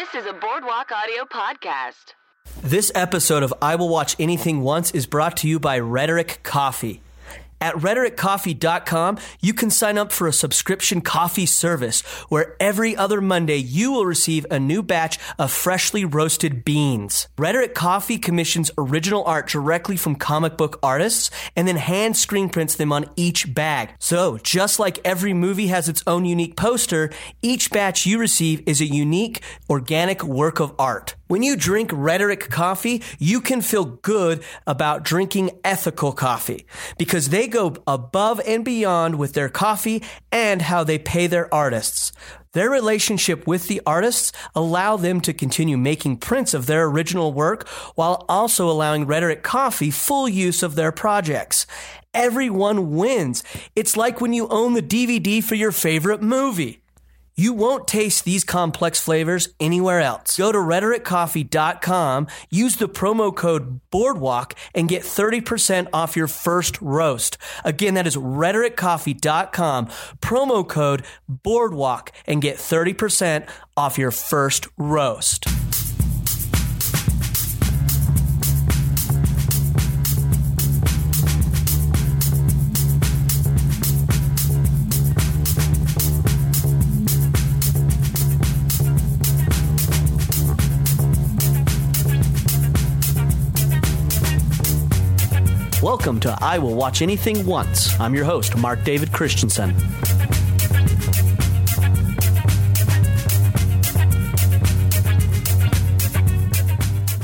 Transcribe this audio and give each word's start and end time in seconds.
This 0.00 0.22
is 0.22 0.26
a 0.26 0.32
Boardwalk 0.32 0.90
Audio 0.92 1.24
podcast. 1.26 2.14
This 2.62 2.90
episode 2.94 3.42
of 3.42 3.52
I 3.60 3.74
Will 3.76 3.90
Watch 3.90 4.16
Anything 4.18 4.62
Once 4.62 4.90
is 4.92 5.04
brought 5.04 5.36
to 5.38 5.46
you 5.46 5.60
by 5.60 5.78
Rhetoric 5.78 6.40
Coffee. 6.42 7.02
At 7.62 7.74
rhetoriccoffee.com, 7.74 9.18
you 9.40 9.52
can 9.52 9.68
sign 9.68 9.98
up 9.98 10.12
for 10.12 10.26
a 10.26 10.32
subscription 10.32 11.02
coffee 11.02 11.44
service 11.44 12.00
where 12.30 12.56
every 12.58 12.96
other 12.96 13.20
Monday 13.20 13.58
you 13.58 13.92
will 13.92 14.06
receive 14.06 14.46
a 14.50 14.58
new 14.58 14.82
batch 14.82 15.18
of 15.38 15.50
freshly 15.50 16.06
roasted 16.06 16.64
beans. 16.64 17.28
Rhetoric 17.36 17.74
Coffee 17.74 18.16
commissions 18.16 18.70
original 18.78 19.24
art 19.24 19.46
directly 19.48 19.98
from 19.98 20.16
comic 20.16 20.56
book 20.56 20.78
artists 20.82 21.30
and 21.54 21.68
then 21.68 21.76
hand 21.76 22.16
screen 22.16 22.48
prints 22.48 22.76
them 22.76 22.92
on 22.92 23.10
each 23.14 23.52
bag. 23.52 23.90
So, 23.98 24.38
just 24.38 24.78
like 24.78 24.98
every 25.04 25.34
movie 25.34 25.66
has 25.66 25.86
its 25.86 26.02
own 26.06 26.24
unique 26.24 26.56
poster, 26.56 27.10
each 27.42 27.70
batch 27.70 28.06
you 28.06 28.18
receive 28.18 28.62
is 28.66 28.80
a 28.80 28.86
unique, 28.86 29.42
organic 29.68 30.24
work 30.24 30.60
of 30.60 30.74
art. 30.78 31.14
When 31.30 31.44
you 31.44 31.54
drink 31.54 31.90
Rhetoric 31.92 32.50
coffee, 32.50 33.02
you 33.20 33.40
can 33.40 33.60
feel 33.60 33.84
good 33.84 34.42
about 34.66 35.04
drinking 35.04 35.52
ethical 35.62 36.10
coffee 36.10 36.66
because 36.98 37.28
they 37.28 37.46
go 37.50 37.76
above 37.86 38.40
and 38.46 38.64
beyond 38.64 39.18
with 39.18 39.34
their 39.34 39.50
coffee 39.50 40.02
and 40.32 40.62
how 40.62 40.84
they 40.84 40.98
pay 40.98 41.26
their 41.26 41.52
artists. 41.52 42.12
Their 42.52 42.70
relationship 42.70 43.46
with 43.46 43.68
the 43.68 43.80
artists 43.86 44.32
allow 44.56 44.96
them 44.96 45.20
to 45.20 45.32
continue 45.32 45.76
making 45.76 46.16
prints 46.16 46.52
of 46.52 46.66
their 46.66 46.86
original 46.86 47.32
work 47.32 47.68
while 47.94 48.24
also 48.28 48.68
allowing 48.68 49.06
Rhetoric 49.06 49.44
Coffee 49.44 49.92
full 49.92 50.28
use 50.28 50.62
of 50.62 50.74
their 50.74 50.90
projects. 50.90 51.64
Everyone 52.12 52.96
wins. 52.96 53.44
It's 53.76 53.96
like 53.96 54.20
when 54.20 54.32
you 54.32 54.48
own 54.48 54.74
the 54.74 54.82
DVD 54.82 55.44
for 55.44 55.54
your 55.54 55.70
favorite 55.70 56.22
movie. 56.22 56.79
You 57.40 57.54
won't 57.54 57.88
taste 57.88 58.26
these 58.26 58.44
complex 58.44 59.00
flavors 59.00 59.48
anywhere 59.58 60.02
else. 60.02 60.36
Go 60.36 60.52
to 60.52 60.58
rhetoriccoffee.com, 60.58 62.26
use 62.50 62.76
the 62.76 62.86
promo 62.86 63.34
code 63.34 63.80
BOARDWALK, 63.90 64.52
and 64.74 64.86
get 64.86 65.04
30% 65.04 65.88
off 65.90 66.16
your 66.16 66.26
first 66.26 66.78
roast. 66.82 67.38
Again, 67.64 67.94
that 67.94 68.06
is 68.06 68.14
rhetoriccoffee.com, 68.14 69.86
promo 70.18 70.68
code 70.68 71.02
BOARDWALK, 71.30 72.10
and 72.26 72.42
get 72.42 72.58
30% 72.58 73.48
off 73.74 73.96
your 73.96 74.10
first 74.10 74.68
roast. 74.76 75.46
Welcome 95.90 96.20
to 96.20 96.38
I 96.40 96.56
Will 96.56 96.76
Watch 96.76 97.02
Anything 97.02 97.44
Once. 97.44 97.98
I'm 97.98 98.14
your 98.14 98.24
host, 98.24 98.56
Mark 98.56 98.84
David 98.84 99.12
Christensen. 99.12 99.74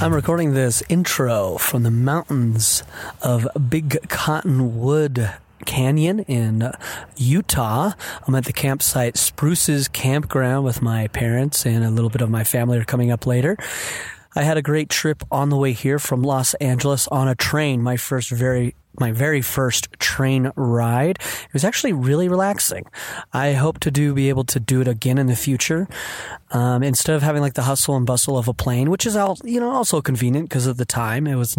I'm 0.00 0.12
recording 0.12 0.54
this 0.54 0.82
intro 0.88 1.58
from 1.58 1.84
the 1.84 1.92
mountains 1.92 2.82
of 3.22 3.46
Big 3.70 4.08
Cottonwood 4.08 5.30
Canyon 5.64 6.18
in 6.24 6.72
Utah. 7.16 7.92
I'm 8.26 8.34
at 8.34 8.46
the 8.46 8.52
campsite 8.52 9.16
Spruces 9.16 9.86
Campground 9.86 10.64
with 10.64 10.82
my 10.82 11.06
parents 11.06 11.64
and 11.66 11.84
a 11.84 11.90
little 11.90 12.10
bit 12.10 12.20
of 12.20 12.30
my 12.30 12.42
family 12.42 12.78
are 12.78 12.84
coming 12.84 13.12
up 13.12 13.26
later. 13.28 13.56
I 14.36 14.42
had 14.42 14.58
a 14.58 14.62
great 14.62 14.90
trip 14.90 15.22
on 15.30 15.48
the 15.48 15.56
way 15.56 15.72
here 15.72 15.98
from 15.98 16.22
Los 16.22 16.52
Angeles 16.54 17.08
on 17.08 17.26
a 17.26 17.34
train, 17.34 17.82
my 17.82 17.96
first 17.96 18.30
very 18.30 18.74
my 19.00 19.12
very 19.12 19.42
first 19.42 19.88
train 19.98 20.52
ride. 20.56 21.18
It 21.20 21.52
was 21.52 21.64
actually 21.64 21.92
really 21.92 22.28
relaxing. 22.28 22.86
I 23.32 23.52
hope 23.52 23.80
to 23.80 23.90
do 23.90 24.14
be 24.14 24.28
able 24.28 24.44
to 24.44 24.60
do 24.60 24.80
it 24.80 24.88
again 24.88 25.18
in 25.18 25.26
the 25.26 25.36
future. 25.36 25.88
Um, 26.52 26.82
instead 26.82 27.16
of 27.16 27.22
having 27.22 27.42
like 27.42 27.54
the 27.54 27.62
hustle 27.62 27.96
and 27.96 28.06
bustle 28.06 28.38
of 28.38 28.46
a 28.46 28.54
plane, 28.54 28.88
which 28.88 29.04
is 29.04 29.16
all 29.16 29.36
you 29.44 29.58
know 29.58 29.70
also 29.70 30.00
convenient 30.00 30.48
because 30.48 30.66
of 30.66 30.76
the 30.76 30.84
time. 30.84 31.26
It 31.26 31.34
was 31.34 31.56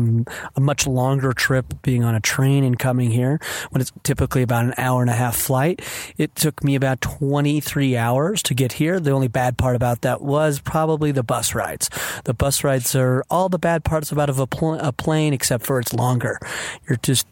a 0.55 0.61
much 0.61 0.87
longer 0.87 1.33
trip 1.33 1.81
being 1.81 2.03
on 2.03 2.15
a 2.15 2.19
train 2.19 2.63
and 2.63 2.79
coming 2.79 3.11
here 3.11 3.39
when 3.69 3.81
it's 3.81 3.91
typically 4.03 4.41
about 4.41 4.65
an 4.65 4.73
hour 4.77 5.01
and 5.01 5.09
a 5.09 5.13
half 5.13 5.35
flight. 5.35 5.81
It 6.17 6.35
took 6.35 6.63
me 6.63 6.75
about 6.75 7.01
23 7.01 7.97
hours 7.97 8.41
to 8.43 8.53
get 8.53 8.73
here. 8.73 8.99
The 8.99 9.11
only 9.11 9.27
bad 9.27 9.57
part 9.57 9.75
about 9.75 10.01
that 10.01 10.21
was 10.21 10.59
probably 10.59 11.11
the 11.11 11.23
bus 11.23 11.53
rides. 11.53 11.89
The 12.23 12.33
bus 12.33 12.63
rides 12.63 12.95
are 12.95 13.23
all 13.29 13.49
the 13.49 13.59
bad 13.59 13.83
parts 13.83 14.11
about 14.11 14.29
a, 14.29 14.47
pl- 14.47 14.79
a 14.79 14.91
plane 14.91 15.33
except 15.33 15.65
for 15.65 15.79
it's 15.79 15.93
longer. 15.93 16.39
You're 16.87 16.97
just 16.97 17.26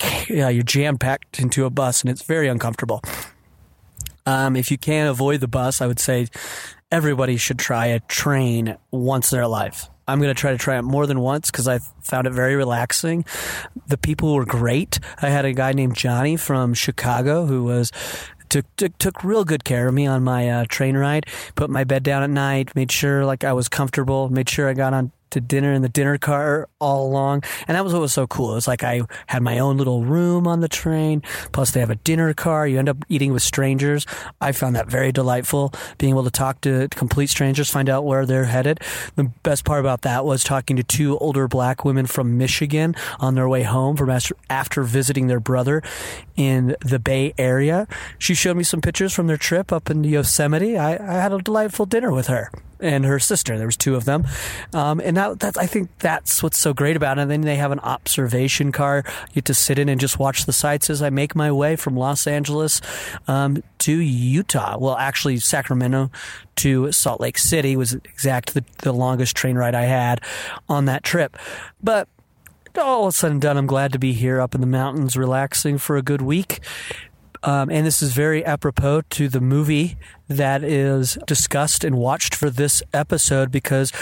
yeah, 0.28 0.48
you're 0.48 0.62
jam 0.62 0.98
packed 0.98 1.38
into 1.38 1.64
a 1.64 1.70
bus 1.70 2.02
and 2.02 2.10
it's 2.10 2.22
very 2.22 2.48
uncomfortable. 2.48 3.02
Um, 4.26 4.56
if 4.56 4.70
you 4.70 4.78
can't 4.78 5.10
avoid 5.10 5.40
the 5.40 5.48
bus, 5.48 5.80
I 5.80 5.86
would 5.86 6.00
say 6.00 6.28
everybody 6.90 7.36
should 7.36 7.58
try 7.58 7.86
a 7.86 8.00
train 8.00 8.76
once 8.90 9.32
in 9.32 9.36
their 9.36 9.48
life. 9.48 9.88
I'm 10.06 10.18
going 10.18 10.34
to 10.34 10.38
try 10.38 10.52
to 10.52 10.58
try 10.58 10.78
it 10.78 10.82
more 10.82 11.06
than 11.06 11.20
once 11.20 11.50
because 11.50 11.66
I 11.66 11.78
found 12.02 12.26
it 12.26 12.32
very 12.32 12.56
relaxing. 12.56 13.24
The 13.86 13.96
people 13.96 14.34
were 14.34 14.44
great. 14.44 15.00
I 15.22 15.30
had 15.30 15.44
a 15.44 15.52
guy 15.52 15.72
named 15.72 15.96
Johnny 15.96 16.36
from 16.36 16.74
Chicago 16.74 17.46
who 17.46 17.64
was 17.64 17.90
took 18.50 18.76
took, 18.76 18.96
took 18.98 19.24
real 19.24 19.44
good 19.44 19.64
care 19.64 19.88
of 19.88 19.94
me 19.94 20.06
on 20.06 20.22
my 20.22 20.48
uh, 20.48 20.64
train 20.68 20.96
ride. 20.96 21.26
Put 21.54 21.70
my 21.70 21.84
bed 21.84 22.02
down 22.02 22.22
at 22.22 22.30
night, 22.30 22.74
made 22.76 22.92
sure 22.92 23.24
like 23.24 23.44
I 23.44 23.54
was 23.54 23.68
comfortable, 23.68 24.28
made 24.28 24.48
sure 24.48 24.68
I 24.68 24.74
got 24.74 24.92
on 24.92 25.10
to 25.34 25.40
dinner 25.40 25.72
in 25.72 25.82
the 25.82 25.88
dinner 25.88 26.18
car 26.18 26.68
all 26.80 27.06
along. 27.06 27.42
And 27.68 27.76
that 27.76 27.84
was 27.84 27.92
what 27.92 28.00
was 28.00 28.12
so 28.12 28.26
cool. 28.26 28.52
It 28.52 28.54
was 28.56 28.68
like 28.68 28.82
I 28.82 29.02
had 29.26 29.42
my 29.42 29.58
own 29.58 29.76
little 29.76 30.04
room 30.04 30.46
on 30.46 30.60
the 30.60 30.68
train. 30.68 31.22
Plus, 31.52 31.70
they 31.70 31.80
have 31.80 31.90
a 31.90 31.96
dinner 31.96 32.32
car. 32.34 32.66
You 32.66 32.78
end 32.78 32.88
up 32.88 33.04
eating 33.08 33.32
with 33.32 33.42
strangers. 33.42 34.06
I 34.40 34.52
found 34.52 34.76
that 34.76 34.88
very 34.88 35.12
delightful, 35.12 35.72
being 35.98 36.14
able 36.14 36.24
to 36.24 36.30
talk 36.30 36.60
to 36.62 36.88
complete 36.90 37.28
strangers, 37.30 37.70
find 37.70 37.88
out 37.88 38.04
where 38.04 38.26
they're 38.26 38.44
headed. 38.44 38.80
The 39.16 39.24
best 39.42 39.64
part 39.64 39.80
about 39.80 40.02
that 40.02 40.24
was 40.24 40.42
talking 40.42 40.76
to 40.76 40.82
two 40.82 41.18
older 41.18 41.48
black 41.48 41.84
women 41.84 42.06
from 42.06 42.38
Michigan 42.38 42.94
on 43.20 43.34
their 43.34 43.48
way 43.48 43.62
home 43.62 43.96
from 43.96 44.10
after 44.48 44.82
visiting 44.82 45.26
their 45.26 45.40
brother 45.40 45.82
in 46.36 46.76
the 46.80 46.98
Bay 46.98 47.34
Area. 47.36 47.86
She 48.18 48.34
showed 48.34 48.56
me 48.56 48.62
some 48.62 48.80
pictures 48.80 49.12
from 49.12 49.26
their 49.26 49.36
trip 49.36 49.72
up 49.72 49.90
in 49.90 50.04
Yosemite. 50.04 50.78
I, 50.78 50.92
I 50.92 51.20
had 51.20 51.32
a 51.32 51.38
delightful 51.38 51.86
dinner 51.86 52.12
with 52.12 52.28
her 52.28 52.50
and 52.80 53.04
her 53.04 53.18
sister. 53.18 53.56
There 53.56 53.66
was 53.66 53.76
two 53.76 53.94
of 53.96 54.04
them, 54.04 54.26
um, 54.72 55.00
and 55.00 55.16
that, 55.16 55.40
that's 55.40 55.58
I 55.58 55.66
think 55.66 55.90
that's 55.98 56.42
what's 56.42 56.58
so 56.58 56.72
great 56.72 56.96
about 56.96 57.18
it. 57.18 57.22
And 57.22 57.30
then 57.30 57.40
they 57.42 57.56
have 57.56 57.72
an 57.72 57.80
observation 57.80 58.72
car. 58.72 59.04
You 59.28 59.34
get 59.36 59.44
to 59.46 59.54
sit 59.54 59.78
in 59.78 59.88
and 59.88 60.00
just 60.00 60.18
watch 60.18 60.46
the 60.46 60.52
sights 60.52 60.90
as 60.90 61.02
I 61.02 61.10
make 61.10 61.34
my 61.34 61.50
way 61.50 61.76
from 61.76 61.96
Los 61.96 62.26
Angeles 62.26 62.80
um, 63.28 63.62
to 63.78 63.92
Utah. 63.92 64.76
Well, 64.78 64.96
actually, 64.96 65.38
Sacramento 65.38 66.10
to 66.56 66.92
Salt 66.92 67.20
Lake 67.20 67.38
City 67.38 67.76
was 67.76 67.94
exact 67.94 68.54
the, 68.54 68.64
the 68.78 68.92
longest 68.92 69.36
train 69.36 69.56
ride 69.56 69.74
I 69.74 69.84
had 69.84 70.20
on 70.68 70.84
that 70.84 71.02
trip, 71.02 71.36
but 71.82 72.08
all 72.76 73.12
said 73.12 73.30
and 73.30 73.40
done, 73.40 73.56
I'm 73.56 73.66
glad 73.66 73.92
to 73.92 73.98
be 73.98 74.12
here 74.12 74.40
up 74.40 74.54
in 74.54 74.60
the 74.60 74.66
mountains, 74.66 75.16
relaxing 75.16 75.78
for 75.78 75.96
a 75.96 76.02
good 76.02 76.22
week. 76.22 76.60
Um, 77.44 77.70
and 77.70 77.86
this 77.86 78.00
is 78.00 78.14
very 78.14 78.44
apropos 78.44 79.02
to 79.10 79.28
the 79.28 79.40
movie 79.40 79.96
that 80.28 80.64
is 80.64 81.18
discussed 81.26 81.84
and 81.84 81.96
watched 81.96 82.34
for 82.34 82.48
this 82.48 82.82
episode 82.94 83.50
because 83.50 83.92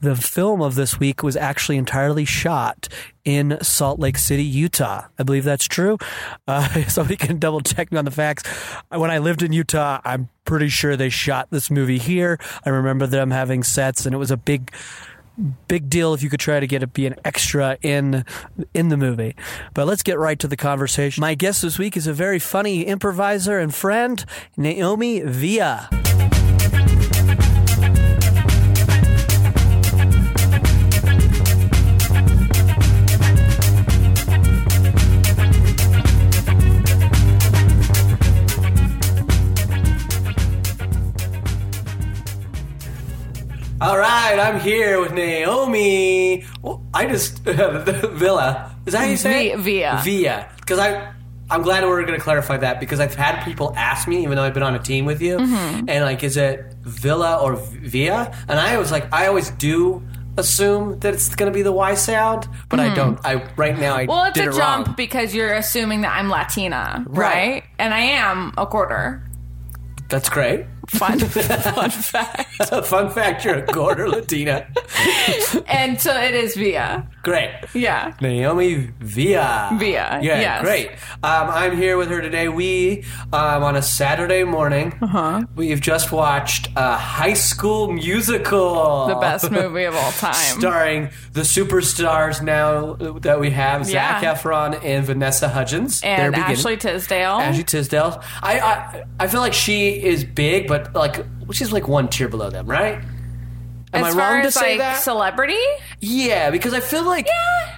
the 0.00 0.14
film 0.14 0.62
of 0.62 0.76
this 0.76 1.00
week 1.00 1.22
was 1.22 1.36
actually 1.36 1.76
entirely 1.76 2.24
shot 2.24 2.88
in 3.24 3.58
Salt 3.60 3.98
Lake 3.98 4.18
City, 4.18 4.44
Utah. 4.44 5.06
I 5.18 5.24
believe 5.24 5.44
that's 5.44 5.66
true. 5.66 5.98
Uh, 6.46 6.68
somebody 6.88 7.16
can 7.16 7.38
double 7.38 7.60
check 7.60 7.90
me 7.90 7.98
on 7.98 8.04
the 8.04 8.10
facts. 8.12 8.44
When 8.90 9.10
I 9.10 9.18
lived 9.18 9.42
in 9.42 9.52
Utah, 9.52 10.00
I'm 10.04 10.28
pretty 10.44 10.68
sure 10.68 10.96
they 10.96 11.08
shot 11.08 11.48
this 11.50 11.70
movie 11.70 11.98
here. 11.98 12.38
I 12.64 12.70
remember 12.70 13.06
them 13.06 13.32
having 13.32 13.62
sets, 13.64 14.06
and 14.06 14.14
it 14.14 14.18
was 14.18 14.30
a 14.30 14.36
big 14.36 14.72
big 15.68 15.88
deal 15.90 16.14
if 16.14 16.22
you 16.22 16.30
could 16.30 16.40
try 16.40 16.60
to 16.60 16.66
get 16.66 16.82
it 16.82 16.92
be 16.92 17.06
an 17.06 17.16
extra 17.24 17.78
in 17.82 18.24
in 18.74 18.88
the 18.88 18.96
movie. 18.96 19.34
But 19.74 19.86
let's 19.86 20.02
get 20.02 20.18
right 20.18 20.38
to 20.38 20.48
the 20.48 20.56
conversation. 20.56 21.20
My 21.20 21.34
guest 21.34 21.62
this 21.62 21.78
week 21.78 21.96
is 21.96 22.06
a 22.06 22.12
very 22.12 22.38
funny 22.38 22.82
improviser 22.84 23.58
and 23.58 23.74
friend, 23.74 24.24
Naomi 24.56 25.20
Villa. 25.20 25.88
All 43.82 43.98
right, 43.98 44.38
I'm 44.38 44.60
here 44.60 45.00
with 45.00 45.12
Naomi. 45.12 46.44
Well, 46.62 46.84
I 46.94 47.06
just 47.06 47.38
Villa. 47.44 48.76
Is 48.86 48.92
that 48.92 49.00
how 49.00 49.06
you 49.06 49.16
say 49.16 49.56
Via. 49.56 50.00
Via, 50.04 50.48
because 50.60 50.78
I 50.78 51.12
I'm 51.50 51.62
glad 51.62 51.84
we're 51.84 52.02
going 52.04 52.16
to 52.18 52.22
clarify 52.24 52.56
that 52.58 52.78
because 52.80 53.00
I've 53.00 53.14
had 53.16 53.44
people 53.44 53.74
ask 53.76 54.06
me, 54.06 54.22
even 54.22 54.36
though 54.36 54.44
I've 54.44 54.54
been 54.54 54.62
on 54.62 54.74
a 54.76 54.78
team 54.78 55.04
with 55.04 55.20
you, 55.20 55.36
Mm-hmm. 55.36 55.88
and 55.88 56.04
like, 56.04 56.22
is 56.22 56.36
it 56.36 56.74
Villa 56.82 57.38
or 57.42 57.56
Via? 57.56 58.32
And 58.48 58.58
I 58.60 58.78
was 58.78 58.92
like, 58.92 59.12
I 59.12 59.26
always 59.26 59.50
do 59.50 60.00
assume 60.38 60.98
that 61.00 61.12
it's 61.12 61.34
going 61.34 61.50
to 61.52 61.54
be 61.54 61.62
the 61.62 61.72
Y 61.72 61.94
sound, 61.94 62.48
but 62.70 62.78
I 62.80 62.94
don't. 62.94 63.18
I 63.24 63.44
right 63.56 63.76
now 63.78 63.96
I 63.96 64.02
Mm-hmm. 64.02 64.10
Well, 64.12 64.24
it's 64.26 64.38
a 64.38 64.42
it 64.44 64.52
jump 64.54 64.86
wrong. 64.86 64.94
because 64.96 65.34
you're 65.34 65.52
assuming 65.54 66.02
that 66.02 66.16
I'm 66.16 66.28
Latina, 66.30 67.04
Right. 67.08 67.34
right? 67.34 67.64
And 67.80 67.92
I 67.92 67.98
am 68.00 68.54
a 68.56 68.64
quarter. 68.64 69.28
That's 70.08 70.28
great. 70.28 70.66
Fun, 70.88 71.18
fun 71.28 71.90
fact. 71.90 72.86
Fun 72.86 73.10
fact: 73.10 73.44
you're 73.44 73.58
a 73.58 73.66
quarter 73.66 74.08
Latina. 74.08 74.66
And 75.66 76.00
so 76.00 76.14
it 76.20 76.34
is 76.34 76.56
via. 76.56 77.06
Great. 77.22 77.52
Yeah. 77.72 78.14
Naomi 78.20 78.90
Villa. 78.98 79.70
Villa, 79.78 80.18
Yeah, 80.20 80.40
yes. 80.40 80.60
great. 80.62 80.90
Um, 81.22 81.50
I'm 81.50 81.76
here 81.76 81.96
with 81.96 82.08
her 82.08 82.20
today. 82.20 82.48
We, 82.48 83.04
um, 83.32 83.62
on 83.62 83.76
a 83.76 83.82
Saturday 83.82 84.42
morning, 84.42 84.92
Uh-huh. 85.00 85.42
we've 85.54 85.80
just 85.80 86.10
watched 86.10 86.68
a 86.74 86.96
high 86.96 87.34
school 87.34 87.92
musical. 87.92 89.06
The 89.06 89.14
best 89.14 89.50
movie 89.52 89.84
of 89.84 89.94
all 89.94 90.10
time. 90.12 90.34
Starring 90.58 91.10
the 91.32 91.42
superstars 91.42 92.42
now 92.42 92.94
that 93.20 93.38
we 93.38 93.50
have 93.50 93.86
Zac 93.86 94.22
Yeah. 94.22 94.34
Efron 94.34 94.82
and 94.84 95.04
Vanessa 95.06 95.48
Hudgens. 95.48 96.02
And 96.02 96.34
Ashley 96.34 96.76
Tisdale. 96.76 97.38
Ashley 97.38 97.62
Tisdale. 97.64 98.20
I, 98.42 98.58
I 98.60 99.04
I 99.20 99.26
feel 99.28 99.40
like 99.40 99.52
she 99.54 99.90
is 100.02 100.24
big, 100.24 100.66
but 100.66 100.92
like 100.94 101.24
she's 101.52 101.72
like 101.72 101.86
one 101.86 102.08
tier 102.08 102.28
below 102.28 102.50
them, 102.50 102.66
right? 102.66 102.98
Am 103.92 104.04
as 104.04 104.16
I 104.16 104.18
wrong 104.18 104.40
to 104.42 104.48
as 104.48 104.54
say 104.54 104.70
like 104.72 104.78
that? 104.78 105.02
celebrity, 105.02 105.60
Yeah, 106.00 106.50
because 106.50 106.72
I 106.74 106.80
feel 106.80 107.04
like 107.04 107.28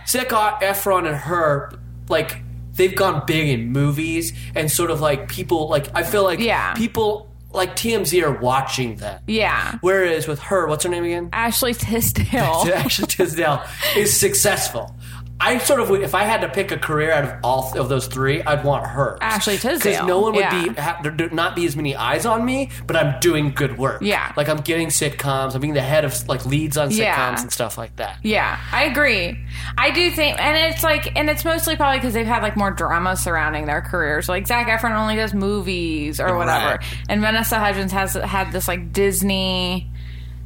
Zac 0.06 0.28
Efron 0.28 1.06
and 1.06 1.16
her, 1.16 1.72
like, 2.08 2.38
they've 2.75 2.94
gone 2.94 3.22
big 3.26 3.49
in 3.49 3.72
movies 3.72 4.32
and 4.55 4.70
sort 4.70 4.90
of 4.90 5.00
like 5.00 5.28
people, 5.28 5.69
like, 5.69 5.87
I 5.94 6.02
feel 6.02 6.22
like 6.25 6.38
Yeah. 6.40 6.75
people 6.75 7.31
like 7.52 7.76
TMZ 7.76 8.20
are 8.25 8.32
watching 8.40 8.96
them. 8.96 9.20
yeah. 9.28 9.76
Whereas 9.81 10.26
with 10.26 10.40
her, 10.40 10.66
what's 10.66 10.82
her 10.82 10.90
name 10.90 11.05
again? 11.05 11.28
Ashley 11.32 11.72
Tisdale. 11.72 12.64
Ashley 12.75 13.06
Tisdale 13.06 13.62
is 13.96 14.19
successful. 14.19 14.94
I 15.40 15.58
sort 15.58 15.81
of, 15.81 15.90
would- 15.90 16.00
if 16.02 16.14
I 16.14 16.22
had 16.22 16.40
to 16.42 16.48
pick 16.48 16.70
a 16.70 16.78
career 16.78 17.10
out 17.12 17.25
of 17.25 17.34
all 17.42 17.76
of 17.78 17.88
those 17.88 18.06
three, 18.06 18.40
I'd 18.44 18.64
want 18.64 18.86
her. 18.86 19.19
Ashley 19.20 19.56
Because 19.56 19.84
no 20.06 20.20
one 20.20 20.32
would 20.34 20.40
yeah. 20.40 20.62
be, 20.69 20.81
ha, 20.81 21.00
there'd 21.02 21.34
not 21.34 21.54
be 21.56 21.66
as 21.66 21.75
many 21.76 21.94
eyes 21.96 22.25
on 22.25 22.44
me, 22.44 22.70
but 22.86 22.94
I'm 22.96 23.19
doing 23.20 23.50
good 23.50 23.76
work. 23.76 24.00
Yeah. 24.00 24.32
Like 24.36 24.48
I'm 24.48 24.58
getting 24.58 24.88
sitcoms, 24.88 25.54
I'm 25.54 25.60
being 25.60 25.75
the 25.75 25.82
head 25.82 26.04
of 26.04 26.26
like 26.28 26.46
leads 26.46 26.76
on 26.78 26.88
sitcoms 26.90 26.96
Yeah. 26.98 27.40
and 27.42 27.52
stuff 27.52 27.76
like 27.76 27.96
that. 27.96 28.19
Yeah, 28.22 28.58
I 28.72 28.84
agree. 28.84 29.38
I 29.76 29.90
do 29.90 30.10
think, 30.12 30.40
and 30.40 30.72
it's 30.72 30.84
like, 30.84 31.14
and 31.16 31.28
it's 31.28 31.44
mostly 31.44 31.75
probably 31.76 31.98
because 31.98 32.14
they've 32.14 32.25
had 32.26 32.42
like 32.42 32.56
more 32.56 32.70
drama 32.70 33.16
surrounding 33.16 33.66
their 33.66 33.82
careers. 33.82 34.28
Like 34.28 34.46
Zac 34.46 34.69
Efron 34.69 34.96
only 34.96 35.16
does 35.16 35.34
movies 35.34 36.20
or 36.20 36.36
whatever, 36.38 36.76
Right. 36.76 36.84
and 37.08 37.20
Vanessa 37.20 37.58
Hudgens 37.58 37.90
has 37.92 38.14
had 38.14 38.52
this 38.52 38.69
like 38.69 38.92
Disney 38.92 39.90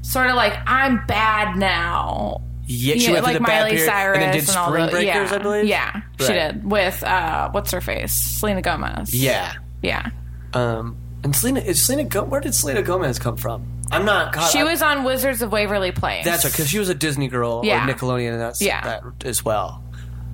sort 0.00 0.29
of 0.31 0.35
like 0.35 0.55
I'm 0.67 1.05
bad 1.06 1.56
now. 1.56 2.40
Yeah, 2.70 2.97
she 2.97 3.06
Yeah, 3.06 3.12
went 3.12 3.25
like 3.25 3.37
through 3.37 3.38
the 3.41 3.47
bad 3.47 3.61
Miley 3.62 3.70
period 3.70 3.87
Cyrus 3.87 4.19
and 4.19 4.23
then 4.35 4.44
did 4.44 4.56
all 4.56 4.69
Spring 4.69 4.87
the- 4.87 4.93
Breakers, 4.93 5.31
yeah. 5.31 5.35
I 5.35 5.38
believe. 5.38 5.65
Yeah, 5.65 6.00
she 6.20 6.26
did 6.35 6.70
with 6.70 7.03
uh, 7.03 7.49
what's 7.53 7.70
her 7.73 7.81
face, 7.81 8.12
Selena 8.12 8.61
Gomez. 8.61 9.15
Yeah. 9.15 9.55
yeah. 9.82 10.11
Um, 10.53 10.97
and 11.25 11.35
Selena 11.35 11.61
is 11.61 11.82
Selena. 11.85 12.05
Go- 12.05 12.25
where 12.25 12.41
did 12.43 12.55
Selena 12.55 12.82
Gomez 12.82 13.19
come 13.19 13.37
from? 13.38 13.67
I'm 13.91 14.05
not. 14.05 14.35
God, 14.35 14.50
She 14.50 14.59
I- 14.61 14.65
was 14.65 14.82
on 14.82 15.03
Wizards 15.05 15.41
of 15.41 15.50
Waverly 15.50 15.93
Place. 15.93 16.26
That's 16.26 16.44
right, 16.44 16.53
because 16.53 16.69
she 16.69 16.79
was 16.79 16.91
a 16.91 16.94
Disney 16.94 17.29
girl 17.29 17.62
Yeah. 17.65 17.85
or 17.87 17.91
Nickelodeon, 17.93 18.32
and 18.32 18.41
that's 18.41 18.61
Yeah. 18.61 18.82
that 18.85 19.03
as 19.25 19.43
well. 19.43 19.82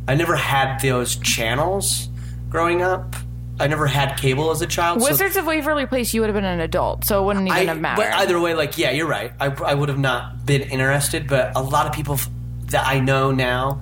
I 0.08 0.14
never 0.16 0.34
had 0.34 0.80
those 0.80 1.14
channels 1.16 2.08
growing 2.50 2.82
up. 2.82 3.14
I 3.60 3.66
never 3.68 3.86
had 3.86 4.16
cable 4.16 4.50
as 4.50 4.60
a 4.62 4.66
child. 4.66 5.00
so 5.02 5.08
Wizards 5.08 5.36
of 5.36 5.46
Waverly 5.46 5.86
Place. 5.86 6.12
You 6.12 6.20
would 6.22 6.28
have 6.28 6.34
been 6.34 6.44
an 6.44 6.60
adult, 6.60 7.04
so 7.04 7.22
it 7.22 7.26
wouldn't 7.26 7.46
even 7.46 7.56
I, 7.56 7.64
have 7.66 7.80
mattered. 7.80 8.02
but 8.02 8.12
either 8.14 8.40
way, 8.40 8.54
like, 8.54 8.76
yeah, 8.78 8.90
you're 8.90 9.06
right. 9.06 9.32
I, 9.40 9.46
I 9.46 9.74
would 9.74 9.88
have 9.88 9.98
not 9.98 10.44
been 10.44 10.62
interested, 10.62 11.28
but 11.28 11.54
a 11.56 11.62
lot 11.62 11.86
of 11.86 11.92
people 11.92 12.14
f- 12.14 12.28
that 12.66 12.86
I 12.86 12.98
know 13.00 13.30
now 13.30 13.80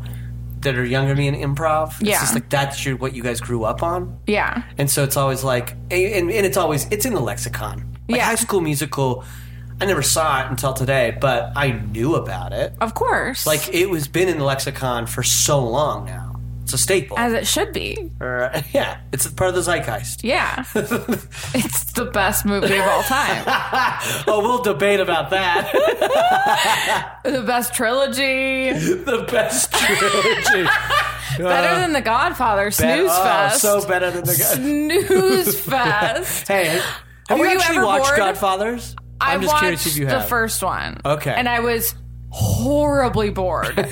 that 0.60 0.76
are 0.76 0.84
younger 0.84 1.14
than 1.14 1.18
me 1.18 1.28
in 1.28 1.54
improv, 1.54 1.92
it's 2.00 2.02
Yeah. 2.02 2.20
just 2.20 2.34
like 2.34 2.48
that's 2.50 2.84
your, 2.84 2.96
what 2.96 3.14
you 3.14 3.22
guys 3.22 3.40
grew 3.40 3.64
up 3.64 3.82
on. 3.82 4.18
yeah. 4.26 4.62
And 4.78 4.90
so 4.90 5.02
it's 5.04 5.16
always 5.16 5.42
like, 5.42 5.72
and, 5.90 6.30
and 6.30 6.46
it's 6.46 6.56
always 6.56 6.86
it's 6.90 7.04
in 7.06 7.14
the 7.14 7.20
lexicon. 7.20 7.96
Like 8.08 8.18
Yeah. 8.18 8.26
High 8.26 8.34
School 8.36 8.60
Musical, 8.60 9.24
I 9.80 9.86
never 9.86 10.02
saw 10.02 10.44
it 10.44 10.50
until 10.50 10.72
today, 10.74 11.16
but 11.20 11.50
I 11.56 11.72
knew 11.72 12.14
about 12.14 12.52
it. 12.52 12.74
Of 12.80 12.94
course. 12.94 13.46
Like 13.46 13.74
it 13.74 13.90
was 13.90 14.06
been 14.06 14.28
in 14.28 14.38
the 14.38 14.44
lexicon 14.44 15.06
for 15.06 15.22
so 15.24 15.58
long 15.64 16.04
now. 16.04 16.31
It's 16.72 16.80
a 16.80 16.84
staple. 16.84 17.18
as 17.18 17.34
it 17.34 17.46
should 17.46 17.74
be. 17.74 18.10
Or, 18.18 18.50
yeah, 18.72 19.00
it's 19.12 19.26
part 19.28 19.50
of 19.50 19.56
the 19.56 19.60
zeitgeist. 19.60 20.24
Yeah. 20.24 20.64
it's 20.74 21.92
the 21.92 22.06
best 22.06 22.46
movie 22.46 22.78
of 22.78 22.86
all 22.86 23.02
time. 23.02 23.44
oh, 24.26 24.40
we'll 24.42 24.62
debate 24.62 24.98
about 25.00 25.28
that. 25.30 25.70
the 27.24 27.42
best 27.42 27.74
trilogy. 27.74 28.72
the 28.72 29.26
best 29.30 29.70
trilogy. 29.70 30.66
Better 31.36 31.80
than 31.80 31.92
The 31.92 32.00
Godfather. 32.00 32.66
Oh, 32.66 32.70
Snooze 32.70 33.10
oh, 33.12 33.22
Fest. 33.22 33.60
so 33.60 33.86
better 33.86 34.10
than 34.10 34.24
the 34.24 34.32
guy. 34.32 34.54
Snooze 34.54 35.60
Fest. 35.60 36.48
Hey, 36.48 36.80
have 37.28 37.38
Were 37.38 37.44
you 37.44 37.52
you 37.52 37.58
actually 37.58 37.76
ever 37.76 37.86
watched 37.86 38.06
bored? 38.06 38.16
Godfathers? 38.16 38.96
I 39.20 39.34
I'm 39.34 39.42
just 39.42 39.52
watched 39.52 39.60
curious 39.60 39.86
if 39.86 39.98
you 39.98 40.06
have. 40.06 40.22
the 40.22 40.28
first 40.28 40.62
one. 40.62 41.02
Okay. 41.04 41.34
And 41.36 41.50
I 41.50 41.60
was 41.60 41.94
horribly 42.30 43.28
bored. 43.28 43.90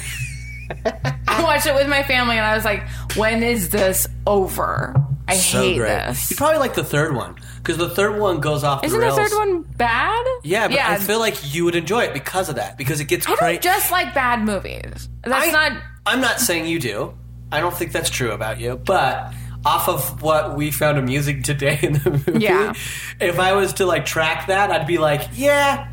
I 1.28 1.42
watched 1.42 1.66
it 1.66 1.74
with 1.74 1.88
my 1.88 2.02
family 2.02 2.36
and 2.36 2.46
I 2.46 2.54
was 2.54 2.64
like, 2.64 2.88
when 3.16 3.42
is 3.42 3.70
this 3.70 4.06
over? 4.26 4.94
I 5.28 5.36
so 5.36 5.60
hate 5.62 5.76
great. 5.78 5.88
this. 5.88 6.30
You 6.30 6.36
probably 6.36 6.58
like 6.58 6.74
the 6.74 6.84
third 6.84 7.14
one 7.14 7.36
because 7.58 7.76
the 7.76 7.88
third 7.90 8.18
one 8.18 8.40
goes 8.40 8.64
off. 8.64 8.82
Isn't 8.84 8.98
the 8.98 9.06
the 9.06 9.12
third 9.14 9.30
one 9.32 9.62
bad? 9.62 10.24
Yeah, 10.42 10.66
but 10.66 10.74
yeah. 10.76 10.90
I 10.90 10.96
feel 10.96 11.18
like 11.20 11.54
you 11.54 11.64
would 11.64 11.76
enjoy 11.76 12.02
it 12.04 12.12
because 12.14 12.48
of 12.48 12.56
that. 12.56 12.76
Because 12.76 13.00
it 13.00 13.04
gets 13.04 13.28
I 13.28 13.36
great. 13.36 13.62
don't 13.62 13.74
just 13.74 13.90
like 13.92 14.12
bad 14.12 14.42
movies. 14.44 15.08
That's 15.22 15.48
I, 15.48 15.50
not. 15.68 15.82
I'm 16.06 16.20
not 16.20 16.40
saying 16.40 16.66
you 16.66 16.80
do. 16.80 17.14
I 17.52 17.60
don't 17.60 17.74
think 17.74 17.92
that's 17.92 18.10
true 18.10 18.32
about 18.32 18.58
you. 18.60 18.76
But 18.76 19.32
off 19.64 19.88
of 19.88 20.22
what 20.22 20.56
we 20.56 20.70
found 20.70 20.98
amusing 20.98 21.42
today 21.42 21.78
in 21.82 21.92
the 21.94 22.10
movie, 22.10 22.40
Yeah. 22.40 22.72
if 23.20 23.38
I 23.38 23.52
was 23.52 23.74
to 23.74 23.86
like 23.86 24.06
track 24.06 24.46
that, 24.48 24.70
I'd 24.70 24.86
be 24.86 24.98
like, 24.98 25.22
yeah. 25.34 25.89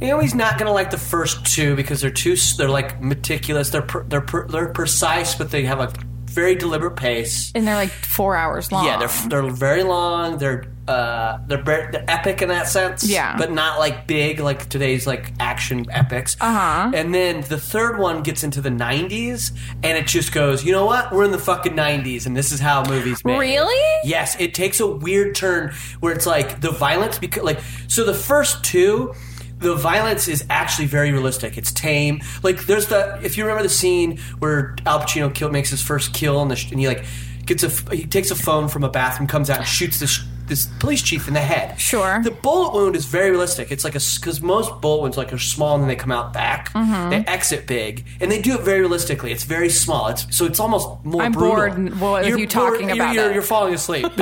You 0.00 0.08
know, 0.08 0.18
he's 0.20 0.34
not 0.34 0.58
gonna 0.58 0.72
like 0.72 0.90
the 0.90 0.98
first 0.98 1.44
two 1.46 1.76
because 1.76 2.00
they're 2.00 2.10
too. 2.10 2.36
They're 2.56 2.68
like 2.70 3.02
meticulous. 3.02 3.70
They're 3.70 3.82
per, 3.82 4.04
they're 4.04 4.20
per, 4.20 4.46
they're 4.48 4.68
precise, 4.72 5.34
but 5.34 5.50
they 5.50 5.64
have 5.64 5.80
a 5.80 5.92
very 6.24 6.54
deliberate 6.54 6.94
pace. 6.96 7.50
And 7.54 7.66
they're 7.66 7.74
like 7.74 7.90
four 7.90 8.36
hours 8.36 8.70
long. 8.70 8.86
Yeah, 8.86 8.98
they're 8.98 9.28
they're 9.42 9.50
very 9.50 9.82
long. 9.82 10.38
They're 10.38 10.72
uh 10.88 11.38
they're 11.46 11.62
they're 11.62 12.04
epic 12.08 12.40
in 12.40 12.48
that 12.48 12.66
sense. 12.68 13.04
Yeah. 13.08 13.36
but 13.36 13.50
not 13.52 13.78
like 13.78 14.06
big 14.06 14.40
like 14.40 14.68
today's 14.68 15.06
like 15.06 15.32
action 15.40 15.86
epics. 15.90 16.36
Uh 16.40 16.44
Uh-huh. 16.46 16.90
And 16.94 17.12
then 17.14 17.42
the 17.42 17.58
third 17.58 17.98
one 17.98 18.22
gets 18.22 18.42
into 18.44 18.60
the 18.60 18.70
'90s, 18.70 19.52
and 19.82 19.98
it 19.98 20.06
just 20.06 20.32
goes, 20.32 20.64
you 20.64 20.72
know 20.72 20.86
what? 20.86 21.12
We're 21.12 21.24
in 21.24 21.30
the 21.32 21.38
fucking 21.38 21.74
'90s, 21.74 22.26
and 22.26 22.36
this 22.36 22.52
is 22.52 22.60
how 22.60 22.84
movies 22.84 23.24
made. 23.24 23.38
Really? 23.38 24.00
Yes, 24.08 24.36
it 24.40 24.54
takes 24.54 24.80
a 24.80 24.86
weird 24.86 25.34
turn 25.34 25.72
where 26.00 26.12
it's 26.14 26.26
like 26.26 26.60
the 26.60 26.70
violence 26.70 27.18
because 27.18 27.42
like 27.42 27.60
so 27.88 28.04
the 28.04 28.14
first 28.14 28.62
two. 28.64 29.12
The 29.60 29.74
violence 29.74 30.26
is 30.26 30.44
actually 30.50 30.86
very 30.86 31.12
realistic. 31.12 31.56
It's 31.56 31.72
tame. 31.72 32.20
Like 32.42 32.66
there's 32.66 32.88
the 32.88 33.20
if 33.22 33.36
you 33.36 33.44
remember 33.44 33.62
the 33.62 33.68
scene 33.68 34.18
where 34.38 34.74
Al 34.86 35.00
Pacino 35.00 35.32
kill, 35.32 35.50
makes 35.50 35.70
his 35.70 35.82
first 35.82 36.12
kill 36.14 36.40
and, 36.42 36.50
the, 36.50 36.66
and 36.70 36.80
he 36.80 36.88
like 36.88 37.04
gets 37.46 37.62
a 37.62 37.68
he 37.94 38.06
takes 38.06 38.30
a 38.30 38.36
phone 38.36 38.68
from 38.68 38.84
a 38.84 38.88
bathroom, 38.88 39.26
comes 39.26 39.50
out 39.50 39.58
and 39.58 39.66
shoots 39.66 40.00
this 40.00 40.24
this 40.50 40.66
police 40.80 41.00
chief 41.00 41.28
in 41.28 41.34
the 41.34 41.40
head. 41.40 41.80
Sure. 41.80 42.20
The 42.22 42.32
bullet 42.32 42.74
wound 42.74 42.96
is 42.96 43.06
very 43.06 43.30
realistic. 43.30 43.70
It's 43.70 43.84
like 43.84 43.94
a 43.94 44.00
because 44.20 44.42
most 44.42 44.80
bullet 44.80 45.00
wounds 45.00 45.16
like 45.16 45.32
are 45.32 45.38
small 45.38 45.74
and 45.74 45.82
then 45.82 45.88
they 45.88 45.96
come 45.96 46.12
out 46.12 46.32
back. 46.32 46.72
Mm-hmm. 46.72 47.10
They 47.10 47.16
exit 47.18 47.66
big 47.66 48.04
and 48.20 48.30
they 48.30 48.42
do 48.42 48.54
it 48.54 48.62
very 48.62 48.80
realistically. 48.80 49.32
It's 49.32 49.44
very 49.44 49.70
small. 49.70 50.08
It's 50.08 50.36
so 50.36 50.44
it's 50.44 50.60
almost 50.60 51.04
more. 51.04 51.22
I'm 51.22 51.32
brutal. 51.32 51.88
bored 51.96 52.24
with 52.26 52.38
you 52.38 52.46
talking 52.46 52.88
you're, 52.88 52.96
about 52.96 53.14
you're, 53.14 53.24
that. 53.28 53.34
You're 53.34 53.42
falling 53.42 53.74
asleep. 53.74 54.06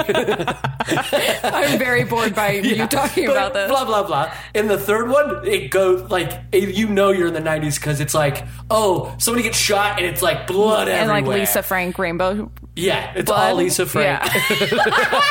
I'm 1.43 1.79
very 1.79 2.05
bored 2.05 2.35
by 2.35 2.51
you 2.53 2.87
talking 2.87 3.27
But 3.27 3.33
about 3.33 3.55
this. 3.55 3.71
Blah 3.71 3.87
blah 3.87 4.03
blah. 4.07 4.33
In 4.55 4.69
the 4.69 4.79
third 4.79 5.09
one, 5.09 5.47
it 5.47 5.71
goes 5.71 6.11
like 6.11 6.33
you 6.53 6.89
know 6.89 7.11
you're 7.11 7.29
in 7.29 7.35
the 7.35 7.41
'90s 7.41 7.77
because 7.77 8.01
it's 8.01 8.15
like 8.15 8.47
oh 8.71 9.15
somebody 9.19 9.43
gets 9.45 9.59
shot 9.59 9.99
and 9.99 10.07
it's 10.07 10.23
like 10.23 10.47
blood 10.47 10.89
and 10.89 11.09
like. 11.09 11.25
Lisa 11.39 11.63
Frank 11.63 11.99
Rainbow. 11.99 12.51
Yeah, 12.75 13.13
it's 13.17 13.27
Blood. 13.27 13.51
all 13.51 13.57
Lisa 13.57 13.87
Frank. 13.87 14.23
Yeah. 14.25 15.23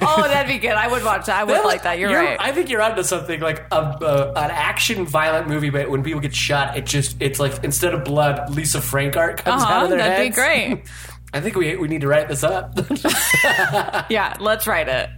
oh, 0.16 0.22
that'd 0.28 0.48
be 0.48 0.58
good. 0.58 0.72
I 0.72 0.88
would 0.88 1.04
watch 1.04 1.26
that. 1.26 1.36
I 1.40 1.44
would 1.44 1.64
like 1.64 1.82
that. 1.84 1.98
You're, 1.98 2.12
right. 2.12 2.36
I 2.40 2.52
think 2.52 2.68
you're 2.70 2.82
onto 2.82 3.02
something 3.02 3.40
like 3.40 3.64
a, 3.70 3.76
a, 3.76 4.28
an 4.36 4.50
action 4.50 5.06
violent 5.06 5.48
movie, 5.48 5.70
but 5.70 5.90
when 5.90 6.02
people 6.02 6.20
get 6.20 6.34
shot, 6.34 6.76
it 6.76 6.86
just 6.86 7.16
it's 7.20 7.38
like 7.40 7.62
instead 7.64 7.94
of 7.94 8.04
blood, 8.04 8.50
Lisa 8.50 8.80
Frank 8.80 9.16
art 9.16 9.38
comes 9.44 9.62
Uh-huh, 9.62 9.72
out 9.72 9.82
of 9.84 9.90
their 9.90 9.98
that'd 9.98 10.30
be 10.30 10.34
great. 10.34 10.82
I 11.32 11.40
think 11.40 11.54
we 11.54 11.76
we 11.76 11.86
need 11.86 12.00
to 12.00 12.08
write 12.08 12.26
this 12.28 12.42
up. 12.42 12.76
Yeah, 14.10 14.36
let's 14.40 14.66
write 14.66 14.88
it. 14.88 15.08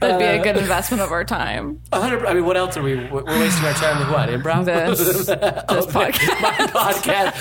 That'd 0.00 0.18
be 0.18 0.24
a 0.24 0.42
good 0.42 0.56
investment 0.56 1.00
of 1.02 1.12
our 1.12 1.24
time. 1.24 1.80
I 1.92 2.34
mean, 2.34 2.44
what 2.44 2.56
else 2.56 2.76
are 2.76 2.82
we? 2.82 2.96
We're 2.96 3.22
wasting 3.24 3.64
our 3.64 3.72
time 3.74 4.00
with 4.00 4.10
what? 4.10 4.28
Improv. 4.28 4.64
This, 4.64 4.98
this 5.26 5.86
podcast. 5.86 6.40
My 6.42 6.50
podcast. 6.66 7.32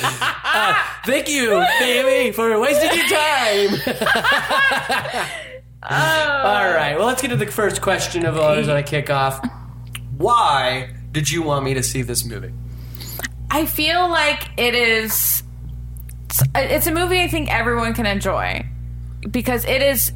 Uh, 0.46 0.76
thank 1.06 1.28
you, 1.28 1.50
Naomi, 1.82 2.32
for 2.32 2.60
wasting 2.60 2.92
your 2.96 3.08
time. 5.34 5.50
Oh. 5.90 6.42
All 6.46 6.74
right. 6.74 6.96
Well, 6.98 7.08
let's 7.08 7.22
get 7.22 7.30
to 7.30 7.36
the 7.36 7.48
first 7.48 7.82
question 7.82 8.26
of 8.26 8.38
ours 8.38 8.68
that 8.68 8.78
a 8.78 8.84
kick 8.84 9.10
off. 9.10 9.46
Why 10.18 10.94
did 11.12 11.30
you 11.30 11.44
want 11.44 11.66
me 11.66 11.74
to 11.74 11.84
see 11.84 12.02
this 12.02 12.26
movie? 12.26 12.54
I 13.52 13.66
feel 13.66 14.08
like 14.10 14.50
it 14.58 14.76
is. 14.76 15.44
It's 16.56 16.88
a 16.88 16.92
movie 16.92 17.22
I 17.22 17.28
think 17.28 17.54
everyone 17.54 17.94
can 17.94 18.06
enjoy 18.06 18.66
because 19.30 19.66
it 19.66 19.82
is. 19.82 20.12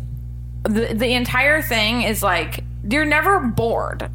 The, 0.64 0.94
the 0.94 1.14
entire 1.14 1.62
thing 1.62 2.02
is 2.02 2.24
like 2.24 2.64
you're 2.90 3.06
never 3.06 3.40
bored. 3.40 4.10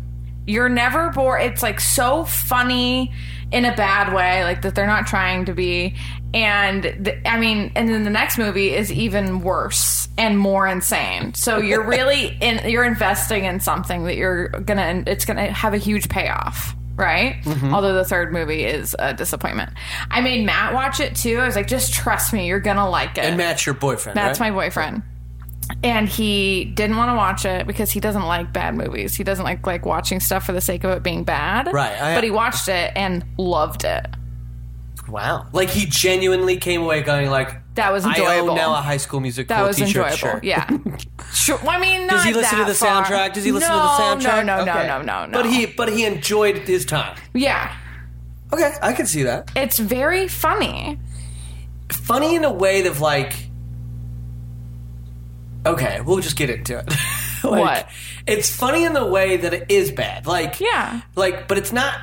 You're 0.47 0.69
never 0.69 1.11
bored. 1.11 1.43
It's 1.43 1.63
like 1.63 1.81
so 1.81 2.25
funny 2.25 3.13
in 3.53 3.65
a 3.65 3.77
bad 3.77 4.15
way, 4.15 4.45
like 4.45 4.63
that 4.63 4.75
they're 4.75 4.87
not 4.87 5.07
trying 5.07 5.45
to 5.45 5.53
be. 5.53 5.95
And 6.35 6.85
the, 6.85 7.29
I 7.29 7.39
mean, 7.39 7.73
and 7.77 7.89
then 7.89 8.05
the 8.05 8.11
next 8.11 8.39
movie 8.39 8.73
is 8.75 8.91
even 8.91 9.43
worse 9.43 10.09
and 10.17 10.39
more 10.39 10.67
insane. 10.67 11.35
So 11.35 11.59
you're 11.59 11.87
really 11.87 12.27
in. 12.41 12.69
You're 12.69 12.85
investing 12.85 13.45
in 13.45 13.61
something 13.61 14.05
that 14.05 14.17
you're 14.17 14.49
gonna. 14.49 15.05
It's 15.07 15.25
gonna 15.25 15.53
have 15.53 15.75
a 15.75 15.79
huge 15.79 16.09
payoff 16.09 16.75
right? 16.95 17.43
Mm-hmm. 17.45 17.75
Although 17.75 17.95
the 17.95 18.05
third 18.05 18.35
movie 18.35 18.65
is 18.65 18.95
a 18.99 19.15
disappointment. 19.15 19.71
I 20.11 20.21
made 20.21 20.45
Matt 20.45 20.75
watch 20.75 21.01
it 21.01 21.17
too. 21.17 21.39
I 21.39 21.47
was 21.47 21.57
like, 21.57 21.67
just 21.67 21.95
trust 21.95 22.33
me, 22.35 22.47
you're 22.47 22.61
gonna 22.61 22.89
like 22.89 23.17
it. 23.17 23.25
And 23.25 23.37
Matt's 23.39 23.65
your 23.65 23.75
boyfriend. 23.75 24.17
That's 24.17 24.39
right? 24.39 24.53
my 24.53 24.55
boyfriend. 24.55 25.03
And 25.83 26.09
he 26.09 26.65
didn't 26.67 26.97
want 26.97 27.11
to 27.11 27.15
watch 27.15 27.45
it 27.45 27.67
because 27.67 27.91
he 27.91 27.99
doesn't 28.01 28.23
like 28.25 28.53
bad 28.53 28.75
movies. 28.75 29.17
He 29.17 29.25
doesn't 29.25 29.45
like 29.45 29.67
like 29.67 29.87
watching 29.87 30.21
stuff 30.21 30.45
for 30.45 30.53
the 30.53 30.61
sake 30.61 30.85
of 30.85 30.91
it 30.91 31.03
being 31.03 31.25
bad. 31.25 31.73
Right, 31.73 32.01
I- 32.01 32.15
but 32.15 32.25
he 32.25 32.31
watched 32.31 32.69
it 32.69 32.93
and 32.95 33.25
loved 33.39 33.85
it. 33.85 34.07
Wow. 35.09 35.47
Like 35.53 35.69
he 35.71 35.87
genuinely 35.87 36.57
came 36.57 36.83
away 36.83 37.03
going 37.03 37.29
like, 37.31 37.57
That 37.75 37.93
was 37.93 38.05
I 38.05 38.11
enjoyable. 38.11 38.51
own 38.51 38.57
now 38.57 38.73
a 38.73 38.77
High 38.81 38.97
School 38.99 39.21
Musical 39.21 39.55
That 39.57 39.67
was 39.67 39.77
t-shirt 39.77 39.89
enjoyable. 40.13 40.17
shirt. 40.17 40.45
Yeah. 40.45 40.69
sure. 41.35 41.59
Well, 41.59 41.71
I 41.71 41.79
mean, 41.81 42.07
Does 42.07 42.23
he 42.25 42.33
listen 42.33 42.59
to 42.59 42.65
the 42.65 42.75
far. 42.75 43.05
soundtrack? 43.05 43.33
Does 43.33 43.45
he 43.45 43.51
listen 43.53 43.69
no, 43.71 43.77
to 43.79 43.83
the 44.23 44.29
soundtrack? 44.29 44.45
No, 44.47 44.65
no, 44.65 44.71
Okay. 44.73 44.87
no, 44.87 44.99
no, 45.03 45.03
no, 45.03 45.27
no. 45.27 45.33
But 45.33 45.47
he, 45.51 45.67
but 45.67 45.93
he 45.93 46.05
enjoyed 46.05 46.59
his 46.59 46.85
time. 46.85 47.17
yeah, 47.35 47.75
Okay, 48.53 48.73
I 48.83 48.93
can 48.93 49.07
see 49.07 49.23
that. 49.25 49.51
it's 49.57 49.79
very 49.79 50.29
funny. 50.29 50.99
Funny 51.91 52.35
in 52.37 52.45
a 52.45 52.53
way 52.53 52.87
of 52.87 53.01
like. 53.01 53.35
Okay, 55.65 56.01
we'll 56.01 56.19
just 56.21 56.37
get 56.37 56.51
into 56.51 56.79
it. 56.79 56.87
like, 57.45 57.61
What? 57.61 57.89
It's 58.27 58.55
funny 58.55 58.85
in 58.85 58.93
the 58.93 59.05
way 59.07 59.37
that 59.37 59.55
it 59.55 59.67
is 59.71 59.91
bad. 59.93 60.27
Like, 60.27 60.61
Yeah. 60.61 61.03
like, 61.15 61.49
but 61.49 61.59
it's 61.59 61.73
not. 61.73 61.95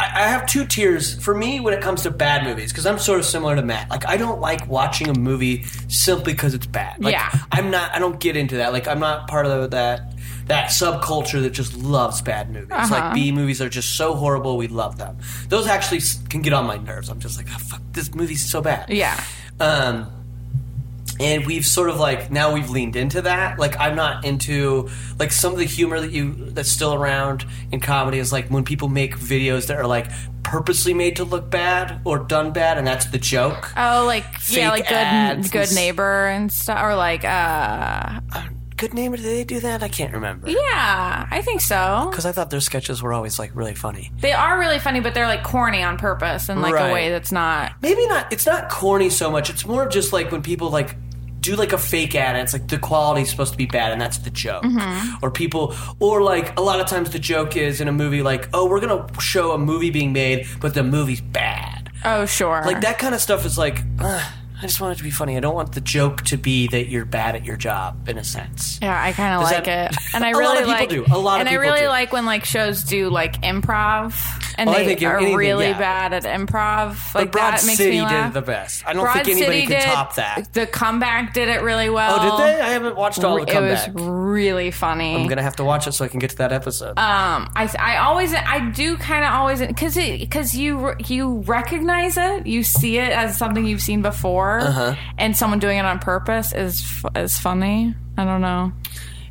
I 0.00 0.04
I 0.04 0.28
have 0.28 0.46
two 0.46 0.66
tiers 0.66 1.22
for 1.22 1.34
me 1.34 1.60
when 1.60 1.74
it 1.74 1.80
comes 1.82 2.02
to 2.02 2.10
bad 2.10 2.44
movies 2.44 2.72
because 2.72 2.86
I'm 2.86 2.98
sort 2.98 3.18
of 3.20 3.26
similar 3.26 3.54
to 3.56 3.62
Matt. 3.62 3.88
Like 3.90 4.06
I 4.06 4.16
don't 4.16 4.40
like 4.40 4.66
watching 4.66 5.08
a 5.08 5.14
movie 5.14 5.64
simply 5.88 6.32
because 6.32 6.54
it's 6.54 6.66
bad. 6.66 7.02
Like, 7.04 7.12
Yeah. 7.12 7.30
I'm 7.52 7.70
not. 7.70 7.94
I 7.94 7.98
don't 7.98 8.18
get 8.18 8.36
into 8.36 8.56
that. 8.56 8.72
Like 8.72 8.88
I'm 8.88 8.98
not 9.00 9.28
part 9.28 9.46
of 9.46 9.70
that 9.70 10.12
that 10.46 10.70
subculture 10.70 11.40
that 11.42 11.50
just 11.50 11.76
loves 11.76 12.20
bad 12.22 12.50
movies. 12.50 12.70
Uh-huh. 12.72 12.88
Like 12.94 13.14
B 13.14 13.30
movies 13.32 13.60
are 13.62 13.68
just 13.68 13.94
so 13.94 14.14
horrible. 14.14 14.56
We 14.56 14.66
love 14.68 14.98
them. 14.98 15.16
Those 15.48 15.66
actually 15.66 16.00
can 16.30 16.42
get 16.42 16.52
on 16.52 16.66
my 16.66 16.78
nerves. 16.78 17.08
I'm 17.08 17.20
just 17.20 17.36
like, 17.36 17.46
oh, 17.54 17.58
fuck, 17.58 17.80
this 17.92 18.12
movie's 18.14 18.50
so 18.50 18.60
bad. 18.60 18.90
Yeah. 18.90 19.22
Um, 19.60 20.10
and 21.22 21.46
we've 21.46 21.64
sort 21.64 21.88
of 21.88 21.98
like 22.00 22.30
now 22.30 22.52
we've 22.52 22.68
leaned 22.70 22.96
into 22.96 23.22
that. 23.22 23.58
Like 23.58 23.78
I'm 23.78 23.94
not 23.96 24.24
into 24.24 24.88
like 25.18 25.30
some 25.32 25.52
of 25.52 25.58
the 25.58 25.64
humor 25.64 26.00
that 26.00 26.10
you 26.12 26.34
that's 26.50 26.70
still 26.70 26.92
around 26.94 27.44
in 27.70 27.80
comedy 27.80 28.18
is 28.18 28.32
like 28.32 28.48
when 28.48 28.64
people 28.64 28.88
make 28.88 29.16
videos 29.16 29.66
that 29.68 29.76
are 29.78 29.86
like 29.86 30.10
purposely 30.42 30.92
made 30.92 31.16
to 31.16 31.24
look 31.24 31.48
bad 31.50 32.00
or 32.04 32.18
done 32.18 32.52
bad, 32.52 32.76
and 32.76 32.86
that's 32.86 33.06
the 33.06 33.18
joke. 33.18 33.72
Oh, 33.76 34.04
like 34.06 34.24
yeah, 34.48 34.70
like 34.70 34.84
good 34.88 34.92
and 34.96 35.50
good 35.50 35.72
neighbor 35.74 36.26
and 36.26 36.50
stuff, 36.52 36.82
or 36.82 36.94
like 36.96 37.24
uh, 37.24 38.20
Good 38.78 38.94
neighbor, 38.94 39.16
Did 39.16 39.26
they 39.26 39.44
do 39.44 39.60
that? 39.60 39.80
I 39.84 39.88
can't 39.88 40.12
remember. 40.12 40.48
yeah, 40.50 41.28
I 41.30 41.40
think 41.42 41.60
so. 41.60 42.08
Because 42.10 42.26
I 42.26 42.32
thought 42.32 42.50
their 42.50 42.58
sketches 42.60 43.00
were 43.00 43.12
always 43.12 43.38
like 43.38 43.54
really 43.54 43.76
funny. 43.76 44.10
They 44.18 44.32
are 44.32 44.58
really 44.58 44.80
funny, 44.80 44.98
but 44.98 45.14
they're 45.14 45.28
like 45.28 45.44
corny 45.44 45.84
on 45.84 45.98
purpose 45.98 46.48
in 46.48 46.60
like 46.60 46.74
Right. 46.74 46.90
a 46.90 46.92
way 46.92 47.08
that's 47.10 47.30
not. 47.30 47.74
maybe 47.80 48.04
not 48.08 48.32
it's 48.32 48.44
not 48.44 48.68
corny 48.70 49.08
so 49.08 49.30
much 49.30 49.50
it's 49.50 49.64
more 49.64 49.84
of 49.84 49.92
just 49.92 50.12
like 50.12 50.32
when 50.32 50.42
people 50.42 50.70
like 50.70 50.96
do 51.42 51.56
like 51.56 51.72
a 51.72 51.78
fake 51.78 52.14
ad 52.14 52.36
and 52.36 52.42
it's 52.44 52.52
like 52.54 52.66
the 52.68 52.78
quality's 52.78 53.28
supposed 53.28 53.52
to 53.52 53.58
be 53.58 53.66
bad 53.66 53.92
and 53.92 54.00
that's 54.00 54.18
the 54.18 54.30
joke 54.30 54.64
or 55.22 55.30
people 55.30 55.74
or 56.00 56.22
like 56.22 56.56
a 56.58 56.62
lot 56.62 56.80
of 56.80 56.86
times 56.86 57.10
the 57.10 57.18
joke 57.18 57.56
is 57.56 57.80
in 57.80 57.88
a 57.88 57.92
movie 57.92 58.22
like 58.22 58.48
oh 58.54 58.66
we're 58.66 58.80
gonna 58.80 59.04
show 59.20 59.52
a 59.52 59.58
movie 59.58 59.90
being 59.90 60.12
made 60.12 60.46
but 60.60 60.72
the 60.74 60.82
movie's 60.82 61.20
bad 61.20 61.90
Oh, 62.04 62.26
sure. 62.26 62.62
like 62.64 62.80
that 62.82 62.98
kind 62.98 63.14
of 63.14 63.20
stuff 63.20 63.44
is 63.44 63.58
like 63.58 63.80
uh, 64.00 64.22
i 64.58 64.62
just 64.62 64.80
want 64.80 64.92
it 64.94 64.98
to 64.98 65.04
be 65.04 65.10
funny 65.10 65.36
i 65.36 65.40
don't 65.40 65.54
want 65.54 65.72
the 65.72 65.80
joke 65.80 66.22
to 66.22 66.36
be 66.36 66.68
that 66.68 66.88
you're 66.88 67.04
bad 67.04 67.34
at 67.36 67.44
your 67.44 67.56
job 67.56 68.08
in 68.08 68.18
a 68.18 68.24
sense 68.24 68.78
Yeah, 68.80 69.00
I 69.00 69.12
kind 69.12 69.34
of 69.34 69.42
like 69.42 69.64
that- 69.64 69.92
it, 69.92 69.98
and 70.14 70.24
I 70.24 70.30
A 70.30 70.32
lot 70.34 70.38
really 70.38 70.58
of 70.58 70.64
people 70.66 70.80
like. 70.80 70.88
do. 70.88 71.04
A 71.14 71.18
lot 71.18 71.40
of 71.40 71.46
and 71.46 71.48
people 71.48 71.62
I 71.64 71.66
really 71.66 71.80
do. 71.82 71.88
like 71.88 72.12
when 72.12 72.24
like 72.26 72.44
shows 72.44 72.82
do 72.84 73.08
like 73.10 73.40
improv, 73.42 74.14
and 74.58 74.68
I 74.70 74.78
they 74.78 74.86
think 74.86 75.02
are 75.02 75.16
anything- 75.18 75.36
really 75.36 75.68
yeah. 75.68 75.78
bad 75.78 76.12
at 76.12 76.24
improv. 76.24 76.96
but 77.12 77.20
Like 77.20 77.32
broad 77.32 77.52
that 77.54 77.64
makes 77.66 77.78
city 77.78 77.90
me 77.98 78.02
laugh. 78.02 78.32
did 78.32 78.42
the 78.42 78.46
best 78.46 78.82
i 78.86 78.92
don't 78.92 79.02
Broad 79.04 79.14
think 79.24 79.28
anybody 79.28 79.60
City 79.62 79.72
can 79.74 79.80
did, 79.80 79.94
top 79.94 80.14
that 80.16 80.52
The 80.52 80.66
comeback 80.66 81.34
did 81.34 81.48
it 81.48 81.62
really 81.62 81.90
well. 81.90 82.16
oh 82.20 82.38
did 82.38 82.46
they 82.46 82.60
i 82.60 82.68
haven't 82.70 82.96
watched 82.96 83.22
all 83.24 83.38
the 83.38 83.46
comeback. 83.46 83.88
It 83.88 83.94
was 83.94 84.02
really 84.04 84.70
funny. 84.70 85.16
i'm 85.16 85.26
gonna 85.28 85.42
have 85.42 85.56
to 85.56 85.64
watch 85.64 85.86
it 85.86 85.92
so 85.92 86.04
i 86.04 86.08
can 86.08 86.18
get 86.20 86.30
to 86.30 86.36
that 86.38 86.52
episode 86.52 86.98
Um, 86.98 87.50
I 87.56 87.68
I 87.78 87.96
always 87.98 88.34
I 88.34 88.70
do 88.70 88.96
kind 88.96 89.24
of 89.24 89.32
always 89.32 89.60
because 89.60 89.94
because 89.96 90.54
you 90.54 90.94
you 91.06 91.38
recognize 91.46 92.16
it, 92.16 92.46
you 92.46 92.62
see 92.62 92.98
it 92.98 93.10
as 93.12 93.36
something 93.38 93.64
you've 93.64 93.80
seen 93.82 94.02
before, 94.02 94.60
Uh-huh. 94.60 94.94
and 95.18 95.36
someone 95.36 95.58
doing 95.58 95.78
it 95.78 95.84
on 95.84 95.98
purpose 95.98 96.52
is 96.52 96.84
is 97.16 97.38
funny. 97.38 97.94
I 98.18 98.24
don't 98.24 98.40
know. 98.40 98.72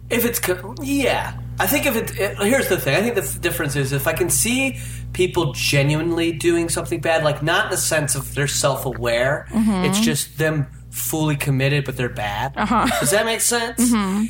If 0.10 0.26
it's 0.26 0.42
yeah, 0.82 1.34
I 1.60 1.68
think 1.68 1.86
if 1.86 1.96
it, 1.96 2.20
it 2.20 2.38
here's 2.40 2.68
the 2.68 2.78
thing. 2.78 2.96
I 2.96 3.02
think 3.02 3.16
the 3.16 3.40
difference 3.40 3.76
is 3.76 3.94
if 3.94 4.08
I 4.08 4.14
can 4.14 4.30
see 4.30 4.80
people 5.14 5.54
genuinely 5.54 6.32
doing 6.32 6.70
something 6.70 7.00
bad, 7.02 7.24
like 7.24 7.44
not 7.44 7.66
in 7.66 7.72
the 7.72 7.78
sense 7.78 8.16
of 8.16 8.34
they're 8.36 8.48
self 8.48 8.86
aware. 8.86 9.48
Mm-hmm. 9.50 9.86
It's 9.86 10.00
just 10.00 10.38
them 10.38 10.68
fully 10.90 11.36
committed, 11.36 11.86
but 11.86 11.98
they're 11.98 12.10
bad. 12.10 12.54
Uh-huh. 12.56 12.88
Does 13.00 13.12
that 13.12 13.26
make 13.26 13.42
sense? 13.42 13.92
Mm-hmm. 13.92 14.26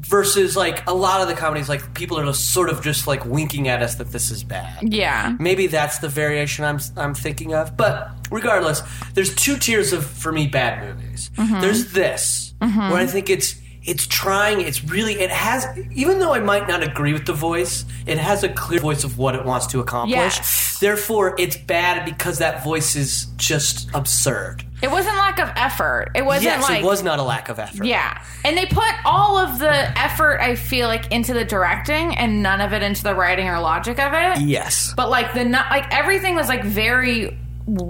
Versus 0.00 0.54
like 0.54 0.86
a 0.86 0.94
lot 0.94 1.22
of 1.22 1.28
the 1.28 1.34
comedies, 1.34 1.68
like 1.68 1.94
people 1.94 2.18
are 2.18 2.24
just 2.24 2.52
sort 2.52 2.68
of 2.68 2.82
just 2.82 3.06
like 3.06 3.24
winking 3.24 3.68
at 3.68 3.82
us 3.82 3.94
that 3.94 4.12
this 4.12 4.30
is 4.30 4.44
bad. 4.44 4.92
Yeah, 4.92 5.34
Maybe 5.38 5.66
that's 5.66 5.98
the 5.98 6.08
variation 6.08 6.64
I'm 6.64 6.78
I'm 6.96 7.14
thinking 7.14 7.54
of. 7.54 7.74
But 7.76 8.10
regardless, 8.30 8.82
there's 9.14 9.34
two 9.34 9.56
tiers 9.56 9.94
of 9.94 10.04
for 10.04 10.30
me 10.30 10.46
bad 10.46 10.84
movies. 10.84 11.30
Mm-hmm. 11.36 11.60
There's 11.60 11.92
this 11.92 12.54
where 12.58 12.94
I 12.94 13.06
think 13.06 13.30
it's 13.30 13.54
it's 13.84 14.06
trying. 14.06 14.60
It's 14.60 14.82
really 14.84 15.14
it 15.14 15.30
has 15.30 15.66
even 15.92 16.18
though 16.18 16.32
I 16.34 16.40
might 16.40 16.66
not 16.66 16.82
agree 16.82 17.12
with 17.12 17.26
the 17.26 17.32
voice, 17.32 17.84
it 18.06 18.18
has 18.18 18.42
a 18.42 18.48
clear 18.48 18.80
voice 18.80 19.04
of 19.04 19.18
what 19.18 19.34
it 19.34 19.44
wants 19.44 19.66
to 19.68 19.80
accomplish. 19.80 20.14
Yes. 20.36 20.78
Therefore, 20.80 21.34
it's 21.38 21.56
bad 21.56 22.04
because 22.04 22.38
that 22.38 22.64
voice 22.64 22.96
is 22.96 23.26
just 23.36 23.88
absurd. 23.94 24.64
it 24.82 24.90
wasn't 24.90 25.16
lack 25.16 25.38
of 25.38 25.50
effort. 25.56 26.10
It 26.14 26.24
wasn't 26.24 26.56
yes, 26.56 26.62
like 26.62 26.82
it 26.82 26.84
was 26.84 27.02
not 27.02 27.18
a 27.18 27.22
lack 27.22 27.48
of 27.48 27.58
effort. 27.58 27.86
Yeah. 27.86 28.22
And 28.44 28.56
they 28.56 28.66
put 28.66 28.92
all 29.04 29.38
of 29.38 29.58
the 29.58 29.98
effort, 29.98 30.40
I 30.40 30.56
feel 30.56 30.88
like, 30.88 31.10
into 31.12 31.32
the 31.32 31.44
directing 31.44 32.14
and 32.16 32.42
none 32.42 32.60
of 32.60 32.72
it 32.72 32.82
into 32.82 33.02
the 33.02 33.14
writing 33.14 33.48
or 33.48 33.60
logic 33.60 33.98
of 33.98 34.12
it. 34.12 34.42
Yes. 34.46 34.92
But 34.96 35.10
like 35.10 35.32
the 35.34 35.44
like 35.44 35.92
everything 35.92 36.34
was 36.34 36.48
like 36.48 36.64
very 36.64 37.38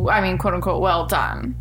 I 0.09 0.21
mean, 0.21 0.39
quote 0.39 0.55
unquote 0.55 0.81
well 0.81 1.07
done. 1.07 1.57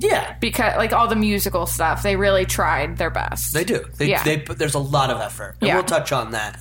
Yeah. 0.00 0.34
Because 0.40 0.76
like 0.76 0.92
all 0.92 1.06
the 1.08 1.16
musical 1.16 1.66
stuff, 1.66 2.02
they 2.02 2.16
really 2.16 2.44
tried 2.46 2.96
their 2.98 3.10
best. 3.10 3.54
They 3.54 3.64
do. 3.64 3.84
They, 3.96 4.08
Yeah. 4.08 4.22
they 4.24 4.38
put, 4.38 4.58
there's 4.58 4.74
a 4.74 4.78
lot 4.80 5.10
of 5.10 5.20
effort, 5.20 5.56
and 5.60 5.68
Yeah. 5.68 5.74
we'll 5.76 5.84
touch 5.84 6.10
on 6.12 6.32
that. 6.32 6.58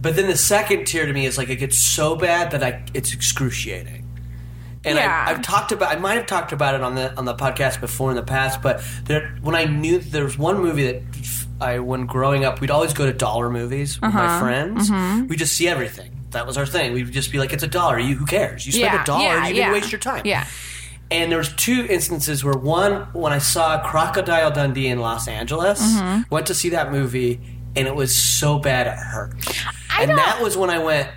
But 0.00 0.16
then 0.16 0.26
the 0.26 0.36
second 0.36 0.86
tier 0.86 1.06
to 1.06 1.12
me 1.12 1.26
is 1.26 1.38
like 1.38 1.48
it 1.48 1.56
gets 1.56 1.78
so 1.78 2.16
bad 2.16 2.50
that 2.50 2.62
I 2.62 2.82
it's 2.94 3.12
excruciating. 3.14 4.00
And 4.84 4.96
Yeah. 4.98 5.24
I, 5.28 5.30
I've 5.30 5.42
talked 5.42 5.70
about 5.70 5.92
I 5.94 5.98
might 6.00 6.14
have 6.14 6.26
talked 6.26 6.52
about 6.52 6.74
it 6.74 6.80
on 6.82 6.96
the 6.96 7.14
on 7.16 7.24
the 7.24 7.34
podcast 7.34 7.80
before 7.80 8.10
in 8.10 8.16
the 8.16 8.22
past, 8.22 8.60
but 8.62 8.82
there 9.04 9.36
when 9.42 9.54
I 9.54 9.64
knew 9.64 9.98
there 9.98 10.24
was 10.24 10.36
one 10.36 10.58
movie 10.60 10.86
that 10.90 11.02
I 11.60 11.78
when 11.78 12.06
growing 12.06 12.44
up 12.44 12.60
we'd 12.60 12.70
always 12.72 12.92
go 12.92 13.06
to 13.06 13.12
dollar 13.12 13.48
movies 13.50 14.00
with 14.00 14.08
Uh-huh. 14.08 14.18
my 14.26 14.40
friends. 14.40 14.90
Mm-hmm. 14.90 15.26
We 15.28 15.36
just 15.36 15.56
see 15.56 15.68
everything. 15.68 16.10
That 16.30 16.46
was 16.46 16.56
our 16.56 16.66
thing. 16.66 16.94
We'd 16.94 17.12
just 17.12 17.30
be 17.30 17.38
like, 17.38 17.52
"It's 17.52 17.62
a 17.62 17.66
dollar. 17.68 17.98
You 17.98 18.16
who 18.16 18.24
cares? 18.26 18.64
You 18.66 18.72
spend 18.72 18.94
Yeah, 18.94 19.02
a 19.02 19.04
dollar. 19.04 19.38
you 19.48 19.54
didn't 19.54 19.72
waste 19.72 19.92
your 19.92 19.98
time." 20.00 20.22
Yeah. 20.24 20.46
And 21.10 21.30
there 21.30 21.38
was 21.38 21.52
two 21.54 21.86
instances 21.90 22.42
where 22.42 22.54
one, 22.54 23.02
when 23.12 23.32
I 23.34 23.38
saw 23.38 23.80
Crocodile 23.86 24.50
Dundee 24.50 24.88
in 24.88 24.98
Los 24.98 25.28
Angeles, 25.28 25.80
Mm-hmm. 25.82 26.22
went 26.34 26.46
to 26.46 26.54
see 26.54 26.70
that 26.70 26.90
movie, 26.90 27.38
and 27.76 27.86
it 27.86 27.94
was 27.94 28.14
so 28.14 28.58
bad 28.58 28.86
it 28.86 28.94
hurt. 28.96 29.34
I 29.90 30.02
and 30.02 30.08
don't- 30.08 30.16
that 30.16 30.40
was 30.42 30.56
when 30.56 30.70
I 30.70 30.78
went. 30.78 31.08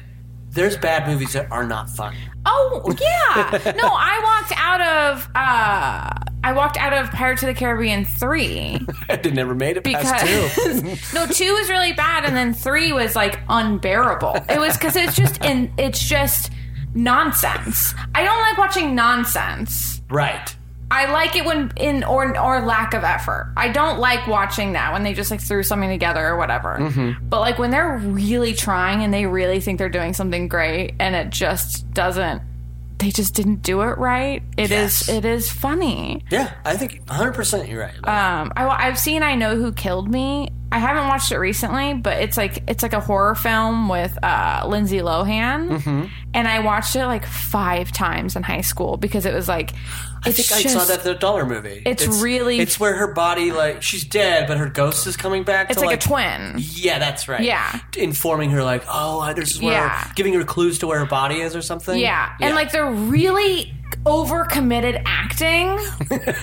There's 0.50 0.78
bad 0.78 1.08
movies 1.08 1.34
that 1.34 1.52
are 1.52 1.66
not 1.66 1.90
fun. 1.90 2.14
Oh 2.46 2.84
yeah. 3.02 3.74
no, 3.78 3.88
I 3.90 4.22
walked 4.24 4.54
out 4.56 4.82
of 4.82 5.28
uh 5.36 6.10
I 6.44 6.54
walked 6.54 6.78
out 6.78 6.94
of 6.94 7.10
Pirates 7.12 7.42
of 7.44 7.48
the 7.48 7.54
Caribbean 7.56 8.06
three 8.06 8.80
It 9.10 9.34
never 9.34 9.56
made 9.56 9.76
it 9.78 9.84
past 9.84 10.26
two. 10.26 10.42
because 10.84 11.14
no, 11.14 11.26
two 11.26 11.54
was 11.56 11.70
really 11.70 11.92
bad, 11.94 12.24
and 12.24 12.36
then 12.38 12.54
three 12.54 12.94
was 12.94 13.16
like 13.18 13.40
unbearable. 13.50 14.36
It 14.50 14.60
was 14.60 14.78
because 14.78 14.96
it's 14.96 15.16
just 15.16 15.44
in 15.44 15.74
it's 15.78 16.00
just 16.08 16.52
nonsense. 16.96 17.94
I 18.16 18.24
don't 18.24 18.42
like 18.42 18.58
watching 18.58 18.96
nonsense. 18.96 20.02
Right. 20.10 20.56
I 20.92 21.12
like 21.12 21.36
it 21.36 21.46
when 21.46 21.72
in 21.78 22.04
or 22.04 22.38
or 22.40 22.62
lack 22.62 22.94
of 22.94 23.04
effort. 23.04 23.52
I 23.58 23.70
don't 23.70 24.00
like 24.00 24.28
watching 24.28 24.74
that 24.74 24.94
when 24.94 25.04
they 25.04 25.14
just 25.14 25.32
like 25.32 25.42
threw 25.42 25.64
something 25.64 25.90
together 25.90 26.26
or 26.26 26.38
whatever. 26.38 26.78
Mm-hmm. 26.80 27.28
But 27.28 27.40
like 27.42 27.58
when 27.58 27.72
they're 27.72 27.98
really 27.98 28.54
trying 28.54 29.04
and 29.04 29.14
they 29.14 29.26
really 29.26 29.60
think 29.60 29.80
they're 29.80 29.90
doing 29.90 30.14
something 30.14 30.48
great 30.48 30.94
and 31.00 31.16
it 31.16 31.32
just 31.32 31.92
doesn't 31.92 32.42
they 32.98 33.10
just 33.12 33.34
didn't 33.34 33.62
do 33.62 33.82
it 33.82 33.98
right. 33.98 34.42
It 34.58 34.72
is 34.72 35.08
Yes. 35.08 35.10
it 35.10 35.26
is 35.26 35.52
funny. 35.52 36.24
Yeah, 36.32 36.54
I 36.64 36.78
think 36.78 37.04
100% 37.08 37.68
you're 37.68 37.82
right. 37.82 37.96
Um, 38.08 38.54
I, 38.56 38.66
I've 38.68 38.98
seen 38.98 39.22
I 39.22 39.36
Know 39.36 39.58
Who 39.58 39.74
Killed 39.74 40.10
Me. 40.10 40.50
I 40.76 40.80
haven't 40.80 41.08
watched 41.08 41.32
it 41.32 41.38
recently, 41.38 41.94
but 41.94 42.22
it's 42.22 42.36
like 42.36 42.62
it's 42.68 42.84
like 42.84 42.92
a 42.92 43.00
horror 43.00 43.34
film 43.34 43.88
with 43.88 44.18
uh, 44.22 44.66
Lindsay 44.68 44.98
Lohan, 44.98 45.70
Mm-hmm. 45.70 46.06
and 46.34 46.48
I 46.50 46.60
watched 46.60 46.98
it 46.98 47.06
like 47.06 47.26
five 47.26 47.94
times 47.94 48.36
in 48.36 48.44
high 48.44 48.60
school 48.60 48.98
because 48.98 49.26
it 49.26 49.34
was 49.34 49.48
like 49.48 49.72
I 50.26 50.30
it's 50.30 50.50
think 50.50 50.66
I 50.66 50.70
saw 50.70 50.84
that 50.84 51.04
the 51.04 51.14
dollar 51.14 51.46
movie. 51.46 51.82
It's 51.86 52.06
really- 52.22 52.60
It's 52.60 52.78
where 52.80 52.96
her 52.96 53.14
body, 53.14 53.52
like, 53.52 53.84
she's 53.84 54.04
dead, 54.04 54.48
but 54.48 54.58
her 54.58 54.68
ghost 54.68 55.06
is 55.08 55.16
coming 55.16 55.44
back. 55.44 55.70
It's 55.70 55.80
to, 55.80 55.86
like, 55.86 56.00
a 56.00 56.02
twin. 56.02 56.56
Yeah, 56.58 56.98
that's 57.00 57.28
right. 57.30 57.42
Yeah. 57.44 57.80
Informing 57.96 58.50
her, 58.50 58.64
like, 58.64 58.84
oh, 58.90 59.32
this 59.36 59.52
is 59.52 59.62
where, 59.62 59.72
Yeah. 59.74 60.12
giving 60.16 60.34
her 60.34 60.44
clues 60.44 60.80
to 60.80 60.88
where 60.88 60.98
her 61.00 61.06
body 61.06 61.42
is 61.42 61.56
or 61.56 61.62
something. 61.62 61.98
Yeah. 62.00 62.32
And 62.42 62.56
like 62.56 62.72
they're 62.72 62.92
really 62.92 63.72
overcommitted 64.04 65.02
acting. 65.06 65.68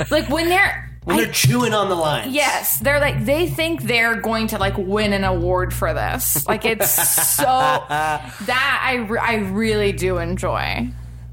like 0.11 0.29
when 0.31 0.49
they're 0.49 0.89
when 1.05 1.17
they're 1.17 1.33
chewing 1.33 1.75
on 1.75 1.89
the 1.89 1.95
lines. 1.97 2.33
Yes, 2.35 2.79
they're 2.79 3.01
like 3.01 3.25
they 3.25 3.49
think 3.49 3.83
they're 3.83 4.21
going 4.21 4.49
to 4.49 4.59
like 4.59 4.77
win 4.79 5.13
an 5.13 5.25
award 5.25 5.75
for 5.75 5.93
this. 5.95 6.47
Like 6.47 6.65
it's 6.65 6.91
so 7.37 7.43
that 7.45 8.81
I 8.85 8.95
re- 8.97 9.19
I 9.21 9.35
really 9.37 9.93
do 9.93 10.19
enjoy. 10.19 10.89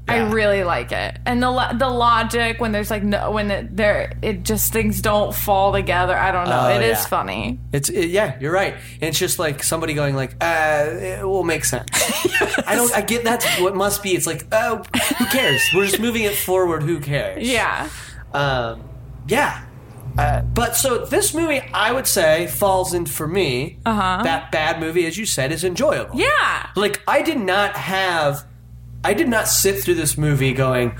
I 0.08 0.28
really 0.32 0.64
like 0.64 0.90
it, 0.90 1.18
and 1.24 1.40
the 1.40 1.48
lo- 1.52 1.72
the 1.72 1.88
logic 1.88 2.60
when 2.60 2.72
there's 2.72 2.90
like 2.90 3.04
no 3.04 3.30
when 3.30 3.48
it, 3.52 3.76
there 3.76 4.12
it 4.22 4.42
just 4.42 4.72
things 4.72 5.00
don't 5.02 5.32
fall 5.32 5.72
together. 5.72 6.16
I 6.16 6.32
don't 6.32 6.48
know. 6.48 6.62
Oh, 6.64 6.74
It 6.74 6.82
is 6.82 6.98
yeah. 6.98 7.06
funny. 7.06 7.60
It's 7.72 7.88
it, 7.90 8.06
yeah, 8.10 8.36
you're 8.40 8.50
right. 8.52 8.74
And 8.74 9.04
it's 9.04 9.20
just 9.20 9.38
like 9.38 9.62
somebody 9.62 9.94
going 9.94 10.16
like, 10.16 10.34
uh, 10.40 10.86
it 10.90 11.24
will 11.24 11.44
make 11.44 11.64
sense. 11.64 11.90
I 12.66 12.74
don't. 12.74 12.92
I 12.92 13.02
get 13.02 13.22
that's 13.22 13.46
what 13.60 13.76
must 13.76 14.02
be. 14.02 14.16
It's 14.16 14.26
like, 14.26 14.46
oh, 14.50 14.82
who 15.18 15.26
cares? 15.26 15.62
We're 15.72 15.86
just 15.86 16.00
moving 16.00 16.24
it 16.24 16.34
forward. 16.34 16.82
Who 16.82 16.98
cares? 16.98 17.48
Yeah. 17.48 17.88
Um, 18.32 18.82
yeah. 19.30 19.64
Uh, 20.18 20.42
but 20.42 20.76
so 20.76 21.04
this 21.06 21.32
movie, 21.32 21.60
I 21.72 21.92
would 21.92 22.06
say, 22.06 22.48
falls 22.48 22.92
in 22.94 23.06
for 23.06 23.28
me. 23.28 23.78
Uh-huh. 23.86 24.22
That 24.24 24.50
bad 24.50 24.80
movie, 24.80 25.06
as 25.06 25.16
you 25.16 25.24
said, 25.24 25.52
is 25.52 25.62
enjoyable. 25.64 26.18
Yeah. 26.18 26.68
Like 26.76 27.00
I 27.06 27.22
did 27.22 27.38
not 27.38 27.76
have, 27.76 28.44
I 29.04 29.14
did 29.14 29.28
not 29.28 29.46
sit 29.48 29.82
through 29.82 29.94
this 29.94 30.18
movie 30.18 30.52
going, 30.52 30.96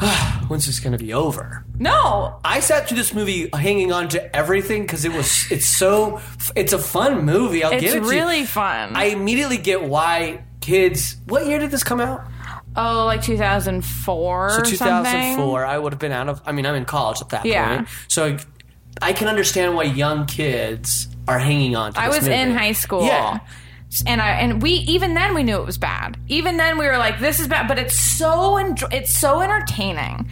ah, 0.00 0.44
"When's 0.48 0.66
this 0.66 0.80
going 0.80 0.92
to 0.92 0.98
be 0.98 1.12
over?" 1.14 1.64
No. 1.78 2.40
I 2.44 2.60
sat 2.60 2.88
through 2.88 2.98
this 2.98 3.14
movie 3.14 3.48
hanging 3.54 3.92
on 3.92 4.08
to 4.10 4.36
everything 4.36 4.82
because 4.82 5.04
it 5.04 5.12
was, 5.12 5.50
it's 5.50 5.66
so, 5.66 6.20
it's 6.56 6.72
a 6.72 6.78
fun 6.78 7.24
movie. 7.24 7.62
I'll 7.64 7.72
It's 7.72 7.80
give 7.82 7.94
it 7.94 8.00
to 8.00 8.10
really 8.10 8.44
fun. 8.44 8.94
I 8.96 9.04
immediately 9.06 9.56
get 9.58 9.84
why 9.84 10.44
kids. 10.60 11.16
What 11.26 11.46
year 11.46 11.58
did 11.58 11.70
this 11.70 11.84
come 11.84 12.00
out? 12.00 12.26
Oh, 12.76 13.04
like 13.06 13.22
2004 13.22 14.50
So 14.50 14.62
2004, 14.62 14.70
something. 14.76 15.70
I 15.70 15.78
would 15.78 15.92
have 15.92 16.00
been 16.00 16.12
out 16.12 16.28
of. 16.28 16.40
I 16.46 16.52
mean, 16.52 16.66
I'm 16.66 16.74
in 16.74 16.84
college 16.84 17.20
at 17.20 17.30
that 17.30 17.44
Yeah. 17.46 17.76
point, 17.76 17.88
so 18.08 18.36
I 19.00 19.12
can 19.12 19.28
understand 19.28 19.74
why 19.74 19.84
young 19.84 20.26
kids 20.26 21.08
are 21.28 21.38
hanging 21.38 21.76
on. 21.76 21.92
to 21.94 22.00
I 22.00 22.08
was 22.08 22.26
in 22.26 22.54
high 22.54 22.72
school. 22.72 23.04
Yeah, 23.06 23.38
And 24.06 24.20
I 24.22 24.30
and 24.32 24.62
we 24.62 24.70
even 24.72 25.14
then 25.14 25.34
we 25.34 25.42
knew 25.42 25.56
it 25.56 25.66
was 25.66 25.78
bad. 25.78 26.16
Even 26.28 26.56
then 26.56 26.78
we 26.78 26.86
were 26.86 26.98
like, 26.98 27.20
this 27.20 27.40
is 27.40 27.48
bad, 27.48 27.68
but 27.68 27.78
it's 27.78 27.98
so 27.98 28.56
it's 28.90 29.14
so 29.18 29.40
entertaining. 29.40 30.28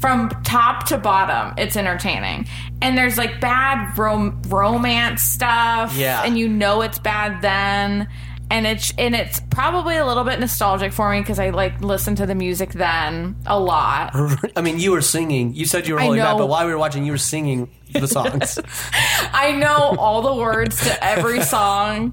From 0.00 0.30
top 0.42 0.86
to 0.86 0.98
bottom, 0.98 1.54
it's 1.56 1.76
entertaining. 1.76 2.48
And 2.80 2.98
there's 2.98 3.16
like 3.16 3.40
bad 3.40 3.96
rom- 3.96 4.42
romance 4.48 5.22
stuff. 5.22 5.94
Yeah. 5.96 6.22
And 6.24 6.36
you 6.36 6.48
know 6.48 6.82
it's 6.82 6.98
bad 6.98 7.40
then. 7.40 8.08
And 8.52 8.66
it's 8.66 8.92
and 8.98 9.14
it's 9.14 9.40
probably 9.48 9.96
a 9.96 10.04
little 10.04 10.24
bit 10.24 10.38
nostalgic 10.38 10.92
for 10.92 11.10
me 11.10 11.20
because 11.20 11.38
I 11.38 11.48
like 11.50 11.80
listened 11.80 12.18
to 12.18 12.26
the 12.26 12.34
music 12.34 12.72
then 12.74 13.34
a 13.46 13.58
lot. 13.58 14.10
I 14.56 14.60
mean, 14.60 14.78
you 14.78 14.90
were 14.92 15.00
singing. 15.00 15.54
You 15.54 15.64
said 15.64 15.88
you 15.88 15.94
were 15.94 16.00
holding 16.00 16.20
back, 16.22 16.36
but 16.36 16.48
while 16.48 16.66
we 16.66 16.72
were 16.72 16.78
watching, 16.78 17.06
you 17.06 17.12
were 17.12 17.18
singing 17.18 17.70
the 17.92 18.06
songs. 18.06 18.58
I 19.32 19.52
know 19.52 19.96
all 19.98 20.20
the 20.20 20.34
words 20.34 20.82
to 20.84 21.02
every 21.02 21.40
song. 21.54 22.12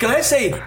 Can 0.00 0.10
I 0.10 0.20
say, 0.20 0.60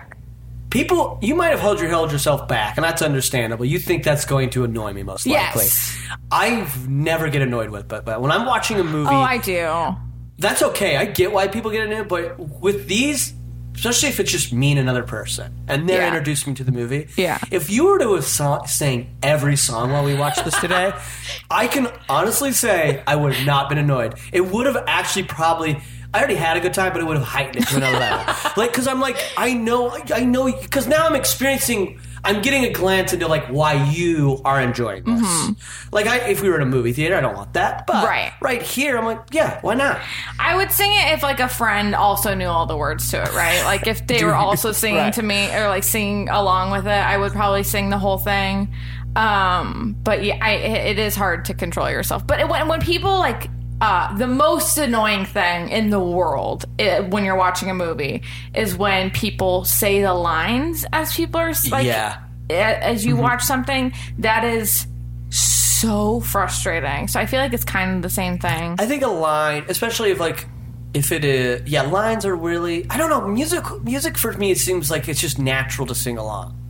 people, 0.69 1.19
you 1.21 1.35
might 1.35 1.49
have 1.49 1.59
held 1.59 1.81
your 1.81 1.89
held 1.89 2.13
yourself 2.13 2.47
back, 2.47 2.77
and 2.77 2.83
that's 2.85 3.01
understandable. 3.01 3.65
You 3.65 3.79
think 3.79 4.05
that's 4.05 4.23
going 4.23 4.49
to 4.51 4.63
annoy 4.63 4.93
me 4.93 5.03
most 5.03 5.27
likely. 5.27 5.63
Yes. 5.63 5.97
I 6.31 6.71
never 6.87 7.27
get 7.29 7.41
annoyed 7.41 7.69
with, 7.69 7.89
but 7.89 8.05
but 8.05 8.21
when 8.21 8.31
I'm 8.31 8.45
watching 8.45 8.79
a 8.79 8.83
movie, 8.85 9.09
Oh, 9.11 9.19
I 9.19 9.39
do. 9.39 9.95
that's 10.37 10.61
okay. 10.63 10.95
I 10.95 11.03
get 11.05 11.33
why 11.33 11.49
people 11.49 11.69
get 11.69 11.85
annoyed, 11.85 12.07
but 12.07 12.39
with 12.39 12.87
these, 12.87 13.33
especially 13.75 14.09
if 14.09 14.19
it's 14.19 14.31
just 14.31 14.51
me 14.53 14.71
and 14.71 14.79
another 14.79 15.03
person, 15.03 15.53
and 15.67 15.87
they're 15.87 16.01
Yeah. 16.01 16.07
introducing 16.07 16.53
me 16.53 16.57
to 16.57 16.63
the 16.63 16.71
movie. 16.71 17.07
Yeah. 17.17 17.37
If 17.51 17.69
you 17.69 17.85
were 17.85 17.99
to 17.99 18.15
have 18.15 18.25
so- 18.25 18.61
sang 18.67 19.09
every 19.23 19.55
song 19.55 19.91
while 19.91 20.03
we 20.03 20.13
watched 20.13 20.43
this 20.45 20.59
today, 20.59 20.93
I 21.49 21.67
can 21.67 21.87
honestly 22.09 22.51
say 22.51 23.01
I 23.07 23.15
would 23.15 23.33
have 23.33 23.45
not 23.45 23.69
been 23.69 23.77
annoyed. 23.77 24.15
It 24.31 24.41
would 24.47 24.65
have 24.65 24.83
actually 24.87 25.23
probably. 25.23 25.81
I 26.13 26.17
already 26.19 26.35
had 26.35 26.57
a 26.57 26.59
good 26.59 26.73
time, 26.73 26.91
but 26.91 27.01
it 27.01 27.05
would 27.05 27.15
have 27.15 27.25
heightened 27.25 27.63
it 27.63 27.67
to 27.69 27.77
another 27.77 27.97
level. 27.97 28.35
Like, 28.57 28.71
because 28.71 28.85
I'm 28.85 28.99
like, 28.99 29.15
I 29.37 29.53
know, 29.53 29.97
I 30.13 30.25
know, 30.25 30.51
because 30.51 30.85
now 30.85 31.05
I'm 31.07 31.15
experiencing. 31.15 31.99
I'm 32.23 32.41
getting 32.41 32.65
a 32.65 32.69
glance 32.71 33.13
into 33.13 33.27
like 33.27 33.47
why 33.47 33.89
you 33.89 34.41
are 34.45 34.61
enjoying 34.61 35.03
this. 35.05 35.51
Like, 35.91 36.05
I, 36.07 36.17
if 36.29 36.41
we 36.41 36.49
were 36.49 36.55
in 36.57 36.61
a 36.61 36.65
movie 36.67 36.93
theater, 36.93 37.15
I 37.15 37.21
don't 37.21 37.35
want 37.35 37.53
that. 37.53 37.87
But 37.87 37.95
Mm-hmm. 37.95 38.05
Right. 38.05 38.31
right 38.41 38.61
here, 38.61 38.97
I'm 38.97 39.05
like, 39.05 39.21
yeah, 39.31 39.59
why 39.61 39.73
not? 39.73 39.99
I 40.39 40.55
would 40.55 40.71
sing 40.71 40.91
it 40.93 41.13
if 41.13 41.23
like 41.23 41.39
a 41.39 41.49
friend 41.49 41.95
also 41.95 42.33
knew 42.35 42.45
all 42.47 42.65
the 42.67 42.77
words 42.77 43.09
to 43.11 43.21
it, 43.23 43.33
right? 43.33 43.63
Like 43.65 43.87
if 43.87 44.05
they 44.07 44.23
were 44.25 44.35
also 44.35 44.71
singing 44.71 44.97
Right. 44.99 45.13
to 45.15 45.23
me 45.23 45.51
or 45.53 45.67
like 45.67 45.83
singing 45.83 46.29
along 46.29 46.71
with 46.71 46.85
it, 46.85 46.89
I 46.91 47.17
would 47.17 47.31
probably 47.31 47.63
sing 47.63 47.89
the 47.89 47.97
whole 47.97 48.17
thing. 48.19 48.73
Um, 49.15 49.95
but 50.03 50.23
yeah, 50.23 50.37
I, 50.41 50.51
it 50.53 50.99
is 50.99 51.15
hard 51.15 51.45
to 51.45 51.53
control 51.53 51.89
yourself. 51.89 52.25
But 52.25 52.47
when 52.47 52.67
when 52.67 52.81
people 52.81 53.19
like 53.19 53.49
uh, 53.81 54.15
the 54.17 54.27
most 54.27 54.77
annoying 54.77 55.25
thing 55.25 55.69
in 55.69 55.89
the 55.89 55.99
world 55.99 56.65
i 56.79 56.99
when 56.99 57.25
you're 57.25 57.35
watching 57.35 57.69
a 57.69 57.73
movie 57.73 58.21
is 58.55 58.77
when 58.77 59.09
people 59.11 59.65
say 59.65 60.01
the 60.01 60.13
lines 60.13 60.85
as 60.93 61.13
people 61.15 61.41
are 61.41 61.53
like 61.69 61.85
Yeah. 61.85 62.17
as 62.49 63.05
you 63.05 63.15
watch 63.17 63.43
something 63.43 63.91
that 64.19 64.43
is 64.43 64.87
so 65.29 66.19
frustrating. 66.19 67.07
So 67.07 67.19
I 67.19 67.25
feel 67.25 67.39
like 67.39 67.53
it's 67.53 67.63
kind 67.63 67.95
of 67.95 68.01
the 68.03 68.09
same 68.09 68.37
thing. 68.37 68.75
I 68.77 68.85
think 68.85 69.01
a 69.03 69.07
line, 69.07 69.65
especially 69.67 70.11
if 70.11 70.19
like 70.19 70.47
if 70.93 71.11
it 71.11 71.23
is, 71.25 71.67
yeah, 71.67 71.83
lines 71.83 72.25
are 72.25 72.35
really. 72.35 72.85
I 72.89 72.97
don't 72.97 73.09
know. 73.09 73.25
Music, 73.27 73.63
music 73.83 74.17
for 74.17 74.33
me, 74.33 74.51
it 74.51 74.57
seems 74.59 74.91
like 74.91 75.07
it's 75.09 75.19
just 75.21 75.39
natural 75.39 75.87
to 75.87 75.95
sing 75.95 76.17
along. 76.17 76.60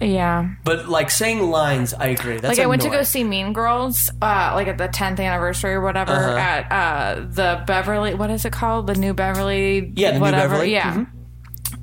Yeah. 0.00 0.50
But 0.64 0.88
like 0.88 1.10
saying 1.10 1.42
lines, 1.50 1.92
I 1.94 2.08
agree. 2.08 2.38
That's 2.38 2.56
like 2.58 2.64
I 2.64 2.66
went 2.66 2.82
to 2.82 2.88
go 2.90 3.02
see 3.02 3.22
Mean 3.24 3.52
Girls, 3.52 4.10
uh, 4.22 4.52
like 4.54 4.66
at 4.68 4.78
the 4.78 4.88
10th 4.88 5.20
anniversary 5.20 5.72
or 5.74 5.80
whatever 5.80 6.12
Uh-huh. 6.12 6.36
at 6.38 6.72
uh, 6.72 7.20
the 7.28 7.62
Beverly. 7.66 8.14
What 8.14 8.30
is 8.30 8.44
it 8.44 8.52
called? 8.52 8.86
The 8.86 8.94
New 8.94 9.12
Beverly. 9.14 9.92
Yeah, 9.96 10.12
the 10.12 10.14
New 10.18 10.20
whatever. 10.20 10.54
Beverly. 10.54 10.72
Yeah. 10.72 11.04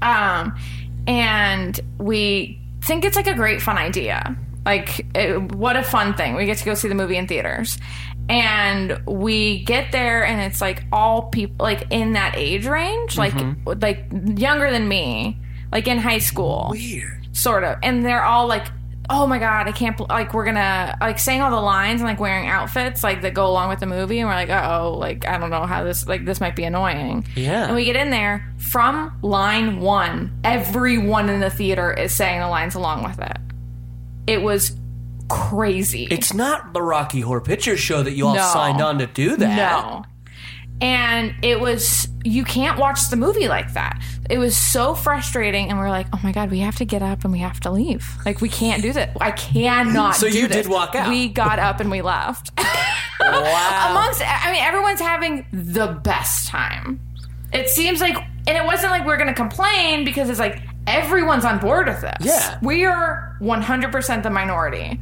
Um, 0.01 0.55
and 1.07 1.79
we 1.97 2.61
think 2.81 3.05
it's 3.05 3.15
like 3.15 3.27
a 3.27 3.33
great 3.35 3.61
fun 3.61 3.77
idea. 3.77 4.35
Like, 4.65 5.05
it, 5.15 5.53
what 5.53 5.77
a 5.77 5.83
fun 5.83 6.13
thing! 6.15 6.35
We 6.35 6.45
get 6.45 6.57
to 6.57 6.65
go 6.65 6.73
see 6.73 6.89
the 6.89 6.95
movie 6.95 7.15
in 7.15 7.25
theaters, 7.25 7.77
and 8.27 8.99
we 9.07 9.63
get 9.63 9.93
there, 9.93 10.25
and 10.25 10.41
it's 10.41 10.59
like 10.59 10.83
all 10.91 11.29
people 11.29 11.55
like 11.63 11.85
in 11.89 12.13
that 12.13 12.33
age 12.35 12.67
range, 12.67 13.17
like 13.17 13.31
Mm-hmm. 13.33 13.79
like 13.81 14.05
younger 14.37 14.69
than 14.69 14.89
me, 14.89 15.39
like 15.71 15.87
in 15.87 15.97
high 15.99 16.17
school 16.17 16.67
Weird. 16.71 17.16
Sort 17.37 17.63
of 17.63 17.77
and 17.83 18.03
they're 18.05 18.23
all 18.23 18.47
like 18.47 18.65
oh 19.09 19.25
my 19.25 19.39
god 19.39 19.67
i 19.67 19.71
can't 19.71 19.97
like 20.09 20.33
we're 20.33 20.43
gonna 20.43 20.97
like 20.99 21.17
saying 21.19 21.41
all 21.41 21.49
the 21.51 21.55
lines 21.55 22.01
and 22.01 22.09
like 22.09 22.19
wearing 22.19 22.47
outfits 22.47 23.03
like 23.03 23.21
that 23.21 23.33
go 23.33 23.47
along 23.47 23.69
with 23.69 23.79
the 23.79 23.85
movie 23.85 24.19
and 24.19 24.27
we're 24.27 24.35
like 24.35 24.49
oh 24.49 24.97
like 24.97 25.25
i 25.27 25.37
don't 25.37 25.49
know 25.49 25.65
how 25.65 25.83
this 25.83 26.05
like 26.07 26.25
this 26.25 26.41
might 26.41 26.55
be 26.57 26.63
annoying 26.65 27.25
Yeah. 27.35 27.67
and 27.67 27.75
we 27.75 27.85
get 27.85 27.95
in 27.95 28.09
there 28.09 28.53
from 28.57 29.17
line 29.21 29.79
one 29.79 30.37
everyone 30.43 31.29
in 31.29 31.39
the 31.39 31.49
theater 31.49 31.93
is 31.93 32.11
saying 32.13 32.41
the 32.41 32.49
lines 32.49 32.75
along 32.75 33.03
with 33.03 33.19
it 33.19 33.37
it 34.27 34.41
was 34.41 34.75
crazy 35.29 36.07
It's 36.09 36.33
not 36.33 36.73
the 36.73 36.81
Rocky 36.81 37.19
Horror 37.21 37.41
Picture 37.41 37.77
Show 37.77 38.01
that 38.03 38.13
you 38.13 38.27
all 38.27 38.35
No. 38.35 38.49
signed 38.53 38.81
on 38.81 38.97
to 38.99 39.07
do 39.07 39.35
that. 39.37 39.55
No. 39.55 40.03
And 40.79 41.33
it 41.41 41.59
was, 41.59 42.07
you 42.23 42.43
can't 42.43 42.77
watch 42.77 43.09
the 43.09 43.15
movie 43.15 43.47
like 43.47 43.73
that. 43.73 43.99
It 44.29 44.37
was 44.37 44.55
so 44.55 44.93
frustrating. 44.93 45.69
And 45.69 45.79
we're 45.79 45.89
like, 45.89 46.05
oh 46.13 46.19
my 46.23 46.31
God, 46.31 46.51
we 46.51 46.59
have 46.59 46.75
to 46.77 46.85
get 46.85 47.01
up 47.01 47.23
and 47.23 47.31
we 47.33 47.39
have 47.39 47.59
to 47.61 47.71
leave. 47.71 48.07
Like, 48.25 48.41
we 48.41 48.49
can't 48.49 48.81
do 48.83 48.93
that. 48.93 49.17
I 49.19 49.31
cannot 49.31 50.15
So 50.15 50.27
you 50.27 50.47
this. 50.47 50.65
did 50.65 50.71
walk 50.71 50.93
out. 50.93 51.09
We 51.09 51.29
got 51.29 51.57
up 51.59 51.79
and 51.79 51.89
we 51.91 52.01
left. 52.01 52.51
Wow. 53.19 53.87
Amongst, 53.91 54.21
I 54.23 54.51
mean, 54.53 54.61
everyone's 54.63 55.01
having 55.01 55.45
the 55.51 55.87
best 56.03 56.47
time. 56.47 56.99
It 57.51 57.67
seems 57.67 57.99
like, 57.99 58.15
and 58.15 58.55
it 58.55 58.63
wasn't 58.63 58.91
like 58.91 59.05
we're 59.05 59.17
going 59.17 59.27
to 59.27 59.33
complain 59.33 60.05
because 60.05 60.29
it's 60.29 60.39
like 60.39 60.61
everyone's 60.85 61.43
on 61.43 61.57
board 61.59 61.87
with 61.87 61.99
this. 61.99 62.13
Yeah. 62.21 62.57
we 62.61 62.85
are 62.85 63.35
100% 63.41 64.23
the 64.23 64.29
minority. 64.29 64.99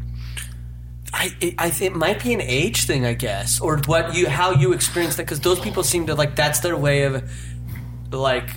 I, 1.17 1.32
it, 1.39 1.56
I 1.58 1.69
think 1.69 1.93
it 1.93 1.97
might 1.97 2.21
be 2.21 2.34
an 2.34 2.41
age 2.41 2.86
thing, 2.86 3.06
I 3.06 3.13
guess, 3.13 3.62
or 3.62 3.78
what 3.86 4.13
you 4.15 4.28
how 4.30 4.51
you 4.51 4.73
experience 4.73 5.15
that 5.15 5.23
because 5.23 5.39
those 5.39 5.60
people 5.62 5.82
seem 5.84 6.08
to 6.08 6.15
like 6.15 6.36
that's 6.36 6.60
their 6.60 6.75
way 6.75 7.04
of 7.04 7.23
like 8.12 8.49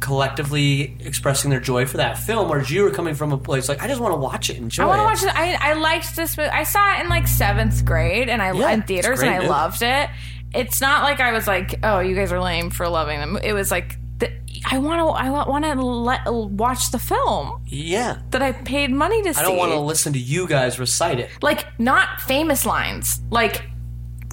collectively 0.00 0.96
expressing 1.00 1.50
their 1.50 1.60
joy 1.60 1.86
for 1.86 1.96
that 1.98 2.18
film, 2.18 2.48
whereas 2.50 2.70
you 2.70 2.82
were 2.82 2.90
coming 2.90 3.14
from 3.14 3.32
a 3.32 3.38
place 3.38 3.68
like 3.68 3.80
I 3.82 3.88
just 3.88 4.00
want 4.00 4.12
to 4.12 4.18
watch 4.18 4.50
it, 4.50 4.56
and 4.56 4.64
enjoy 4.64 4.84
I 4.84 4.86
want 4.86 5.00
to 5.00 5.04
watch 5.04 5.22
it. 5.34 5.36
I, 5.38 5.70
I 5.70 5.72
liked 5.74 6.14
this 6.14 6.36
movie. 6.36 6.50
I 6.50 6.64
saw 6.64 6.96
it 6.96 7.00
in 7.00 7.08
like 7.08 7.26
seventh 7.26 7.84
grade, 7.84 8.28
and 8.28 8.42
I 8.42 8.52
Yeah, 8.52 8.70
in 8.72 8.82
theaters, 8.82 9.20
and 9.20 9.30
I 9.30 9.38
movie. 9.38 9.48
loved 9.48 9.82
it. 9.82 10.10
It's 10.54 10.80
not 10.82 11.02
like 11.02 11.20
I 11.20 11.32
was 11.32 11.46
like, 11.46 11.78
"Oh, 11.82 12.00
you 12.00 12.14
guys 12.14 12.30
are 12.32 12.40
lame 12.42 12.68
for 12.70 12.86
loving 12.88 13.20
them." 13.20 13.38
It 13.42 13.54
was 13.54 13.70
like, 13.70 13.96
I 14.70 14.78
want 14.78 15.00
to, 15.00 15.06
I 15.06 15.28
want 15.48 15.64
to 15.64 15.74
let 15.82 16.20
watch 16.32 16.90
the 16.92 16.98
film 16.98 17.62
Yeah, 17.66 18.18
that 18.30 18.42
I 18.42 18.52
paid 18.52 18.90
money 18.90 19.22
to 19.22 19.34
see. 19.34 19.40
I 19.40 19.42
don't 19.42 19.56
want 19.56 19.72
to 19.72 19.80
listen 19.80 20.12
to 20.12 20.18
you 20.18 20.46
guys 20.46 20.78
recite 20.78 21.18
it. 21.18 21.30
like 21.42 21.66
not 21.80 22.20
famous 22.22 22.64
lines, 22.64 23.20
like 23.30 23.62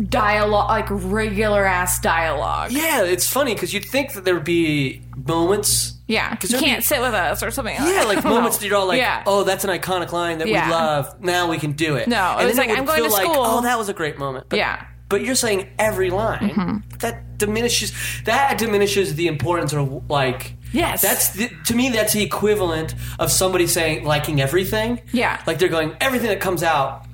dialogue, 0.07 0.69
like 0.69 0.87
regular 0.89 1.65
ass 1.65 1.99
dialogue. 1.99 2.71
Yeah, 2.71 3.03
it's 3.03 3.27
funny 3.27 3.53
because 3.53 3.73
you'd 3.73 3.85
think 3.85 4.13
that 4.13 4.23
there 4.25 4.33
would 4.33 4.43
be 4.43 5.01
moments. 5.27 5.95
Yeah, 6.07 6.31
because 6.31 6.51
you 6.51 6.57
there'd 6.57 6.65
be- 6.65 6.69
can't 6.71 6.83
sit 6.83 7.01
with 7.01 7.13
us 7.13 7.43
or 7.43 7.51
something. 7.51 7.75
Yeah, 7.75 8.03
like 8.07 8.23
moments 8.35 8.57
that 8.57 8.65
you're 8.67 8.77
all 8.77 8.87
like, 8.87 8.97
Yeah. 8.99 9.23
"Oh, 9.27 9.43
that's 9.43 9.63
an 9.63 9.69
iconic 9.69 10.11
line 10.11 10.39
that 10.39 10.47
Yeah. 10.47 10.67
we 10.67 10.71
love. 10.73 11.21
Now 11.21 11.49
we 11.49 11.57
can 11.59 11.73
do 11.73 11.95
it." 11.97 12.07
No, 12.07 12.15
it 12.33 12.37
and 12.39 12.47
was 12.47 12.55
then 12.55 12.67
like, 12.67 12.69
would 12.69 12.79
"I'm 12.79 12.85
going 12.85 12.97
feel 12.99 13.07
to 13.07 13.13
like, 13.13 13.23
school." 13.25 13.43
Oh, 13.45 13.61
that 13.61 13.77
was 13.77 13.89
a 13.89 13.93
great 13.93 14.17
moment. 14.17 14.45
But, 14.49 14.57
Yeah. 14.57 14.85
Mm-hmm. 15.09 15.17
but 15.17 15.21
you're 15.25 15.35
saying 15.35 15.69
every 15.79 16.09
line 16.11 16.83
that 16.99 17.37
diminishes 17.37 17.91
that 18.25 18.57
diminishes 18.57 19.15
the 19.15 19.27
importance 19.27 19.73
of 19.73 20.09
like. 20.09 20.55
Yes. 20.71 21.01
that's 21.01 21.29
the, 21.29 21.49
to 21.65 21.73
me 21.73 21.89
that's 21.89 22.13
the 22.13 22.21
equivalent 22.21 22.93
of 23.17 23.31
somebody 23.31 23.65
saying 23.65 24.03
liking 24.05 24.39
everything. 24.39 25.01
Yeah. 25.11 25.41
like 25.47 25.57
they're 25.57 25.67
going 25.67 25.95
everything 25.99 26.27
that 26.29 26.39
comes 26.41 26.61
out, 26.61 27.07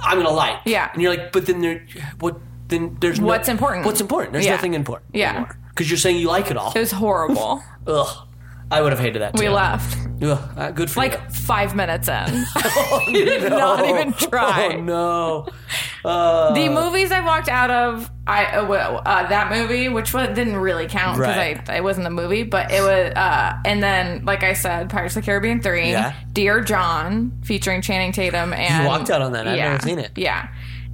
I'm 0.00 0.18
gonna 0.18 0.30
like. 0.30 0.60
Yeah. 0.66 0.88
and 0.92 1.02
you're 1.02 1.10
like, 1.16 1.32
but 1.32 1.46
then 1.46 1.60
there, 1.60 1.84
what? 2.20 2.38
Then 2.68 2.96
there's 3.00 3.18
no- 3.18 3.26
What's 3.26 3.48
important? 3.48 3.84
What's 3.86 4.00
important? 4.00 4.32
There's 4.34 4.46
Yeah. 4.46 4.52
nothing 4.54 4.74
important. 4.74 5.10
Yeah. 5.14 5.46
because 5.70 5.90
you're 5.90 5.98
saying 5.98 6.18
you 6.18 6.28
like 6.28 6.50
it 6.52 6.56
all. 6.56 6.72
It 6.72 6.78
was 6.78 6.92
horrible. 6.92 7.62
Ugh, 7.88 8.28
I 8.72 8.80
would 8.82 8.92
have 8.92 9.00
hated 9.00 9.22
that. 9.22 9.38
we 9.38 9.48
left 9.48 9.96
Ugh, 10.22 10.38
uh, 10.56 10.70
good 10.70 10.88
for 10.90 11.02
you. 11.04 11.10
like 11.10 11.30
five 11.32 11.74
minutes 11.74 12.08
in. 12.08 12.14
you 13.08 13.24
did 13.24 13.50
not 13.50 13.84
even 13.84 14.12
try. 14.12 14.74
Oh 14.76 14.80
no! 14.80 16.52
The 16.54 16.68
movies 16.68 17.10
I 17.10 17.20
walked 17.20 17.48
out 17.48 17.70
of, 17.70 18.08
I 18.26 18.44
uh, 18.46 18.62
uh, 18.64 19.28
that 19.28 19.50
movie, 19.50 19.88
which 19.88 20.14
was, 20.14 20.28
didn't 20.28 20.56
really 20.56 20.86
count 20.86 21.18
because 21.18 21.36
Right. 21.36 21.68
I 21.68 21.76
it 21.78 21.84
wasn't 21.84 22.06
a 22.06 22.10
movie, 22.10 22.44
but 22.44 22.70
it 22.70 22.80
was. 22.80 23.12
Uh, 23.16 23.58
and 23.64 23.82
then, 23.82 24.24
like 24.24 24.42
I 24.44 24.52
said, 24.52 24.90
Pirates 24.90 25.16
of 25.16 25.22
the 25.22 25.26
Caribbean 25.26 25.60
three, 25.60 25.90
Yeah. 25.90 26.14
Dear 26.32 26.60
John, 26.60 27.32
featuring 27.42 27.82
Channing 27.82 28.12
Tatum, 28.12 28.52
and 28.52 28.86
walked 28.86 29.10
out 29.10 29.22
on 29.22 29.32
that. 29.32 29.48
I've 29.48 29.56
yeah, 29.56 29.70
never 29.72 29.82
seen 29.82 29.98
it. 29.98 30.12
Yeah, 30.16 30.48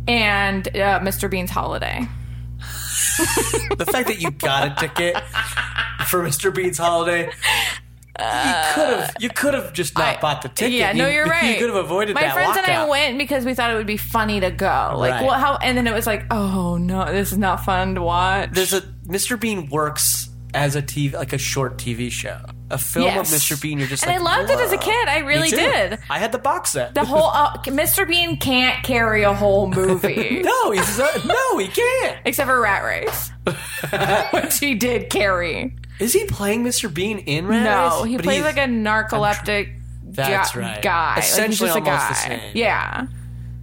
and 0.06 0.66
uh, 0.68 1.00
Mr. 1.00 1.30
Bean's 1.30 1.50
Holiday. 1.50 2.06
The 3.76 3.84
fact 3.86 4.06
that 4.08 4.20
you 4.20 4.30
got 4.30 4.72
a 4.72 4.86
ticket 4.86 5.16
for 6.06 6.22
Mr. 6.22 6.54
Bean's 6.54 6.78
holiday, 6.78 7.30
you 8.18 8.74
could 8.74 8.88
have 8.88 9.14
you 9.20 9.28
could 9.30 9.54
have 9.54 9.72
just 9.72 9.96
not 9.96 10.16
I- 10.16 10.20
bought 10.20 10.42
the 10.42 10.48
ticket. 10.48 10.72
Yeah, 10.74 10.92
no, 10.92 11.06
You- 11.06 11.14
you're 11.14 11.26
right. 11.30 11.52
You 11.54 11.58
could 11.58 11.68
have 11.74 11.84
avoided 11.84 12.14
My 12.14 12.22
that 12.22 12.34
friends 12.34 12.56
and 12.56 12.66
I 12.66 12.88
went 12.88 13.18
because 13.18 13.44
we 13.44 13.54
thought 13.54 13.70
it 13.70 13.76
would 13.76 13.86
be 13.86 13.96
funny 13.96 14.40
to 14.40 14.50
go. 14.50 14.94
Like, 14.96 15.12
Right. 15.12 15.24
well, 15.24 15.38
how? 15.38 15.56
And 15.56 15.76
then 15.78 15.86
it 15.86 15.92
was 15.94 16.06
like, 16.06 16.24
oh 16.30 16.76
no, 16.78 17.04
this 17.12 17.32
is 17.32 17.38
not 17.38 17.64
fun 17.64 17.94
to 17.94 18.02
watch. 18.02 18.50
There's 18.52 18.72
a 18.72 18.80
Mr. 19.06 19.38
Bean 19.38 19.68
works 19.70 20.28
as 20.54 20.74
a 20.76 20.82
TV 20.82 21.12
like 21.12 21.32
a 21.34 21.38
short 21.38 21.76
TV 21.76 22.10
show, 22.10 22.40
a 22.70 22.78
film 22.78 23.04
Yes. 23.04 23.30
of 23.32 23.38
Mr. 23.38 23.60
Bean. 23.60 23.78
You're 23.78 23.86
just 23.86 24.02
and 24.06 24.10
like, 24.24 24.34
I 24.34 24.38
loved 24.38 24.50
it 24.50 24.58
as 24.58 24.72
a 24.72 24.78
kid. 24.78 25.08
I 25.08 25.18
really 25.18 25.50
did. 25.50 25.98
I 26.08 26.18
had 26.18 26.32
the 26.32 26.38
box 26.38 26.70
set. 26.72 26.94
The 26.94 27.04
whole 27.04 27.28
uh, 27.28 27.58
Mr. 27.64 28.08
Bean 28.08 28.38
can't 28.38 28.82
carry 28.82 29.22
a 29.24 29.32
whole 29.34 29.70
movie. 29.70 30.40
no, 30.44 30.70
he's 30.70 30.98
uh, 30.98 31.20
no, 31.26 31.58
he 31.58 31.68
can't. 31.68 32.16
Except 32.24 32.48
for 32.48 32.60
Rat 32.60 32.82
Race, 32.82 33.30
which 34.32 34.58
he 34.58 34.74
did 34.74 35.10
carry. 35.10 35.76
Is 36.00 36.12
he 36.12 36.24
playing 36.26 36.64
Mr. 36.64 36.92
Bean 36.92 37.18
in 37.18 37.46
Rat 37.46 37.62
No, 37.64 37.98
Race? 38.02 38.08
he 38.10 38.16
But 38.16 38.24
plays 38.24 38.36
he's- 38.42 38.56
like 38.56 38.64
a 38.64 38.68
narcoleptic 38.70 39.72
That's 40.04 40.52
gu- 40.52 40.60
right. 40.60 40.82
guy. 40.82 41.14
Like, 41.16 41.24
he's 41.24 41.32
Essentially 41.32 41.68
just 41.68 41.78
a 41.78 41.82
almost 41.82 42.08
the 42.08 42.14
guy. 42.28 42.38
same. 42.40 42.50
Yeah. 42.54 43.06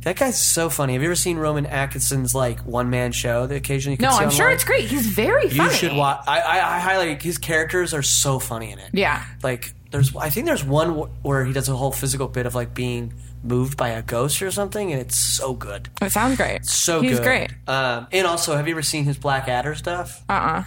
That 0.04 0.18
guy's 0.18 0.40
so 0.40 0.70
funny. 0.70 0.94
Have 0.94 1.02
you 1.02 1.08
ever 1.08 1.16
seen 1.16 1.38
Rowan 1.38 1.66
Atkinson's 1.66 2.36
like 2.36 2.60
one 2.60 2.92
man 2.92 3.12
show? 3.12 3.48
The 3.48 3.56
occasionally 3.56 3.94
you 3.94 3.98
can 3.98 4.06
No, 4.12 4.18
see 4.18 4.24
I'm 4.26 4.30
sure 4.30 4.46
online? 4.46 4.56
it's 4.56 4.64
great. 4.64 4.86
He's 4.88 5.08
very 5.08 5.48
You 5.50 5.70
should 5.72 5.94
watch. 5.96 6.24
I, 6.28 6.40
I, 6.42 6.76
I 6.76 6.80
highlight 6.80 7.24
his 7.24 7.40
characters 7.40 7.92
are 7.94 8.04
so 8.04 8.38
funny 8.38 8.72
in 8.72 8.78
it. 8.78 8.90
Yeah. 8.94 9.24
like 9.42 9.74
there's. 9.90 10.16
I 10.16 10.30
think 10.30 10.46
there's 10.46 10.64
one 10.64 10.94
wh- 10.96 11.26
where 11.26 11.44
he 11.46 11.54
does 11.54 11.70
a 11.70 11.76
whole 11.76 11.92
physical 11.92 12.28
bit 12.28 12.46
of 12.46 12.54
like 12.54 12.74
being 12.76 13.14
moved 13.44 13.78
by 13.78 13.90
a 13.90 14.02
ghost 14.04 14.42
or 14.44 14.52
something, 14.52 14.92
and 14.92 15.00
it's 15.02 15.16
so 15.16 15.54
good. 15.54 15.90
It 16.02 16.12
sounds 16.12 16.36
great. 16.38 16.66
So 16.66 17.02
He's 17.02 17.18
good. 17.20 17.24
great. 17.24 17.52
Um, 17.68 18.06
and 18.12 18.28
also, 18.28 18.56
have 18.58 18.68
you 18.68 18.74
ever 18.76 18.82
seen 18.84 19.06
his 19.06 19.18
Blackadder 19.18 19.74
stuff? 19.76 20.22
Uh 20.30 20.34
uh 20.34 20.64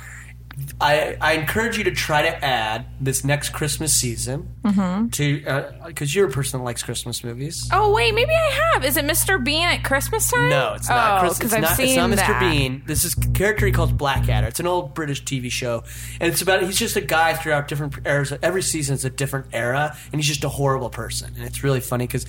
I, 0.81 1.16
I 1.21 1.33
encourage 1.35 1.77
you 1.79 1.85
to 1.85 1.90
try 1.90 2.23
to 2.23 2.44
add 2.44 2.87
this 3.01 3.25
next 3.25 3.51
Christmas 3.51 3.92
season 3.94 4.55
Mm-hmm. 4.64 5.09
to 5.09 5.87
because 5.87 6.14
you're 6.14 6.29
a 6.29 6.31
person 6.31 6.59
that 6.61 6.64
likes 6.64 6.83
Christmas 6.83 7.25
movies. 7.25 7.68
Oh 7.73 7.92
wait, 7.92 8.14
maybe 8.14 8.33
I 8.33 8.51
have. 8.73 8.85
Is 8.85 8.97
it 8.99 9.05
Mr. 9.07 9.42
Bean 9.42 9.66
at 9.66 9.83
Christmas 9.83 10.31
time? 10.31 10.51
No, 10.51 10.75
it's 10.75 10.88
not. 10.88 11.21
Oh, 11.25 11.29
because 11.29 11.40
it's 11.40 11.53
I've 11.55 11.61
not, 11.62 11.77
seen 11.77 11.87
it's 11.88 11.97
not 11.97 12.11
Mr. 12.11 12.16
that. 12.16 12.40
Bean. 12.40 12.83
This 12.87 13.05
is 13.05 13.14
a 13.16 13.29
character 13.33 13.64
he 13.66 13.73
calls 13.73 13.92
Blackadder. 13.92 14.47
It's 14.47 14.61
an 14.61 14.66
old 14.66 14.94
British 14.94 15.25
TV 15.25 15.51
show, 15.51 15.85
and 16.21 16.31
it's 16.31 16.42
about 16.42 16.62
he's 16.62 16.79
just 16.79 16.97
a 16.97 17.01
guy 17.01 17.33
throughout 17.35 17.66
different 17.68 17.94
eras. 18.07 18.33
Every 18.42 18.62
season 18.62 18.94
is 18.94 19.05
a 19.07 19.11
different 19.11 19.47
era, 19.55 19.97
and 20.12 20.21
he's 20.21 20.29
just 20.29 20.44
a 20.44 20.49
horrible 20.51 20.90
person. 20.90 21.33
And 21.37 21.44
it's 21.44 21.64
really 21.64 21.81
funny 21.81 22.07
because 22.07 22.27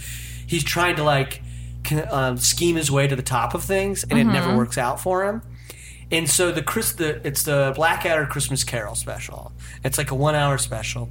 he's 0.47 0.63
trying 0.63 0.95
to 0.95 1.03
like 1.03 1.41
can, 1.83 2.07
um, 2.09 2.37
scheme 2.37 2.77
his 2.77 2.89
way 2.89 3.05
to 3.07 3.15
the 3.17 3.21
top 3.23 3.53
of 3.53 3.63
things, 3.65 4.03
and 4.03 4.13
it 4.17 4.23
Mm-hmm. 4.23 4.33
never 4.33 4.55
works 4.57 4.77
out 4.77 4.99
for 5.01 5.25
him. 5.25 5.41
And 6.11 6.29
so 6.29 6.51
the 6.51 6.63
Chris, 6.63 6.93
the 6.93 7.25
it's 7.27 7.43
the 7.43 7.73
Blackadder 7.75 8.25
Christmas 8.25 8.63
Carol 8.63 8.95
special. 8.95 9.51
It's 9.83 9.97
like 9.97 10.11
a 10.11 10.15
one 10.15 10.35
hour 10.35 10.57
special 10.57 11.09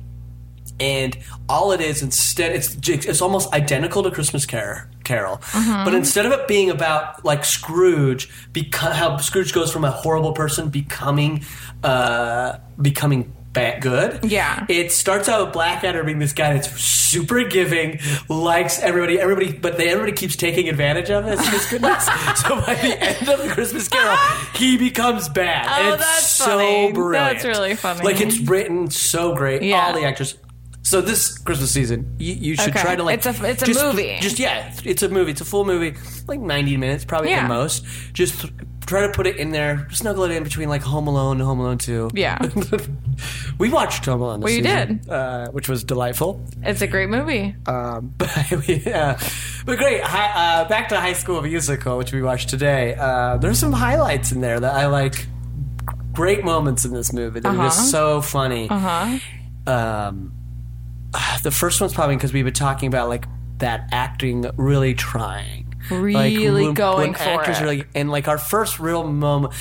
and 0.80 1.18
all 1.48 1.72
it 1.72 1.80
is 1.80 2.02
instead 2.02 2.52
it's 2.54 2.76
it's 2.88 3.20
almost 3.20 3.52
identical 3.52 4.02
to 4.04 4.10
Christmas 4.12 4.46
Car- 4.46 4.88
Carol, 5.02 5.38
Mm-hmm. 5.38 5.84
but 5.84 5.94
instead 5.94 6.24
of 6.26 6.30
it 6.32 6.46
being 6.46 6.70
about 6.70 7.24
like 7.24 7.44
Scrooge, 7.44 8.28
because 8.52 8.94
how 8.94 9.16
Scrooge 9.16 9.52
goes 9.52 9.72
from 9.72 9.84
a 9.84 9.90
horrible 9.90 10.32
person 10.32 10.68
becoming 10.68 11.44
uh, 11.82 12.58
becoming 12.80 13.34
bad 13.58 13.82
good. 13.82 14.24
Yeah. 14.30 14.64
it 14.68 14.92
starts 14.92 15.28
out 15.28 15.44
with 15.46 15.52
Blackadder 15.52 16.04
being 16.04 16.18
this 16.18 16.32
guy 16.32 16.54
that's 16.54 16.80
super 16.80 17.44
giving, 17.44 18.00
likes 18.28 18.80
everybody, 18.80 19.18
everybody, 19.20 19.52
but 19.52 19.76
they, 19.78 19.88
everybody 19.88 20.12
keeps 20.12 20.36
taking 20.36 20.68
advantage 20.68 21.10
of 21.10 21.24
his, 21.24 21.40
his 21.48 21.66
goodness. 21.66 22.04
so 22.36 22.60
by 22.60 22.74
the 22.74 22.96
end 23.00 23.28
of 23.28 23.42
the 23.42 23.48
Christmas 23.52 23.88
Carol, 23.88 24.16
he 24.54 24.76
becomes 24.76 25.28
bad. 25.28 25.66
Oh, 25.68 25.94
it's 25.94 26.02
that's 26.04 26.30
so 26.34 26.44
funny. 26.58 26.92
brilliant. 26.92 27.34
That's 27.42 27.44
really 27.46 27.74
funny. 27.74 28.04
Like 28.04 28.20
it's 28.20 28.38
written 28.40 28.90
so 28.90 29.34
great. 29.34 29.62
Yeah. 29.62 29.86
All 29.86 29.92
the 29.94 30.04
actors. 30.04 30.36
So 30.82 31.02
this 31.02 31.36
Christmas 31.36 31.70
season, 31.70 32.14
you, 32.18 32.32
you 32.34 32.56
should 32.56 32.70
Okay. 32.70 32.80
try 32.80 32.96
to 32.96 33.02
like. 33.02 33.18
It's 33.18 33.26
a- 33.40 33.44
it's 33.50 33.62
a 33.62 33.66
just- 33.66 33.84
movie. 33.84 34.16
Just 34.20 34.38
yeah, 34.38 34.72
it's 34.84 35.02
a 35.02 35.08
movie. 35.10 35.32
It's 35.32 35.40
a 35.42 35.44
full 35.44 35.66
movie, 35.66 35.98
like 36.26 36.40
ninety 36.40 36.76
minutes, 36.78 37.04
probably 37.04 37.30
Yeah. 37.30 37.42
the 37.42 37.48
most. 37.52 37.84
Just 38.14 38.46
try 38.88 39.06
to 39.06 39.12
put 39.12 39.26
it 39.26 39.36
in 39.36 39.50
there, 39.52 39.86
snuggle 39.92 40.24
it 40.24 40.32
in 40.32 40.42
between 40.42 40.68
like 40.68 40.82
Home 40.82 41.06
Alone 41.06 41.36
and 41.36 41.46
Home 41.46 41.60
Alone 41.60 41.78
Two. 41.78 42.10
Yeah. 42.14 42.38
we 43.58 43.68
watched 43.70 44.04
Home 44.06 44.20
Alone. 44.22 44.40
This 44.40 44.44
We 44.46 44.62
season, 44.62 44.98
did. 44.98 45.10
uh, 45.10 45.48
which 45.50 45.68
was 45.68 45.84
delightful. 45.84 46.44
It's 46.62 46.80
a 46.82 46.86
great 46.86 47.08
movie. 47.08 47.54
Um, 47.66 48.12
but 48.18 48.28
yeah, 48.68 49.20
but 49.66 49.78
great. 49.78 50.02
Hi, 50.02 50.62
uh, 50.62 50.68
back 50.68 50.88
to 50.88 50.96
High 51.00 51.12
School 51.12 51.40
Musical, 51.42 51.98
which 51.98 52.12
we 52.12 52.22
watched 52.22 52.48
today. 52.48 52.94
Uh, 52.98 53.36
there's 53.36 53.58
some 53.58 53.72
highlights 53.72 54.32
in 54.32 54.40
there 54.40 54.58
that 54.58 54.74
I 54.74 54.86
like. 54.86 55.26
Great 56.12 56.44
moments 56.44 56.84
in 56.84 56.92
this 56.92 57.12
movie. 57.12 57.38
They're 57.38 57.52
Uh-huh. 57.52 57.64
just 57.64 57.92
so 57.92 58.20
funny. 58.20 58.68
Uh 58.68 58.78
huh. 58.78 59.18
Um, 59.72 60.32
the 61.44 61.50
first 61.52 61.80
one's 61.80 61.92
probably 61.94 62.16
because 62.16 62.32
we've 62.32 62.44
been 62.44 62.54
talking 62.54 62.88
about 62.88 63.08
like 63.08 63.26
that 63.58 63.88
acting 63.92 64.44
really 64.56 64.94
trying, 64.94 65.67
Really 65.90 66.72
going 66.72 67.14
for 67.14 67.22
actors 67.22 67.58
it. 67.58 67.62
Are, 67.62 67.66
like, 67.66 67.88
and 67.94 68.10
like 68.10 68.28
our 68.28 68.38
first 68.38 68.78
real 68.80 69.04
moment. 69.04 69.54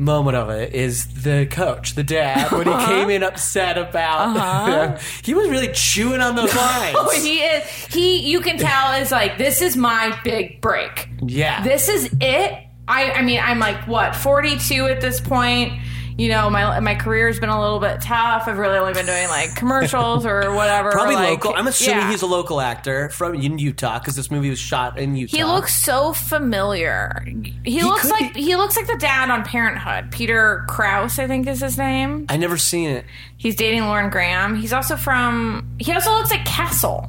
Moment 0.00 0.36
of 0.36 0.48
it 0.50 0.76
is 0.76 1.08
the 1.24 1.44
coach, 1.50 1.96
the 1.96 2.04
dad, 2.04 2.52
when 2.52 2.68
Uh-huh. 2.68 2.78
he 2.86 2.86
came 3.00 3.10
in 3.10 3.24
upset 3.24 3.76
about. 3.76 5.00
he 5.24 5.34
was 5.34 5.48
really 5.48 5.72
chewing 5.72 6.20
on 6.20 6.36
those 6.36 6.54
lines. 6.54 6.94
Oh, 6.96 7.10
he 7.20 7.40
is. 7.40 7.64
He. 7.92 8.30
You 8.30 8.40
can 8.40 8.58
tell 8.58 8.92
is 8.92 9.10
like 9.10 9.38
this 9.38 9.60
is 9.60 9.76
my 9.76 10.16
big 10.22 10.60
break. 10.60 11.08
yeah, 11.26 11.64
This 11.64 11.88
is 11.88 12.14
it. 12.20 12.52
I. 12.86 13.10
I 13.10 13.22
mean, 13.22 13.40
I'm 13.42 13.58
like 13.58 13.88
what 13.88 14.14
42 14.14 14.86
at 14.86 15.00
this 15.00 15.20
point. 15.20 15.72
You 16.18 16.28
know, 16.28 16.50
my 16.50 16.80
my 16.80 16.96
career's 16.96 17.38
been 17.38 17.48
a 17.48 17.60
little 17.60 17.78
bit 17.78 18.00
tough. 18.00 18.48
I've 18.48 18.58
really 18.58 18.76
only 18.76 18.92
been 18.92 19.06
doing 19.06 19.28
like 19.28 19.54
commercials 19.54 20.26
or 20.26 20.52
whatever. 20.52 20.90
Probably 20.90 21.14
like- 21.14 21.28
local. 21.44 21.54
I'm 21.54 21.68
assuming 21.68 22.00
yeah. 22.00 22.10
he's 22.10 22.22
a 22.22 22.26
local 22.26 22.60
actor 22.60 23.08
from 23.10 23.36
in 23.36 23.58
Utah 23.60 24.00
because 24.00 24.16
this 24.16 24.28
movie 24.28 24.50
was 24.50 24.58
shot 24.58 24.98
in 24.98 25.14
Utah. 25.14 25.36
He 25.36 25.44
looks 25.44 25.80
so 25.80 26.12
familiar. 26.12 27.24
He, 27.64 27.82
looks 27.82 28.10
like 28.10 28.34
be- 28.34 28.42
he 28.42 28.56
looks 28.56 28.76
like 28.76 28.88
the 28.88 28.96
dad 28.96 29.30
on 29.30 29.44
Parenthood. 29.44 30.10
Peter 30.10 30.64
Krause, 30.68 31.20
I 31.20 31.28
think 31.28 31.46
is 31.46 31.60
his 31.60 31.78
name. 31.78 32.26
I 32.28 32.36
never 32.36 32.58
seen 32.58 32.90
it. 32.90 33.04
He's 33.36 33.54
dating 33.54 33.82
Lauren 33.84 34.10
Graham. 34.10 34.56
He's 34.56 34.72
also 34.72 34.96
from. 34.96 35.68
He 35.78 35.92
also 35.92 36.10
looks 36.12 36.30
like 36.32 36.44
Castle. 36.44 37.08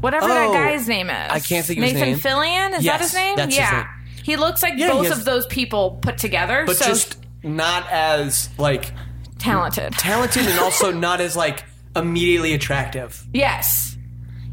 Whatever 0.00 0.26
that 0.26 0.48
Oh, 0.48 0.52
guy's 0.52 0.88
name 0.88 1.10
is. 1.10 1.30
I 1.30 1.38
can't 1.40 1.64
think 1.64 1.78
of 1.78 1.84
his 1.84 1.94
Nathan 1.94 2.08
name. 2.10 2.18
Fillion? 2.18 2.78
Is 2.78 2.84
that 2.84 3.00
his 3.00 3.14
name? 3.14 3.36
that's 3.36 3.54
his 3.54 3.58
yeah. 3.58 3.70
name. 3.70 3.86
He 4.24 4.36
looks 4.36 4.62
like 4.62 4.74
Yeah, 4.76 4.90
both 4.90 5.06
has- 5.06 5.18
of 5.18 5.24
those 5.24 5.46
people 5.46 5.98
put 6.02 6.18
together. 6.18 6.64
But 6.66 6.76
so 6.76 6.86
just 6.86 7.16
not 7.42 7.86
as 7.90 8.48
like 8.58 8.92
talented. 9.38 9.92
talented 9.98 10.46
and 10.46 10.58
also 10.60 10.90
not 10.92 11.20
as 11.20 11.36
like 11.36 11.64
immediately 11.94 12.52
attractive. 12.54 13.24
yes. 13.32 13.92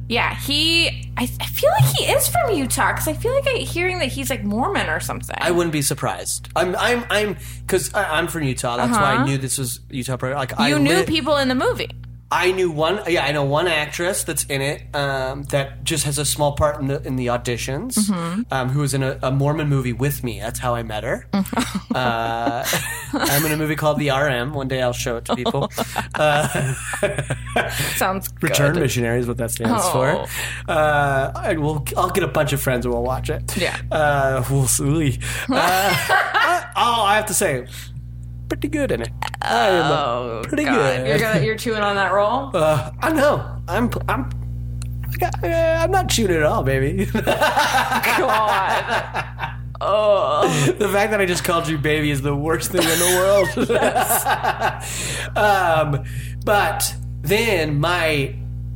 Yeah, 0.09 0.35
he. 0.35 0.87
I, 1.15 1.23
I 1.39 1.45
feel 1.45 1.71
like 1.79 1.95
he 1.95 2.03
is 2.05 2.27
from 2.27 2.51
Utah 2.51 2.91
because 2.91 3.07
I 3.07 3.13
feel 3.13 3.33
like 3.33 3.47
I 3.47 3.51
hearing 3.59 3.99
that 3.99 4.09
he's 4.09 4.29
like 4.29 4.43
Mormon 4.43 4.89
or 4.89 4.99
something. 4.99 5.35
I 5.39 5.49
wouldn't 5.51 5.71
be 5.71 5.81
surprised. 5.81 6.49
I'm 6.57 6.75
I'm 6.75 7.05
I'm 7.09 7.37
because 7.61 7.89
I'm 7.95 8.27
from 8.27 8.43
Utah. 8.43 8.75
That's 8.75 8.91
why 8.91 8.97
I 9.11 9.15
Uh-huh. 9.15 9.25
knew 9.25 9.37
this 9.37 9.57
was 9.57 9.79
Utah. 9.89 10.17
pro- 10.17 10.33
Like 10.35 10.59
I 10.59 10.67
you 10.67 10.77
knew 10.77 11.05
people 11.05 11.37
in 11.37 11.47
the 11.47 11.55
movie. 11.55 11.89
I 12.35 12.51
knew 12.51 12.71
one. 12.71 12.99
Yeah, 13.07 13.23
I 13.25 13.31
know 13.31 13.43
one 13.43 13.67
actress 13.67 14.23
that's 14.23 14.43
in 14.45 14.61
it 14.61 14.83
um, 14.95 15.43
that 15.45 15.83
just 15.83 16.05
has 16.05 16.17
a 16.17 16.25
small 16.25 16.53
part 16.53 16.79
in 16.81 16.87
the 16.87 17.01
in 17.05 17.15
the 17.15 17.27
auditions. 17.27 17.93
Mm-hmm. 17.97 18.41
Um, 18.51 18.69
who 18.69 18.79
was 18.81 18.93
in 18.95 19.03
a, 19.03 19.19
a 19.21 19.31
Mormon 19.31 19.69
movie 19.69 19.93
with 19.93 20.23
me. 20.23 20.39
That's 20.39 20.57
how 20.59 20.73
I 20.73 20.81
met 20.83 21.03
her. 21.03 21.27
uh, 21.33 22.65
I'm 23.13 23.45
in 23.45 23.51
a 23.51 23.57
movie 23.57 23.75
called 23.75 23.99
The 23.99 24.09
RM. 24.09 24.53
One 24.53 24.67
day 24.67 24.81
I'll 24.81 24.93
show 24.93 25.17
it 25.17 25.25
to 25.25 25.35
people. 25.35 25.69
Sounds 27.95 28.27
good. 28.29 28.49
Return 28.49 28.79
Missionary 28.79 29.19
is 29.19 29.27
what 29.27 29.37
that 29.37 29.51
stands 29.51 29.83
Oh. 29.85 29.91
for. 29.91 30.27
Uh, 30.71 31.31
I 31.35 31.55
will. 31.57 31.85
I'll 31.95 32.09
get 32.09 32.23
a 32.23 32.27
bunch 32.27 32.51
of 32.53 32.61
friends 32.61 32.85
and 32.85 32.93
we'll 32.93 33.03
watch 33.03 33.29
it. 33.29 33.55
Yeah. 33.57 33.77
Uh, 33.91 34.43
we'll 34.49 34.67
see. 34.67 35.19
Uh, 35.49 36.63
oh, 36.75 37.03
I 37.03 37.15
have 37.15 37.27
to 37.27 37.33
say, 37.33 37.67
pretty 38.49 38.67
good 38.67 38.91
in 38.91 39.01
it. 39.01 39.09
I 39.41 39.67
am 39.69 39.91
Oh, 39.91 40.41
pretty 40.43 40.63
God. 40.65 40.75
good. 40.75 41.07
You're, 41.07 41.19
gonna, 41.19 41.41
you're 41.45 41.57
chewing 41.57 41.81
on 41.81 41.95
that 41.95 42.11
roll. 42.13 42.51
Uh, 42.55 42.91
I 43.01 43.11
know. 43.11 43.61
I'm. 43.67 43.89
I'm. 44.07 44.29
I 45.11 45.15
got- 45.17 45.43
I'm 45.43 45.91
not 45.91 46.09
chewing 46.09 46.31
at 46.31 46.43
all, 46.43 46.63
baby. 46.63 47.05
God. 48.17 49.49
Oh. 49.85 50.47
the 50.79 50.87
fact 50.87 51.11
that 51.11 51.19
I 51.19 51.25
just 51.25 51.43
called 51.43 51.67
you 51.67 51.77
baby 51.77 52.09
is 52.09 52.21
the 52.21 52.33
worst 52.33 52.71
thing 52.71 52.83
in 52.83 52.87
the 52.87 53.17
world. 53.17 53.49
um, 55.35 56.05
but 56.45 56.95
then 57.21 57.79
my, 57.81 58.33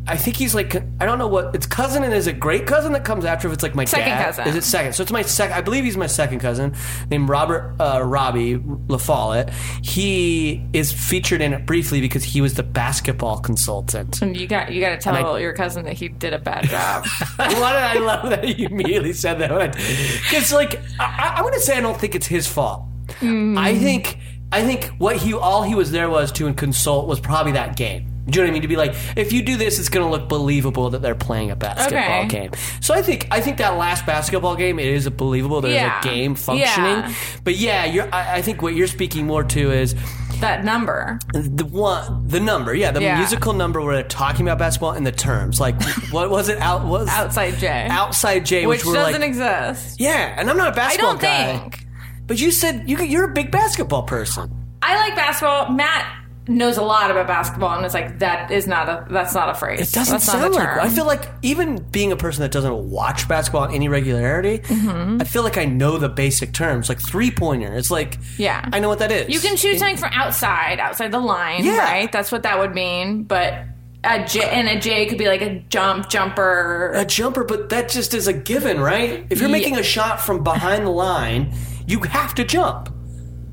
I 0.09 0.15
think 0.17 0.37
he's 0.37 0.55
like, 0.55 0.75
I 0.99 1.05
don't 1.05 1.17
know 1.19 1.27
what 1.27 1.53
it's 1.53 1.65
cousin 1.65 2.03
and 2.03 2.13
is 2.13 2.27
it 2.27 2.39
great 2.39 2.65
cousin 2.65 2.93
that 2.93 3.03
comes 3.03 3.25
after 3.25 3.47
if 3.47 3.53
it's 3.53 3.63
like 3.63 3.75
my 3.75 3.85
Second 3.85 4.05
dad? 4.09 4.25
cousin. 4.25 4.47
Is 4.47 4.55
it 4.55 4.63
second? 4.63 4.93
So 4.93 5.03
it's 5.03 5.11
my 5.11 5.21
second. 5.21 5.55
I 5.57 5.61
believe 5.61 5.83
he's 5.83 5.97
my 5.97 6.07
second 6.07 6.39
cousin 6.39 6.73
named 7.09 7.27
Robert 7.29 7.75
uh, 7.79 8.01
Robbie 8.03 8.57
LaFollette. 8.57 9.49
He 9.83 10.65
is 10.73 10.91
featured 10.91 11.41
in 11.41 11.53
it 11.53 11.65
briefly 11.65 11.99
because 12.01 12.23
he 12.23 12.39
was 12.41 12.53
the 12.53 12.63
basketball 12.63 13.39
consultant. 13.39 14.21
and 14.21 14.35
You 14.39 14.47
got 14.47 14.71
you 14.71 14.79
got 14.81 14.91
to 14.91 14.97
tell 14.97 15.15
I- 15.35 15.39
your 15.39 15.53
cousin 15.53 15.83
that 15.85 15.93
he 15.93 16.07
did 16.07 16.33
a 16.33 16.39
bad 16.39 16.65
job. 16.65 17.05
Why 17.35 17.47
did 17.47 17.59
I 17.59 17.99
love 17.99 18.29
that 18.29 18.57
you 18.57 18.67
immediately 18.67 19.13
said 19.13 19.39
that? 19.39 19.49
Because 19.73 20.53
like 20.53 20.79
I, 20.99 21.41
going 21.41 21.53
to 21.53 21.59
say 21.59 21.77
I 21.77 21.81
don't 21.81 21.99
think 21.99 22.15
it's 22.15 22.27
his 22.27 22.47
fault. 22.47 22.83
Hmm. 23.19 23.57
I 23.57 23.75
think 23.75 24.17
I 24.51 24.63
think 24.63 24.85
what 24.97 25.17
he 25.17 25.33
all 25.33 25.63
he 25.63 25.75
was 25.75 25.91
there 25.91 26.09
was 26.09 26.31
to 26.33 26.53
consult 26.53 27.07
was 27.07 27.19
probably 27.19 27.51
that 27.53 27.75
game. 27.75 28.13
Do 28.29 28.39
you 28.39 28.43
know 28.43 28.47
what 28.47 28.49
I 28.49 28.53
mean? 28.53 28.61
To 28.63 28.67
be 28.67 28.75
like, 28.75 28.93
if 29.15 29.31
you 29.31 29.41
do 29.41 29.55
this, 29.57 29.79
it's 29.79 29.89
going 29.89 30.05
to 30.05 30.11
look 30.11 30.27
believable 30.27 30.89
that 30.89 31.01
they're 31.01 31.15
playing 31.15 31.51
a 31.51 31.55
basketball 31.55 32.19
Okay. 32.25 32.27
game. 32.27 32.51
So 32.81 32.93
I 32.93 33.01
think 33.01 33.27
I 33.31 33.39
think 33.41 33.57
that 33.57 33.77
last 33.77 34.05
basketball 34.05 34.55
game 34.55 34.79
it 34.79 34.87
is 34.87 35.09
believable. 35.09 35.61
There's 35.61 35.75
Yeah. 35.75 35.99
a 35.99 36.03
game 36.03 36.35
functioning. 36.35 36.97
Yeah. 36.97 37.13
But 37.43 37.55
yeah, 37.55 37.85
you're, 37.85 38.13
I, 38.13 38.35
I 38.37 38.41
think 38.41 38.61
what 38.61 38.75
you're 38.75 38.87
speaking 38.87 39.25
more 39.27 39.43
to 39.45 39.71
is 39.71 39.95
that 40.41 40.63
number. 40.65 41.19
the 41.33 41.65
one 41.65 42.27
the 42.27 42.39
number. 42.39 42.75
Yeah, 42.75 42.91
the 42.91 43.01
Yeah. 43.01 43.17
musical 43.17 43.53
number 43.53 43.81
where 43.81 43.95
they're 43.95 44.03
talking 44.03 44.45
about 44.47 44.59
basketball 44.59 44.91
and 44.91 45.05
the 45.07 45.11
terms. 45.13 45.59
Like 45.59 45.81
what 46.11 46.29
was 46.29 46.49
it? 46.49 46.57
Out 46.59 46.85
was 46.85 47.07
Outside 47.09 47.57
J. 47.57 47.87
outside 47.89 48.45
J, 48.45 48.65
which, 48.67 48.83
which 48.85 48.93
doesn't 48.93 49.21
like, 49.21 49.29
exist. 49.29 49.99
yeah, 49.99 50.35
and 50.37 50.49
I'm 50.49 50.57
not 50.57 50.73
a 50.73 50.75
basketball 50.75 51.09
I 51.09 51.13
don't 51.13 51.21
guy. 51.21 51.57
think. 51.59 51.85
But 52.27 52.39
you 52.39 52.51
said 52.51 52.83
you, 52.89 52.97
you're 52.99 53.29
a 53.29 53.33
big 53.33 53.51
basketball 53.51 54.03
person. 54.03 54.51
I 54.81 54.97
like 54.97 55.15
basketball. 55.15 55.69
Matt 55.71 56.05
knows 56.47 56.77
a 56.77 56.81
lot 56.81 57.11
about 57.11 57.27
basketball 57.27 57.75
and 57.75 57.85
it's 57.85 57.93
like 57.93 58.19
that 58.19 58.51
is 58.51 58.67
not 58.67 58.87
a 58.89 59.05
that's 59.09 59.33
not 59.33 59.49
a 59.49 59.53
phrase. 59.53 59.81
It 59.81 59.91
doesn't 59.91 60.13
that's 60.13 60.25
sound 60.25 60.53
like. 60.53 60.67
I 60.67 60.89
feel 60.89 61.05
like 61.05 61.27
even 61.41 61.81
being 61.91 62.11
a 62.11 62.17
person 62.17 62.41
that 62.41 62.51
doesn't 62.51 62.89
watch 62.89 63.27
basketball 63.27 63.65
in 63.65 63.71
any 63.75 63.87
regularity, 63.89 64.61
I 64.69 65.23
feel 65.23 65.43
like 65.43 65.57
I 65.57 65.65
know 65.65 65.97
the 65.97 66.09
basic 66.09 66.53
terms, 66.53 66.89
like 66.89 67.01
three 67.01 67.31
pointer. 67.31 67.73
It's 67.75 67.91
like 67.91 68.17
Mm-hmm. 68.17 68.41
Yeah. 68.41 68.69
I 68.71 68.79
know 68.79 68.89
what 68.89 68.99
that 68.99 69.11
is. 69.11 69.29
You 69.33 69.39
can 69.39 69.57
shoot 69.57 69.77
something 69.79 69.97
from 69.97 70.11
outside, 70.13 70.79
outside 70.79 71.11
the 71.11 71.19
line, 71.19 71.63
Yeah. 71.65 71.77
right? 71.79 72.11
That's 72.11 72.31
what 72.31 72.43
that 72.43 72.57
would 72.59 72.73
mean. 72.73 73.23
But 73.23 73.65
a 74.03 74.23
J 74.25 74.41
and 74.49 74.67
a 74.69 74.79
J 74.79 75.07
could 75.07 75.17
be 75.17 75.27
like 75.27 75.41
a 75.41 75.59
jump, 75.69 76.07
jumper. 76.09 76.91
a 76.95 77.03
jumper, 77.03 77.43
but 77.43 77.69
that 77.69 77.89
just 77.89 78.13
is 78.13 78.27
a 78.27 78.33
given, 78.33 78.79
right? 78.79 79.25
If 79.29 79.39
you're 79.39 79.49
Yeah. 79.49 79.53
making 79.57 79.77
a 79.77 79.83
shot 79.83 80.21
from 80.21 80.43
behind 80.43 80.85
the 80.85 80.91
line, 80.91 81.51
you 81.87 81.99
have 82.01 82.33
to 82.35 82.43
jump 82.43 82.89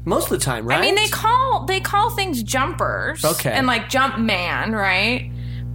most 0.05 0.25
of 0.25 0.31
the 0.31 0.45
time, 0.45 0.67
right? 0.67 0.79
I 0.79 0.83
mean, 0.83 0.95
they 0.95 1.09
call 1.09 1.65
they 1.67 1.81
call 1.81 2.11
things 2.11 2.43
jumpers, 2.43 3.25
Okay. 3.25 3.51
and 3.53 3.67
like 3.67 3.89
jump 3.89 4.19
man, 4.19 4.73
right? 4.73 5.31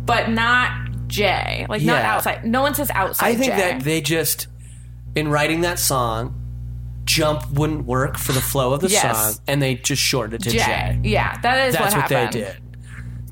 But 0.05 0.29
not 0.29 0.71
J, 1.07 1.65
like 1.69 1.81
not 1.81 2.03
outside. 2.03 2.45
No 2.45 2.61
one 2.61 2.73
says 2.75 2.91
outside. 2.91 3.25
I 3.27 3.35
think 3.35 3.53
J. 3.53 3.57
that 3.57 3.83
they 3.83 4.01
just, 4.01 4.47
in 5.15 5.27
writing 5.29 5.61
that 5.61 5.79
song, 5.79 6.35
jump 7.05 7.49
wouldn't 7.51 7.85
work 7.85 8.17
for 8.17 8.31
the 8.31 8.41
flow 8.41 8.73
of 8.73 8.81
the 8.81 8.89
Yes. 8.89 9.01
song, 9.35 9.43
and 9.47 9.61
they 9.61 9.75
just 9.75 10.01
shortened 10.01 10.35
it 10.35 10.43
to 10.43 10.51
J. 10.51 10.57
J. 10.59 10.99
Yeah, 11.03 11.39
that 11.41 11.67
is 11.67 11.73
That's 11.75 11.95
what 11.95 12.03
what, 12.03 12.11
happened. 12.11 12.33
they 12.33 12.39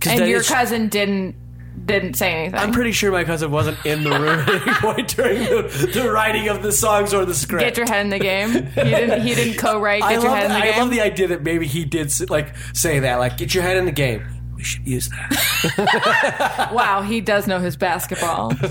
did. 0.10 0.20
And 0.20 0.30
your 0.30 0.44
cousin 0.44 0.88
didn't 0.90 1.36
didn't 1.86 2.16
say 2.16 2.32
anything. 2.34 2.60
I'm 2.60 2.72
pretty 2.72 2.92
sure 2.92 3.12
my 3.12 3.24
cousin 3.24 3.52
wasn't 3.52 3.78
in 3.86 4.04
the 4.04 4.10
room 4.12 4.40
at 4.40 4.50
any 4.50 4.74
point 4.76 5.16
during 5.16 5.40
the, 5.40 5.92
the 5.94 6.12
writing 6.12 6.50
of 6.50 6.64
the 6.64 6.72
songs 6.72 7.14
or 7.14 7.24
the 7.26 7.34
script. 7.34 7.64
Get 7.64 7.78
your 7.78 7.86
head 7.88 8.02
in 8.06 8.10
the 8.10 8.20
game. 8.20 8.50
He 8.50 8.84
didn't. 8.84 9.22
He 9.22 9.36
didn't 9.36 9.58
co-write. 9.60 10.02
Get 10.02 10.10
I 10.10 10.14
your 10.14 10.24
love, 10.24 10.36
head 10.38 10.46
in 10.46 10.52
the 10.52 10.58
I 10.58 10.72
game. 10.72 10.80
love 10.80 10.90
the 10.92 11.02
idea 11.02 11.28
that 11.28 11.44
maybe 11.44 11.68
he 11.68 11.86
did 11.86 12.12
like 12.30 12.56
say 12.74 13.00
that, 13.00 13.18
like 13.20 13.38
get 13.38 13.54
your 13.54 13.64
head 13.64 13.78
in 13.78 13.86
the 13.86 13.92
game. 13.92 14.26
We 14.56 14.64
should 14.64 14.88
use 14.88 15.10
that. 15.10 16.72
wow, 16.74 17.04
he 17.04 17.22
does 17.22 17.46
know 17.46 17.60
his 17.60 17.78
basketball. 17.78 18.50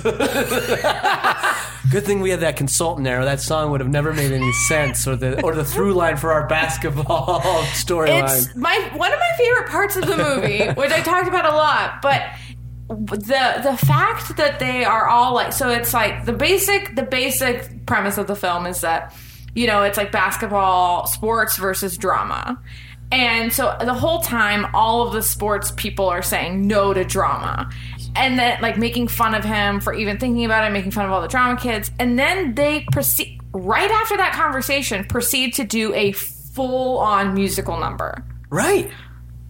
Good 1.93 2.05
thing 2.05 2.21
we 2.21 2.31
had 2.31 2.41
that 2.41 2.57
consultant 2.57 3.05
there. 3.05 3.25
That 3.25 3.41
song 3.41 3.71
would 3.71 3.79
have 3.81 3.89
never 3.89 4.13
made 4.13 4.33
any 4.33 4.51
sense, 4.53 5.07
or 5.07 5.15
the 5.15 5.41
or 5.45 5.55
the 5.55 5.65
through 5.65 5.95
line 5.95 6.17
for 6.17 6.33
our 6.33 6.49
basketball 6.49 7.41
storyline. 7.75 8.25
It's 8.47 8.57
my 8.57 8.77
one 8.97 9.13
of 9.13 9.21
my 9.21 9.31
favorite 9.39 9.69
parts 9.69 9.95
of 9.95 10.07
the 10.07 10.17
movie, 10.17 10.67
which 10.73 10.91
I 10.91 11.01
talked 11.03 11.29
about 11.29 11.45
a 11.47 11.55
lot, 11.55 12.03
but 12.03 12.21
the 12.89 13.61
the 13.63 13.77
fact 13.87 14.37
that 14.37 14.59
they 14.59 14.85
are 14.85 15.09
all 15.09 15.35
like 15.35 15.53
so 15.53 15.71
it's 15.71 15.93
like 15.93 16.25
the 16.25 16.33
basic 16.33 16.95
the 16.95 17.03
basic 17.03 17.85
premise 17.87 18.17
of 18.17 18.27
the 18.27 18.37
film 18.37 18.67
is 18.67 18.81
that 18.83 19.15
you 19.55 19.67
know 19.67 19.83
it's 19.83 19.97
like 19.97 20.13
basketball 20.13 21.07
sports 21.07 21.57
versus 21.57 21.97
drama. 21.97 22.61
And 23.13 23.53
so 23.53 23.77
the 23.81 23.95
whole 23.95 24.21
time 24.21 24.67
all 24.75 25.07
of 25.07 25.13
the 25.13 25.23
sports 25.23 25.71
people 25.71 26.09
are 26.09 26.23
saying 26.23 26.67
no 26.67 26.93
to 26.93 27.05
drama. 27.05 27.71
And 28.17 28.39
then 28.39 28.61
like 28.61 28.79
making 28.79 29.09
fun 29.09 29.35
of 29.35 29.45
him 29.45 29.81
for 29.81 29.95
even 29.95 30.19
thinking 30.19 30.45
about 30.45 30.69
it 30.69 30.73
making 30.73 30.91
fun 30.91 31.07
of 31.07 31.13
all 31.13 31.23
the 31.23 31.29
drama 31.29 31.61
kids. 31.61 31.91
And 32.01 32.19
then 32.19 32.55
they 32.55 32.85
proceed 32.91 33.41
right 33.53 33.91
after 33.91 34.17
that 34.17 34.33
conversation 34.33 35.05
proceed 35.05 35.55
to 35.55 35.65
do 35.65 35.95
a 35.95 36.13
full 36.13 36.99
on 36.99 37.35
musical 37.35 37.79
number. 37.79 38.25
Right. 38.51 38.91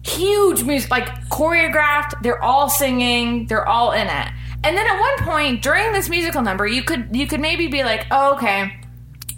Huge 0.07 0.63
music, 0.63 0.89
like 0.89 1.07
choreographed. 1.29 2.21
They're 2.21 2.41
all 2.43 2.69
singing. 2.69 3.47
They're 3.47 3.67
all 3.67 3.91
in 3.91 4.07
it. 4.07 4.27
And 4.63 4.75
then 4.77 4.87
at 4.87 4.99
one 4.99 5.17
point 5.19 5.61
during 5.61 5.93
this 5.93 6.09
musical 6.09 6.41
number, 6.41 6.65
you 6.65 6.83
could 6.83 7.15
you 7.15 7.27
could 7.27 7.39
maybe 7.39 7.67
be 7.67 7.83
like, 7.83 8.05
oh, 8.11 8.35
okay, 8.35 8.73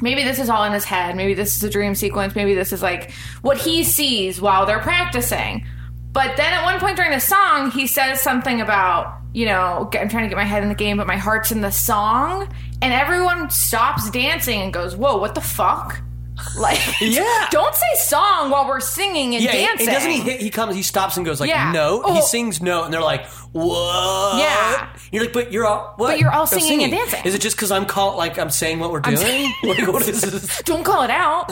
maybe 0.01 0.23
this 0.23 0.39
is 0.39 0.49
all 0.49 0.63
in 0.63 0.73
his 0.73 0.85
head. 0.85 1.15
Maybe 1.15 1.33
this 1.33 1.55
is 1.55 1.63
a 1.63 1.69
dream 1.69 1.95
sequence. 1.95 2.35
Maybe 2.35 2.55
this 2.55 2.71
is 2.71 2.81
like 2.81 3.11
what 3.41 3.57
he 3.57 3.83
sees 3.83 4.41
while 4.41 4.65
they're 4.65 4.79
practicing. 4.79 5.65
But 6.11 6.37
then 6.37 6.53
at 6.53 6.63
one 6.63 6.79
point 6.79 6.95
during 6.95 7.11
the 7.11 7.19
song, 7.19 7.71
he 7.71 7.85
says 7.85 8.21
something 8.21 8.61
about, 8.61 9.19
you 9.33 9.45
know, 9.45 9.89
I'm 9.93 10.09
trying 10.09 10.23
to 10.23 10.29
get 10.29 10.37
my 10.37 10.43
head 10.43 10.63
in 10.63 10.69
the 10.69 10.75
game, 10.75 10.97
but 10.97 11.05
my 11.05 11.17
heart's 11.17 11.51
in 11.51 11.61
the 11.61 11.71
song. 11.71 12.51
And 12.81 12.93
everyone 12.93 13.49
stops 13.51 14.09
dancing 14.09 14.61
and 14.61 14.73
goes, 14.73 14.95
whoa, 14.95 15.17
what 15.17 15.35
the 15.35 15.41
fuck? 15.41 16.01
Like, 16.59 16.79
Yeah. 16.99 17.47
don't 17.51 17.73
say 17.75 17.85
song 17.95 18.49
while 18.49 18.67
we're 18.67 18.79
singing 18.79 19.35
and 19.35 19.43
Yeah, 19.43 19.51
dancing. 19.53 19.87
and 19.87 19.95
doesn't 19.95 20.11
he 20.11 20.19
hit? 20.19 20.41
He 20.41 20.49
comes, 20.49 20.75
he 20.75 20.81
stops 20.83 21.15
and 21.17 21.25
goes 21.25 21.39
like, 21.39 21.49
Yeah. 21.49 21.71
"No." 21.71 22.01
He 22.13 22.19
Oh. 22.19 22.21
sings 22.21 22.61
"No," 22.61 22.83
and 22.83 22.93
they're 22.93 23.01
like, 23.01 23.25
"What?" 23.53 24.37
Yeah. 24.39 24.89
You're 25.11 25.23
like, 25.23 25.33
"But 25.33 25.51
you're 25.51 25.65
all 25.65 25.93
what?" 25.97 26.07
But 26.09 26.19
you're 26.19 26.31
all 26.31 26.41
I'm 26.41 26.47
singing 26.47 26.83
and 26.83 26.91
dancing. 26.91 27.21
Is 27.25 27.35
it 27.35 27.41
just 27.41 27.55
because 27.55 27.71
I'm 27.71 27.85
call 27.85 28.17
like 28.17 28.37
I'm 28.39 28.49
saying 28.49 28.79
what 28.79 28.91
we're 28.91 28.99
doing? 29.01 29.17
saying- 29.17 29.53
like, 29.63 29.87
what 29.87 30.07
is 30.07 30.21
this? 30.21 30.61
Don't 30.65 30.83
call 30.83 31.03
it 31.03 31.09
out. 31.11 31.51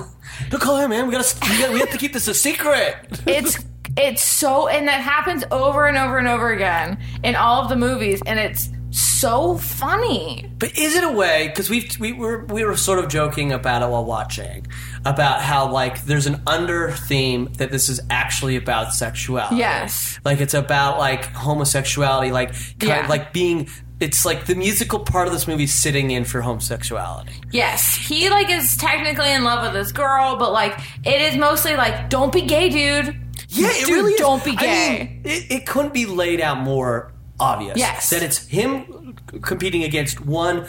Don't 0.49 0.59
call 0.61 0.77
him, 0.77 0.89
man. 0.89 1.05
We 1.07 1.13
gotta, 1.13 1.35
we 1.49 1.57
gotta, 1.59 1.73
we 1.73 1.79
have 1.79 1.91
to 1.91 1.97
keep 1.97 2.13
this 2.13 2.27
a 2.27 2.33
secret. 2.33 2.95
It's 3.25 3.57
it's 3.95 4.23
so 4.23 4.67
and 4.67 4.87
that 4.87 5.01
happens 5.01 5.43
over 5.51 5.87
and 5.87 5.97
over 5.97 6.17
and 6.17 6.27
over 6.27 6.51
again 6.51 6.99
in 7.23 7.35
all 7.35 7.61
of 7.63 7.69
the 7.69 7.75
movies, 7.75 8.21
and 8.25 8.39
it's 8.39 8.69
so 8.99 9.57
funny. 9.57 10.49
But 10.59 10.77
is 10.77 10.95
it 10.95 11.03
a 11.03 11.11
way? 11.11 11.47
Because 11.47 11.69
we 11.69 11.89
we 11.99 12.13
were 12.13 12.45
we 12.45 12.63
were 12.63 12.75
sort 12.77 12.99
of 12.99 13.07
joking 13.09 13.51
about 13.51 13.81
it 13.81 13.89
while 13.89 14.05
watching, 14.05 14.65
about 15.05 15.41
how 15.41 15.71
like 15.71 16.03
there's 16.05 16.25
an 16.27 16.41
under 16.47 16.91
theme 16.91 17.51
that 17.57 17.71
this 17.71 17.89
is 17.89 17.99
actually 18.09 18.55
about 18.55 18.93
sexuality. 18.93 19.57
Yes. 19.57 20.19
like 20.25 20.41
it's 20.41 20.53
about 20.53 20.97
like 20.99 21.25
homosexuality, 21.33 22.31
like 22.31 22.51
kind 22.53 22.83
Yeah. 22.83 23.03
of 23.03 23.09
like 23.09 23.33
being. 23.33 23.69
It's 23.99 24.25
like 24.25 24.45
the 24.45 24.53
musical 24.53 24.99
part 24.99 25.25
of 25.25 25.33
this 25.33 25.47
movie 25.47 25.65
sitting 25.65 26.11
in 26.11 26.23
for 26.23 26.39
homosexuality. 26.41 27.31
Yes, 27.51 27.95
he 27.95 28.29
like 28.29 28.47
is 28.47 28.77
technically 28.77 29.31
in 29.33 29.43
love 29.43 29.63
with 29.63 29.73
this 29.73 29.91
girl, 29.91 30.35
but 30.37 30.51
like 30.53 30.77
it 31.03 31.19
is 31.19 31.35
mostly 31.35 31.75
like, 31.75 32.07
don't 32.09 32.31
be 32.31 32.43
gay, 32.43 32.69
dude. 32.69 33.17
Yeah, 33.49 33.69
it 33.71 33.85
Dude, 33.87 33.89
really 33.89 34.13
don't 34.17 34.43
be 34.43 34.51
I 34.51 34.61
gay. 34.61 34.99
mean, 34.99 35.21
it, 35.23 35.51
it 35.51 35.65
couldn't 35.65 35.93
be 35.95 36.05
laid 36.05 36.41
out 36.41 36.59
more 36.59 37.11
obvious. 37.39 37.77
Yes. 37.77 38.09
that 38.09 38.23
it's 38.23 38.45
him 38.47 39.15
competing 39.41 39.83
against 39.83 40.19
one 40.21 40.65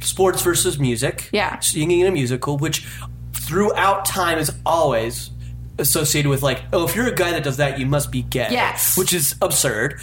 sports 0.00 0.42
versus 0.42 0.78
music. 0.78 1.28
Yeah. 1.32 1.58
singing 1.60 2.00
in 2.00 2.06
a 2.06 2.10
musical, 2.10 2.58
which 2.58 2.86
throughout 3.34 4.04
time 4.04 4.38
is 4.38 4.52
always 4.64 5.30
associated 5.78 6.28
with 6.28 6.42
like, 6.42 6.62
oh, 6.72 6.84
if 6.84 6.94
you're 6.94 7.06
a 7.08 7.14
guy 7.14 7.30
that 7.32 7.42
does 7.44 7.56
that, 7.56 7.78
you 7.78 7.86
must 7.86 8.10
be 8.12 8.22
gay. 8.22 8.48
Yes. 8.50 8.96
which 8.96 9.12
is 9.12 9.34
absurd. 9.42 10.00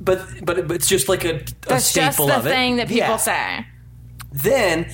But 0.00 0.44
but 0.44 0.70
it's 0.70 0.86
just 0.88 1.08
like 1.08 1.24
a, 1.24 1.36
a 1.36 1.44
That's 1.68 1.92
just 1.92 2.18
the 2.18 2.36
of 2.36 2.46
it. 2.46 2.50
thing 2.50 2.76
that 2.76 2.88
people 2.88 3.08
Yeah. 3.08 3.16
say. 3.16 3.66
Then, 4.32 4.90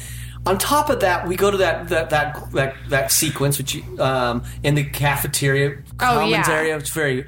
on 0.47 0.59
top 0.59 0.91
of 0.91 1.01
that, 1.01 1.27
we 1.27 1.35
go 1.37 1.51
to 1.51 1.57
that 1.57 1.89
that 1.89 2.11
that 2.11 2.53
that, 2.53 2.75
that 2.91 3.11
sequence, 3.11 3.59
which 3.59 3.83
um, 3.99 4.45
in 4.63 4.75
the 4.75 4.85
cafeteria 4.85 5.79
commons 5.97 6.31
yeah. 6.31 6.51
area. 6.51 6.77
It's 6.77 6.91
very 6.91 7.27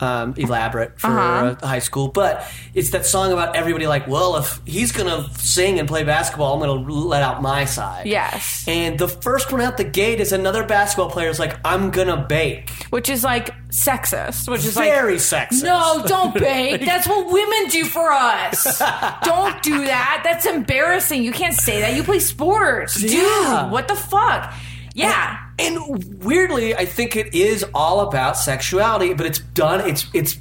um, 0.00 0.34
elaborate 0.36 0.98
for 1.00 1.06
Uh-huh. 1.08 1.56
uh, 1.60 1.66
high 1.66 1.78
school, 1.78 2.08
but 2.08 2.44
it's 2.74 2.90
that 2.90 3.06
song 3.06 3.32
about 3.32 3.54
everybody 3.56 3.86
like, 3.86 4.08
well, 4.08 4.36
if 4.36 4.60
he's 4.66 4.90
gonna 4.92 5.28
sing 5.38 5.78
and 5.78 5.86
play 5.88 6.02
basketball, 6.04 6.54
I'm 6.54 6.60
gonna 6.60 6.90
let 6.90 7.22
out 7.22 7.40
my 7.42 7.64
side. 7.64 8.06
Yes. 8.06 8.64
And 8.66 8.98
the 8.98 9.06
first 9.08 9.52
one 9.52 9.60
out 9.60 9.76
the 9.76 9.84
gate 9.84 10.20
is 10.20 10.32
another 10.32 10.64
basketball 10.64 11.10
player 11.10 11.28
is 11.28 11.38
like, 11.38 11.56
I'm 11.64 11.90
gonna 11.90 12.16
bake. 12.28 12.70
Which 12.90 13.08
is 13.08 13.22
like 13.24 13.50
sexist. 13.70 14.48
Which 14.48 14.64
is 14.64 14.74
Very 14.74 15.12
like 15.12 15.20
sexist. 15.20 15.62
No, 15.62 16.02
don't 16.06 16.34
bake. 16.50 16.84
That's 16.84 17.06
what 17.06 17.26
women 17.32 17.68
do 17.70 17.84
for 17.84 18.10
us. 18.12 18.78
don't 19.24 19.62
do 19.62 19.84
that. 19.86 20.22
That's 20.24 20.46
embarrassing. 20.46 21.22
You 21.22 21.32
can't 21.32 21.54
say 21.54 21.80
that. 21.82 21.94
You 21.94 22.02
play 22.02 22.18
sports. 22.18 23.00
Dude, 23.00 23.70
what 23.70 23.86
the 23.88 23.94
fuck? 23.96 24.52
Yeah. 24.94 25.38
And 25.58 26.22
weirdly, 26.24 26.74
I 26.74 26.84
think 26.84 27.16
it 27.16 27.34
is 27.34 27.64
all 27.74 28.00
about 28.00 28.36
sexuality, 28.36 29.14
but 29.14 29.26
it's 29.26 29.38
done. 29.38 29.88
It's 29.88 30.06
it's 30.12 30.36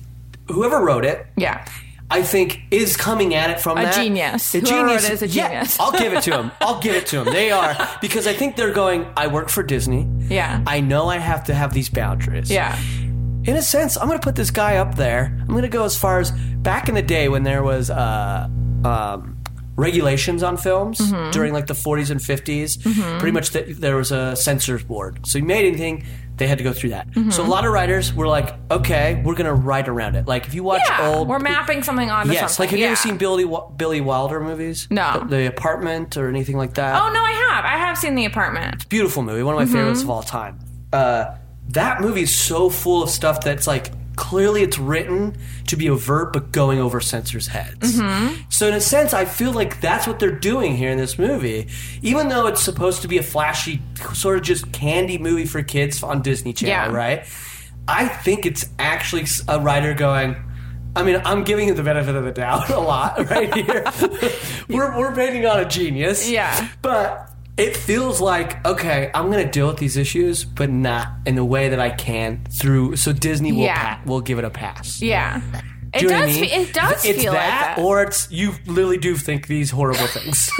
whoever 0.48 0.84
wrote 0.84 1.06
it. 1.06 1.26
Yeah. 1.38 1.66
I 2.12 2.22
think 2.22 2.60
is 2.70 2.96
coming 2.98 3.34
at 3.34 3.50
it 3.50 3.60
from 3.60 3.78
A 3.78 3.84
that. 3.84 3.96
genius. 3.96 4.54
A 4.54 4.60
Whoever 4.60 4.88
genius. 4.88 5.06
it 5.10 5.14
is, 5.14 5.22
a 5.24 5.28
Yeah, 5.28 5.48
genius. 5.50 5.80
I'll 5.80 5.92
give 5.92 6.14
it 6.14 6.22
to 6.24 6.38
him. 6.38 6.52
I'll 6.62 6.80
give 6.80 6.96
it 6.96 7.08
to 7.08 7.22
him. 7.22 7.26
They 7.34 7.50
are 7.52 7.76
because 8.02 8.28
I 8.28 8.34
think 8.34 8.56
they're 8.56 8.74
going. 8.74 9.08
I 9.18 9.28
work 9.28 9.50
for 9.50 9.64
Disney. 9.64 10.08
Yeah. 10.28 10.64
I 10.68 10.80
know 10.82 11.08
I 11.08 11.18
have 11.18 11.46
to 11.46 11.54
have 11.56 11.74
these 11.74 11.90
boundaries. 11.90 12.52
Yeah. 12.52 12.78
In 13.46 13.56
a 13.56 13.62
sense, 13.62 13.98
I'm 13.98 14.08
going 14.08 14.20
to 14.20 14.24
put 14.24 14.36
this 14.36 14.52
guy 14.52 14.78
up 14.78 14.96
there. 14.96 15.36
I'm 15.42 15.48
going 15.48 15.64
to 15.64 15.68
go 15.70 15.86
as 15.86 15.98
far 15.98 16.20
as 16.20 16.32
back 16.32 16.88
in 16.88 16.96
the 16.96 17.02
day 17.02 17.30
when 17.30 17.44
there 17.44 17.64
was 17.64 17.90
uh, 17.90 18.48
um, 18.86 19.33
regulations 19.76 20.44
on 20.44 20.58
films 20.58 21.00
Mm-hmm. 21.00 21.32
during 21.32 21.54
like 21.54 21.68
the 21.68 21.74
40s 21.74 22.12
and 22.12 22.20
50s. 22.20 23.20
Pretty 23.20 23.32
much, 23.32 23.52
th- 23.52 23.78
there 23.78 23.96
was 23.98 24.12
a 24.12 24.36
censors 24.36 24.84
board. 24.84 25.26
So 25.26 25.38
you 25.40 25.44
made 25.46 25.66
anything, 25.66 26.06
they 26.38 26.48
had 26.48 26.58
to 26.60 26.64
go 26.64 26.74
through 26.74 26.92
that. 26.92 27.10
Mm-hmm. 27.12 27.30
So 27.32 27.44
a 27.44 27.48
lot 27.48 27.66
of 27.66 27.72
writers 27.74 28.14
were 28.14 28.28
like, 28.28 28.56
okay, 28.72 29.22
we're 29.26 29.34
going 29.36 29.46
to 29.48 29.54
write 29.54 29.88
around 29.88 30.16
it. 30.16 30.28
Like 30.28 30.46
if 30.48 30.54
you 30.54 30.64
watch 30.64 30.82
Yeah. 30.88 31.10
old, 31.14 31.28
We're 31.28 31.40
mapping 31.40 31.84
something 31.84 32.10
onto 32.10 32.32
Yes, 32.34 32.56
something. 32.56 32.64
like 32.64 32.70
have 32.72 32.80
you 32.80 32.86
ever 32.86 32.96
seen 32.96 33.18
Billy 33.18 33.46
Billy 33.78 34.02
Wilder 34.02 34.40
movies? 34.40 34.88
No. 34.90 35.20
the, 35.28 35.38
The 35.38 35.46
Apartment 35.48 36.18
or 36.18 36.28
anything 36.30 36.58
like 36.58 36.76
that. 36.76 37.02
Oh 37.02 37.12
no, 37.12 37.22
I 37.24 37.32
have. 37.32 37.66
I 37.66 37.78
have 37.78 37.98
seen 37.98 38.16
the 38.16 38.26
apartment. 38.26 38.88
beautiful 38.90 39.24
movie, 39.24 39.44
one 39.44 39.54
of 39.56 39.60
my 39.60 39.66
Mm-hmm. 39.66 39.74
favorites 39.74 40.02
of 40.04 40.10
all 40.10 40.24
time. 40.24 40.60
Uh, 40.92 41.36
that 41.70 42.02
movie 42.02 42.22
is 42.24 42.34
so 42.36 42.70
full 42.70 43.02
of 43.04 43.10
stuff 43.10 43.42
that's 43.42 43.66
like 43.68 43.92
clearly 44.16 44.64
it's 44.64 44.78
written 44.78 45.36
to 45.68 45.76
be 45.76 45.90
overt, 45.90 46.34
but 46.34 46.52
going 46.52 46.80
over 46.80 47.00
censors' 47.02 47.48
heads. 47.48 48.00
Mm-hmm. 48.00 48.42
So 48.50 48.68
in 48.68 48.74
a 48.74 48.82
sense, 48.82 49.14
I 49.14 49.26
feel 49.26 49.52
like 49.52 49.82
that's 49.82 50.06
what 50.08 50.20
they're 50.20 50.32
doing 50.32 50.76
here 50.76 50.90
in 50.92 50.98
this 50.98 51.18
movie, 51.18 51.68
even 52.02 52.30
though 52.30 52.48
it's 52.48 52.62
supposed 52.62 53.02
to 53.04 53.08
be 53.08 53.18
a 53.18 53.24
flashy, 53.24 53.82
sort 54.14 54.38
of 54.38 54.44
just 54.44 54.72
candy 54.72 55.18
movie 55.18 55.46
for 55.46 55.64
kids 55.64 56.04
on 56.04 56.22
Disney 56.22 56.54
Channel, 56.54 56.94
Yeah. 56.94 56.98
right? 56.98 57.26
I 57.88 58.08
think 58.08 58.46
it's 58.46 58.66
actually 58.80 59.26
a 59.48 59.60
writer 59.60 59.94
going. 59.94 60.36
I 60.96 61.02
mean, 61.04 61.22
I'm 61.26 61.44
giving 61.44 61.68
you 61.68 61.74
the 61.74 61.82
benefit 61.84 62.16
of 62.16 62.24
the 62.24 62.32
doubt 62.32 62.70
a 62.72 62.80
lot 62.80 63.30
right 63.30 63.54
here. 63.54 63.84
we're, 64.70 64.98
we're 64.98 65.14
painting 65.16 65.46
on 65.46 65.60
a 65.60 65.66
genius. 65.66 66.30
Yeah. 66.30 66.70
But 66.82 67.33
it 67.58 67.78
feels 67.78 68.20
like, 68.20 68.66
okay, 68.66 69.12
I'm 69.14 69.30
going 69.32 69.46
to 69.46 69.52
deal 69.52 69.68
with 69.68 69.78
these 69.78 69.96
issues, 69.98 70.44
but 70.44 70.70
not 70.70 71.08
in 71.26 71.36
the 71.36 71.46
way 71.46 71.70
that 71.70 71.80
I 71.80 71.90
can 71.92 72.44
through. 72.52 72.96
So 72.96 73.12
Disney 73.14 73.52
will, 73.52 73.62
Yeah. 73.64 73.96
pa- 73.98 74.02
will 74.06 74.22
give 74.22 74.40
it 74.40 74.46
a 74.46 74.50
pass. 74.50 75.02
Yeah. 75.02 75.40
It 75.94 76.00
Do 76.00 76.08
know 76.08 76.12
does. 76.22 76.22
I 76.22 76.26
mean? 76.42 76.50
fe- 76.50 76.62
It 76.62 76.74
does 76.74 77.06
It's 77.06 77.22
feel 77.22 77.34
that, 77.34 77.68
like 77.68 77.76
that. 77.78 77.84
or 77.84 78.02
it's 78.02 78.32
you 78.32 78.54
literally 78.66 78.98
do 78.98 79.16
think 79.16 79.46
these 79.48 79.70
horrible 79.70 80.08
things. 80.08 80.50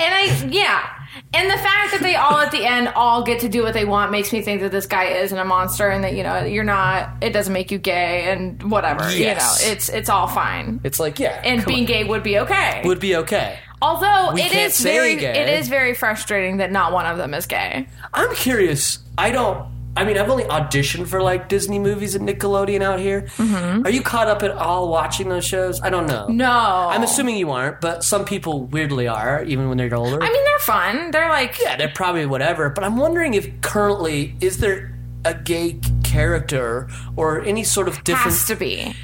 And 0.00 0.14
I, 0.14 0.46
yeah. 0.48 0.88
And 1.34 1.50
the 1.50 1.56
fact 1.56 1.90
that 1.90 1.98
they 2.02 2.14
all 2.14 2.38
at 2.38 2.52
the 2.52 2.64
end 2.64 2.86
all 2.94 3.24
get 3.24 3.40
to 3.40 3.48
do 3.48 3.64
what 3.64 3.74
they 3.74 3.84
want 3.84 4.12
makes 4.12 4.32
me 4.32 4.42
think 4.42 4.60
that 4.60 4.70
this 4.70 4.86
guy 4.86 5.06
isn't 5.06 5.36
a 5.36 5.44
monster 5.44 5.88
and 5.88 6.04
that, 6.04 6.14
you 6.14 6.22
know, 6.22 6.44
you're 6.44 6.62
not, 6.62 7.16
it 7.20 7.30
doesn't 7.30 7.52
make 7.52 7.72
you 7.72 7.78
gay 7.78 8.30
and 8.30 8.62
whatever. 8.70 9.10
Yes. 9.10 9.60
You 9.60 9.66
know, 9.66 9.72
it's, 9.72 9.88
it's 9.88 10.08
all 10.08 10.28
fine. 10.28 10.80
it's 10.84 11.00
like, 11.00 11.18
yeah, 11.18 11.40
And 11.44 11.64
being 11.66 11.80
on. 11.80 11.86
gay 11.86 12.04
would 12.04 12.22
be 12.22 12.38
okay. 12.38 12.80
would 12.84 13.00
be 13.00 13.16
okay. 13.16 13.58
Although 13.80 14.32
We 14.34 14.42
it 14.42 14.54
is 14.54 14.80
very, 14.80 15.16
gay. 15.16 15.38
it 15.38 15.48
is 15.60 15.68
very 15.68 15.94
frustrating 15.94 16.56
that 16.58 16.72
not 16.72 16.92
one 16.92 17.06
of 17.06 17.16
them 17.18 17.34
is 17.34 17.46
gay. 17.46 17.86
I'm 18.12 18.34
curious. 18.34 18.98
I 19.16 19.30
don't. 19.30 19.66
I 19.96 20.04
mean, 20.04 20.16
I've 20.16 20.30
only 20.30 20.44
auditioned 20.44 21.08
for 21.08 21.20
like 21.20 21.48
Disney 21.48 21.80
movies 21.80 22.14
and 22.14 22.28
Nickelodeon 22.28 22.82
out 22.82 23.00
here. 23.00 23.22
Mm-hmm. 23.36 23.84
Are 23.84 23.90
you 23.90 24.00
caught 24.00 24.28
up 24.28 24.44
at 24.44 24.52
all 24.52 24.88
watching 24.88 25.28
those 25.28 25.44
shows? 25.44 25.80
I 25.80 25.90
don't 25.90 26.06
know. 26.06 26.28
No. 26.28 26.48
I'm 26.52 27.02
assuming 27.02 27.36
you 27.36 27.50
aren't, 27.50 27.80
but 27.80 28.04
some 28.04 28.24
people 28.24 28.66
weirdly 28.66 29.08
are, 29.08 29.42
even 29.44 29.68
when 29.68 29.76
they're 29.76 29.92
older. 29.92 30.22
I 30.22 30.30
mean, 30.32 30.44
they're 30.44 30.58
fun. 30.60 31.10
They're 31.10 31.28
like, 31.28 31.60
yeah, 31.60 31.76
they're 31.76 31.88
probably 31.92 32.26
whatever. 32.26 32.70
But 32.70 32.84
I'm 32.84 32.96
wondering 32.96 33.34
if 33.34 33.60
currently 33.60 34.36
is 34.40 34.58
there 34.58 34.96
a 35.24 35.34
gay 35.34 35.80
character 36.04 36.88
or 37.16 37.40
any 37.42 37.64
sort 37.64 37.88
of 37.88 38.02
different? 38.04 38.34
has 38.34 38.46
to 38.46 38.54
be. 38.54 38.94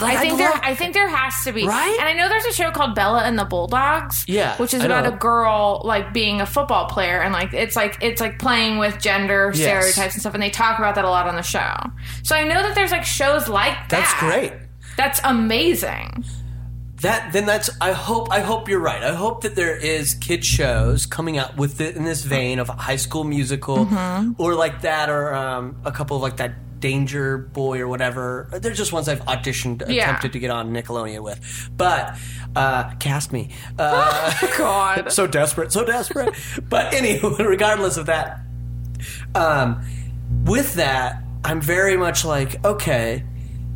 Like, 0.00 0.18
I 0.18 0.20
think 0.20 0.32
I'd 0.34 0.38
there, 0.38 0.50
love- 0.50 0.60
I 0.62 0.74
think 0.74 0.94
there 0.94 1.08
has 1.08 1.42
to 1.44 1.52
be, 1.52 1.66
Right? 1.66 1.96
And 1.98 2.08
I 2.08 2.12
know 2.12 2.28
there's 2.28 2.44
a 2.44 2.52
show 2.52 2.70
called 2.70 2.94
Bella 2.94 3.22
and 3.24 3.38
the 3.38 3.44
Bulldogs, 3.44 4.24
Yeah, 4.28 4.56
which 4.58 4.74
is 4.74 4.82
I 4.82 4.86
about 4.86 5.04
know. 5.04 5.14
a 5.14 5.16
girl 5.16 5.80
like 5.84 6.12
being 6.12 6.40
a 6.40 6.46
football 6.46 6.86
player, 6.86 7.20
and 7.22 7.32
like 7.32 7.54
it's 7.54 7.76
like 7.76 7.96
it's 8.02 8.20
like 8.20 8.38
playing 8.38 8.78
with 8.78 9.00
gender 9.00 9.52
Yes. 9.54 9.62
stereotypes 9.62 10.14
and 10.14 10.20
stuff, 10.20 10.34
and 10.34 10.42
they 10.42 10.50
talk 10.50 10.78
about 10.78 10.94
that 10.96 11.04
a 11.04 11.10
lot 11.10 11.26
on 11.26 11.34
the 11.36 11.42
show. 11.42 11.72
So 12.22 12.36
I 12.36 12.44
know 12.44 12.62
that 12.62 12.74
there's 12.74 12.90
like 12.92 13.04
shows 13.04 13.48
like 13.48 13.74
that. 13.88 13.90
That's 13.90 14.14
great. 14.20 14.52
That's 14.96 15.20
amazing. 15.24 16.24
That 17.02 17.32
then 17.34 17.44
that's 17.44 17.68
I 17.80 17.92
hope 17.92 18.30
I 18.30 18.40
hope 18.40 18.68
you're 18.70 18.80
right. 18.80 19.02
I 19.02 19.14
hope 19.14 19.42
that 19.42 19.54
there 19.54 19.76
is 19.76 20.14
kid 20.14 20.44
shows 20.44 21.04
coming 21.04 21.36
out 21.36 21.56
with 21.56 21.76
the, 21.76 21.94
in 21.94 22.04
this 22.04 22.22
vein 22.24 22.58
of 22.58 22.68
High 22.68 22.96
School 22.96 23.22
Musical 23.24 23.84
Mm-hmm. 23.86 24.32
or 24.40 24.54
like 24.54 24.80
that 24.80 25.10
or 25.10 25.34
um, 25.34 25.76
a 25.84 25.92
couple 25.92 26.16
of 26.16 26.22
like 26.22 26.38
that 26.38 26.75
Danger 26.80 27.38
Boy 27.38 27.80
or 27.80 27.88
whatever. 27.88 28.48
They're 28.52 28.72
just 28.72 28.92
ones 28.92 29.08
I've 29.08 29.20
auditioned 29.22 29.82
Yeah. 29.88 30.02
attempted 30.04 30.32
to 30.34 30.38
get 30.38 30.50
on 30.50 30.72
Nickelodeon 30.72 31.22
with. 31.22 31.70
But 31.76 32.16
uh, 32.54 32.94
cast 32.96 33.32
me. 33.32 33.50
Uh, 33.78 34.32
God. 34.58 35.10
so 35.12 35.26
desperate, 35.26 35.72
so 35.72 35.84
desperate. 35.84 36.34
but 36.68 36.92
anyway, 36.94 37.34
regardless 37.44 37.96
of 37.96 38.06
that, 38.06 38.40
um, 39.34 39.84
with 40.44 40.74
that, 40.74 41.22
I'm 41.44 41.60
very 41.60 41.96
much 41.96 42.24
like, 42.24 42.64
okay, 42.64 43.24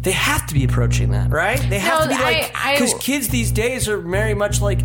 they 0.03 0.13
have 0.13 0.47
to 0.47 0.55
be 0.55 0.65
approaching 0.65 1.11
that, 1.11 1.31
right? 1.31 1.61
They 1.69 1.79
have 1.79 2.07
No, 2.09 2.13
to 2.13 2.17
be 2.19 2.23
like, 2.23 2.53
because 2.75 2.95
kids 2.95 3.29
these 3.29 3.53
days 3.53 3.89
are 3.89 3.99
very 3.99 4.35
much 4.35 4.61
like, 4.61 4.81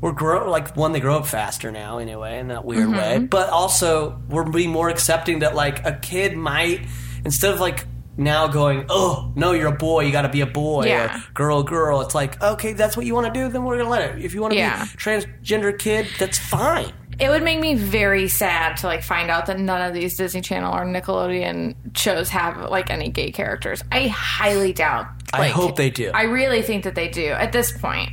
we're 0.00 0.12
grow 0.12 0.48
like 0.50 0.76
one 0.76 0.92
they 0.92 1.00
grow 1.00 1.16
up 1.18 1.26
faster 1.26 1.70
now 1.72 1.98
anyway 1.98 2.38
in 2.38 2.48
that 2.48 2.64
weird 2.64 2.88
Mm-hmm. 2.88 2.96
way, 2.96 3.18
but 3.18 3.50
also 3.50 4.20
we're 4.28 4.44
being 4.48 4.70
more 4.70 4.88
accepting 4.88 5.40
that 5.40 5.54
like 5.54 5.84
a 5.84 5.92
kid 6.00 6.36
might 6.36 6.80
instead 7.24 7.52
of 7.54 7.60
like 7.60 7.86
now 8.16 8.48
going, 8.48 8.84
oh 8.88 9.32
no, 9.36 9.52
you're 9.52 9.68
a 9.68 9.76
boy, 9.76 10.00
you 10.04 10.12
got 10.12 10.22
to 10.22 10.28
be 10.28 10.40
a 10.40 10.46
boy, 10.46 10.86
Yeah. 10.86 11.16
or 11.18 11.22
girl, 11.34 11.62
girl. 11.62 12.00
It's 12.00 12.14
like 12.14 12.42
okay, 12.42 12.72
that's 12.72 12.96
what 12.96 13.06
you 13.06 13.14
want 13.14 13.32
to 13.32 13.40
do, 13.40 13.48
then 13.48 13.64
we're 13.64 13.78
gonna 13.78 13.90
let 13.90 14.16
it. 14.16 14.24
If 14.24 14.34
you 14.34 14.40
want 14.40 14.52
to 14.52 14.58
Yeah. 14.58 14.84
be 14.84 14.90
transgender 14.90 15.78
kid, 15.78 16.06
that's 16.18 16.38
fine. 16.38 16.92
It 17.20 17.28
would 17.30 17.42
make 17.42 17.58
me 17.58 17.74
very 17.74 18.28
sad 18.28 18.76
to 18.78 18.86
like 18.86 19.02
find 19.02 19.28
out 19.28 19.46
that 19.46 19.58
none 19.58 19.82
of 19.82 19.92
these 19.92 20.16
Disney 20.16 20.40
Channel 20.40 20.72
or 20.72 20.84
Nickelodeon 20.84 21.74
shows 21.96 22.28
have 22.28 22.70
like 22.70 22.90
any 22.90 23.08
gay 23.08 23.32
characters. 23.32 23.82
I 23.90 24.06
highly 24.06 24.72
doubt. 24.72 25.06
I 25.32 25.48
hope 25.48 25.74
they 25.76 25.90
do. 25.90 26.12
I 26.14 26.22
really 26.22 26.62
think 26.62 26.84
that 26.84 26.94
they 26.94 27.08
do 27.08 27.26
at 27.26 27.50
this 27.52 27.72
point. 27.76 28.10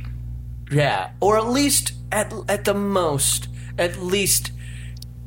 Yeah, 0.72 1.10
or 1.20 1.36
at 1.36 1.46
least 1.46 1.92
at 2.10 2.32
at 2.48 2.64
the 2.64 2.74
most, 2.74 3.48
at 3.78 3.98
least 4.02 4.50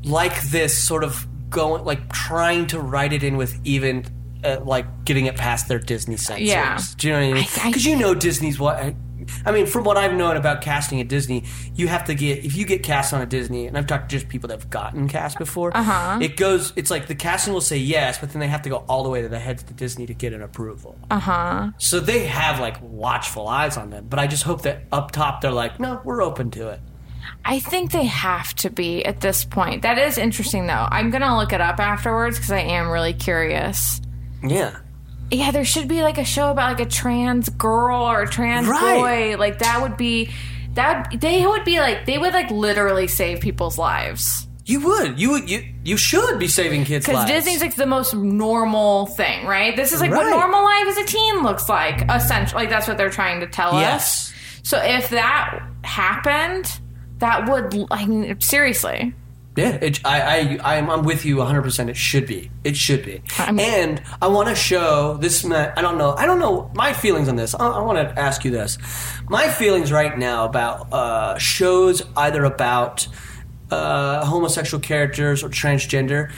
like 0.04 0.42
this 0.44 0.78
sort 0.78 1.04
of 1.06 1.26
going 1.50 1.84
like 1.84 2.12
trying 2.12 2.68
to 2.68 2.80
write 2.80 3.14
it 3.14 3.24
in 3.24 3.38
with 3.38 3.60
even 3.64 4.06
uh, 4.44 4.60
like 4.64 5.06
getting 5.06 5.26
it 5.26 5.36
past 5.36 5.68
their 5.68 5.80
Disney 5.80 6.18
censors. 6.18 6.48
Yeah. 6.48 6.80
Do 6.98 7.08
you 7.08 7.14
know 7.14 7.20
what 7.20 7.26
I 7.26 7.34
mean? 7.34 7.48
Because 7.66 7.86
you 7.86 7.98
know 7.98 8.14
Disney's 8.14 8.60
what. 8.60 8.78
I, 8.78 8.96
I 9.46 9.52
mean, 9.52 9.66
from 9.66 9.84
what 9.84 9.98
I've 9.98 10.14
known 10.14 10.38
about 10.38 10.62
casting 10.62 11.02
at 11.02 11.08
Disney, 11.08 11.44
you 11.76 11.88
have 11.88 12.06
to 12.06 12.16
get 12.16 12.46
if 12.46 12.56
you 12.56 12.66
get 12.66 12.84
cast 12.84 13.14
on 13.14 13.22
a 13.22 13.26
Disney, 13.26 13.68
and 13.68 13.78
I've 13.78 13.86
talked 13.86 14.10
to 14.10 14.16
just 14.18 14.30
people 14.30 14.48
that 14.48 14.60
have 14.60 14.70
gotten 14.70 15.08
cast 15.08 15.38
before. 15.38 15.76
Uh-huh. 15.76 16.20
It 16.22 16.38
goes. 16.38 16.74
It's 16.76 16.90
like 16.90 17.08
the 17.08 17.16
casting 17.16 17.54
will 17.54 17.62
say 17.62 17.78
yes, 17.78 18.18
but 18.18 18.32
then 18.32 18.40
they 18.40 18.48
have 18.48 18.62
to 18.64 18.70
go 18.70 18.78
all 18.88 19.04
the 19.04 19.10
way 19.10 19.22
to 19.22 19.30
the 19.30 19.40
heads 19.40 19.64
of 19.64 19.76
Disney 19.76 20.06
to 20.06 20.14
get 20.14 20.34
an 20.34 20.42
approval. 20.42 20.98
Uh 21.12 21.20
huh. 21.20 21.72
So 21.78 22.00
they 22.00 22.26
have 22.26 22.60
like 22.60 22.78
watchful 22.82 23.48
eyes 23.48 23.78
on 23.78 23.90
them. 23.90 24.08
But 24.10 24.20
I 24.20 24.28
just 24.28 24.44
hope 24.44 24.64
that 24.64 24.84
up 24.92 25.12
top 25.12 25.42
they're 25.42 25.52
like, 25.52 25.80
no, 25.80 26.02
we're 26.04 26.22
open 26.22 26.50
to 26.52 26.70
it. 26.70 26.80
I 27.46 27.60
think 27.60 27.92
they 27.92 28.06
have 28.06 28.54
to 28.56 28.70
be 28.70 29.04
at 29.06 29.22
this 29.22 29.46
point. 29.46 29.82
That 29.84 29.98
is 29.98 30.18
interesting 30.18 30.68
though. 30.68 30.88
I'm 30.90 31.10
gonna 31.10 31.38
look 31.38 31.54
it 31.54 31.62
up 31.62 31.80
afterwards 31.80 32.38
because 32.38 32.52
I 32.52 32.60
am 32.60 32.90
really 32.90 33.14
curious. 33.14 34.02
Yeah. 34.44 34.76
Yeah, 35.32 35.52
there 35.52 35.66
should 35.66 35.88
be 35.88 36.02
like 36.02 36.18
a 36.18 36.26
show 36.26 36.50
about 36.52 36.78
like 36.78 36.88
a 36.88 36.90
trans 36.90 37.50
girl 37.50 38.02
or 38.04 38.24
a 38.24 38.28
trans 38.30 38.68
Right. 38.68 39.34
boy. 39.34 39.38
Like 39.38 39.60
that 39.60 39.82
would 39.82 39.96
be 39.98 40.30
that 40.74 41.14
they 41.20 41.46
would 41.46 41.66
be 41.66 41.80
like 41.80 42.06
they 42.06 42.18
would 42.18 42.34
like 42.34 42.50
literally 42.52 43.08
save 43.08 43.40
people's 43.40 43.78
lives. 43.78 44.48
You 44.66 44.82
would. 44.82 45.20
You 45.20 45.32
would. 45.32 45.50
You 45.50 45.64
you 45.84 45.98
should 45.98 46.38
be 46.38 46.48
saving 46.48 46.86
kids' 46.86 47.08
Because. 47.08 47.28
Disney's 47.28 47.60
like 47.62 47.76
the 47.76 47.88
most 47.88 48.14
normal 48.14 49.08
thing, 49.08 49.48
right? 49.48 49.76
This 49.76 49.92
is 49.94 50.00
like 50.02 50.12
Right. 50.12 50.24
what 50.26 50.30
normal 50.30 50.64
life 50.64 50.86
as 50.88 50.98
a 50.98 51.06
teen 51.06 51.42
looks 51.42 51.68
like. 51.68 52.04
Essentially, 52.10 52.62
like 52.64 52.70
that's 52.70 52.88
what 52.88 52.98
they're 52.98 53.10
trying 53.10 53.40
to 53.40 53.48
tell 53.48 53.70
us. 53.76 53.82
Yes. 53.82 54.34
So 54.64 54.78
if 54.84 55.10
that 55.10 55.60
happened, 55.84 56.80
that 57.20 57.50
would 57.50 57.74
like 57.90 58.42
seriously. 58.42 59.14
Yeah. 59.56 59.72
It, 59.82 60.00
I 60.06 60.60
I 60.62 60.78
I'm, 60.78 60.90
I'm 60.90 61.04
with 61.04 61.26
you 61.26 61.38
100. 61.38 61.62
percent 61.64 61.90
It 61.90 61.98
should 61.98 62.26
be. 62.28 62.50
It 62.64 62.78
should 62.78 63.04
be. 63.06 63.22
I'm- 63.38 63.60
and 63.60 64.02
I 64.22 64.28
want 64.28 64.48
to 64.50 64.56
show 64.56 65.18
this. 65.18 65.44
I 65.46 65.82
don't 65.82 65.98
know. 65.98 66.14
I 66.14 66.26
don't 66.26 66.40
know 66.40 66.72
my 66.76 66.94
feelings 66.94 67.28
on 67.28 67.36
this. 67.36 67.54
I, 67.56 67.68
I 67.68 67.82
want 67.82 67.98
to 67.98 68.20
ask 68.20 68.46
you 68.46 68.52
this. 68.52 68.78
My 69.28 69.50
feelings 69.50 69.92
right 69.92 70.18
now 70.18 70.46
about 70.46 70.94
uh, 70.94 71.38
shows 71.38 72.04
either 72.16 72.46
about 72.46 73.08
uh, 73.70 74.26
homosexual 74.26 74.82
characters 74.82 75.44
or 75.44 75.50
transgender. 75.50 76.32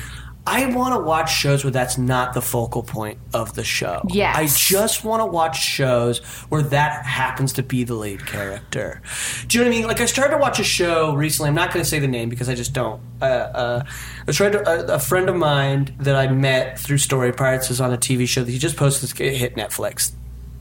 I 0.46 0.66
want 0.74 0.96
to 0.96 1.00
watch 1.00 1.32
shows 1.32 1.64
where 1.64 1.72
that's 1.72 2.00
not 2.00 2.34
the 2.34 2.42
focal 2.42 2.82
point 2.82 3.20
of 3.34 3.54
the 3.54 3.64
show. 3.64 4.02
Yes. 4.10 4.36
I 4.36 4.48
just 4.48 5.04
want 5.04 5.22
to 5.22 5.26
watch 5.28 5.62
shows 5.62 6.20
where 6.50 6.64
that 6.64 7.06
happens 7.06 7.54
to 7.54 7.64
be 7.64 7.84
the 7.84 7.94
lead 7.94 8.26
character. 8.26 9.02
Do 9.48 9.58
you 9.58 9.64
know 9.64 9.70
what 9.70 9.76
I 9.76 9.80
mean? 9.80 9.88
Like 9.88 10.02
I 10.02 10.06
started 10.06 10.36
to 10.36 10.42
watch 10.42 10.60
a 10.60 10.64
show 10.64 11.14
recently. 11.14 11.50
I'm 11.50 11.56
not 11.56 11.72
going 11.72 11.84
to 11.84 11.90
say 11.90 12.00
the 12.00 12.08
name 12.08 12.30
because 12.30 12.50
I 12.50 12.56
just 12.56 12.74
don't. 12.74 13.02
Uh, 13.22 13.26
uh, 13.26 13.84
I 14.28 14.32
tried 14.32 14.54
to, 14.54 14.68
a, 14.68 14.96
a 14.96 15.00
friend 15.00 15.30
of 15.30 15.36
mine 15.36 15.96
that 16.00 16.16
I 16.16 16.28
met 16.28 16.80
through 16.80 16.98
Story 16.98 17.32
Pirates 17.32 17.70
is 17.70 17.80
on 17.80 17.94
a 17.94 17.98
TV 17.98 18.28
show 18.28 18.44
that 18.44 18.52
he 18.52 18.58
just 18.58 18.78
posted. 18.78 19.22
It 19.22 19.36
hit 19.36 19.56
Netflix. 19.56 20.14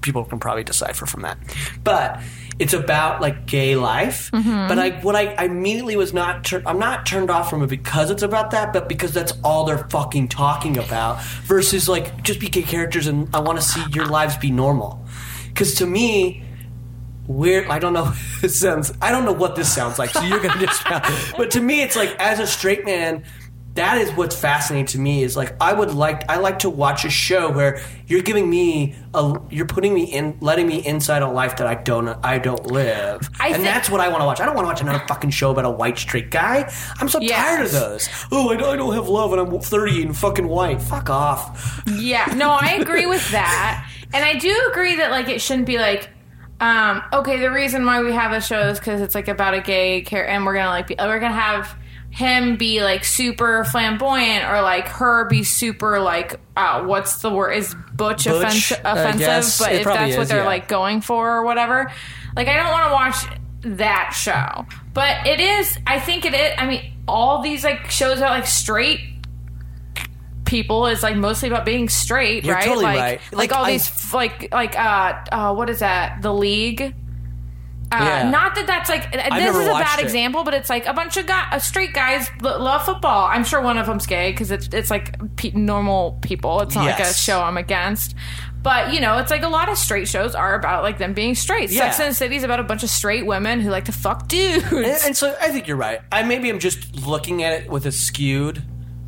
People 0.03 0.25
can 0.25 0.39
probably 0.39 0.65
decipher 0.65 1.07
from 1.07 1.23
that, 1.23 1.39
but 1.85 2.21
it's 2.61 2.75
about 2.75 3.23
like 3.23 3.47
gay 3.47 3.75
life. 3.75 4.31
Mm-hmm. 4.33 4.69
But 4.69 4.79
I, 4.79 4.91
what 5.01 5.17
I, 5.17 5.29
I 5.35 5.45
immediately 5.47 5.97
was 5.97 6.13
not. 6.13 6.45
Tur- 6.45 6.63
I'm 6.67 6.79
not 6.79 7.07
turned 7.07 7.31
off 7.31 7.49
from 7.49 7.63
it 7.63 7.69
because 7.69 8.11
it's 8.11 8.23
about 8.23 8.51
that, 8.51 8.75
but 8.75 8.87
because 8.87 9.15
that's 9.15 9.33
all 9.43 9.65
they're 9.65 9.89
fucking 9.89 10.29
talking 10.29 10.77
about. 10.77 11.23
Versus 11.45 11.89
like 11.89 12.23
just 12.23 12.39
be 12.39 12.49
gay 12.49 12.63
characters, 12.63 13.07
and 13.07 13.35
I 13.35 13.41
want 13.41 13.59
to 13.59 13.65
see 13.65 13.83
your 13.95 14.05
lives 14.07 14.37
be 14.37 14.51
normal. 14.51 15.03
Because 15.49 15.75
to 15.77 15.87
me, 15.87 16.45
weird. 17.27 17.67
I 17.69 17.79
don't 17.79 17.95
know. 17.95 18.13
It 18.43 18.51
sounds. 18.51 18.93
I 19.03 19.11
don't 19.11 19.25
know 19.27 19.33
what 19.35 19.55
this 19.57 19.71
sounds 19.75 19.99
like. 19.99 20.11
So 20.11 20.23
you're 20.23 20.41
gonna 20.41 20.61
just. 20.67 20.83
but 21.37 21.51
to 21.53 21.61
me, 21.61 21.83
it's 21.83 21.97
like 21.97 22.15
as 22.19 22.41
a 22.41 22.47
straight 22.47 22.85
man, 22.85 23.25
that 23.81 23.99
is 23.99 24.13
what's 24.13 24.37
fascinating 24.37 24.87
to 24.87 24.99
me. 24.99 25.23
Is 25.23 25.37
like 25.37 25.55
I 25.61 25.73
would 25.73 25.93
like. 25.95 26.29
I 26.31 26.37
like 26.37 26.61
to 26.61 26.71
watch 26.71 27.05
a 27.05 27.11
show 27.11 27.51
where 27.51 27.81
you're 28.07 28.23
giving 28.23 28.49
me 28.49 28.95
a. 29.15 29.35
You're 29.51 29.67
putting 29.67 29.95
me 29.95 30.05
in, 30.05 30.37
letting 30.41 30.67
me 30.67 30.85
inside 30.87 31.23
a 31.23 31.29
life 31.31 31.57
that 31.57 31.67
I 31.67 31.75
don't. 31.75 32.09
I 32.25 32.39
don't 32.39 32.67
live. 32.67 33.29
I 33.41 33.49
and 33.49 33.65
that's 33.65 33.89
what 33.91 34.01
I 34.01 34.09
want 34.09 34.21
to 34.21 34.27
watch. 34.27 34.41
I 34.41 34.45
don't 34.47 34.55
want 34.55 34.67
to 34.67 34.69
watch 34.71 34.81
another 34.83 35.03
fucking 35.09 35.31
show 35.31 35.51
about 35.51 35.65
a 35.65 35.71
white 35.71 35.99
straight 35.99 36.31
guy. 36.31 36.71
I'm 37.01 37.09
so 37.09 37.19
Yes. 37.21 37.39
tired 37.45 37.67
of 37.67 37.73
those. 37.73 38.09
Oh, 38.31 38.51
I 38.51 38.57
don't, 38.57 38.69
I 38.69 38.77
don't 38.77 38.95
have 38.95 39.09
love, 39.09 39.33
and 39.33 39.41
I'm 39.41 39.61
30 39.61 40.03
and 40.03 40.17
fucking 40.17 40.47
white. 40.47 40.81
Fuck 40.83 41.09
off. 41.11 41.83
Yeah, 41.87 42.27
no, 42.37 42.51
I 42.51 42.73
agree 42.81 43.07
with 43.07 43.29
that. 43.31 43.89
And 44.13 44.25
I 44.25 44.35
do 44.35 44.69
agree 44.71 44.97
that 44.97 45.11
like 45.11 45.29
it 45.29 45.41
shouldn't 45.41 45.67
be 45.67 45.79
like 45.79 46.09
um 46.61 47.03
okay, 47.13 47.39
the 47.39 47.51
reason 47.51 47.87
why 47.87 48.03
we 48.03 48.13
have 48.13 48.33
a 48.33 48.41
show 48.41 48.69
is 48.69 48.79
cuz 48.81 49.01
it's 49.01 49.15
like 49.15 49.29
about 49.29 49.55
a 49.55 49.61
gay 49.61 50.03
character 50.03 50.31
and 50.31 50.45
we're 50.45 50.55
to 50.55 50.67
like 50.67 50.89
be, 50.89 50.95
we're 50.99 51.19
going 51.19 51.33
to 51.33 51.39
have 51.39 51.75
him 52.11 52.57
be 52.57 52.83
like 52.83 53.05
super 53.05 53.65
flamboyant 53.65 54.45
or 54.45 54.61
like 54.63 54.89
her 54.89 55.27
be 55.27 55.45
super 55.45 56.01
like 56.01 56.41
uh 56.57 56.83
what's 56.83 57.23
the 57.23 57.31
word 57.31 57.53
is 57.53 57.75
butch, 57.95 58.25
Butch, 58.25 58.73
offensive, 58.73 58.81
offensive 58.85 59.65
but 59.67 59.73
It 59.73 59.79
if 59.81 59.85
that's 59.85 60.17
what 60.17 60.23
is, 60.25 60.29
they're 60.29 60.39
yeah. 60.39 60.45
like 60.47 60.67
going 60.69 61.01
for 61.03 61.37
or 61.37 61.45
whatever. 61.45 61.91
Like 62.35 62.49
I 62.49 62.57
don't 62.57 62.71
want 62.71 62.87
to 62.89 62.93
watch 63.29 63.39
that 63.79 64.11
show. 64.11 64.67
But 64.93 65.27
it 65.27 65.39
is 65.41 65.79
I 65.87 66.01
think 66.01 66.25
it 66.25 66.35
is 66.35 66.53
I 66.59 66.67
mean 66.67 66.93
all 67.07 67.43
these 67.43 67.63
like 67.63 67.91
shows 67.91 68.19
about 68.19 68.31
like 68.31 68.47
straight 68.47 69.01
people 70.45 70.87
is 70.89 71.03
like 71.03 71.17
mostly 71.17 71.49
about 71.49 71.65
being 71.65 71.89
straight, 71.89 72.45
You're 72.45 72.57
right? 72.57 72.65
totally 72.65 72.85
like, 72.85 72.99
right. 72.99 73.21
Like, 73.33 73.51
Like, 73.51 73.53
all 73.59 73.65
I- 73.65 73.73
these 73.73 74.13
like 74.15 74.53
like 74.53 74.77
uh 74.79 75.25
uh 75.31 75.55
what 75.55 75.71
is 75.71 75.79
that? 75.79 76.23
The 76.23 76.33
League. 76.35 76.95
Uh, 77.93 77.97
Yeah. 78.01 78.31
Not 78.31 78.55
that 78.55 78.67
that's 78.67 78.89
like 78.89 79.11
this 79.13 79.57
is 79.57 79.67
a 79.67 79.73
bad 79.73 79.99
it. 79.99 80.05
example, 80.05 80.45
but 80.45 80.55
it's 80.55 80.71
like 80.71 80.87
a 80.87 80.93
bunch 80.93 81.17
of 81.17 81.27
guy, 81.27 81.49
uh, 81.51 81.59
straight 81.59 81.93
guys 81.93 82.29
lo- 82.41 82.59
love 82.63 82.85
football. 82.85 83.27
I'm 83.27 83.45
sure 83.45 83.61
one 83.61 83.79
of 83.79 83.87
them's 83.87 84.07
gay 84.07 84.31
because 84.31 84.51
it's 84.51 84.69
it's 84.73 84.91
like 84.91 85.17
pe- 85.37 85.51
normal 85.53 86.19
people. 86.23 86.61
It's 86.61 86.75
not 86.75 86.85
like 86.87 87.01
a 87.01 87.13
show 87.13 87.41
I'm 87.43 87.57
against. 87.57 88.15
But 88.63 88.93
you 88.93 89.01
know, 89.01 89.17
it's 89.19 89.31
like 89.31 89.43
a 89.43 89.49
lot 89.49 89.69
of 89.71 89.79
straight 89.79 90.07
shows 90.07 90.35
are 90.35 90.55
about 90.55 90.83
like 90.83 90.99
them 90.99 91.15
being 91.15 91.35
straight. 91.35 91.71
Sex 91.71 91.99
and 91.99 92.11
the 92.11 92.15
City 92.15 92.37
is 92.37 92.43
about 92.45 92.61
a 92.61 92.63
bunch 92.63 92.83
of 92.83 92.91
straight 92.91 93.25
women 93.27 93.59
who 93.61 93.71
like 93.71 93.87
to 93.87 93.93
fuck 93.93 94.29
dudes. 94.29 94.65
And, 94.71 94.85
and 94.85 95.17
so 95.17 95.35
I 95.41 95.49
think 95.51 95.67
you're 95.67 95.79
right. 95.79 96.01
I 96.13 96.23
maybe 96.23 96.51
I'm 96.51 96.59
just 96.59 96.95
looking 97.07 97.43
at 97.43 97.55
it 97.55 97.71
with 97.71 97.87
a 97.87 97.93
skewed 97.93 98.63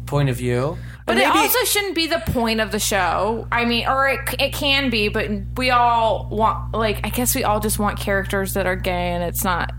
point 0.07 0.29
of 0.31 0.37
view. 0.37 0.79
But 1.07 1.19
And 1.19 1.21
it 1.21 1.27
also 1.37 1.65
shouldn't 1.65 1.95
be 1.97 2.07
the 2.07 2.21
point 2.27 2.61
of 2.61 2.71
the 2.71 2.79
show. 2.79 3.49
I 3.51 3.65
mean, 3.65 3.87
or 3.89 4.09
it, 4.09 4.21
it 4.39 4.53
can 4.53 4.89
be, 4.89 5.09
but 5.09 5.29
we 5.57 5.71
all 5.71 6.29
want, 6.31 6.73
like, 6.75 7.01
I 7.05 7.09
guess 7.09 7.35
we 7.35 7.43
all 7.45 7.59
just 7.61 7.79
want 7.79 7.99
characters 7.99 8.55
that 8.55 8.67
are 8.67 8.77
gay, 8.77 9.11
and 9.11 9.23
it's 9.25 9.43
not, 9.43 9.73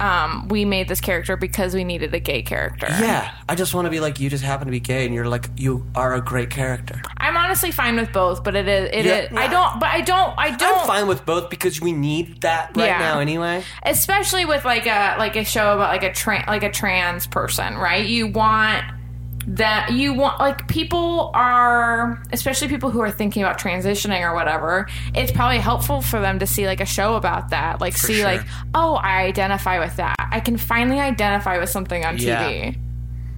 um, 0.00 0.48
we 0.48 0.64
made 0.66 0.88
this 0.88 1.00
character 1.00 1.36
because 1.38 1.72
we 1.74 1.82
needed 1.84 2.12
a 2.14 2.20
gay 2.20 2.42
character. 2.42 2.86
Yeah, 2.90 3.32
I 3.48 3.54
just 3.54 3.72
want 3.74 3.86
to 3.86 3.90
be 3.90 3.98
like 4.00 4.20
you. 4.20 4.28
Just 4.28 4.44
happen 4.44 4.66
to 4.66 4.70
be 4.70 4.80
gay, 4.80 5.06
and 5.06 5.14
you're 5.14 5.26
like 5.28 5.48
you 5.56 5.86
are 5.94 6.14
a 6.14 6.20
great 6.20 6.50
character. 6.50 7.00
I'm 7.16 7.34
honestly 7.36 7.70
fine 7.70 7.96
with 7.96 8.12
both, 8.12 8.44
but 8.44 8.54
it 8.56 8.68
is, 8.68 8.90
it 8.92 9.04
Yeah, 9.06 9.18
is, 9.20 9.28
I 9.34 9.46
don't, 9.48 9.80
but 9.80 9.88
I 9.88 10.02
don't, 10.02 10.34
I 10.36 10.54
don't, 10.54 10.80
I'm 10.80 10.86
fine 10.86 11.06
with 11.06 11.24
both 11.24 11.48
because 11.48 11.80
we 11.80 11.92
need 11.92 12.42
that 12.42 12.76
right 12.76 12.86
Yeah. 12.88 12.98
now 12.98 13.20
anyway. 13.20 13.62
especially 13.84 14.44
with 14.44 14.66
like 14.66 14.86
a 14.86 15.16
like 15.18 15.34
a 15.36 15.44
show 15.44 15.72
about 15.74 15.88
like 15.90 16.02
a 16.02 16.12
trans 16.12 16.46
like 16.46 16.62
a 16.62 16.70
trans 16.70 17.26
person, 17.26 17.76
right? 17.76 18.04
You 18.04 18.26
want 18.26 18.84
that 19.46 19.92
you 19.92 20.12
want 20.12 20.40
like 20.40 20.66
people 20.66 21.30
are 21.34 22.20
especially 22.32 22.66
people 22.68 22.90
who 22.90 23.00
are 23.00 23.10
thinking 23.10 23.42
about 23.42 23.58
transitioning 23.58 24.22
or 24.22 24.34
whatever 24.34 24.88
it's 25.14 25.30
probably 25.30 25.58
helpful 25.58 26.00
for 26.00 26.20
them 26.20 26.40
to 26.40 26.46
see 26.46 26.66
like 26.66 26.80
a 26.80 26.86
show 26.86 27.14
about 27.14 27.50
that 27.50 27.80
like 27.80 27.96
see 27.96 28.16
sure. 28.16 28.24
like 28.24 28.40
oh 28.74 28.94
i 28.94 29.22
identify 29.22 29.78
with 29.78 29.94
that 29.96 30.16
i 30.18 30.40
can 30.40 30.56
finally 30.56 30.98
identify 30.98 31.58
with 31.58 31.70
something 31.70 32.04
on 32.04 32.16
tv 32.16 32.76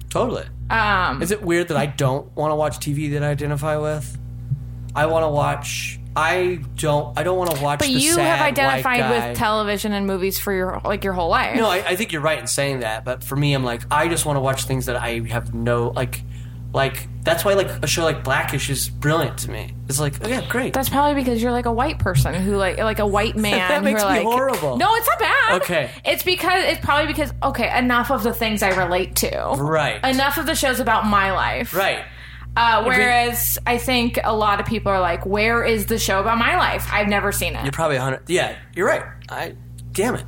Totally. 0.09 0.43
um 0.69 1.21
Is 1.21 1.31
it 1.31 1.41
weird 1.43 1.67
that 1.67 1.77
I 1.77 1.85
don't 1.85 2.35
want 2.35 2.51
to 2.51 2.55
watch 2.55 2.79
TV 2.79 3.11
that 3.11 3.23
I 3.23 3.29
identify 3.29 3.77
with? 3.77 4.17
I 4.95 5.05
want 5.05 5.23
to 5.23 5.29
watch. 5.29 5.98
I 6.15 6.59
don't. 6.75 7.17
I 7.17 7.23
don't 7.23 7.37
want 7.37 7.51
to 7.51 7.63
watch. 7.63 7.79
but 7.79 7.89
you 7.89 8.17
have 8.17 8.41
identified 8.41 9.09
with 9.09 9.37
television 9.37 9.93
and 9.93 10.07
movies 10.07 10.39
for 10.39 10.51
your 10.53 10.81
like 10.83 11.03
your 11.03 11.13
whole 11.13 11.29
life 11.29 11.55
No, 11.55 11.67
I, 11.69 11.77
I 11.77 11.95
think 11.95 12.11
you're 12.11 12.21
right 12.21 12.39
in 12.39 12.47
saying 12.47 12.81
that. 12.81 13.05
But 13.05 13.23
for 13.23 13.35
me, 13.35 13.53
I'm 13.53 13.63
like, 13.63 13.81
I 13.91 14.07
just 14.07 14.25
want 14.25 14.37
to 14.37 14.41
watch 14.41 14.63
things 14.63 14.87
that 14.87 14.95
I 14.95 15.19
have 15.29 15.53
no 15.53 15.89
like. 15.89 16.21
Like 16.71 17.07
that's 17.23 17.43
why 17.43 17.55
like 17.55 17.67
a 17.81 17.87
show 17.87 18.03
like 18.03 18.23
Blackish 18.23 18.69
is 18.69 18.89
brilliant 18.89 19.39
to 19.39 19.49
me. 19.49 19.73
It's 19.87 19.99
like, 19.99 20.23
oh 20.23 20.27
yeah, 20.27 20.47
great. 20.47 20.71
That's 20.71 20.87
probably 20.87 21.19
because 21.19 21.41
you're 21.41 21.51
like 21.51 21.65
a 21.65 21.71
white 21.73 21.97
person 21.97 22.35
who 22.35 22.57
like 22.57 22.77
like 22.77 22.99
a 22.99 23.07
white 23.07 23.35
man. 23.47 23.69
That 23.69 23.83
makes 23.83 24.03
who 24.03 24.07
me 24.07 24.15
like, 24.17 24.23
horrible. 24.23 24.77
No, 24.77 24.93
it's 24.93 25.07
not 25.07 25.17
bad. 25.17 25.61
Okay. 25.63 25.89
It's 26.05 26.21
because 26.21 26.63
it's 26.65 26.79
probably 26.85 27.07
because 27.07 27.33
okay, 27.41 27.75
enough 27.75 28.11
of 28.11 28.21
the 28.21 28.35
things 28.35 28.61
I 28.61 28.69
relate 28.85 29.15
to. 29.15 29.55
Right. 29.57 30.03
Enough 30.05 30.37
of 30.37 30.45
the 30.45 30.53
shows 30.53 30.79
about 30.79 31.07
my 31.07 31.31
life. 31.31 31.73
right. 31.73 32.05
Uh, 32.55 32.83
whereas 32.83 33.57
I 33.65 33.77
think 33.77 34.19
a 34.23 34.35
lot 34.35 34.59
of 34.59 34.65
people 34.65 34.91
are 34.91 34.99
like, 34.99 35.25
"Where 35.25 35.63
is 35.63 35.85
the 35.85 35.97
show 35.99 36.19
about 36.19 36.37
my 36.37 36.57
life? 36.57 36.87
I've 36.91 37.07
never 37.07 37.31
seen 37.31 37.55
it." 37.55 37.63
You're 37.63 37.71
probably 37.71 37.97
a 37.97 38.01
hundred. 38.01 38.23
Yeah, 38.27 38.55
you're 38.75 38.87
right. 38.87 39.03
I. 39.29 39.55
Damn 39.91 40.15
it. 40.15 40.25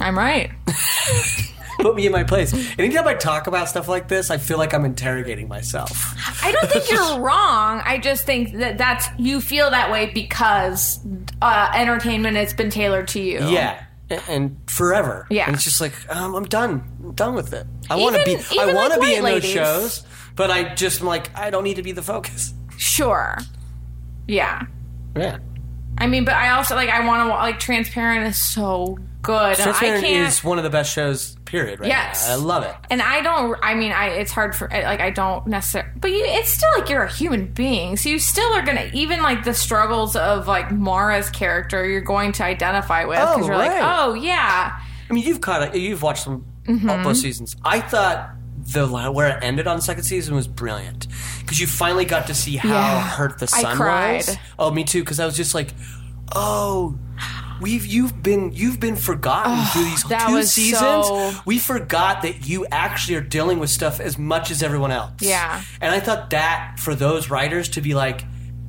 I'm 0.00 0.18
right. 0.18 0.50
put 1.78 1.94
me 1.94 2.06
in 2.06 2.12
my 2.12 2.24
place. 2.24 2.52
Anytime 2.78 3.06
I 3.06 3.14
talk 3.14 3.46
about 3.46 3.68
stuff 3.68 3.88
like 3.88 4.08
this, 4.08 4.30
I 4.30 4.38
feel 4.38 4.58
like 4.58 4.74
I'm 4.74 4.84
interrogating 4.84 5.48
myself. 5.48 6.14
I 6.42 6.52
don't 6.52 6.68
think 6.70 6.90
you're 6.90 7.20
wrong. 7.20 7.80
I 7.84 7.98
just 7.98 8.24
think 8.24 8.54
that 8.54 8.78
that's 8.78 9.08
you 9.18 9.40
feel 9.40 9.70
that 9.70 9.90
way 9.90 10.10
because 10.12 11.00
uh, 11.40 11.72
entertainment 11.74 12.36
has 12.36 12.52
been 12.52 12.70
tailored 12.70 13.08
to 13.08 13.20
you. 13.20 13.38
Yeah. 13.48 13.84
And 14.28 14.56
forever. 14.66 15.26
Yeah. 15.30 15.46
And 15.46 15.54
it's 15.54 15.64
just 15.64 15.80
like 15.80 15.92
um, 16.14 16.34
I'm 16.34 16.46
done. 16.46 16.82
I'm 17.02 17.12
done 17.14 17.34
with 17.34 17.52
it. 17.52 17.66
I 17.90 17.96
want 17.96 18.16
to 18.16 18.24
be. 18.24 18.36
I 18.58 18.72
want 18.72 18.94
to 18.94 19.00
be 19.00 19.14
in 19.14 19.22
ladies. 19.22 19.42
those 19.42 19.52
shows, 19.52 20.06
but 20.38 20.50
I 20.50 20.74
just 20.74 21.02
am 21.02 21.06
like 21.06 21.36
I 21.36 21.50
don't 21.50 21.64
need 21.64 21.76
to 21.76 21.82
be 21.82 21.92
the 21.92 22.02
focus. 22.02 22.54
Sure. 22.78 23.36
Yeah. 24.26 24.62
Yeah. 25.16 25.38
I 25.98 26.06
mean, 26.06 26.24
but 26.24 26.34
I 26.34 26.50
also 26.50 26.74
like 26.76 26.88
I 26.88 27.04
want 27.06 27.28
to 27.28 27.34
like 27.34 27.58
Transparent 27.58 28.26
is 28.28 28.40
so 28.40 28.98
good. 29.20 29.56
Transparent 29.56 30.04
is 30.04 30.44
one 30.44 30.56
of 30.58 30.64
the 30.64 30.70
best 30.70 30.92
shows. 30.92 31.34
Period. 31.44 31.80
Right 31.80 31.88
Yes. 31.88 32.28
now. 32.28 32.34
I 32.34 32.36
love 32.36 32.62
it. 32.62 32.74
and 32.90 33.00
I 33.02 33.20
don't. 33.22 33.58
I 33.62 33.74
mean, 33.74 33.90
I 33.90 34.08
it's 34.10 34.30
hard 34.30 34.54
for 34.54 34.68
like 34.70 35.00
I 35.00 35.10
don't 35.10 35.46
necessarily. 35.46 35.90
But 35.98 36.10
you, 36.12 36.20
it's 36.24 36.50
still 36.50 36.70
like 36.78 36.88
you're 36.90 37.02
a 37.02 37.12
human 37.12 37.46
being, 37.46 37.96
so 37.96 38.10
you 38.10 38.18
still 38.18 38.52
are 38.52 38.62
gonna 38.62 38.90
even 38.92 39.22
like 39.22 39.44
the 39.44 39.54
struggles 39.54 40.14
of 40.14 40.46
like 40.46 40.70
Maura's 40.70 41.30
character. 41.30 41.84
You're 41.88 42.00
going 42.02 42.32
to 42.32 42.44
identify 42.44 43.04
with 43.06 43.18
because 43.18 43.42
Oh, 43.42 43.46
you're 43.46 43.56
like, 43.56 43.72
oh 43.82 44.12
yeah, 44.14 44.78
I 45.08 45.12
mean, 45.12 45.24
you've 45.24 45.40
caught 45.40 45.74
it. 45.74 45.80
You've 45.80 46.02
watched 46.02 46.26
them 46.26 46.44
Mm-hmm. 46.66 47.02
both 47.02 47.16
seasons. 47.16 47.56
I 47.64 47.80
thought 47.80 48.30
the 48.72 48.86
where 48.86 49.36
it 49.38 49.42
ended 49.44 49.66
on 49.66 49.76
the 49.76 49.82
second 49.82 50.04
season 50.04 50.34
was 50.34 50.46
brilliant 50.48 51.06
because 51.40 51.58
you 51.60 51.66
finally 51.66 52.04
got 52.04 52.26
to 52.26 52.34
see 52.34 52.56
how 52.56 52.68
Yeah. 52.68 53.00
hurt 53.08 53.38
the 53.38 53.50
I 53.52 53.62
son 53.62 53.76
cried. 53.76 54.16
was. 54.26 54.36
Oh, 54.58 54.70
me 54.70 54.84
too. 54.84 55.00
Because 55.00 55.18
I 55.20 55.26
was 55.26 55.36
just 55.36 55.54
like, 55.54 55.68
oh. 56.34 56.96
We've 57.60 57.84
you've 57.84 58.22
been 58.22 58.52
you've 58.52 58.78
been 58.78 58.94
forgotten 58.94 59.64
through 59.72 59.82
these 59.90 60.04
two 60.04 60.42
seasons. 60.44 61.06
so- 61.08 61.32
We 61.44 61.58
forgot 61.58 62.22
that 62.22 62.46
you 62.48 62.64
actually 62.70 63.16
are 63.16 63.20
dealing 63.20 63.58
with 63.58 63.68
stuff 63.68 63.98
as 63.98 64.16
much 64.16 64.52
as 64.52 64.62
everyone 64.62 64.92
else. 64.92 65.14
Yeah. 65.20 65.62
and 65.80 65.92
I 65.92 65.98
thought 65.98 66.30
that 66.30 66.76
for 66.78 66.94
those 66.94 67.30
writers 67.30 67.68
to 67.70 67.80
be 67.80 67.94
like, 67.94 68.24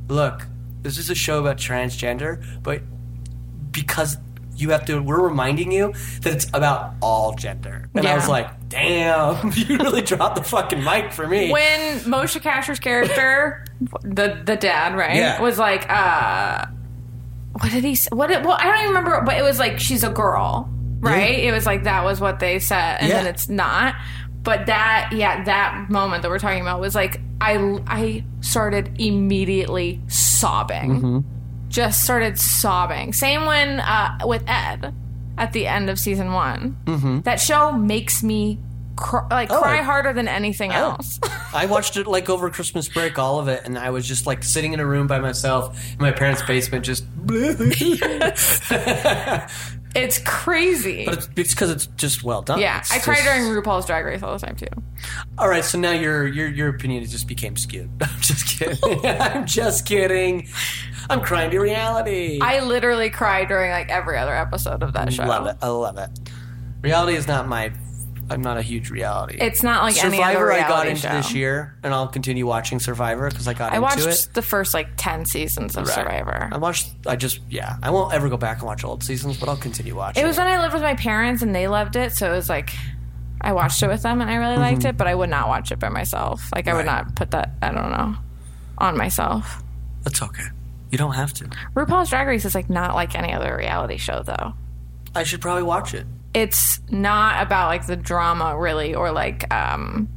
look, 0.08 0.48
this 0.82 0.98
is 0.98 1.12
a 1.12 1.14
show 1.16 1.38
about 1.40 1.58
transgender, 1.58 2.44
but 2.64 2.82
because 3.72 4.18
you 4.62 4.70
have 4.72 4.86
to 4.86 5.00
we're 5.02 5.22
reminding 5.22 5.72
you 5.72 5.94
that 6.22 6.34
it's 6.34 6.48
about 6.54 6.94
all 7.02 7.34
gender 7.36 7.90
and 7.96 8.06
i 8.08 8.14
was 8.16 8.28
like 8.28 8.48
damn 8.70 9.52
you 9.56 9.78
really 9.78 10.02
dropped 10.02 10.36
the 10.36 10.44
fucking 10.44 10.84
mic 10.84 11.12
for 11.12 11.28
me 11.28 11.52
when 11.52 12.00
Moshe 12.02 12.40
Kasher's 12.42 12.80
character, 12.80 13.66
the 14.02 14.42
the 14.44 14.56
dad, 14.56 14.96
right, 14.96 15.16
Yeah. 15.16 15.42
was 15.42 15.58
like, 15.58 15.90
uh, 15.90 16.66
what 17.54 17.72
did 17.72 17.84
he? 17.84 17.96
Say? 17.96 18.10
What? 18.12 18.30
It, 18.32 18.44
well, 18.44 18.58
I 18.60 18.64
don't 18.66 18.76
even 18.84 18.88
remember, 18.90 19.22
but 19.26 19.38
it 19.38 19.44
was 19.44 19.58
like 19.60 19.80
she's 19.80 20.04
a 20.04 20.10
girl, 20.10 20.70
right? 21.00 21.40
It 21.40 21.52
was 21.52 21.66
like 21.66 21.84
that 21.86 22.04
was 22.04 22.22
what 22.22 22.40
they 22.40 22.60
said, 22.60 22.98
and 23.02 23.12
then 23.12 23.26
it's 23.28 23.50
not. 23.50 23.96
But 24.44 24.68
that, 24.68 25.10
yeah, 25.14 25.44
that 25.44 25.90
moment 25.90 26.22
that 26.22 26.30
we're 26.30 26.40
talking 26.40 26.62
about 26.62 26.80
was 26.80 26.96
like 26.96 27.20
I 27.42 27.56
I 27.88 28.24
started 28.42 28.96
immediately 29.00 30.02
sobbing, 30.08 31.02
Mm-hmm. 31.02 31.20
Just 31.70 32.04
started 32.04 32.38
sobbing. 32.38 33.14
Same 33.14 33.46
when 33.46 33.80
uh, 33.80 34.18
with 34.26 34.44
Ed 34.48 34.94
at 35.38 35.54
the 35.54 35.68
end 35.68 35.90
of 35.90 35.98
season 35.98 36.34
one. 36.34 36.78
Mm-hmm. 36.86 37.22
That 37.22 37.40
show 37.40 37.72
makes 37.72 38.22
me. 38.24 38.60
Cry, 38.98 39.26
like 39.32 39.50
Oh, 39.50 39.62
cry 39.62 39.78
harder 39.82 40.12
than 40.12 40.28
anything 40.28 40.72
Oh. 40.74 40.76
else. 40.98 41.22
i 41.54 41.66
watched 41.68 41.96
it 41.96 42.06
like 42.06 42.30
over 42.30 42.50
christmas 42.50 42.90
break 42.90 43.18
all 43.18 43.40
of 43.40 43.48
it 43.48 43.62
and 43.64 43.78
i 43.80 43.90
was 43.92 44.06
just 44.06 44.28
like 44.28 44.44
sitting 44.44 44.74
in 44.74 44.82
a 44.82 44.86
room 44.86 45.08
by 45.08 45.20
myself 45.20 45.80
in 45.94 46.00
my 46.00 46.12
parents 46.12 46.42
basement 46.42 46.84
just 46.84 47.06
It's 49.96 50.20
crazy. 50.20 51.06
but 51.06 51.30
it's 51.36 51.54
because 51.54 51.72
it's 51.72 51.88
just 51.96 52.24
well 52.24 52.42
done 52.44 52.60
yeah, 52.60 52.80
It's 52.80 52.92
I 52.92 53.00
cry 53.00 53.16
just- 53.16 53.26
during 53.26 53.44
RuPaul's 53.44 53.86
Drag 53.88 54.06
Race 54.06 54.22
all 54.22 54.38
the 54.38 54.46
time 54.46 54.56
too. 54.56 54.68
all 55.38 55.48
right 55.50 55.64
so 55.64 55.80
now 55.80 55.92
your 55.92 56.28
your 56.28 56.48
your 56.48 56.68
opinion 56.70 57.04
just 57.06 57.28
became 57.28 57.56
skewed 57.56 57.90
i'm 58.02 58.20
just 58.22 58.46
kidding 58.60 59.06
i'm 59.06 59.46
just 59.48 59.86
kidding 59.88 60.48
i'm 61.10 61.22
crying 61.22 61.50
to 61.52 61.60
reality 61.60 62.40
I 62.42 62.60
literally 62.60 63.10
cry 63.10 63.46
during 63.46 63.72
like 63.72 63.90
every 63.90 64.18
other 64.18 64.36
episode 64.36 64.84
of 64.84 64.94
that 64.94 65.12
show. 65.14 65.24
Love 65.26 65.48
it. 65.48 65.58
I 65.62 65.68
love 65.68 65.98
it. 65.98 66.10
Reality 66.82 67.16
is 67.18 67.28
not 67.28 67.48
my. 67.48 67.72
I'm 68.32 68.42
not 68.42 68.58
a 68.58 68.62
huge 68.62 68.92
reality. 68.92 69.38
It's 69.42 69.64
not 69.64 69.82
like 69.82 69.98
any 70.04 70.22
other 70.22 70.34
Survivor. 70.36 70.52
I 70.54 70.68
got 70.68 70.88
into 70.88 71.02
show. 71.02 71.14
this 71.14 71.34
year, 71.34 71.76
and 71.82 71.92
I'll 71.96 72.08
continue 72.08 72.46
watching 72.46 72.80
Survivor 72.80 73.28
because 73.30 73.48
I 73.48 73.54
got 73.56 73.72
I 73.72 73.78
into 73.78 73.82
watched 73.82 74.28
it. 74.28 74.34
the 74.36 74.44
first 74.44 74.74
like 74.76 74.90
ten 74.98 75.26
seasons 75.26 75.76
of 75.76 75.88
Right. 75.88 75.96
Survivor. 75.96 76.50
I 76.52 76.58
watched. 76.58 76.92
I 77.08 77.16
just 77.16 77.40
yeah. 77.50 77.78
I 77.82 77.90
won't 77.90 78.14
ever 78.14 78.30
go 78.30 78.38
back 78.38 78.58
and 78.60 78.68
watch 78.68 78.84
old 78.84 79.04
seasons, 79.04 79.38
but 79.38 79.50
I'll 79.50 79.58
continue 79.58 79.96
watching. 79.96 80.24
It 80.24 80.28
was 80.28 80.38
when 80.38 80.46
I 80.48 80.60
lived 80.62 80.74
with 80.76 80.84
my 80.84 80.94
parents 80.96 81.42
and 81.42 81.56
they 81.56 81.68
loved 81.68 81.96
it, 81.96 82.12
so 82.14 82.32
it 82.32 82.36
was 82.36 82.50
like 82.50 82.70
I 83.42 83.54
watched 83.54 83.82
it 83.82 83.88
with 83.88 84.04
them 84.04 84.22
and 84.22 84.30
I 84.30 84.36
really 84.36 84.58
liked 84.58 84.86
it, 84.86 84.96
but 84.96 85.08
I 85.08 85.16
would 85.16 85.30
not 85.32 85.48
watch 85.48 85.72
it 85.72 85.80
by 85.80 85.90
myself. 85.90 86.50
Like 86.54 86.68
I 86.68 86.74
would 86.74 86.86
Mm-hmm. 86.86 86.88
Right. 86.96 87.06
not 87.08 87.16
put 87.16 87.32
that 87.32 87.52
I 87.64 87.72
don't 87.72 87.92
know 87.92 88.16
on 88.78 88.96
myself. 88.96 89.64
That's 90.04 90.22
okay. 90.22 90.46
You 90.92 90.98
don't 90.98 91.14
have 91.14 91.34
to. 91.36 91.46
RuPaul's 91.76 92.10
Drag 92.10 92.28
Race 92.28 92.46
is 92.46 92.56
like 92.56 92.70
not 92.70 92.96
like 92.96 93.16
any 93.16 93.32
other 93.34 93.56
reality 93.56 93.98
show 93.98 94.24
though. 94.24 94.54
I 95.16 95.24
should 95.24 95.42
probably 95.42 95.64
watch 95.64 95.94
it. 95.94 96.06
it's 96.34 96.80
not 96.92 97.42
about 97.42 97.68
like 97.70 97.88
the 97.88 97.96
drama 97.96 98.58
really 98.58 98.94
or 98.94 99.12
like 99.12 99.52
um 99.54 100.08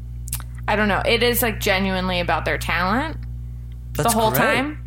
I 0.68 0.76
don't 0.76 0.88
know. 0.88 1.02
It 1.04 1.22
is 1.22 1.42
like 1.42 1.60
genuinely 1.60 2.20
about 2.20 2.44
their 2.44 2.58
talent 2.58 3.16
That's 3.94 4.12
the 4.12 4.18
whole 4.18 4.30
great. 4.30 4.38
time. 4.40 4.78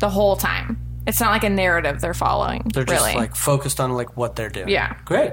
The 0.00 0.08
whole 0.10 0.36
time. 0.36 0.78
It's 1.06 1.20
not 1.20 1.30
like 1.30 1.44
a 1.44 1.50
narrative 1.50 2.00
they're 2.00 2.14
following. 2.14 2.62
They're 2.72 2.84
just 2.84 3.04
really. 3.04 3.16
like 3.16 3.34
focused 3.36 3.80
on 3.80 3.92
like 3.94 4.16
what 4.16 4.36
they're 4.36 4.48
doing. 4.50 4.68
Yeah. 4.68 4.96
Great. 5.04 5.32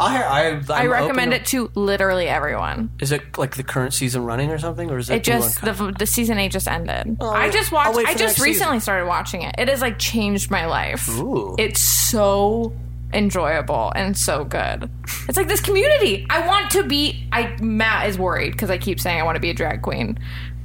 I 0.00 0.60
I 0.68 0.82
I'm 0.82 0.90
recommend 0.90 1.32
it 1.34 1.46
to 1.46 1.70
literally 1.74 2.26
everyone. 2.26 2.90
Is 3.00 3.12
it 3.12 3.38
like 3.38 3.56
the 3.56 3.62
current 3.62 3.94
season 3.94 4.24
running 4.24 4.50
or 4.50 4.58
something, 4.58 4.90
or 4.90 4.98
is 4.98 5.08
it, 5.08 5.16
It 5.16 5.24
just 5.24 5.60
the, 5.60 5.94
the 5.96 6.06
season 6.06 6.38
eight 6.38 6.50
just 6.50 6.66
ended. 6.66 7.16
Oh, 7.20 7.30
I 7.30 7.48
just 7.50 7.70
watched. 7.70 7.96
I 7.98 8.14
just 8.14 8.40
recently 8.40 8.76
season. 8.76 8.80
started 8.80 9.06
watching 9.06 9.42
it. 9.42 9.54
It 9.56 9.68
has 9.68 9.80
like 9.80 9.98
changed 9.98 10.50
my 10.50 10.66
life. 10.66 11.08
Ooh. 11.10 11.54
It's 11.58 11.80
so 11.80 12.72
enjoyable 13.12 13.92
and 13.94 14.16
so 14.16 14.44
good. 14.44 14.90
It's 15.28 15.36
like 15.36 15.46
this 15.48 15.60
community. 15.60 16.26
I 16.28 16.46
want 16.46 16.72
to 16.72 16.82
be. 16.82 17.28
I 17.30 17.56
Matt 17.60 18.08
is 18.08 18.18
worried 18.18 18.52
because 18.52 18.70
I 18.70 18.78
keep 18.78 18.98
saying 19.00 19.20
I 19.20 19.22
want 19.22 19.36
to 19.36 19.40
be 19.40 19.50
a 19.50 19.54
drag 19.54 19.82
queen 19.82 20.18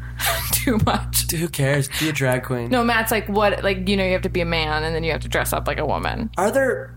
too 0.53 0.80
much. 0.86 1.32
Who 1.32 1.47
cares? 1.49 1.88
Be 1.99 2.09
a 2.09 2.13
drag 2.13 2.43
queen. 2.43 2.69
No, 2.69 2.84
Matt's 2.84 3.11
like 3.11 3.27
what? 3.30 3.63
Like 3.63 3.88
you 3.88 3.95
know, 3.95 4.03
you 4.03 4.13
have 4.13 4.23
to 4.23 4.30
be 4.30 4.41
a 4.41 4.45
man 4.45 4.84
and 4.84 4.95
then 4.95 5.03
you 5.03 5.11
have 5.11 5.21
to 5.21 5.30
dress 5.30 5.53
up 5.53 5.67
like 5.67 5.77
a 5.77 5.86
woman. 5.86 6.32
Are 6.38 6.51
there? 6.51 6.95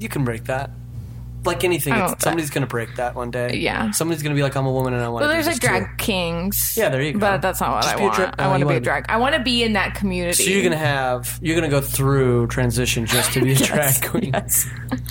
You 0.00 0.08
can 0.08 0.24
break 0.24 0.44
that. 0.44 0.70
Like 1.44 1.64
anything, 1.64 1.94
it's, 1.94 2.22
somebody's 2.24 2.50
gonna 2.50 2.66
break 2.66 2.96
that 2.96 3.14
one 3.14 3.30
day. 3.30 3.56
Yeah. 3.58 3.90
somebody's 3.90 4.22
gonna 4.22 4.34
be 4.34 4.42
like, 4.42 4.56
"I'm 4.56 4.66
a 4.66 4.72
woman 4.72 4.94
and 4.94 5.02
I 5.02 5.08
want 5.08 5.24
to." 5.24 5.28
there's 5.28 5.44
do 5.44 5.50
like 5.52 5.60
drag 5.60 5.98
kings. 5.98 6.74
Yeah, 6.76 6.88
there 6.88 7.02
you 7.02 7.12
go. 7.12 7.18
But 7.20 7.42
that's 7.42 7.60
not 7.60 7.72
what 7.72 7.82
Just 7.82 7.94
I 7.94 7.98
be 7.98 8.02
a 8.02 8.06
want. 8.06 8.16
dra- 8.16 8.34
I 8.38 8.44
oh, 8.46 8.48
want 8.50 8.58
you 8.60 8.64
to 8.64 8.68
be 8.68 8.72
a 8.72 8.74
wanna 8.74 8.80
be- 8.80 8.84
drag. 8.84 9.06
I 9.08 9.16
want 9.18 9.34
to 9.34 9.42
be 9.42 9.62
in 9.62 9.72
that 9.74 9.94
community. 9.94 10.42
So 10.42 10.50
you're 10.50 10.62
gonna 10.62 10.76
have 10.76 11.38
you're 11.42 11.54
gonna 11.56 11.68
go 11.68 11.80
through 11.80 12.46
transition 12.48 13.06
just 13.06 13.32
to 13.34 13.40
be 13.42 13.52
a 13.52 13.56
drag 13.56 14.02
queen. 14.04 14.32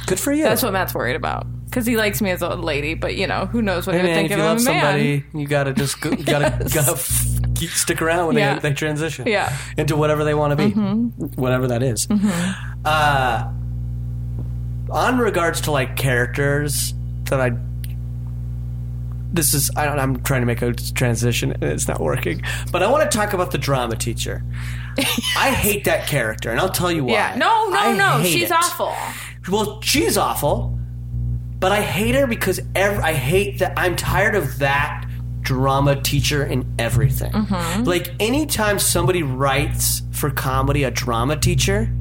Good 0.07 0.19
for 0.19 0.31
you. 0.31 0.43
That's 0.43 0.63
what 0.63 0.73
Matt's 0.73 0.93
worried 0.93 1.15
about 1.15 1.45
because 1.65 1.86
he 1.86 1.97
likes 1.97 2.21
me 2.21 2.29
as 2.31 2.41
a 2.41 2.49
lady, 2.55 2.93
but 2.93 3.15
you 3.15 3.27
know 3.27 3.45
who 3.45 3.61
knows 3.61 3.88
what 3.88 3.93
Hey 3.95 4.01
he 4.01 4.03
would 4.07 4.09
man, 4.09 4.15
think 4.17 4.31
if 4.31 4.38
you 4.38 4.43
him 4.43 4.47
love 4.47 4.57
a 4.57 4.63
man. 4.63 4.81
somebody, 4.81 5.25
you 5.34 5.47
gotta 5.47 5.73
just 5.73 6.01
go, 6.01 6.11
you 6.11 6.23
gotta 6.23 6.49
gotta 6.73 6.91
f- 6.91 7.25
keep, 7.55 7.69
stick 7.69 8.01
around 8.01 8.27
when 8.27 8.38
Yeah. 8.38 8.55
they, 8.59 8.69
they 8.69 8.75
transition. 8.75 9.27
Yeah. 9.27 9.47
Mm-hmm. 9.49 9.81
into 9.81 9.95
whatever 9.95 10.23
they 10.23 10.34
want 10.34 10.51
to 10.51 10.55
be, 10.67 10.71
whatever 11.36 11.67
that 11.67 11.81
is. 11.84 12.07
Uh, 12.86 13.51
on 14.94 15.18
regards 15.18 15.62
to 15.62 15.72
like 15.72 15.96
characters 15.98 16.94
that 17.26 17.41
I. 17.41 17.52
This 19.34 19.56
is 19.56 19.72
I 19.76 19.86
don't, 19.86 20.00
I'm 20.00 20.22
trying 20.22 20.41
to 20.41 20.46
make 20.46 20.62
a 20.62 20.74
transition 20.74 21.54
and 21.54 21.64
it's 21.64 21.88
not 21.88 22.00
working, 22.00 22.44
but 22.72 22.84
I 22.84 22.91
want 22.91 23.10
to 23.10 23.18
talk 23.18 23.34
about 23.34 23.50
the 23.52 23.58
drama 23.58 23.96
teacher. 23.96 24.44
I 25.36 25.50
hate 25.50 25.86
that 25.86 26.08
character, 26.08 26.52
and 26.52 26.60
I'll 26.60 26.70
tell 26.70 26.91
you 26.91 27.06
why. 27.06 27.14
Yeah, 27.14 27.36
no, 27.36 27.70
no, 27.70 27.78
I 27.80 27.98
no. 27.98 28.24
She's 28.24 28.44
it. 28.44 28.52
awful. 28.52 28.94
Well, 29.50 29.82
she's 29.82 30.18
awful, 30.20 30.78
but 31.60 31.72
I 31.72 31.82
hate 31.82 32.14
her 32.14 32.28
because 32.28 32.62
ev- 32.76 33.00
I 33.00 33.14
hate 33.14 33.58
that. 33.60 33.74
I'm 33.76 33.96
tired 33.96 34.36
of 34.36 34.60
that 34.60 35.06
drama 35.41 36.00
teacher 36.02 36.46
in 36.46 36.72
everything. 36.78 37.32
Mm-hmm. 37.32 37.84
Like 37.86 38.14
anytime 38.20 38.78
somebody 38.78 39.24
writes 39.24 40.04
for 40.12 40.30
comedy, 40.30 40.84
a 40.84 40.91
drama 40.91 41.38
teacher, 41.38 41.91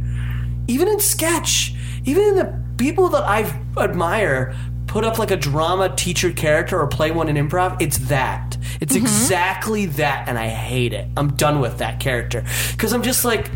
even 0.69 0.87
in 0.87 1.01
sketch, 1.01 1.75
even 2.05 2.25
in 2.25 2.35
the 2.37 2.63
people 2.83 3.09
that 3.11 3.23
I 3.23 3.41
admire. 3.79 4.55
Put 4.89 5.05
up 5.05 5.19
like 5.19 5.31
a 5.31 5.37
drama 5.39 5.95
teacher 5.97 6.31
character 6.33 6.79
or 6.79 6.87
play 6.87 7.13
one 7.13 7.27
in 7.31 7.37
improv. 7.37 7.81
It's 7.81 7.97
that. 8.09 8.59
It's 8.79 8.95
Mm-hmm. 8.95 9.07
exactly 9.07 9.87
that, 9.87 10.29
and 10.29 10.39
I 10.39 10.49
hate 10.49 10.93
it. 10.93 11.09
I'm 11.17 11.35
done 11.35 11.61
with 11.61 11.79
that 11.79 11.99
character 11.99 12.45
because 12.73 12.93
I'm 12.93 13.03
just 13.03 13.25
like, 13.25 13.51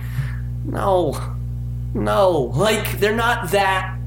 no, 0.65 1.13
no, 1.93 2.31
like 2.55 3.01
they're 3.01 3.15
not 3.15 3.51
that 3.51 3.99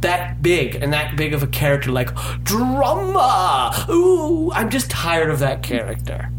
that 0.00 0.42
big 0.42 0.74
and 0.74 0.92
that 0.92 1.16
big 1.16 1.32
of 1.32 1.42
a 1.42 1.46
character 1.46 1.90
like 1.90 2.10
drama 2.42 3.86
ooh 3.88 4.52
i'm 4.52 4.68
just 4.68 4.90
tired 4.90 5.30
of 5.30 5.38
that 5.38 5.62
character 5.62 6.30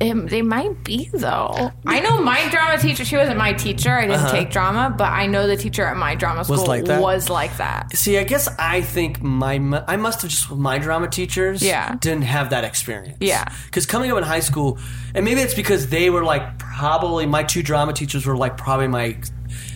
it, 0.00 0.14
they 0.30 0.42
might 0.42 0.84
be 0.84 1.10
though. 1.12 1.72
I 1.86 2.00
know 2.00 2.22
my 2.22 2.48
drama 2.50 2.78
teacher. 2.78 3.04
She 3.04 3.16
wasn't 3.16 3.36
my 3.38 3.52
teacher. 3.52 3.90
I 3.90 4.06
didn't 4.06 4.30
take 4.30 4.50
drama, 4.50 4.94
but 4.96 5.08
I 5.10 5.26
know 5.26 5.46
the 5.48 5.56
teacher 5.56 5.84
at 5.84 5.96
my 5.96 6.14
drama 6.14 6.44
school 6.44 6.56
Uh-huh. 6.58 6.66
like 6.68 6.84
that? 6.84 7.00
was 7.00 7.28
like 7.28 7.56
that. 7.56 7.96
See, 7.96 8.16
I 8.18 8.22
guess 8.24 8.48
I 8.58 8.80
think 8.80 9.22
my 9.22 9.54
I 9.88 9.96
must 9.96 10.22
have 10.22 10.30
just 10.30 10.50
my 10.52 10.78
drama 10.78 11.08
teachers 11.08 11.62
Yeah. 11.62 11.96
didn't 12.00 12.22
have 12.24 12.50
that 12.50 12.64
experience. 12.64 13.18
Yeah. 13.20 13.44
because 13.66 13.86
coming 13.86 14.10
up 14.12 14.18
in 14.18 14.24
high 14.24 14.40
school, 14.40 14.78
and 15.14 15.24
maybe 15.24 15.40
it's 15.40 15.54
because 15.54 15.88
they 15.88 16.10
were 16.10 16.22
like 16.24 16.58
probably 16.58 17.26
my 17.26 17.42
two 17.42 17.62
drama 17.62 17.92
teachers 17.92 18.24
were 18.24 18.36
like 18.36 18.56
probably 18.56 18.88
my 18.88 19.16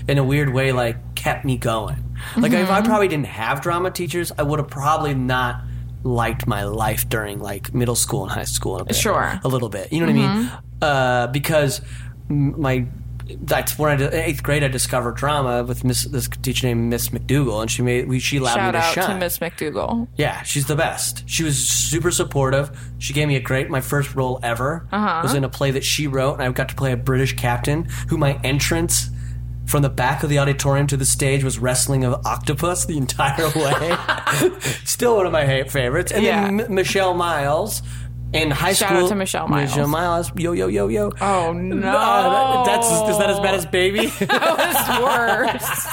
in 0.06 0.18
a 0.18 0.24
weird 0.24 0.52
way 0.52 0.70
like 0.72 1.14
kept 1.16 1.44
me 1.44 1.56
going. 1.56 1.96
Like 2.36 2.52
if 2.52 2.70
I 2.70 2.78
Mm-hmm. 2.78 2.86
probably 2.86 3.08
didn't 3.08 3.26
have 3.26 3.60
drama 3.60 3.90
teachers, 3.90 4.30
I 4.38 4.44
would 4.44 4.60
have 4.60 4.68
probably 4.70 5.14
not 5.14 5.62
liked 6.04 6.46
my 6.46 6.64
life 6.64 7.08
during 7.08 7.38
like 7.40 7.72
middle 7.74 7.94
school 7.96 8.22
and 8.24 8.32
high 8.32 8.44
school. 8.44 8.78
A 8.78 8.84
bit, 8.84 8.96
Sure. 8.96 9.14
Mm-hmm. 9.14 9.46
a 9.46 9.48
little 9.48 9.68
bit. 9.68 9.92
You 9.92 10.00
know 10.00 10.06
what 10.06 10.12
I 10.12 10.36
mean? 10.38 10.52
Uh, 10.80 11.26
because 11.28 11.80
my 12.28 12.86
that's 13.42 13.78
when 13.78 13.90
I 13.92 13.96
did, 13.96 14.12
eighth 14.12 14.42
grade 14.42 14.64
I 14.64 14.68
discovered 14.68 15.14
drama 15.16 15.62
with 15.62 15.84
Miss 15.84 16.02
this 16.04 16.28
teacher 16.28 16.66
named 16.66 16.90
Miss 16.90 17.08
McDougal, 17.10 17.62
and 17.62 17.70
she 17.70 17.80
made 17.80 18.08
we, 18.08 18.18
she 18.18 18.38
allowed 18.38 18.54
Shout 18.54 18.74
me 18.74 18.80
to 18.80 18.84
out 18.86 18.94
shine. 18.94 19.08
to 19.10 19.16
Miss 19.18 19.38
McDougal. 19.38 20.08
Yeah, 20.16 20.42
she's 20.42 20.66
the 20.66 20.74
best. 20.74 21.22
She 21.30 21.44
was 21.44 21.56
super 21.56 22.10
supportive. 22.10 22.76
She 22.98 23.12
gave 23.12 23.28
me 23.28 23.36
a 23.36 23.40
great 23.40 23.70
my 23.70 23.80
first 23.80 24.14
role 24.16 24.40
ever 24.42 24.86
Uh-huh. 24.90 25.20
was 25.22 25.34
in 25.34 25.44
a 25.44 25.48
play 25.48 25.70
that 25.70 25.84
she 25.84 26.08
wrote, 26.08 26.34
and 26.34 26.42
I 26.42 26.50
got 26.50 26.68
to 26.70 26.74
play 26.74 26.90
a 26.92 26.96
British 26.96 27.36
captain 27.36 27.84
who 28.08 28.18
my 28.18 28.38
entrance 28.42 29.08
from 29.72 29.80
the 29.80 29.88
back 29.88 30.22
of 30.22 30.28
the 30.28 30.38
auditorium 30.38 30.86
to 30.86 30.98
the 30.98 31.04
stage 31.06 31.42
was 31.42 31.58
wrestling 31.58 32.04
of 32.04 32.26
octopus 32.26 32.84
the 32.84 32.98
entire 32.98 33.48
way. 33.56 33.96
Still 34.84 35.16
one 35.16 35.24
of 35.24 35.32
my 35.32 35.64
favorites. 35.64 36.12
And 36.12 36.26
then 36.26 36.60
M- 36.60 36.74
Michelle 36.74 37.14
Miles 37.14 37.80
in 38.32 38.50
high 38.50 38.72
Shout 38.72 38.88
school. 38.90 39.04
out 39.04 39.08
to 39.08 39.14
Michelle 39.14 39.48
Miles. 39.48 39.70
Michelle 39.70 39.88
Miles. 39.88 40.32
Yo 40.36 40.52
yo 40.52 40.66
yo 40.68 40.88
yo. 40.88 41.10
Oh 41.20 41.52
no, 41.52 41.86
Uh, 41.88 42.64
that- 42.64 42.66
that's 42.66 42.86
is 43.10 43.18
that 43.18 43.30
as 43.30 43.38
bad 43.40 43.54
as 43.54 43.66
baby? 43.66 44.06
that 44.20 44.56
was 44.58 45.02
worse. 45.02 45.86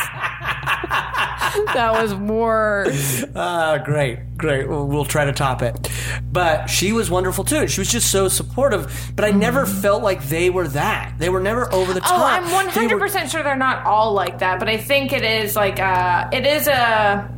that 1.74 1.92
was 1.94 2.14
worse. 2.16 3.26
Ah, 3.36 3.78
great, 3.78 4.38
great. 4.38 4.68
We'll, 4.68 4.86
we'll 4.88 5.06
try 5.06 5.24
to 5.26 5.32
top 5.32 5.62
it. 5.62 5.90
But 6.32 6.68
she 6.68 6.92
was 6.92 7.10
wonderful 7.10 7.44
too. 7.44 7.68
She 7.68 7.80
was 7.80 7.90
just 7.90 8.12
so 8.12 8.28
supportive. 8.28 9.12
But 9.16 9.26
I 9.26 9.32
never 9.32 9.66
felt 9.66 10.04
like 10.04 10.24
they 10.26 10.50
were 10.50 10.68
that. 10.70 11.14
They 11.20 11.30
were 11.30 11.40
never 11.40 11.72
over 11.74 11.94
the 11.94 12.02
top. 12.02 12.12
Oh, 12.20 12.24
I'm 12.26 12.46
They 12.46 12.52
100 12.54 12.94
were- 12.94 13.00
percent 13.00 13.30
sure 13.30 13.44
they're 13.44 13.56
not 13.56 13.86
all 13.86 14.14
like 14.14 14.40
that, 14.40 14.60
but 14.60 14.68
I 14.68 14.78
think 14.78 15.14
it 15.14 15.24
is 15.24 15.56
like 15.56 15.80
a 15.80 16.30
it 16.34 16.46
is 16.46 16.68
a 16.68 17.30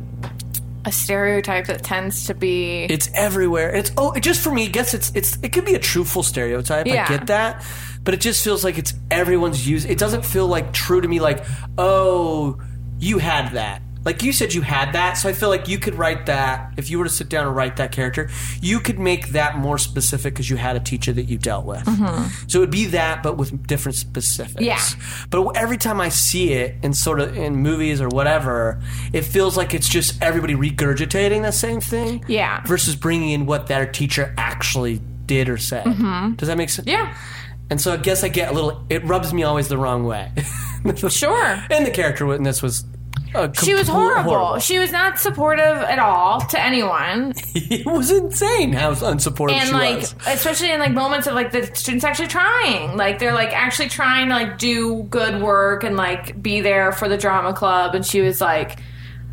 a 0.84 0.92
stereotype 0.92 1.66
that 1.66 1.82
tends 1.82 2.26
to 2.26 2.34
be. 2.34 2.84
It's 2.84 3.10
everywhere. 3.14 3.74
It's 3.74 3.92
oh, 3.96 4.12
it 4.12 4.20
just 4.20 4.42
for 4.42 4.52
me. 4.52 4.64
I 4.64 4.68
guess 4.68 4.94
it's 4.94 5.12
it's 5.14 5.38
it 5.42 5.52
could 5.52 5.64
be 5.64 5.74
a 5.74 5.78
truthful 5.78 6.22
stereotype. 6.22 6.86
Yeah. 6.86 7.04
I 7.04 7.08
get 7.08 7.26
that, 7.28 7.64
but 8.02 8.14
it 8.14 8.20
just 8.20 8.42
feels 8.42 8.64
like 8.64 8.78
it's 8.78 8.94
everyone's 9.10 9.66
use. 9.66 9.84
It 9.84 9.98
doesn't 9.98 10.24
feel 10.24 10.46
like 10.46 10.72
true 10.72 11.00
to 11.00 11.08
me. 11.08 11.20
Like 11.20 11.44
oh, 11.78 12.60
you 12.98 13.18
had 13.18 13.52
that. 13.52 13.82
Like 14.04 14.22
you 14.22 14.32
said, 14.32 14.52
you 14.52 14.62
had 14.62 14.92
that. 14.94 15.12
So 15.14 15.28
I 15.28 15.32
feel 15.32 15.48
like 15.48 15.68
you 15.68 15.78
could 15.78 15.94
write 15.94 16.26
that 16.26 16.72
if 16.76 16.90
you 16.90 16.98
were 16.98 17.04
to 17.04 17.10
sit 17.10 17.28
down 17.28 17.46
and 17.46 17.54
write 17.54 17.76
that 17.76 17.92
character. 17.92 18.28
You 18.60 18.80
could 18.80 18.98
make 18.98 19.28
that 19.28 19.56
more 19.58 19.78
specific 19.78 20.34
because 20.34 20.50
you 20.50 20.56
had 20.56 20.74
a 20.76 20.80
teacher 20.80 21.12
that 21.12 21.24
you 21.24 21.38
dealt 21.38 21.64
with. 21.66 21.84
So 22.50 22.58
it 22.58 22.60
would 22.60 22.70
be 22.70 22.86
that, 22.86 23.22
but 23.22 23.36
with 23.36 23.66
different 23.66 23.96
specifics. 23.96 24.54
Mm-hmm. 24.56 24.64
Yeah. 24.64 25.26
But 25.30 25.56
every 25.56 25.76
time 25.76 26.00
I 26.00 26.08
see 26.08 26.52
it 26.52 26.76
in 26.82 26.94
sort 26.94 27.20
of 27.20 27.36
in 27.36 27.56
movies 27.56 28.00
or 28.00 28.08
whatever, 28.08 28.80
it 29.12 29.22
feels 29.22 29.56
like 29.56 29.72
it's 29.74 29.88
just 29.88 30.20
everybody 30.22 30.54
regurgitating 30.54 31.42
the 31.42 31.52
same 31.52 31.80
thing 31.80 32.24
Yeah. 32.28 32.62
versus 32.66 32.96
bringing 32.96 33.30
in 33.30 33.46
what 33.46 33.68
their 33.68 33.86
teacher 33.86 34.34
actually 34.36 35.00
did 35.26 35.48
or 35.48 35.58
said. 35.58 35.84
Does 36.36 36.48
that 36.48 36.56
make 36.58 36.70
sense? 36.70 36.88
Mm-hmm. 36.88 37.06
yeah, 37.06 37.16
And 37.70 37.80
so 37.80 37.92
I 37.92 37.96
guess 37.98 38.24
I 38.24 38.28
get 38.28 38.50
a 38.50 38.52
little. 38.54 38.84
It 38.90 39.04
rubs 39.04 39.32
me 39.32 39.44
always 39.44 39.68
the 39.68 39.78
wrong 39.78 40.04
way. 40.04 40.32
sure. 41.08 41.64
And 41.70 41.86
the 41.86 41.90
character 41.92 42.26
witness 42.26 42.60
was. 42.62 42.84
She 43.62 43.74
was 43.74 43.88
complete- 43.88 43.92
horrible. 43.92 44.58
She 44.58 44.78
was 44.78 44.92
not 44.92 45.18
supportive 45.18 45.64
at 45.78 45.98
all 45.98 46.40
to 46.40 46.60
anyone. 46.60 47.32
it 47.54 47.86
was 47.86 48.10
insane 48.10 48.72
how 48.72 48.92
unsupportive 48.94 49.52
and 49.52 49.68
she 49.68 49.72
like 49.74 49.96
was. 50.00 50.14
especially 50.26 50.70
in 50.70 50.80
like 50.80 50.92
moments 50.92 51.26
of 51.26 51.34
like 51.34 51.50
the 51.52 51.64
students 51.74 52.04
actually 52.04 52.28
trying 52.28 52.96
like 52.96 53.18
they're 53.18 53.32
like 53.34 53.52
actually 53.52 53.88
trying 53.88 54.28
to 54.28 54.34
like 54.34 54.58
do 54.58 55.02
good 55.04 55.40
work 55.42 55.84
and 55.84 55.96
like 55.96 56.40
be 56.42 56.60
there 56.60 56.92
for 56.92 57.08
the 57.08 57.16
drama 57.16 57.52
club 57.54 57.94
and 57.94 58.04
she 58.04 58.20
was 58.20 58.40
like 58.40 58.78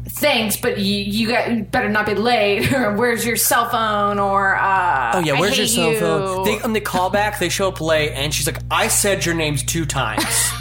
thanks 0.07 0.57
but 0.57 0.79
you, 0.79 0.95
you 0.95 1.27
got 1.27 1.51
you 1.51 1.63
better 1.63 1.89
not 1.89 2.05
be 2.05 2.15
late 2.15 2.71
or 2.73 2.95
where's 2.95 3.25
your 3.25 3.35
cell 3.35 3.69
phone 3.69 4.17
or 4.17 4.55
uh 4.55 5.11
Oh 5.15 5.19
yeah, 5.19 5.39
where's 5.39 5.57
your 5.57 5.67
cell 5.67 5.91
you. 5.91 5.99
phone? 5.99 6.45
They, 6.45 6.59
on 6.61 6.73
the 6.73 6.81
callback, 6.81 7.39
they 7.39 7.49
show 7.49 7.67
up 7.67 7.81
late, 7.81 8.11
and 8.13 8.33
she's 8.33 8.45
like, 8.47 8.59
"I 8.71 8.87
said 8.87 9.25
your 9.25 9.33
names 9.35 9.63
two 9.63 9.85
times, 9.85 10.23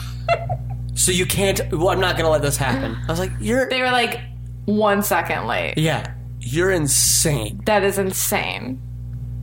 so 0.99 1.13
you 1.13 1.25
can't. 1.27 1.61
Well, 1.73 1.89
I'm 1.89 2.01
not 2.01 2.17
gonna 2.17 2.31
let 2.31 2.43
this 2.43 2.57
happen." 2.57 2.97
I 3.09 3.11
was 3.13 3.19
like, 3.19 3.33
"You're, 3.41 3.69
they 3.69 3.81
were 3.81 3.91
like 3.91 4.21
one 4.67 5.03
second 5.03 5.47
late 5.47 5.75
yeah, 5.79 6.13
you're 6.41 6.71
insane. 6.71 7.59
that 7.65 7.83
is 7.85 7.97
insane 7.99 8.79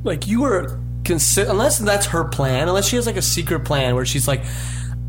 Like 0.04 0.28
you 0.28 0.42
were 0.42 0.80
consi- 1.02 1.50
unless 1.50 1.80
that's 1.80 2.06
her 2.08 2.26
plan, 2.26 2.68
unless 2.68 2.88
she 2.88 2.96
has 2.96 3.08
like 3.08 3.18
a 3.18 3.22
secret 3.24 3.62
plan 3.66 3.96
where 3.96 4.06
she's 4.06 4.28
like, 4.28 4.44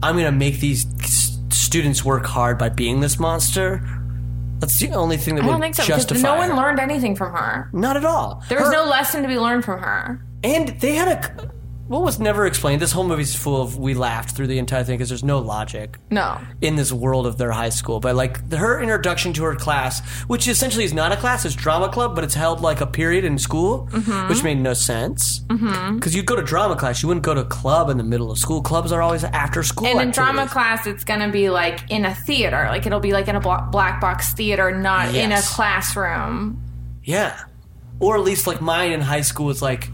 I'm 0.02 0.16
gonna 0.16 0.32
make 0.32 0.58
these 0.60 0.86
s- 1.02 1.38
students 1.50 2.02
work 2.04 2.24
hard 2.24 2.56
by 2.58 2.70
being 2.70 3.00
this 3.00 3.18
monster. 3.18 3.82
That's 4.58 4.78
the 4.78 4.90
only 4.92 5.18
thing 5.18 5.34
that 5.34 5.42
i 5.42 5.46
would 5.46 5.52
don't 5.52 5.60
think 5.60 5.74
so 5.74 5.82
because 5.84 6.06
justify. 6.06 6.22
no 6.28 6.36
one 6.36 6.48
her. 6.48 6.56
learned 6.56 6.80
anything 6.80 7.14
from 7.14 7.34
her 7.34 7.68
Not 7.74 7.98
at 7.98 8.06
all. 8.06 8.42
there 8.48 8.58
was 8.58 8.68
Her- 8.68 8.72
no 8.72 8.84
lesson 8.86 9.20
to 9.20 9.28
be 9.28 9.38
learned 9.38 9.66
from 9.66 9.80
her 9.80 10.24
And 10.42 10.68
they 10.80 10.94
had 10.94 11.08
a. 11.08 11.50
What 11.88 12.02
was 12.02 12.18
never 12.18 12.46
explained. 12.46 12.82
This 12.82 12.90
whole 12.92 13.06
movie's 13.06 13.36
full 13.36 13.62
of. 13.62 13.78
We 13.78 13.94
laughed 13.94 14.36
through 14.36 14.48
the 14.48 14.58
entire 14.58 14.82
thing 14.82 14.96
because 14.96 15.08
there's 15.08 15.22
no 15.22 15.38
logic 15.38 15.98
no 16.10 16.40
in 16.60 16.74
this 16.74 16.92
world 16.92 17.26
of 17.26 17.38
their 17.38 17.52
high 17.52 17.68
school. 17.68 18.00
But 18.00 18.16
like 18.16 18.52
her 18.52 18.80
introduction 18.80 19.32
to 19.34 19.44
her 19.44 19.54
class, 19.54 20.04
which 20.24 20.48
essentially 20.48 20.84
is 20.84 20.92
not 20.92 21.12
a 21.12 21.16
class, 21.16 21.44
it's 21.44 21.54
drama 21.54 21.88
club, 21.88 22.14
but 22.14 22.24
it's 22.24 22.34
held 22.34 22.60
like 22.60 22.80
a 22.80 22.86
period 22.86 23.24
in 23.24 23.38
school, 23.38 23.86
which 24.28 24.42
made 24.42 24.58
no 24.58 24.74
sense. 24.74 25.40
Because 25.40 25.62
mm-hmm. 25.62 26.16
you'd 26.16 26.26
go 26.26 26.34
to 26.34 26.42
drama 26.42 26.74
class, 26.76 27.02
you 27.02 27.08
wouldn't 27.08 27.24
go 27.24 27.34
to 27.34 27.42
a 27.42 27.44
club 27.44 27.88
in 27.88 27.98
the 27.98 28.04
middle 28.04 28.30
of 28.30 28.38
school. 28.38 28.62
Clubs 28.62 28.90
are 28.90 29.00
always 29.00 29.22
after 29.22 29.62
school. 29.62 29.86
And 29.86 30.00
in 30.00 30.10
drama 30.10 30.48
class, 30.48 30.86
it's 30.86 31.04
going 31.04 31.20
to 31.20 31.28
be 31.28 31.50
like 31.50 31.88
in 31.90 32.04
a 32.04 32.14
theater. 32.14 32.66
Like 32.68 32.86
it'll 32.86 33.00
be 33.00 33.12
like 33.12 33.28
in 33.28 33.36
a 33.36 33.40
black 33.40 34.00
box 34.00 34.32
theater, 34.32 34.72
not 34.72 35.14
in 35.14 35.30
a 35.30 35.40
classroom. 35.42 36.62
Yeah. 37.04 37.38
Or 38.00 38.16
at 38.16 38.22
least 38.22 38.46
like 38.46 38.60
mine 38.60 38.92
in 38.92 39.00
high 39.00 39.20
school 39.20 39.46
was 39.46 39.62
like 39.62 39.88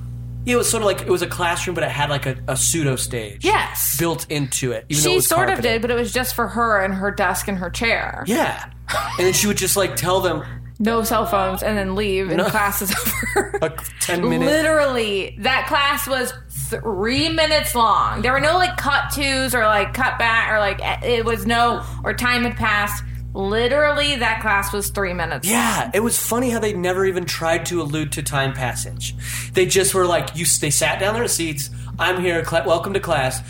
it 0.47 0.57
was 0.57 0.68
sort 0.70 0.82
of 0.82 0.86
like 0.86 1.03
it 1.03 1.09
was 1.09 1.22
a 1.22 1.26
classroom 1.26 1.74
but 1.74 1.84
it 1.84 1.90
had 1.90 2.11
like 2.11 2.26
a, 2.26 2.36
a 2.49 2.57
pseudo 2.57 2.97
stage. 2.97 3.45
Yes. 3.45 3.97
Built 3.99 4.30
into 4.30 4.72
it. 4.72 4.86
Even 4.88 5.03
though 5.05 5.09
it 5.09 5.12
She 5.12 5.16
was 5.16 5.28
sort 5.28 5.49
of 5.49 5.55
carpeted. 5.57 5.72
did, 5.72 5.82
but 5.82 5.90
it 5.90 5.95
was 5.95 6.12
just 6.12 6.34
for 6.34 6.49
her 6.49 6.80
and 6.84 6.95
her 6.95 7.11
desk 7.11 7.49
and 7.49 7.59
her 7.59 7.70
chair. 7.70 8.24
Yeah. 8.26 8.70
And 9.18 9.26
then 9.26 9.32
she 9.32 9.47
would 9.47 9.57
just 9.57 9.76
like 9.76 9.97
tell 9.97 10.20
them 10.20 10.43
No 10.78 11.03
cell 11.05 11.26
phones 11.26 11.62
and 11.62 11.78
then 11.78 11.95
leave 11.95 12.28
and 12.28 12.38
No. 12.38 12.45
class 12.49 12.82
is 12.82 12.93
over. 13.36 13.59
a 13.62 13.70
10 14.01 14.28
minute 14.28 14.47
Literally, 14.47 15.36
that 15.40 15.66
class 15.68 16.07
was 16.09 16.32
three 16.51 17.28
minutes 17.28 17.74
long. 17.74 18.22
There 18.22 18.32
were 18.32 18.40
no 18.40 18.57
like 18.57 18.76
cut 18.76 19.11
twos 19.12 19.55
or 19.55 19.64
like 19.64 19.95
cut 19.95 20.18
back 20.18 20.51
or 20.53 20.59
like 20.59 20.80
it 21.05 21.24
was 21.24 21.47
no, 21.47 21.84
or 22.05 22.14
time 22.14 22.43
had 22.45 22.57
passed. 22.57 23.05
Literally, 23.35 24.16
that 24.16 24.43
class 24.43 24.72
was 24.72 24.91
three 24.91 25.14
minutes. 25.14 25.49
Yeah, 25.49 25.91
it 25.95 26.01
was 26.01 26.18
funny 26.18 26.51
how 26.51 26.59
they 26.59 26.74
never 26.74 27.07
even 27.07 27.24
tried 27.24 27.64
to 27.66 27.80
allude 27.80 28.12
to 28.12 28.22
time 28.22 28.53
passage. 28.53 29.14
They 29.53 29.66
just 29.66 29.95
were 29.95 30.07
like, 30.07 30.37
you. 30.37 30.45
They 30.61 30.70
sat 30.70 31.01
down 31.01 31.14
their 31.14 31.28
seats. 31.28 31.70
I'm 31.99 32.20
here. 32.20 32.45
Cl- 32.45 32.66
welcome 32.66 32.93
to 32.93 33.01
class. 33.01 33.41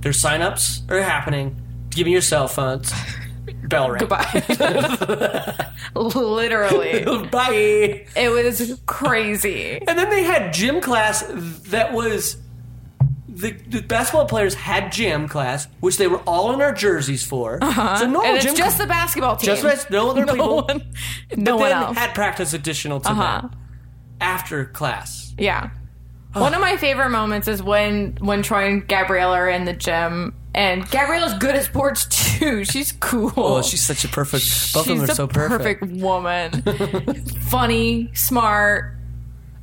Their 0.00 0.12
sign-ups 0.12 0.82
are 0.88 1.02
happening. 1.02 1.60
Give 1.90 2.06
me 2.06 2.12
your 2.12 2.20
cell 2.22 2.48
phones. 2.48 2.92
Bell 3.64 3.90
ring. 3.90 4.00
Goodbye. 4.00 5.66
Literally. 5.94 7.04
Bye. 7.28 8.06
It 8.16 8.30
was 8.30 8.80
crazy. 8.86 9.78
And 9.86 9.98
then 9.98 10.08
they 10.10 10.22
had 10.22 10.52
gym 10.52 10.80
class 10.80 11.24
that 11.68 11.92
was 11.92 12.36
the, 13.36 13.52
the 13.68 13.82
basketball 13.82 14.26
players 14.26 14.54
had 14.54 14.90
gym 14.92 15.28
class, 15.28 15.68
which 15.80 15.98
they 15.98 16.06
were 16.06 16.20
all 16.26 16.52
in 16.52 16.58
their 16.58 16.72
jerseys 16.72 17.24
for. 17.24 17.58
So 17.60 17.66
no 17.66 17.68
Uh-huh. 17.68 18.22
and 18.24 18.40
gym 18.40 18.50
it's 18.50 18.58
just 18.58 18.78
the 18.78 18.86
basketball 18.86 19.36
team. 19.36 19.54
just 19.56 19.90
no 19.90 20.10
other 20.10 20.24
people. 20.32 20.62
one, 20.62 20.82
but 21.28 21.38
no 21.38 21.56
one 21.56 21.68
then 21.68 21.82
else. 21.82 21.96
had 21.98 22.14
practice 22.14 22.52
additional 22.54 23.00
to 23.00 23.10
Uh-huh. 23.10 23.40
them 23.42 23.50
after 24.20 24.64
class. 24.64 25.34
yeah. 25.38 25.70
One 26.32 26.52
of 26.52 26.60
my 26.60 26.76
favorite 26.76 27.08
moments 27.08 27.48
is 27.48 27.62
when 27.62 28.18
when 28.20 28.42
Troy 28.42 28.66
and 28.68 28.86
Gabriella 28.86 29.36
are 29.36 29.48
in 29.48 29.64
the 29.64 29.72
gym, 29.72 30.34
and 30.54 30.86
Gabriella's 30.90 31.32
good 31.38 31.54
at 31.54 31.64
sports 31.64 32.04
too. 32.38 32.62
She's 32.62 32.92
cool. 32.92 33.32
Oh, 33.38 33.62
she's 33.62 33.80
such 33.86 34.04
a 34.04 34.08
perfect. 34.08 34.44
Both 34.74 34.84
She's 34.84 34.92
of 34.92 34.98
them 34.98 35.10
are 35.10 35.14
so 35.14 35.26
perfect. 35.28 35.84
woman. 35.92 36.62
Funny, 37.48 38.10
smart, 38.12 38.96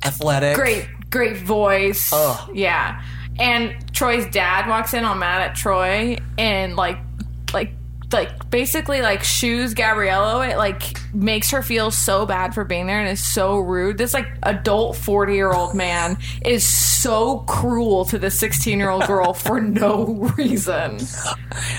Athletic. 0.04 0.56
great, 0.56 0.88
great 1.10 1.36
voice. 1.36 2.12
Ugh. 2.12 2.50
Yeah. 2.54 3.00
And 3.38 3.74
Troy's 3.92 4.26
dad 4.30 4.68
walks 4.68 4.94
in 4.94 5.04
all 5.04 5.14
mad 5.14 5.42
at 5.42 5.54
Troy 5.54 6.18
and 6.38 6.76
like 6.76 6.98
like 8.12 8.50
basically 8.50 9.00
like 9.00 9.22
shoes 9.22 9.74
Gabriella 9.74 10.46
it 10.48 10.56
like 10.56 10.96
makes 11.14 11.50
her 11.50 11.62
feel 11.62 11.90
so 11.90 12.26
bad 12.26 12.54
for 12.54 12.64
being 12.64 12.86
there 12.86 13.00
and 13.00 13.08
is 13.08 13.24
so 13.24 13.58
rude. 13.58 13.98
This 13.98 14.14
like 14.14 14.28
adult 14.42 14.96
40 14.96 15.34
year 15.34 15.52
old 15.52 15.74
man 15.74 16.18
is 16.44 16.66
so 16.66 17.38
cruel 17.40 18.04
to 18.06 18.18
the 18.18 18.30
16 18.30 18.78
year 18.78 18.90
old 18.90 19.06
girl 19.06 19.32
for 19.34 19.60
no 19.60 20.32
reason. 20.36 20.98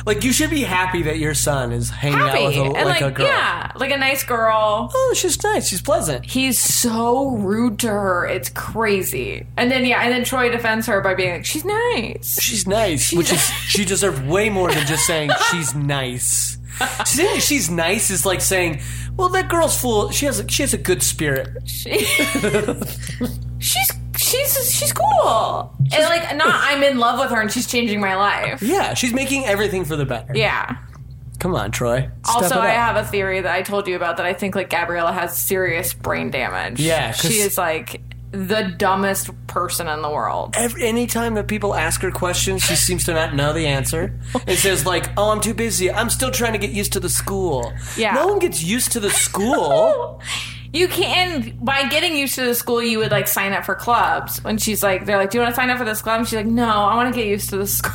Like 0.05 0.23
you 0.23 0.31
should 0.31 0.49
be 0.49 0.61
happy 0.61 1.03
that 1.03 1.19
your 1.19 1.33
son 1.33 1.71
is 1.71 1.89
hanging 1.89 2.19
Happy 2.19 2.39
out 2.39 2.47
with 2.47 2.57
a, 2.57 2.61
and 2.61 2.89
like, 2.89 3.01
like, 3.01 3.01
a 3.01 3.11
girl. 3.11 3.27
yeah, 3.27 3.71
like 3.75 3.91
a 3.91 3.97
nice 3.97 4.23
girl. 4.23 4.89
Oh, 4.93 5.13
she's 5.15 5.41
nice. 5.43 5.67
She's 5.67 5.81
pleasant. 5.81 6.25
He's 6.25 6.59
so 6.59 7.31
rude 7.31 7.79
to 7.79 7.87
her. 7.87 8.25
It's 8.25 8.49
crazy. 8.49 9.45
And 9.57 9.71
then 9.71 9.85
yeah, 9.85 10.01
and 10.01 10.11
then 10.13 10.23
Troy 10.23 10.49
defends 10.49 10.87
her 10.87 11.01
by 11.01 11.13
being 11.13 11.33
like, 11.33 11.45
"She's 11.45 11.65
nice." 11.65 12.39
She's 12.41 12.67
nice, 12.67 13.11
which 13.11 13.31
is 13.31 13.41
she 13.67 13.85
deserved 13.85 14.25
way 14.27 14.49
more 14.49 14.71
than 14.71 14.85
just 14.87 15.05
saying 15.05 15.31
she's 15.51 15.75
nice. 15.75 16.14
Saying 16.19 17.39
she's 17.39 17.69
nice 17.69 18.09
is 18.09 18.25
like 18.25 18.41
saying, 18.41 18.81
"Well, 19.15 19.29
that 19.29 19.47
girl's 19.49 19.79
full. 19.79 20.11
She 20.11 20.25
has 20.25 20.39
a, 20.41 20.47
she 20.49 20.61
has 20.63 20.73
a 20.73 20.77
good 20.77 21.01
spirit." 21.01 21.47
She- 21.65 21.99
she's 23.59 23.91
she's 24.17 24.71
she's 24.73 24.93
cool. 24.93 25.73
and 25.93 26.03
like 26.05 26.35
not 26.35 26.49
I'm 26.53 26.83
in 26.83 26.97
love 26.99 27.19
with 27.19 27.29
her 27.31 27.41
and 27.41 27.51
she's 27.51 27.67
changing 27.67 27.99
my 27.99 28.15
life. 28.15 28.61
Yeah, 28.61 28.93
she's 28.93 29.13
making 29.13 29.45
everything 29.45 29.85
for 29.85 29.95
the 29.95 30.05
better. 30.05 30.33
Yeah. 30.35 30.77
Come 31.39 31.53
on, 31.55 31.71
Troy. 31.71 32.09
Step 32.23 32.35
Also, 32.43 32.59
I 32.59 32.69
have 32.69 32.95
a 32.95 33.03
theory 33.05 33.41
that 33.41 33.53
I 33.53 33.61
told 33.61 33.87
you 33.87 33.95
about 33.95 34.17
that 34.17 34.25
I 34.25 34.33
think 34.33 34.55
like 34.55 34.69
Gabriella 34.69 35.11
has 35.11 35.37
serious 35.37 35.93
brain 35.93 36.31
damage. 36.31 36.79
Yeah, 36.79 37.11
'cause- 37.11 37.21
she 37.21 37.35
is 37.39 37.57
like 37.57 38.01
the 38.35 38.73
dumbest 38.77 39.29
person 39.47 39.87
in 39.87 40.01
the 40.01 40.09
world. 40.09 40.53
Every, 40.57 40.83
anytime 40.83 41.33
that 41.35 41.47
people 41.47 41.73
ask 41.73 42.01
her 42.01 42.11
questions, 42.11 42.63
she 42.63 42.75
seems 42.75 43.03
to 43.05 43.13
not 43.13 43.33
know 43.35 43.53
the 43.53 43.65
answer. 43.67 44.19
It 44.47 44.57
says 44.57 44.85
like, 44.85 45.09
"Oh, 45.17 45.31
I'm 45.31 45.41
too 45.41 45.53
busy. 45.53 45.91
I'm 45.91 46.09
still 46.09 46.31
trying 46.31 46.53
to 46.53 46.59
get 46.59 46.71
used 46.71 46.93
to 46.93 46.99
the 46.99 47.09
school." 47.09 47.73
Yeah. 47.97 48.13
no 48.13 48.27
one 48.27 48.39
gets 48.39 48.63
used 48.63 48.91
to 48.93 48.99
the 48.99 49.09
school. 49.11 50.21
You 50.73 50.89
can 50.89 51.57
by 51.61 51.87
getting 51.87 52.17
used 52.17 52.35
to 52.35 52.43
the 52.43 52.53
school, 52.53 52.83
you 52.83 52.97
would 52.99 53.09
like 53.09 53.29
sign 53.29 53.53
up 53.53 53.63
for 53.63 53.75
clubs. 53.75 54.43
When 54.43 54.57
she's 54.57 54.83
like, 54.83 55.05
they're 55.05 55.15
like, 55.15 55.29
"Do 55.29 55.37
you 55.37 55.41
want 55.41 55.55
to 55.55 55.55
sign 55.55 55.69
up 55.69 55.77
for 55.77 55.85
this 55.85 56.01
club?" 56.01 56.19
And 56.19 56.27
she's 56.27 56.35
like, 56.35 56.45
"No, 56.45 56.67
I 56.67 56.95
want 56.97 57.13
to 57.15 57.17
get 57.17 57.29
used 57.29 57.49
to 57.51 57.57
the 57.57 57.65
school." 57.65 57.93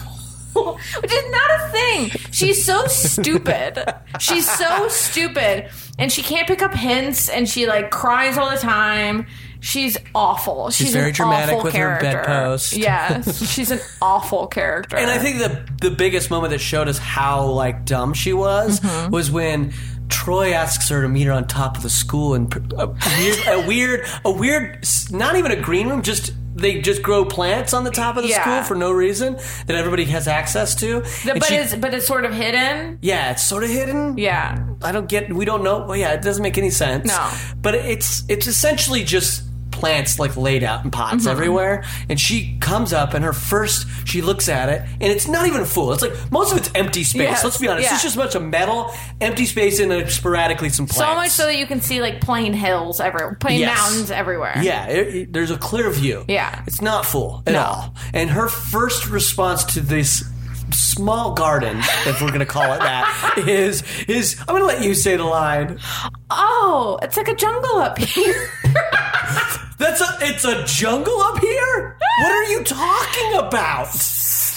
Which 0.54 1.12
is 1.12 1.30
not 1.30 1.50
a 1.60 1.68
thing. 1.68 2.08
She's 2.30 2.64
so 2.64 2.86
stupid. 2.86 3.84
She's 4.18 4.50
so 4.50 4.88
stupid, 4.88 5.68
and 5.98 6.10
she 6.10 6.22
can't 6.22 6.48
pick 6.48 6.62
up 6.62 6.72
hints, 6.72 7.28
and 7.28 7.46
she 7.46 7.66
like 7.66 7.90
cries 7.90 8.38
all 8.38 8.50
the 8.50 8.56
time. 8.56 9.26
She's 9.60 9.96
awful. 10.14 10.70
She's, 10.70 10.92
very 10.92 11.08
an 11.08 11.14
dramatic 11.14 11.62
with 11.62 11.74
her 11.74 11.98
character. 11.98 12.22
bedpost. 12.24 12.76
Yes, 12.76 13.50
she's 13.52 13.70
an 13.70 13.80
awful 14.02 14.46
character. 14.46 14.96
And 14.96 15.10
I 15.10 15.18
think 15.18 15.38
the 15.38 15.66
the 15.80 15.94
biggest 15.94 16.30
moment 16.30 16.50
that 16.52 16.60
showed 16.60 16.88
us 16.88 16.98
how 16.98 17.46
like 17.46 17.84
dumb 17.84 18.14
she 18.14 18.32
was 18.32 18.80
Mm-hmm. 18.80 19.10
was 19.12 19.30
when 19.30 19.72
Troy 20.08 20.52
asks 20.52 20.88
her 20.88 21.02
to 21.02 21.08
meet 21.08 21.24
her 21.24 21.32
on 21.32 21.46
top 21.46 21.76
of 21.76 21.82
the 21.82 21.90
school 21.90 22.34
and 22.34 22.52
a 22.76 22.86
weird, 22.88 23.38
a 23.46 23.66
weird, 23.66 24.06
a 24.24 24.30
weird, 24.32 24.84
not 25.10 25.36
even 25.36 25.52
a 25.52 25.56
green 25.60 25.88
room, 25.88 26.02
just 26.02 26.32
they 26.52 26.80
just 26.80 27.00
grow 27.00 27.24
plants 27.24 27.72
on 27.72 27.84
the 27.84 27.90
top 27.92 28.16
of 28.16 28.24
the 28.24 28.28
Yeah. 28.28 28.42
school 28.42 28.62
for 28.64 28.74
no 28.74 28.90
reason 28.90 29.34
that 29.66 29.76
everybody 29.76 30.04
has 30.06 30.26
access 30.26 30.74
to. 30.76 31.00
The- 31.24 31.34
but 31.34 31.44
she- 31.44 31.54
it's 31.54 31.74
but 31.76 31.94
it's 31.94 32.06
sort 32.06 32.24
of 32.24 32.32
hidden. 32.34 32.98
yeah, 33.02 33.30
it's 33.30 33.44
sort 33.44 33.62
of 33.62 33.70
hidden. 33.70 34.18
Yeah. 34.18 34.58
I 34.82 34.90
don't 34.92 35.08
get. 35.08 35.32
We 35.32 35.44
don't 35.44 35.62
know. 35.62 35.84
Well, 35.86 35.96
yeah, 35.96 36.12
it 36.14 36.22
doesn't 36.22 36.42
make 36.42 36.58
any 36.58 36.70
sense. 36.70 37.06
No. 37.06 37.30
but 37.62 37.74
it's 37.76 38.24
it's 38.28 38.46
essentially 38.48 39.04
just 39.04 39.42
plants 39.80 40.18
like 40.18 40.36
laid 40.36 40.62
out 40.62 40.84
in 40.84 40.90
pots 40.90 41.10
Mm-hmm. 41.24 41.28
everywhere. 41.28 41.84
And 42.08 42.20
she 42.20 42.56
comes 42.60 42.92
up 42.92 43.14
and 43.14 43.24
her 43.24 43.32
first 43.32 43.86
she 44.06 44.22
looks 44.22 44.48
at 44.48 44.68
it 44.68 44.82
and 44.82 45.10
it's 45.12 45.26
not 45.26 45.46
even 45.46 45.64
full. 45.64 45.92
It's 45.92 46.02
like 46.02 46.12
most 46.30 46.52
of 46.52 46.58
it's 46.58 46.70
empty 46.74 47.02
space. 47.02 47.22
Yes, 47.22 47.42
Let's 47.44 47.58
be 47.58 47.66
honest. 47.68 47.88
yeah. 47.88 47.94
It's 47.94 48.02
just 48.02 48.14
a 48.16 48.18
bunch 48.18 48.34
of 48.34 48.42
metal, 48.42 48.92
empty 49.20 49.46
space, 49.46 49.80
and 49.80 49.90
then 49.90 50.08
sporadically 50.08 50.68
some 50.68 50.86
plants. 50.86 51.10
So 51.10 51.14
much 51.14 51.30
so 51.30 51.46
that 51.46 51.56
you 51.56 51.66
can 51.66 51.80
see 51.80 52.00
like 52.00 52.20
plain 52.20 52.52
hills 52.52 53.00
everywhere, 53.00 53.36
plain 53.40 53.58
Yes. 53.60 53.76
mountains 53.78 54.10
everywhere. 54.10 54.54
Yeah, 54.62 54.86
it, 54.86 55.14
it- 55.14 55.32
there's 55.32 55.50
a 55.50 55.58
clear 55.58 55.90
view. 55.90 56.24
Yeah. 56.28 56.62
It's 56.66 56.80
not 56.82 57.06
full 57.06 57.42
at 57.46 57.54
No. 57.54 57.60
all. 57.62 57.94
And 58.12 58.30
her 58.30 58.48
first 58.48 59.08
response 59.08 59.64
to 59.74 59.80
this 59.80 60.22
small 60.72 61.34
garden, 61.34 61.78
if 62.06 62.20
we're 62.20 62.28
going 62.28 62.40
to 62.40 62.46
call 62.46 62.72
it 62.74 62.78
that, 62.78 63.34
is 63.48 63.82
is 64.06 64.36
I'm 64.40 64.46
going 64.46 64.60
to 64.62 64.66
let 64.66 64.82
you 64.84 64.94
say 64.94 65.16
the 65.16 65.24
line. 65.24 65.78
Oh, 66.30 66.98
it's 67.02 67.16
like 67.16 67.28
a 67.28 67.34
jungle 67.34 67.76
up 67.78 67.98
here. 67.98 68.50
That's 69.80 70.00
a 70.02 70.18
it's 70.20 70.44
a 70.44 70.62
jungle 70.64 71.20
up 71.22 71.38
here? 71.40 71.96
What 72.20 72.32
are 72.32 72.44
you 72.44 72.62
talking 72.64 73.34
about? 73.34 73.88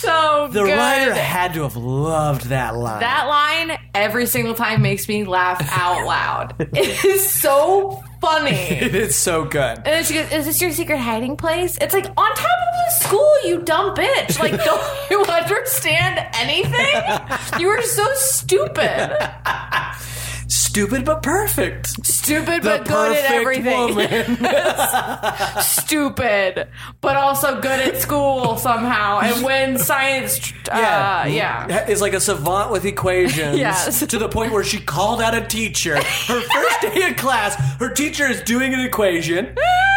so 0.03 0.49
The 0.51 0.63
good. 0.65 0.77
writer 0.77 1.13
had 1.13 1.53
to 1.53 1.63
have 1.63 1.77
loved 1.77 2.47
that 2.49 2.75
line. 2.75 2.99
that 2.99 3.25
line 3.27 3.77
every 3.95 4.25
single 4.25 4.53
time 4.53 4.81
makes 4.81 5.07
me 5.07 5.23
laugh 5.23 5.65
out 5.71 6.05
loud. 6.15 6.55
it 6.59 7.05
is 7.05 7.31
so 7.31 8.03
funny. 8.19 8.51
it 8.51 8.93
is 8.95 9.15
so 9.15 9.45
good. 9.45 9.77
And 9.77 9.85
then 9.85 10.03
she 10.03 10.15
goes, 10.15 10.29
"Is 10.33 10.45
this 10.45 10.61
your 10.61 10.71
secret 10.73 10.97
hiding 10.99 11.37
place?" 11.37 11.77
It's 11.79 11.93
like 11.93 12.05
on 12.05 12.35
top 12.35 12.59
of 12.59 12.73
the 12.99 13.05
school, 13.05 13.33
you 13.45 13.61
dumb 13.61 13.95
bitch. 13.95 14.37
Like, 14.39 14.61
don't 14.61 15.09
you 15.09 15.23
understand 15.23 16.19
anything? 16.35 17.01
You 17.61 17.69
are 17.69 17.81
so 17.81 18.05
stupid. 18.15 19.17
Stupid 20.57 21.03
but 21.03 21.23
perfect. 21.23 21.87
Stupid 22.05 22.61
The 22.61 22.69
but 22.77 22.87
good 22.87 23.17
at 23.17 23.25
perfect 23.27 23.65
everything. 23.65 23.95
woman. 23.95 25.61
Stupid, 25.63 26.67
but 27.01 27.15
also 27.15 27.59
good 27.59 27.79
at 27.79 27.97
school 27.99 28.57
somehow, 28.57 29.19
and 29.21 29.43
when 29.43 29.79
science. 29.79 30.53
Uh, 30.71 31.25
yeah. 31.27 31.87
Is 31.89 32.01
like 32.01 32.13
a 32.13 32.19
savant 32.19 32.69
with 32.71 32.85
equations. 32.85 33.57
Yes. 33.57 33.99
To 34.05 34.19
the 34.19 34.29
point 34.29 34.51
where 34.51 34.63
she 34.63 34.79
called 34.79 35.21
out 35.21 35.33
a 35.33 35.41
teacher. 35.45 35.95
Her 35.95 36.41
first 36.53 36.81
day 36.81 37.07
in 37.07 37.15
class, 37.15 37.55
her 37.79 37.89
teacher 37.89 38.27
is 38.27 38.41
doing 38.43 38.75
an 38.75 38.79
equation. 38.81 39.55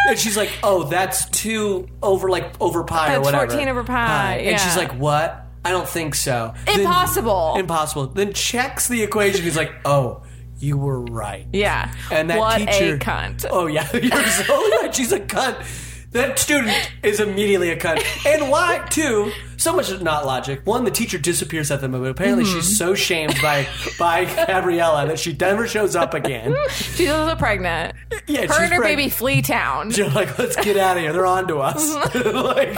And 0.09 0.19
she's 0.19 0.39
like, 0.39 0.51
oh, 0.63 0.85
that's 0.85 1.29
two 1.31 1.87
over 2.03 2.31
like 2.31 2.59
over 2.63 2.83
pi 2.85 3.09
or 3.09 3.17
That's 3.17 3.25
whatever. 3.27 3.51
14 3.51 3.69
over 3.69 3.85
pi, 3.85 4.37
And 4.37 4.59
she's 4.61 4.75
yeah. 4.75 4.83
like, 4.83 4.93
what? 4.99 5.43
I 5.65 5.71
don't 5.71 5.89
think 5.89 6.15
so. 6.15 6.55
Then- 6.65 6.81
Impossible. 6.81 7.57
impossible. 7.59 8.07
Then 8.07 8.33
checks 8.33 8.89
the 8.89 9.03
equation. 9.03 9.43
He's 9.43 9.57
like, 9.57 9.73
oh, 9.85 10.23
you 10.59 10.77
were 10.79 11.01
right. 11.01 11.47
Yeah. 11.53 11.93
And 12.11 12.31
that 12.31 12.39
what 12.39 12.59
teacher. 12.59 12.95
a 12.95 12.99
cunt. 12.99 13.45
Oh 13.51 13.67
yeah, 13.67 13.89
you're 13.95 14.27
so 14.27 14.71
right. 14.81 14.95
She's 14.95 15.13
a 15.13 15.21
cunt. 15.21 15.85
That 16.13 16.39
student 16.39 16.91
is 17.03 17.21
immediately 17.21 17.71
a 17.71 17.77
cunt. 17.77 18.03
And 18.25 18.51
why 18.51 18.87
too? 18.91 19.33
So 19.59 19.75
much 19.75 19.91
is 19.91 20.01
not 20.03 20.25
logic. 20.25 20.61
One, 20.65 20.85
the 20.85 20.91
teacher 20.91 21.19
disappears 21.19 21.71
at 21.71 21.81
the 21.81 21.89
moment. 21.89 22.11
Apparently, 22.13 22.45
Mm-hmm. 22.45 22.57
she's 22.61 22.79
so 22.79 22.95
shamed 22.95 23.37
by 23.43 23.67
by 23.99 24.25
Gabriella 24.47 25.07
that 25.09 25.19
she 25.19 25.33
never 25.35 25.67
shows 25.67 25.97
up 25.97 26.15
again. 26.15 26.55
She's 26.71 27.09
also 27.11 27.35
pregnant. 27.37 27.95
Yeah, 28.27 28.43
Her 28.43 28.47
she's 28.49 28.59
and 28.59 28.73
her 28.73 28.81
preg- 28.81 28.85
baby 28.85 29.09
flee 29.09 29.43
town. 29.43 29.91
You're 29.93 30.11
like, 30.11 30.39
let's 30.39 30.57
get 30.57 30.77
out 30.77 30.97
of 30.97 31.03
here. 31.03 31.13
They're 31.13 31.27
on 31.27 31.49
to 31.49 31.59
us. 31.59 31.95
like, 32.15 32.75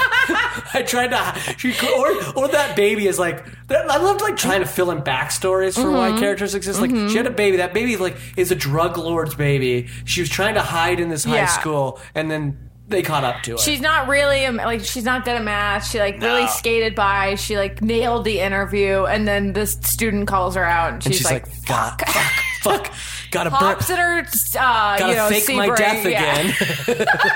I 0.74 0.82
tried 0.86 1.08
to, 1.08 1.54
she, 1.58 1.70
or 1.96 2.34
or 2.44 2.48
that 2.48 2.74
baby 2.76 3.06
is 3.06 3.18
like, 3.18 3.44
I 3.70 3.98
loved 3.98 4.20
like 4.20 4.36
trying 4.36 4.60
to 4.60 4.66
fill 4.66 4.90
in 4.90 5.02
backstories 5.02 5.74
for 5.74 5.90
why 5.90 6.10
Mm-hmm. 6.10 6.18
characters 6.20 6.54
exist. 6.54 6.80
Like, 6.80 6.90
she 6.90 7.16
had 7.16 7.26
a 7.26 7.30
baby. 7.30 7.58
That 7.58 7.74
baby 7.74 7.96
like 7.96 8.16
is 8.36 8.50
a 8.50 8.56
drug 8.56 8.96
lord's 8.98 9.34
baby. 9.34 9.88
She 10.04 10.20
was 10.20 10.30
trying 10.30 10.54
to 10.54 10.62
hide 10.62 11.00
in 11.00 11.08
this 11.08 11.24
high 11.24 11.34
Yeah. 11.36 11.46
school, 11.46 12.00
and 12.14 12.30
then 12.30 12.67
they 12.88 13.02
caught 13.02 13.22
up 13.24 13.42
to 13.42 13.52
her. 13.52 13.58
She's 13.58 13.80
not 13.80 14.08
really 14.08 14.44
a- 14.44 14.52
like 14.52 14.82
she's 14.84 15.04
not 15.04 15.24
good 15.24 15.36
at 15.36 15.44
math. 15.44 15.86
She 15.90 15.98
like 15.98 16.20
really 16.20 16.46
skated 16.48 16.94
by. 16.94 17.34
She 17.36 17.56
like 17.56 17.82
nailed 17.82 18.24
the 18.24 18.40
interview, 18.40 19.04
and 19.04 19.28
then 19.28 19.52
this 19.52 19.72
student 19.82 20.26
calls 20.26 20.54
her 20.54 20.64
out, 20.64 20.94
and 20.94 21.02
she's, 21.02 21.10
and 21.12 21.16
she's 21.16 21.30
like, 21.30 21.46
like, 21.46 21.66
God, 21.66 22.00
fuck, 22.00 22.86
fuck, 22.86 22.94
gotta 23.30 23.50
burp, 23.50 23.58
pops 23.60 23.90
at 23.90 23.98
her, 23.98 24.18
uh, 24.20 24.98
gotta 24.98 25.08
you 25.08 25.16
know, 25.16 25.28
fake 25.28 25.56
my 25.56 25.74
death 25.76 26.04
yeah. 26.06 26.52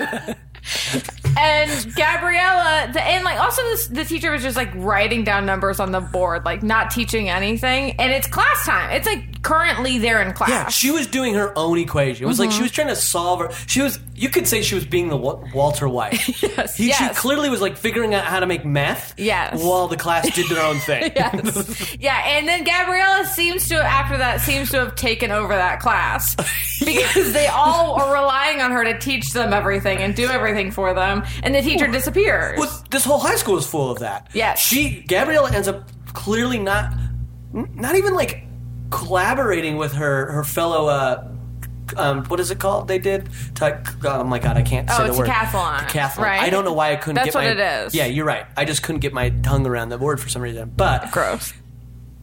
again. 0.00 0.36
And 1.36 1.70
Gabriella, 1.96 2.90
the, 2.92 3.02
and 3.02 3.24
like 3.24 3.40
also 3.40 3.62
this, 3.62 3.86
the 3.88 4.04
teacher 4.04 4.30
was 4.30 4.42
just 4.42 4.56
like 4.56 4.70
writing 4.74 5.24
down 5.24 5.46
numbers 5.46 5.80
on 5.80 5.90
the 5.90 6.00
board, 6.00 6.44
like 6.44 6.62
not 6.62 6.90
teaching 6.90 7.28
anything. 7.30 7.92
And 7.98 8.12
it's 8.12 8.26
class 8.28 8.64
time. 8.66 8.92
It's 8.92 9.06
like 9.06 9.42
currently 9.42 9.98
they're 9.98 10.22
in 10.22 10.34
class. 10.34 10.50
Yeah, 10.50 10.68
she 10.68 10.90
was 10.90 11.06
doing 11.06 11.34
her 11.34 11.56
own 11.58 11.78
equation. 11.78 12.24
It 12.24 12.28
was 12.28 12.38
like 12.38 12.50
Mm-hmm. 12.50 12.56
she 12.58 12.62
was 12.62 12.70
trying 12.70 12.88
to 12.88 12.96
solve 12.96 13.40
her. 13.40 13.50
She 13.66 13.80
was. 13.80 13.98
You 14.22 14.28
could 14.28 14.46
say 14.46 14.62
she 14.62 14.76
was 14.76 14.84
being 14.84 15.08
the 15.08 15.16
Wa- 15.16 15.42
Walter 15.52 15.88
White. 15.88 16.20
Yes, 16.42 16.76
He, 16.76 16.84
She 16.84 16.88
yes. 16.90 17.18
clearly 17.18 17.50
was 17.50 17.60
like 17.60 17.76
figuring 17.76 18.14
out 18.14 18.24
how 18.24 18.38
to 18.40 18.46
make 18.46 18.64
meth. 18.64 19.14
Yes. 19.18 19.60
While 19.62 19.88
the 19.88 19.96
class 19.96 20.32
did 20.34 20.48
their 20.48 20.62
own 20.64 20.76
thing. 20.78 21.10
Yes. 21.16 21.96
yeah, 21.98 22.22
and 22.36 22.46
then 22.46 22.62
Gabriella 22.62 23.26
seems 23.26 23.68
to 23.68 23.82
after 23.82 24.16
that 24.18 24.40
seems 24.40 24.70
to 24.70 24.78
have 24.78 24.94
taken 24.94 25.30
over 25.32 25.52
that 25.54 25.80
class 25.80 26.36
because 26.84 27.32
they 27.32 27.46
all 27.48 27.94
are 28.00 28.12
relying 28.14 28.60
on 28.60 28.70
her 28.70 28.84
to 28.84 28.98
teach 28.98 29.32
them 29.32 29.52
everything 29.52 29.98
and 29.98 30.14
do 30.14 30.26
everything 30.28 30.70
for 30.70 30.94
them, 30.94 31.24
and 31.42 31.52
the 31.54 31.62
teacher 31.62 31.88
disappears. 31.88 32.58
Well, 32.58 32.84
this 32.90 33.04
whole 33.04 33.18
high 33.18 33.36
school 33.36 33.56
is 33.58 33.66
full 33.66 33.90
of 33.90 33.98
that. 34.00 34.28
Yes. 34.34 34.60
She 34.60 35.02
Gabriella 35.08 35.50
ends 35.52 35.66
up 35.66 35.88
clearly 36.12 36.58
not, 36.58 36.92
n- 37.54 37.70
not 37.74 37.96
even 37.96 38.14
like 38.14 38.44
collaborating 38.90 39.76
with 39.78 39.92
her 39.94 40.30
her 40.32 40.44
fellow. 40.44 40.86
uh 40.86 41.28
um, 41.96 42.24
what 42.24 42.40
is 42.40 42.50
it 42.50 42.58
called? 42.58 42.88
They 42.88 42.98
did. 42.98 43.28
Ty- 43.54 43.82
oh 44.04 44.24
my 44.24 44.38
god, 44.38 44.56
I 44.56 44.62
can't 44.62 44.88
say 44.88 44.96
Oh, 44.98 45.02
the 45.04 45.08
it's 45.10 45.18
word. 45.18 45.28
decathlon, 45.28 45.78
Decathlon. 45.88 46.18
right? 46.18 46.40
I 46.42 46.50
don't 46.50 46.64
know 46.64 46.72
why 46.72 46.92
I 46.92 46.96
couldn't 46.96 47.16
That's 47.16 47.26
get 47.26 47.34
what 47.34 47.44
my. 47.44 47.50
it 47.50 47.58
is. 47.86 47.94
Yeah, 47.94 48.06
you're 48.06 48.24
right. 48.24 48.46
I 48.56 48.64
just 48.64 48.82
couldn't 48.82 49.00
get 49.00 49.12
my 49.12 49.30
tongue 49.30 49.66
around 49.66 49.88
the 49.90 49.98
word 49.98 50.20
for 50.20 50.28
some 50.28 50.42
reason. 50.42 50.72
But 50.76 51.10
Gross. 51.10 51.52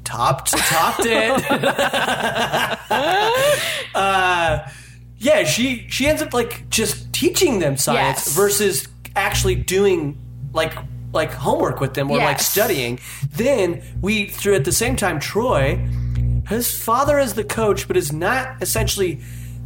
topped 0.03 0.51
topped 0.57 1.05
it. 1.05 1.45
uh, 3.95 4.59
yeah, 5.17 5.43
she 5.43 5.85
she 5.89 6.07
ends 6.07 6.21
up 6.21 6.33
like 6.33 6.69
just 6.69 7.11
teaching 7.13 7.59
them 7.59 7.77
science 7.77 8.25
Yes. 8.27 8.35
versus 8.35 8.87
actually 9.15 9.55
doing 9.55 10.17
like 10.53 10.73
like 11.11 11.31
homework 11.31 11.79
with 11.79 11.93
them 11.95 12.09
or 12.11 12.17
like 12.17 12.37
Yes. 12.37 12.47
studying. 12.47 12.99
Then 13.31 13.81
we 14.01 14.27
through 14.27 14.55
at 14.55 14.65
the 14.65 14.71
same 14.71 14.95
time 14.95 15.19
Troy, 15.19 15.75
his 16.47 16.71
father 16.81 17.19
is 17.19 17.33
the 17.33 17.43
coach, 17.43 17.87
but 17.87 17.97
is 17.97 18.13
not 18.13 18.61
essentially 18.61 19.19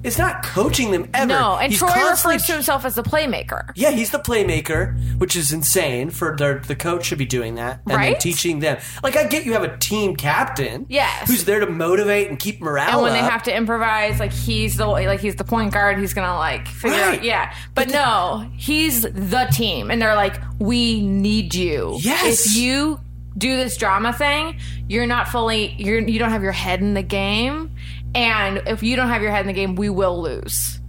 is 0.03 0.17
not 0.17 0.43
coaching 0.43 0.91
them 0.91 1.09
ever. 1.13 1.27
No, 1.27 1.57
and 1.57 1.71
He's 1.71 1.79
Troy 1.79 1.87
constantly 1.89 2.35
refers 2.35 2.47
to 2.47 2.53
himself 2.53 2.85
as 2.85 2.95
the 2.95 3.03
playmaker. 3.03 3.71
yeah, 3.75 3.91
he's 3.91 4.11
the 4.11 4.19
playmaker, 4.19 4.97
which 5.19 5.35
is 5.35 5.51
insane. 5.51 6.09
For 6.09 6.35
their, 6.37 6.59
the 6.59 6.75
coach 6.75 7.05
should 7.05 7.17
be 7.17 7.25
doing 7.25 7.55
that 7.55 7.79
and 7.83 7.91
then 7.91 7.97
Right? 7.97 8.19
teaching 8.19 8.59
them. 8.59 8.77
Like 9.03 9.15
I 9.15 9.25
get 9.25 9.45
you 9.45 9.53
have 9.53 9.63
a 9.63 9.77
team 9.77 10.15
captain, 10.15 10.85
Yes. 10.89 11.27
who's 11.29 11.45
there 11.45 11.59
to 11.59 11.67
motivate 11.67 12.29
and 12.29 12.37
keep 12.39 12.61
morale 12.61 12.89
And 12.93 13.01
when 13.01 13.13
they 13.13 13.19
have 13.19 13.43
to 13.43 13.55
improvise, 13.55 14.19
like 14.19 14.33
he's 14.33 14.77
the 14.77 14.85
like 14.87 15.19
he's 15.21 15.35
the 15.35 15.43
point 15.45 15.73
guard, 15.73 15.97
he's 15.99 16.13
gonna 16.13 16.37
like 16.37 16.67
figure 16.67 16.97
Right. 16.97 17.19
out 17.19 17.23
yeah. 17.23 17.53
But 17.75 17.89
no, 17.89 18.49
he's 18.57 19.01
the 19.03 19.47
team, 19.51 19.89
and 19.91 20.01
they're 20.01 20.15
like, 20.15 20.35
we 20.59 21.01
need 21.01 21.55
you. 21.55 21.97
Yes. 22.01 22.47
If 22.47 22.55
you 22.57 22.99
do 23.37 23.55
this 23.57 23.77
drama 23.77 24.13
thing, 24.13 24.57
you're 24.87 25.07
not 25.07 25.27
fully 25.27 25.73
you're 25.79 25.99
you 25.99 26.19
don't 26.19 26.29
have 26.29 26.43
your 26.43 26.51
head 26.51 26.81
in 26.81 26.93
the 26.93 27.01
game, 27.01 27.71
and 28.15 28.61
if 28.67 28.83
you 28.83 28.95
don't 28.95 29.09
have 29.09 29.21
your 29.21 29.31
head 29.31 29.41
in 29.41 29.47
the 29.47 29.53
game, 29.53 29.75
we 29.75 29.89
will 29.89 30.21
lose. 30.21 30.79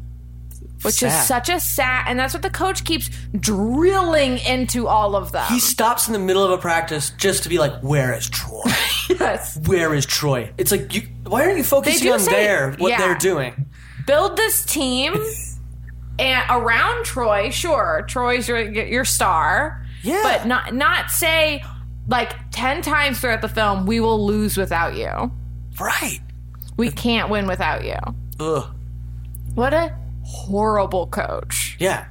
Which 0.82 0.96
Sad. 0.96 1.08
is 1.08 1.26
such 1.26 1.48
a 1.48 1.60
sad, 1.60 2.04
and 2.08 2.18
that's 2.18 2.34
what 2.34 2.42
the 2.42 2.50
coach 2.50 2.84
keeps 2.84 3.08
drilling 3.40 4.36
into 4.38 4.86
all 4.86 5.16
of 5.16 5.32
them. 5.32 5.46
he 5.48 5.58
stops 5.58 6.08
in 6.08 6.12
the 6.12 6.18
middle 6.18 6.44
of 6.44 6.50
a 6.50 6.58
practice 6.58 7.08
just 7.16 7.42
to 7.44 7.48
be 7.48 7.58
like, 7.58 7.80
"Where 7.80 8.12
is 8.12 8.28
Troy? 8.28 8.60
yes. 9.08 9.58
Where 9.66 9.94
is 9.94 10.04
Troy?" 10.04 10.52
It's 10.58 10.70
like, 10.70 10.94
you, 10.94 11.08
why 11.26 11.44
aren't 11.44 11.56
you 11.56 11.64
focusing 11.64 12.12
on 12.12 12.20
say- 12.20 12.30
there 12.32 12.72
what 12.72 12.90
yeah. 12.90 12.98
they're 12.98 13.16
doing? 13.16 13.66
build 14.06 14.36
this 14.36 14.62
team 14.66 15.14
and 16.18 16.44
around 16.50 17.06
Troy. 17.06 17.48
Sure, 17.48 18.04
Troy's 18.06 18.46
your 18.46 18.60
your 18.60 19.06
star. 19.06 19.80
Yeah. 20.02 20.20
but 20.22 20.46
not 20.46 20.74
not 20.74 21.08
say 21.10 21.64
like 22.08 22.34
ten 22.50 22.82
times 22.82 23.20
throughout 23.20 23.40
the 23.40 23.48
film 23.48 23.86
we 23.86 24.00
will 24.00 24.26
lose 24.26 24.58
without 24.58 24.94
you. 24.96 25.32
Right? 25.80 26.20
We 26.76 26.90
can't 26.90 27.30
win 27.30 27.46
without 27.46 27.84
you. 27.84 27.96
Ugh. 28.40 28.68
What 29.54 29.72
a 29.72 29.94
horrible 30.24 31.06
coach. 31.06 31.76
Yeah. 31.78 32.06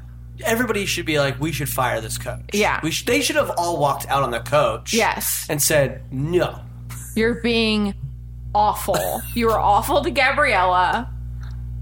Everybody 0.46 0.86
should 0.86 1.06
be 1.06 1.20
like, 1.20 1.40
we 1.40 1.52
should 1.52 1.70
fire 1.70 2.02
this 2.02 2.18
coach. 2.18 2.42
Yeah. 2.54 2.80
We 2.84 2.92
sh- 2.92 3.06
they 3.06 3.22
should 3.22 3.36
have 3.36 3.52
all 3.58 3.78
walked 3.80 4.08
out 4.08 4.24
on 4.24 4.32
the 4.32 4.40
coach. 4.40 4.94
Yes. 4.94 5.46
And 5.50 5.62
said, 5.62 6.02
no. 6.12 6.62
You're 7.16 7.36
being 7.36 7.94
awful. 8.56 9.22
you 9.36 9.50
are 9.52 9.60
awful 9.60 10.02
to 10.04 10.12
Gabriella. 10.12 11.10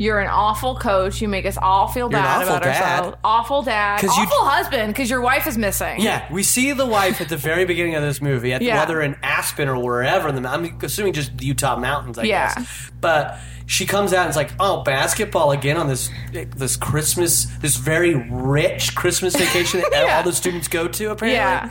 You're 0.02 0.20
an 0.20 0.30
awful 0.32 0.76
coach. 0.76 1.22
You 1.22 1.28
make 1.28 1.46
us 1.46 1.58
all 1.62 1.88
feel 1.88 2.10
You're 2.10 2.18
an 2.20 2.24
bad 2.26 2.38
awful 2.42 2.56
about 2.56 2.64
dad. 2.64 2.82
ourselves. 3.00 3.18
Awful 3.24 3.62
dad. 3.62 4.02
'Cause 4.02 4.18
you- 4.18 4.24
Awful 4.24 4.46
husband 4.46 4.94
because 4.94 5.10
your 5.12 5.22
wife 5.22 5.46
is 5.46 5.58
missing. 5.60 6.00
Yeah, 6.02 6.24
we 6.32 6.42
see 6.42 6.72
the 6.72 6.88
wife 6.88 7.22
at 7.22 7.30
the 7.30 7.38
very 7.38 7.66
beginning 7.66 7.94
of 7.94 8.02
this 8.02 8.20
movie, 8.20 8.52
at 8.52 8.64
Yeah. 8.64 8.80
whether 8.80 9.00
in 9.00 9.16
Aspen 9.22 9.70
or 9.70 9.78
wherever. 9.78 10.28
In 10.30 10.42
the, 10.42 10.50
I'm 10.50 10.76
assuming 10.82 11.14
just 11.14 11.38
the 11.38 11.46
Utah 11.46 11.76
mountains, 11.78 12.18
I 12.18 12.24
Yeah. 12.24 12.54
guess. 12.56 12.66
But 13.00 13.38
she 13.68 13.86
comes 13.86 14.12
out 14.12 14.22
and 14.22 14.32
is 14.32 14.36
like, 14.36 14.52
"Oh, 14.60 14.82
basketball 14.82 15.52
again 15.52 15.78
on 15.78 15.88
this 15.88 16.10
this 16.56 16.76
Christmas, 16.78 17.46
this 17.62 17.76
very 17.76 18.16
rich 18.32 18.96
Christmas 18.96 19.36
vacation 19.36 19.84
that 19.92 20.10
all 20.10 20.24
the 20.24 20.34
students 20.34 20.68
go 20.68 20.88
to, 20.88 21.12
apparently." 21.12 21.38
Yeah. 21.38 21.70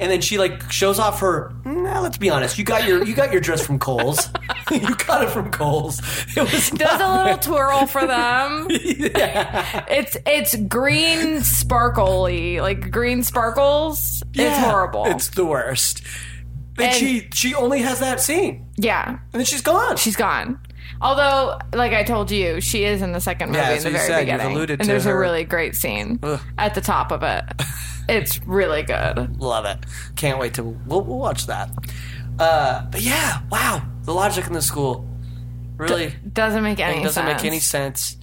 And 0.00 0.10
then 0.10 0.20
she 0.22 0.38
like 0.38 0.72
shows 0.72 0.98
off 0.98 1.20
her. 1.20 1.52
Nah, 1.64 2.00
let's 2.00 2.16
be 2.16 2.30
honest. 2.30 2.58
You 2.58 2.64
got 2.64 2.88
your 2.88 3.04
you 3.04 3.14
got 3.14 3.30
your 3.32 3.40
dress 3.40 3.64
from 3.64 3.78
Kohl's. 3.78 4.30
you 4.70 4.94
got 4.96 5.22
it 5.24 5.30
from 5.30 5.50
Kohl's. 5.50 6.00
It 6.36 6.40
was 6.50 6.70
does 6.70 7.00
a 7.00 7.22
little 7.24 7.38
twirl 7.52 7.86
for 7.86 8.06
them. 8.06 8.66
It's 8.70 10.16
it's 10.26 10.56
green 10.56 11.42
sparkly, 11.42 12.60
like 12.60 12.90
green 12.90 13.22
sparkles. 13.22 14.22
it's 14.34 14.58
horrible. 14.58 15.04
It's 15.06 15.28
the 15.28 15.44
worst. 15.44 16.02
And, 16.78 16.86
And- 16.88 16.94
she 16.96 17.28
she 17.34 17.54
only 17.54 17.80
has 17.82 18.00
that 18.00 18.20
scene, 18.20 18.66
yeah, 18.76 19.08
and 19.10 19.18
then 19.32 19.44
she's 19.44 19.60
gone. 19.60 19.96
she's 19.98 20.16
gone. 20.16 20.58
Although, 21.02 21.58
like 21.74 21.92
I 21.92 22.02
told 22.04 22.30
you, 22.30 22.60
she 22.60 22.84
is 22.84 23.00
in 23.02 23.12
the 23.12 23.20
second 23.20 23.48
movie 23.50 23.58
Yeah, 23.58 23.70
in 23.72 23.82
the 23.82 23.90
very 23.90 24.06
said. 24.06 24.20
Beginning, 24.20 24.70
and 24.80 24.88
there's 24.88 25.06
a 25.06 25.14
really 25.16 25.44
great 25.44 25.74
scene 25.76 26.18
Ugh. 26.22 26.40
at 26.58 26.74
the 26.74 26.80
top 26.80 27.10
of 27.12 27.22
it. 27.22 27.44
It's 28.08 28.40
really 28.46 28.82
good. 28.82 29.40
Love 29.40 29.64
it. 29.66 29.78
Can't 30.16 30.38
wait 30.38 30.54
to 30.54 30.62
we'll, 30.64 31.02
we'll 31.02 31.18
watch 31.18 31.46
that. 31.46 31.70
Uh, 32.38 32.86
but 32.90 33.02
yeah, 33.02 33.42
wow, 33.50 33.82
the 34.04 34.14
logic 34.14 34.46
in 34.46 34.52
the 34.52 34.62
school 34.62 35.06
really 35.76 36.14
Doesn't 36.32 36.62
make 36.62 36.80
any 36.80 37.00
it 37.00 37.04
doesn't 37.04 37.24
sense. 37.24 37.42
make 37.42 37.44
any 37.46 37.58
sense. 37.60 38.16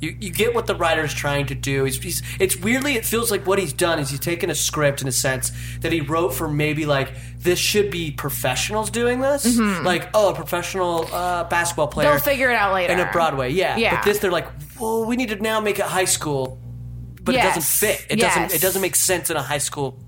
You, 0.00 0.16
you 0.18 0.32
get 0.32 0.52
what 0.52 0.66
the 0.66 0.74
writer's 0.74 1.14
trying 1.14 1.46
to 1.46 1.54
do. 1.54 1.84
He's, 1.84 2.02
he's, 2.02 2.22
it's 2.40 2.56
weirdly, 2.56 2.94
it 2.96 3.04
feels 3.04 3.30
like 3.30 3.46
what 3.46 3.60
he's 3.60 3.72
done 3.72 4.00
is 4.00 4.10
he's 4.10 4.18
taken 4.18 4.50
a 4.50 4.54
script 4.54 5.00
in 5.00 5.06
a 5.06 5.12
sense 5.12 5.52
that 5.80 5.92
he 5.92 6.00
wrote 6.00 6.30
for 6.34 6.48
maybe 6.48 6.86
like 6.86 7.12
this 7.38 7.58
should 7.60 7.88
be 7.90 8.10
professionals 8.10 8.90
doing 8.90 9.20
this, 9.20 9.56
like 9.84 10.08
oh 10.12 10.30
a 10.30 10.34
professional 10.34 11.06
uh, 11.14 11.44
basketball 11.44 11.86
player. 11.86 12.08
Mm-hmm. 12.08 12.16
They'll 12.16 12.32
figure 12.32 12.50
it 12.50 12.56
out 12.56 12.74
later. 12.74 12.92
and 12.92 13.00
a 13.00 13.12
Broadway, 13.12 13.50
yeah. 13.50 13.76
Yeah. 13.76 13.96
But 13.96 14.04
this, 14.04 14.18
they're 14.18 14.32
like, 14.32 14.48
well, 14.80 15.04
we 15.04 15.14
need 15.16 15.28
to 15.28 15.36
now 15.36 15.60
make 15.60 15.78
it 15.78 15.84
high 15.84 16.04
school, 16.06 16.58
but 17.24 17.34
it 17.34 17.38
doesn't 17.42 17.64
fit. 17.64 18.04
It 18.10 18.18
Yes. 18.18 18.34
doesn't. 18.34 18.54
It 18.56 18.60
doesn't 18.62 18.82
make 18.82 18.96
sense 18.96 19.30
in 19.30 19.36
a 19.36 19.42
high 19.42 19.58
school 19.58 19.98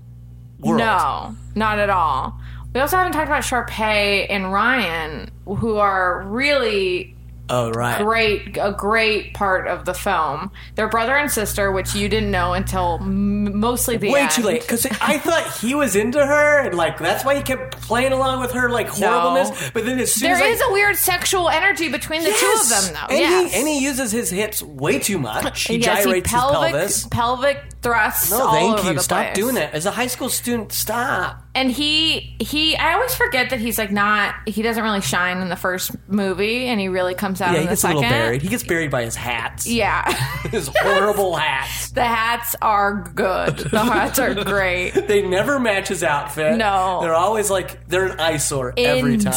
world. 0.59 0.77
No, 0.79 1.35
not 1.55 1.79
at 1.79 1.89
all. 1.89 2.39
We 2.73 2.81
also 2.81 2.97
haven't 2.97 3.13
talked 3.13 3.27
about 3.27 3.43
Sharpay 3.43 4.27
and 4.29 4.51
Ryan, 4.51 5.31
who 5.45 5.77
are 5.77 6.23
really 6.23 7.14
Oh 7.49 7.69
right. 7.71 8.01
great 8.01 8.57
a 8.59 8.71
great 8.71 9.33
part 9.35 9.67
of 9.67 9.85
the 9.85 9.93
film. 9.93 10.51
They're 10.75 10.89
brother 10.89 11.15
and 11.15 11.29
sister, 11.31 11.71
which 11.71 11.93
you 11.93 12.09
didn't 12.09 12.31
know 12.31 12.53
until 12.53 12.97
m- 13.01 13.59
mostly 13.59 13.97
the 13.97 14.11
Way 14.11 14.21
end. 14.21 14.31
too 14.31 14.41
late 14.41 14.61
because 14.61 14.85
I 14.99 15.19
thought 15.19 15.59
he 15.59 15.75
was 15.75 15.95
into 15.95 16.25
her 16.25 16.59
and 16.61 16.75
like 16.75 16.97
that's 16.97 17.23
why 17.23 17.35
he 17.35 17.43
kept 17.43 17.79
playing 17.81 18.13
along 18.13 18.39
with 18.41 18.51
her 18.53 18.69
like 18.69 18.87
horribleness. 18.87 19.71
But 19.73 19.85
then 19.85 19.99
as 19.99 20.13
soon 20.13 20.29
There 20.31 20.41
as 20.43 20.55
is 20.59 20.61
a 20.67 20.71
weird 20.73 20.95
sexual 20.95 21.49
energy 21.49 21.89
between 21.89 22.23
the 22.23 22.31
two 22.31 22.57
of 22.61 22.69
them, 22.69 22.93
though. 22.93 23.13
And, 23.15 23.19
yes. 23.19 23.53
he, 23.53 23.59
and 23.59 23.67
he 23.67 23.79
uses 23.83 24.11
his 24.11 24.29
hips 24.29 24.61
way 24.63 24.99
too 24.99 25.19
much. 25.19 25.67
He 25.67 25.77
Yes, 25.77 25.99
he 25.99 26.03
gyrates 26.05 26.31
pelvic, 26.31 26.73
his 26.73 27.05
pelvis. 27.05 27.07
pelvic 27.07 27.63
thrusts 27.85 28.31
No, 28.31 28.41
all 28.47 28.51
thank 28.53 28.79
over 28.79 28.89
you. 28.89 28.93
the 28.95 29.03
Stop 29.03 29.23
place. 29.25 29.35
doing 29.35 29.55
that. 29.55 29.73
As 29.73 29.85
a 29.85 29.91
high 29.91 30.07
school 30.07 30.29
student, 30.29 30.71
stop. 30.73 31.41
And 31.55 31.71
he 31.71 32.35
he 32.39 32.75
I 32.75 32.93
always 32.95 33.15
forget 33.15 33.51
that 33.51 33.59
he's 33.61 33.77
like 33.77 33.91
not 33.91 34.35
he 34.45 34.61
doesn't 34.61 34.83
really 34.83 34.99
shine 35.01 35.37
in 35.37 35.47
the 35.47 35.55
first 35.55 35.91
movie 36.09 36.65
and 36.65 36.79
he 36.81 36.89
really 36.89 37.13
comes 37.15 37.39
out 37.39 37.51
Yeah, 37.53 37.55
in 37.55 37.61
he 37.61 37.65
the 37.67 37.69
gets 37.71 37.79
a 37.79 37.87
second. 37.87 37.95
little 37.97 38.09
buried. 38.11 38.41
He 38.41 38.49
gets 38.49 38.63
buried 38.63 38.91
by 38.91 39.03
his 39.05 39.15
hats. 39.15 39.65
Yeah. 39.67 40.11
His 40.51 40.69
horrible 40.81 41.35
hats. 41.35 41.89
the 41.91 42.03
hats 42.03 42.55
are 42.61 43.09
good. 43.15 43.57
The 43.57 43.79
hats 43.79 44.19
are 44.19 44.33
great. 44.43 44.91
They 45.07 45.21
never 45.21 45.59
match 45.59 45.87
his 45.87 46.03
outfit. 46.03 46.57
No. 46.57 46.99
They're 47.01 47.13
always 47.13 47.49
like, 47.49 47.87
they're 47.87 48.05
an 48.07 48.19
eyesore 48.19 48.73
every 48.77 49.17
time. 49.17 49.33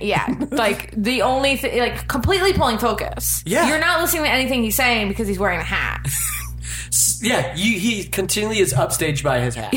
Yeah. 0.00 0.26
like 0.50 0.92
the 0.96 1.22
only 1.22 1.56
thing, 1.56 1.78
like 1.78 2.08
completely 2.08 2.52
pulling 2.54 2.78
focus. 2.78 3.42
Yeah. 3.46 3.68
You're 3.68 3.78
not 3.80 4.00
listening 4.00 4.24
to 4.24 4.30
anything 4.30 4.62
he's 4.62 4.76
saying 4.76 5.08
because 5.08 5.28
he's 5.28 5.38
wearing 5.38 5.60
a 5.60 5.64
hat. 5.64 6.06
Yeah, 7.22 7.54
you, 7.56 7.78
he 7.78 8.04
continually 8.04 8.58
is 8.60 8.72
upstaged 8.72 9.22
by 9.24 9.40
his 9.40 9.54
hat. 9.54 9.72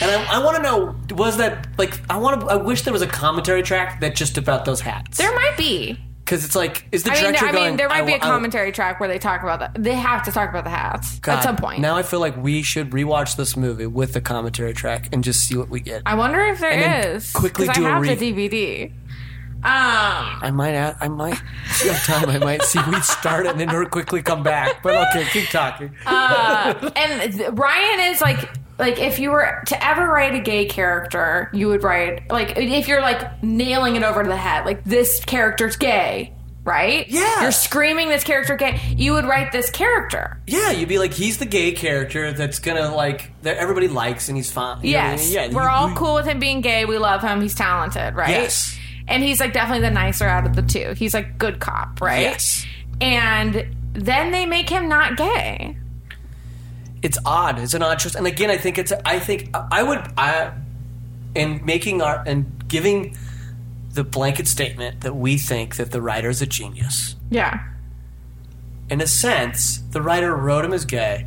and 0.00 0.10
I, 0.10 0.36
I 0.40 0.44
want 0.44 0.56
to 0.56 0.62
know, 0.62 0.96
was 1.14 1.36
that, 1.38 1.66
like, 1.78 1.98
I 2.10 2.16
want 2.18 2.40
to, 2.40 2.46
I 2.46 2.56
wish 2.56 2.82
there 2.82 2.92
was 2.92 3.02
a 3.02 3.06
commentary 3.06 3.62
track 3.62 4.00
that 4.00 4.14
just 4.16 4.38
about 4.38 4.64
those 4.64 4.80
hats. 4.80 5.18
There 5.18 5.34
might 5.34 5.54
be. 5.56 5.98
Because 6.24 6.44
it's 6.44 6.56
like, 6.56 6.86
is 6.90 7.04
the 7.04 7.12
I 7.12 7.14
mean, 7.14 7.22
director 7.22 7.46
I 7.46 7.52
going, 7.52 7.64
mean, 7.68 7.76
there 7.76 7.88
might 7.88 8.04
be 8.04 8.14
a 8.14 8.18
commentary 8.18 8.72
track 8.72 8.98
where 8.98 9.08
they 9.08 9.18
talk 9.20 9.44
about 9.44 9.60
that. 9.60 9.80
They 9.80 9.94
have 9.94 10.24
to 10.24 10.32
talk 10.32 10.50
about 10.50 10.64
the 10.64 10.70
hats 10.70 11.20
God, 11.20 11.36
at 11.38 11.44
some 11.44 11.54
point. 11.54 11.78
Now 11.80 11.94
I 11.94 12.02
feel 12.02 12.18
like 12.18 12.36
we 12.36 12.62
should 12.62 12.90
rewatch 12.90 13.36
this 13.36 13.56
movie 13.56 13.86
with 13.86 14.12
the 14.12 14.20
commentary 14.20 14.74
track 14.74 15.08
and 15.12 15.22
just 15.22 15.46
see 15.46 15.56
what 15.56 15.68
we 15.68 15.78
get. 15.78 16.02
I 16.04 16.16
wonder 16.16 16.40
if 16.46 16.58
there 16.58 16.72
And 16.72 16.82
then 16.82 17.16
is. 17.16 17.32
quickly 17.32 17.68
'cause 17.68 17.76
do 17.76 17.84
a 17.84 17.88
I 17.88 17.90
have 17.92 18.02
re- 18.02 18.14
the 18.16 18.32
DVD. 18.32 18.92
Um, 19.64 20.38
I 20.42 20.50
might, 20.52 20.74
add, 20.74 20.96
I 21.00 21.08
might, 21.08 21.40
if 21.66 21.84
you 21.84 21.90
have 21.92 22.04
time, 22.04 22.28
I 22.30 22.38
might 22.38 22.62
see 22.62 22.78
we 22.88 23.00
start 23.00 23.46
and 23.46 23.58
then 23.58 23.68
we'll 23.68 23.86
quickly 23.86 24.22
come 24.22 24.42
back. 24.42 24.82
But 24.82 25.08
okay, 25.08 25.24
keep 25.30 25.48
talking. 25.48 25.92
and 26.06 27.32
th- 27.32 27.50
Ryan 27.52 28.12
is 28.12 28.20
like 28.20 28.48
like 28.78 28.98
if 28.98 29.18
you 29.18 29.30
were 29.30 29.62
to 29.66 29.84
ever 29.84 30.06
write 30.06 30.34
a 30.34 30.40
gay 30.40 30.66
character, 30.66 31.50
you 31.52 31.68
would 31.68 31.82
write 31.82 32.30
like 32.30 32.56
if 32.58 32.86
you're 32.88 33.00
like 33.00 33.42
nailing 33.42 33.96
it 33.96 34.02
over 34.02 34.22
to 34.22 34.28
the 34.28 34.36
head, 34.36 34.66
like 34.66 34.84
this 34.84 35.24
character's 35.24 35.76
gay, 35.76 36.32
right? 36.62 37.08
Yeah. 37.08 37.42
You're 37.42 37.52
screaming 37.52 38.08
this 38.10 38.22
character 38.22 38.54
gay. 38.56 38.78
You 38.96 39.14
would 39.14 39.24
write 39.24 39.50
this 39.52 39.70
character. 39.70 40.38
yeah, 40.46 40.70
you'd 40.70 40.88
be 40.88 40.98
like, 40.98 41.14
he's 41.14 41.38
the 41.38 41.46
gay 41.46 41.72
character 41.72 42.32
that's 42.32 42.58
gonna 42.58 42.94
like 42.94 43.32
that 43.42 43.56
everybody 43.56 43.88
likes 43.88 44.28
and 44.28 44.36
he's 44.36 44.52
fine. 44.52 44.84
You 44.84 44.92
know 44.92 44.98
I 44.98 45.02
Yes. 45.12 45.24
mean? 45.24 45.32
yeah, 45.32 45.48
We're 45.56 45.68
all 45.70 45.90
cool 45.94 46.14
with 46.14 46.26
him 46.26 46.38
being 46.38 46.60
gay. 46.60 46.84
We 46.84 46.98
love 46.98 47.22
him. 47.22 47.40
He's 47.40 47.54
talented, 47.54 48.14
right? 48.14 48.28
Yes. 48.28 48.78
And 49.08 49.22
he's 49.22 49.40
like 49.40 49.52
definitely 49.52 49.86
the 49.86 49.94
nicer 49.94 50.26
out 50.26 50.46
of 50.46 50.56
the 50.56 50.62
two. 50.62 50.94
He's 50.96 51.14
like 51.14 51.38
good 51.38 51.60
cop, 51.60 52.00
right? 52.00 52.22
Yes. 52.22 52.66
And 53.00 53.66
then 53.92 54.32
they 54.32 54.46
make 54.46 54.68
him 54.68 54.88
not 54.88 55.16
gay. 55.16 55.76
it's 57.02 57.18
odd. 57.24 57.58
It's 57.58 57.74
an 57.74 57.82
odd 57.82 57.98
choice. 57.98 58.14
And 58.14 58.26
again, 58.26 58.50
I 58.50 58.56
think 58.56 58.78
it's. 58.78 58.92
I 59.04 59.18
think 59.18 59.50
I 59.54 59.82
would. 59.82 59.98
I 60.18 60.52
in 61.34 61.64
making 61.64 62.02
our 62.02 62.22
and 62.26 62.66
giving 62.66 63.16
the 63.92 64.02
blanket 64.04 64.48
statement 64.48 65.02
that 65.02 65.14
we 65.14 65.38
think 65.38 65.76
that 65.76 65.92
the 65.92 66.02
writer 66.02 66.28
is 66.28 66.42
a 66.42 66.46
genius. 66.46 67.14
Yeah. 67.30 67.62
In 68.90 69.00
a 69.00 69.06
sense, 69.06 69.78
the 69.90 70.02
writer 70.02 70.34
wrote 70.34 70.64
him 70.64 70.72
as 70.72 70.84
gay, 70.84 71.26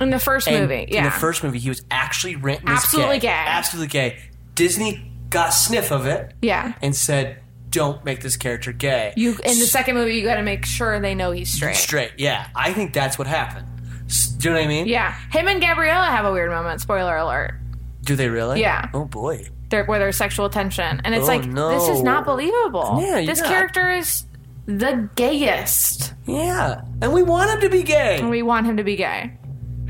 In 0.00 0.10
the 0.10 0.18
first 0.18 0.46
And 0.48 0.60
movie, 0.60 0.86
yeah. 0.90 0.98
In 0.98 1.04
the 1.04 1.10
first 1.10 1.42
movie, 1.42 1.58
he 1.58 1.68
was 1.68 1.82
actually 1.90 2.36
written 2.36 2.68
as 2.68 2.84
Absolutely 2.84 3.18
gay. 3.18 3.28
Absolutely 3.28 3.88
gay. 3.88 4.18
Disney 4.54 5.11
got 5.32 5.50
sniff 5.50 5.90
of 5.90 6.06
it 6.06 6.34
yeah. 6.42 6.74
and 6.82 6.94
said, 6.94 7.38
"Don't 7.70 8.04
make 8.04 8.20
this 8.20 8.36
character 8.36 8.72
gay." 8.72 9.12
You 9.16 9.30
in 9.32 9.58
the 9.58 9.66
second 9.66 9.94
movie, 9.96 10.14
you 10.14 10.24
got 10.24 10.36
to 10.36 10.42
make 10.42 10.64
sure 10.64 11.00
they 11.00 11.14
know 11.14 11.30
he's 11.32 11.50
straight. 11.52 11.76
straight. 11.76 12.12
Yeah, 12.18 12.46
I 12.54 12.72
think 12.72 12.92
that's 12.92 13.18
what 13.18 13.26
happened. 13.26 13.66
S- 14.06 14.28
Do 14.28 14.48
you 14.48 14.54
know 14.54 14.60
what 14.60 14.64
I 14.66 14.68
mean? 14.68 14.86
Yeah, 14.86 15.14
him 15.30 15.48
and 15.48 15.60
Gabriella 15.60 16.06
have 16.06 16.24
a 16.24 16.32
weird 16.32 16.50
moment. 16.50 16.80
Spoiler 16.80 17.16
alert. 17.16 17.54
Do 18.02 18.14
they 18.16 18.28
really? 18.28 18.60
Yeah. 18.60 18.88
Oh 18.94 19.04
boy. 19.04 19.48
There, 19.70 19.84
where 19.84 19.98
there's 19.98 20.16
sexual 20.18 20.50
tension, 20.50 21.00
and 21.02 21.14
it's 21.14 21.24
Oh, 21.24 21.28
like 21.28 21.44
no. 21.46 21.70
this 21.70 21.88
is 21.88 22.02
not 22.02 22.26
believable. 22.26 22.98
Yeah, 23.00 23.24
this 23.24 23.40
character 23.40 23.90
is 23.90 24.26
the 24.66 25.08
gayest, 25.16 26.12
Yeah, 26.26 26.82
and 27.00 27.12
we 27.12 27.22
want 27.22 27.50
him 27.50 27.60
to 27.62 27.68
be 27.70 27.82
gay. 27.82 28.18
and 28.18 28.28
we 28.30 28.42
want 28.42 28.66
him 28.66 28.76
to 28.76 28.84
be 28.84 28.96
gay. 28.96 29.32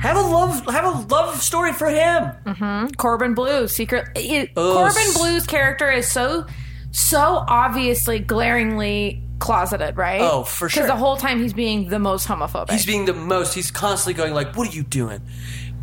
Have 0.03 0.16
a 0.16 0.20
love, 0.20 0.66
have 0.66 0.84
a 0.84 1.14
love 1.14 1.40
story 1.40 1.72
for 1.72 1.88
him. 1.88 2.32
Mm-hmm. 2.44 2.94
Corbin 2.94 3.34
Bleu, 3.34 3.68
secret. 3.68 4.09
It, 4.16 4.50
Oh, 4.57 4.74
Corbin 4.74 5.12
Bleu's 5.14 5.46
character 5.46 5.90
is 5.90 6.11
so, 6.11 6.44
so 6.90 7.44
obviously, 7.48 8.18
glaringly 8.18 9.22
closeted, 9.38 9.96
right? 9.96 10.20
Oh, 10.20 10.42
for 10.44 10.68
sure. 10.68 10.82
Because 10.82 10.88
the 10.94 10.98
whole 10.98 11.16
time 11.16 11.40
he's 11.40 11.53
being 11.53 11.88
the 11.88 11.98
most 11.98 12.26
homophobic. 12.26 12.70
He's 12.72 12.86
being 12.86 13.05
the 13.05 13.14
most. 13.14 13.55
He's 13.55 13.70
constantly 13.70 14.14
going 14.20 14.34
like, 14.34 14.57
"What 14.57 14.68
are 14.68 14.72
you 14.76 14.82
doing? 14.82 15.20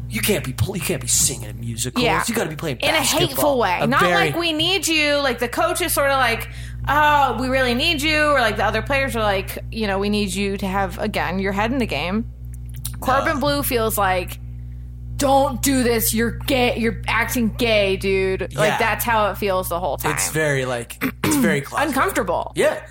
You 0.09 0.22
can't 0.22 0.43
be. 0.43 0.51
You 0.74 0.82
can't 0.82 1.01
be 1.01 1.07
singing 1.07 1.49
in 1.49 1.59
musicals. 1.59 2.03
yeah, 2.03 2.24
You 2.28 2.34
got 2.36 2.43
to 2.45 2.49
be 2.49 2.55
playing 2.55 2.78
in 2.78 2.89
a 2.95 3.01
hateful 3.01 3.57
way. 3.59 3.78
A 3.80 3.88
Not 3.88 4.01
very- 4.01 4.13
like 4.15 4.36
we 4.36 4.53
need 4.53 4.88
you. 4.88 5.15
Like 5.17 5.39
the 5.39 5.47
coach 5.49 5.82
is 5.82 5.93
sort 5.93 6.09
of 6.09 6.17
like, 6.17 6.49
oh, 6.88 7.38
we 7.39 7.47
really 7.47 7.76
need 7.76 8.01
you, 8.01 8.26
or 8.32 8.39
like 8.41 8.57
the 8.57 8.65
other 8.65 8.82
players 8.82 9.15
are 9.15 9.22
like, 9.22 9.59
you 9.72 9.88
know, 9.88 9.99
we 9.99 10.09
need 10.09 10.34
you 10.34 10.57
to 10.57 10.67
have 10.67 10.97
again 10.99 11.39
your 11.39 11.51
head 11.53 11.72
in 11.72 11.78
the 11.78 11.86
game. 11.86 12.32
Corbin 12.99 13.39
Bleu 13.39 13.63
feels 13.63 13.97
like. 13.97 14.39
Don't 15.17 15.61
do 15.61 15.83
this. 15.83 16.13
You're 16.13 16.31
gay. 16.31 16.77
You're 16.79 17.01
acting 17.05 17.49
gay, 17.49 17.97
dude. 17.97 18.47
Yeah. 18.53 18.57
Like 18.57 18.79
that's 18.79 19.03
how 19.03 19.29
it 19.31 19.37
feels 19.37 19.67
the 19.67 19.77
whole 19.77 19.97
time. 19.97 20.13
It's 20.13 20.31
very 20.31 20.63
like 20.63 21.03
it's 21.25 21.35
very 21.35 21.59
closeted. 21.61 21.89
uncomfortable. 21.89 22.53
Yeah, 22.55 22.87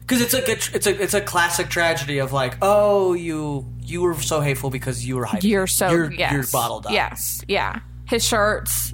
because 0.00 0.20
it's 0.20 0.32
like 0.34 0.48
a, 0.48 0.52
it's 0.74 0.86
a 0.88 1.00
it's 1.02 1.14
a 1.14 1.20
classic 1.20 1.68
tragedy 1.68 2.18
of 2.18 2.32
like, 2.32 2.56
oh, 2.62 3.12
you 3.12 3.64
you 3.80 4.02
were 4.02 4.14
so 4.14 4.40
hateful 4.40 4.70
because 4.70 5.06
you 5.06 5.16
were 5.18 5.24
hyped. 5.26 5.44
You're 5.44 5.68
so 5.68 5.88
you're, 5.90 6.12
yes. 6.12 6.32
you're 6.32 6.46
bottled 6.50 6.86
up. 6.86 6.92
Yes, 6.92 7.42
yeah. 7.46 7.78
His 8.08 8.26
shirts. 8.26 8.92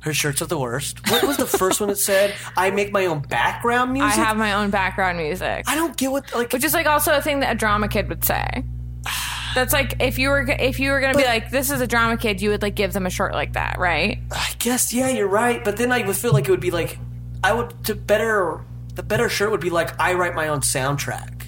her 0.00 0.14
shirts 0.14 0.40
are 0.40 0.46
the 0.46 0.58
worst. 0.58 1.00
What 1.10 1.24
was 1.24 1.36
the 1.36 1.46
first 1.46 1.80
one 1.80 1.88
that 1.88 1.98
said, 1.98 2.32
"I 2.56 2.70
make 2.70 2.92
my 2.92 3.06
own 3.06 3.22
background 3.22 3.92
music. 3.92 4.18
I 4.18 4.22
have 4.22 4.36
my 4.36 4.52
own 4.52 4.70
background 4.70 5.18
music, 5.18 5.64
I 5.66 5.74
don't 5.74 5.96
get 5.96 6.12
what 6.12 6.32
like. 6.32 6.52
which 6.52 6.62
is 6.62 6.74
like 6.74 6.86
also 6.86 7.12
a 7.16 7.20
thing 7.20 7.40
that 7.40 7.50
a 7.50 7.56
drama 7.56 7.88
kid 7.88 8.08
would 8.08 8.24
say. 8.24 8.64
That's 9.54 9.72
like 9.72 9.96
if 10.00 10.18
you 10.18 10.30
were 10.30 10.42
if 10.48 10.80
you 10.80 10.90
were 10.90 11.00
gonna 11.00 11.16
be 11.18 11.24
like 11.24 11.50
this 11.50 11.70
is 11.70 11.80
a 11.80 11.86
drama 11.86 12.16
kid, 12.16 12.40
you 12.42 12.50
would 12.50 12.62
like 12.62 12.74
give 12.74 12.92
them 12.92 13.06
a 13.06 13.10
shirt 13.10 13.32
like 13.32 13.52
that, 13.54 13.78
right? 13.78 14.18
I 14.32 14.50
guess 14.58 14.92
yeah, 14.92 15.08
you're 15.10 15.28
right. 15.28 15.62
But 15.64 15.76
then 15.76 15.92
I 15.92 16.04
would 16.06 16.16
feel 16.16 16.32
like 16.32 16.46
it 16.48 16.50
would 16.50 16.60
be 16.60 16.70
like 16.70 16.98
I 17.42 17.52
would 17.52 17.84
to 17.84 17.94
better 17.94 18.60
the 18.94 19.02
better 19.02 19.28
shirt 19.28 19.50
would 19.50 19.60
be 19.60 19.70
like 19.70 19.98
I 20.00 20.14
write 20.14 20.34
my 20.34 20.48
own 20.48 20.60
soundtrack. 20.60 21.42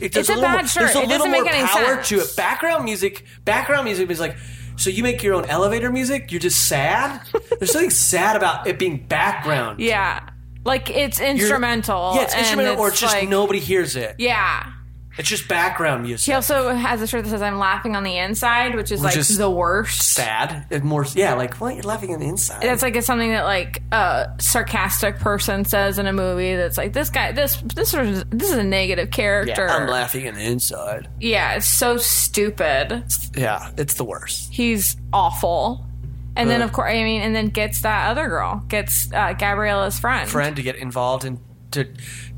It, 0.00 0.16
It's 0.16 0.28
a 0.28 0.32
little 0.32 0.42
bad 0.42 0.52
more, 0.62 0.66
shirt. 0.66 0.82
There's 0.92 0.96
a 0.96 0.98
It 1.02 1.08
little 1.08 1.26
doesn't 1.26 1.30
more 1.32 1.42
make 1.44 1.52
any 1.52 1.66
power 1.66 1.94
sense. 1.96 2.08
to 2.08 2.20
it. 2.20 2.36
Background 2.36 2.84
music. 2.84 3.24
Background 3.44 3.84
music 3.84 4.10
is 4.10 4.20
like. 4.20 4.36
So 4.76 4.88
you 4.88 5.02
make 5.02 5.22
your 5.22 5.34
own 5.34 5.44
elevator 5.44 5.92
music? 5.92 6.32
You're 6.32 6.40
just 6.40 6.66
sad. 6.66 7.20
There's 7.58 7.70
something 7.70 7.90
sad 8.10 8.34
about 8.34 8.66
it 8.66 8.78
being 8.78 8.96
background. 9.06 9.78
Yeah, 9.78 10.26
like 10.64 10.88
it's 10.88 11.18
You're- 11.18 11.32
instrumental. 11.32 12.12
Yeah, 12.14 12.22
it's 12.22 12.34
instrumental, 12.34 12.78
or 12.80 12.88
it's 12.88 12.98
just 13.00 13.14
like- 13.14 13.28
nobody 13.28 13.58
hears 13.60 13.94
it. 13.94 14.14
Yeah. 14.18 14.72
It's 15.20 15.28
just 15.28 15.48
background 15.48 16.02
music. 16.02 16.26
He 16.26 16.32
also 16.32 16.74
has 16.74 17.02
a 17.02 17.06
shirt 17.06 17.24
that 17.24 17.30
says 17.30 17.42
"I'm 17.42 17.58
laughing 17.58 17.94
on 17.94 18.04
the 18.04 18.16
inside," 18.16 18.74
which 18.74 18.90
is 18.90 19.00
Which 19.00 19.10
like 19.10 19.16
is 19.18 19.36
the 19.36 19.50
worst. 19.50 20.14
sad. 20.14 20.64
It 20.70 20.82
more, 20.82 21.04
yeah, 21.14 21.34
like 21.34 21.60
what? 21.60 21.74
You're 21.74 21.84
laughing 21.84 22.14
on 22.14 22.20
the 22.20 22.26
inside. 22.26 22.62
That's 22.62 22.80
like 22.80 22.96
it's 22.96 23.06
something 23.06 23.30
that 23.30 23.44
like 23.44 23.82
a 23.92 24.34
sarcastic 24.40 25.18
person 25.18 25.66
says 25.66 25.98
in 25.98 26.06
a 26.06 26.12
movie. 26.14 26.56
That's 26.56 26.78
like 26.78 26.94
this 26.94 27.10
guy. 27.10 27.32
This 27.32 27.62
this 27.74 27.92
is 27.92 28.24
this 28.30 28.50
is 28.50 28.56
a 28.56 28.64
negative 28.64 29.08
yeah, 29.08 29.14
character. 29.14 29.68
I'm 29.68 29.88
laughing 29.88 30.26
on 30.26 30.34
the 30.34 30.44
inside. 30.44 31.08
Yeah, 31.20 31.52
it's 31.52 31.68
so 31.68 31.98
stupid. 31.98 33.04
Yeah, 33.36 33.70
it's 33.76 33.94
the 33.94 34.04
worst. 34.04 34.50
He's 34.50 34.96
awful. 35.12 35.86
And 36.34 36.48
then, 36.48 36.62
of 36.62 36.72
course, 36.72 36.90
I 36.90 37.02
mean, 37.02 37.20
and 37.20 37.36
then 37.36 37.48
gets 37.48 37.82
that 37.82 38.08
other 38.08 38.26
girl, 38.28 38.64
gets 38.68 39.12
uh, 39.12 39.34
Gabriella's 39.34 39.98
friend. 39.98 40.30
friend 40.30 40.56
to 40.56 40.62
get 40.62 40.76
involved 40.76 41.26
in 41.26 41.40
to 41.72 41.84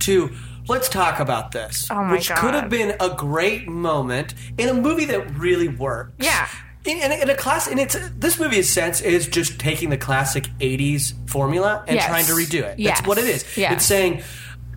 to 0.00 0.34
let's 0.68 0.88
talk 0.88 1.20
about 1.20 1.52
this 1.52 1.86
Oh 1.90 1.96
my 2.04 2.12
which 2.12 2.28
God. 2.28 2.38
could 2.38 2.54
have 2.54 2.68
been 2.70 2.94
a 3.00 3.10
great 3.10 3.66
moment 3.68 4.34
in 4.58 4.68
a 4.68 4.74
movie 4.74 5.04
that 5.06 5.36
really 5.38 5.68
works 5.68 6.12
Yeah. 6.18 6.48
in, 6.84 6.98
in, 6.98 7.10
a, 7.12 7.14
in 7.22 7.30
a 7.30 7.34
class 7.34 7.66
and 7.66 7.78
it's 7.80 7.96
this 8.16 8.38
movie 8.38 8.56
in 8.56 8.60
a 8.60 8.64
sense 8.64 9.00
is 9.00 9.26
just 9.26 9.58
taking 9.58 9.90
the 9.90 9.96
classic 9.96 10.44
80s 10.60 11.14
formula 11.28 11.84
and 11.86 11.96
Yes. 11.96 12.06
trying 12.06 12.26
to 12.26 12.32
redo 12.32 12.62
it 12.64 12.78
Yes. 12.78 12.98
that's 12.98 13.08
what 13.08 13.18
it 13.18 13.24
is 13.24 13.44
Yes. 13.56 13.72
it's 13.72 13.84
saying 13.86 14.22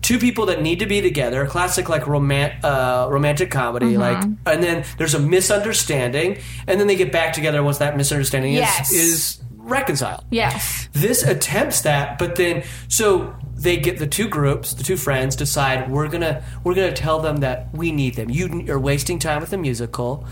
two 0.02 0.18
people 0.18 0.46
that 0.46 0.62
need 0.62 0.78
to 0.80 0.86
be 0.86 1.00
together 1.00 1.42
a 1.42 1.48
classic 1.48 1.88
like 1.88 2.02
romant, 2.02 2.62
uh, 2.64 3.08
romantic 3.10 3.50
comedy 3.50 3.94
Mm-hmm. 3.94 4.00
like 4.00 4.24
and 4.54 4.62
then 4.62 4.84
there's 4.98 5.14
a 5.14 5.18
misunderstanding 5.20 6.38
and 6.66 6.78
then 6.80 6.86
they 6.86 6.96
get 6.96 7.12
back 7.12 7.32
together 7.32 7.62
once 7.62 7.78
that 7.78 7.96
misunderstanding 7.96 8.52
Yes. 8.54 8.92
is 8.92 8.98
is 9.38 9.42
reconciled 9.56 10.24
Yes. 10.30 10.88
this 10.92 11.22
attempts 11.24 11.80
that 11.82 12.18
but 12.18 12.36
then 12.36 12.62
so 12.88 13.34
they 13.56 13.76
get 13.78 13.98
the 13.98 14.06
two 14.06 14.28
groups 14.28 14.74
the 14.74 14.84
two 14.84 14.96
friends 14.96 15.34
decide 15.34 15.90
we're 15.90 16.08
gonna 16.08 16.44
we're 16.62 16.74
gonna 16.74 16.92
tell 16.92 17.20
them 17.20 17.38
that 17.38 17.68
we 17.72 17.90
need 17.90 18.14
them 18.14 18.28
you 18.28 18.66
are 18.68 18.78
wasting 18.78 19.18
time 19.18 19.40
with 19.40 19.50
the 19.50 19.56
musical 19.56 20.24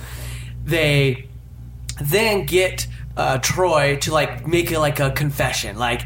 they 0.65 1.27
then 2.03 2.45
get 2.47 2.87
uh, 3.17 3.39
troy 3.39 3.97
to 3.97 4.13
like 4.13 4.47
make 4.47 4.71
it 4.71 4.79
like 4.79 5.01
a 5.01 5.11
confession 5.13 5.79
like 5.79 6.03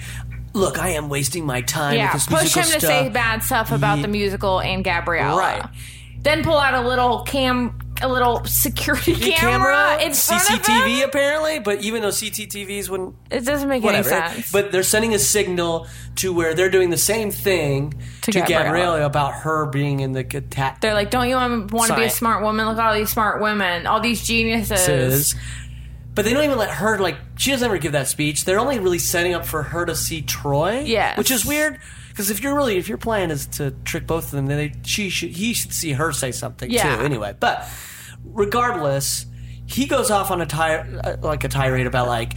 look 0.54 0.78
i 0.78 0.90
am 0.90 1.08
wasting 1.08 1.44
my 1.46 1.60
time 1.62 1.94
Yeah. 1.96 2.04
with 2.12 2.12
this 2.14 2.26
Push 2.26 2.54
musical 2.56 2.62
him 2.62 2.68
to 2.80 2.86
stuff. 2.86 2.90
say 3.06 3.08
bad 3.08 3.42
stuff 3.42 3.72
about 3.72 3.96
Ye- 3.96 4.02
the 4.02 4.08
musical 4.08 4.60
and 4.60 4.84
Gabriella. 4.84 5.38
Right. 5.40 5.64
Then 6.20 6.42
pull 6.42 6.58
out 6.58 6.74
a 6.74 6.86
little 6.86 7.22
cam, 7.22 7.78
a 8.03 8.09
little 8.09 8.44
security 8.44 9.12
The 9.14 9.32
camera, 9.32 10.03
in 10.03 10.12
front 10.12 10.51
of 10.51 10.61
CCTV 10.62 11.05
apparently, 11.05 11.59
but 11.59 11.82
even 11.82 12.03
though 12.03 12.09
CCTVs 12.09 12.88
wouldn't 12.88 13.14
It 13.30 13.44
doesn't 13.44 13.68
make 13.68 13.82
whatever. 13.82 14.11
any 14.11 14.32
sense. 14.34 14.53
But 14.53 14.72
they're 14.72 14.82
sending 14.82 15.14
a 15.14 15.18
signal 15.18 15.86
to 16.16 16.32
where 16.32 16.55
they're 16.55 16.70
doing 16.70 16.90
the 16.90 16.96
same 16.99 17.30
thing 17.30 17.94
to, 18.22 18.32
To 18.32 18.40
Gabriella. 18.40 18.64
Gabriella. 18.64 19.07
about 19.07 19.34
her 19.34 19.66
being 19.66 20.01
in 20.01 20.12
the 20.12 20.20
attack. 20.20 20.80
They're 20.80 20.94
like, 20.94 21.11
don't 21.11 21.28
you 21.28 21.34
want, 21.36 21.72
want 21.72 21.88
to 21.90 21.96
be 21.96 22.05
a 22.05 22.11
smart 22.11 22.42
woman? 22.42 22.66
Look 22.66 22.78
at 22.78 22.86
all 22.86 22.94
these 22.94 23.11
smart 23.11 23.40
women, 23.42 23.86
all 23.86 24.01
these 24.01 24.24
geniuses. 24.26 25.34
But 26.14 26.24
they 26.24 26.32
don't 26.32 26.42
even 26.44 26.59
let 26.59 26.70
her 26.70 26.99
like 26.99 27.16
she 27.36 27.53
doesn't 27.53 27.64
ever 27.64 27.78
give 27.78 27.92
that 27.92 28.09
speech. 28.09 28.44
They're 28.44 28.59
only 28.59 28.80
really 28.80 28.99
setting 28.99 29.34
up 29.34 29.46
for 29.46 29.62
her 29.62 29.86
to 29.86 29.94
see 29.94 30.22
Troy. 30.22 30.80
yeah, 30.80 31.16
which 31.16 31.30
is 31.30 31.46
weird 31.46 31.78
because 32.18 32.30
if 32.30 32.42
you're 32.42 32.56
really 32.56 32.78
if 32.78 32.88
your 32.88 32.98
plan 32.98 33.30
is 33.30 33.46
to 33.46 33.70
trick 33.84 34.04
both 34.08 34.24
of 34.24 34.30
them, 34.32 34.46
then 34.46 34.56
they, 34.58 34.72
she 34.82 35.08
should 35.08 35.30
he 35.30 35.52
should 35.54 35.72
see 35.72 35.92
her 35.92 36.10
say 36.12 36.32
something 36.32 36.68
Yeah. 36.68 36.96
too. 36.96 37.02
Anyway, 37.04 37.36
but 37.38 37.64
regardless, 38.24 39.26
he 39.66 39.86
goes 39.86 40.10
off 40.10 40.30
on 40.32 40.40
a 40.40 40.46
tire 40.46 41.00
uh, 41.04 41.16
like 41.22 41.44
a 41.44 41.48
tirade 41.48 41.86
about 41.86 42.08
like. 42.08 42.34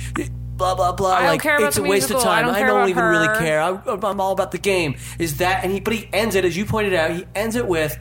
Blah 0.58 0.76
blah 0.76 0.92
blah. 0.92 1.14
I 1.14 1.20
don't 1.22 1.28
like 1.30 1.42
care 1.42 1.58
about 1.58 1.68
it's 1.70 1.78
the 1.78 1.84
a 1.84 1.90
waste 1.90 2.12
of 2.12 2.18
musical. 2.18 2.32
I 2.32 2.36
time. 2.42 2.46
don't 2.46 2.54
I 2.56 2.60
care 2.60 2.68
don't 2.68 2.78
about 2.82 2.90
even 2.90 3.04
really 3.06 3.28
her. 3.30 3.36
care. 3.40 3.62
I, 3.62 3.70
I'm 4.12 4.22
all 4.22 4.32
about 4.32 4.52
the 4.52 4.60
game. 4.60 4.96
Is 5.18 5.38
that 5.38 5.64
and 5.64 5.74
he? 5.74 5.80
But 5.80 5.94
he 5.94 6.08
ends 6.14 6.36
it 6.36 6.46
as 6.46 6.56
you 6.56 6.66
pointed 6.68 6.94
out. 6.94 7.10
He 7.10 7.26
ends 7.34 7.56
it 7.56 7.66
with, 7.68 7.98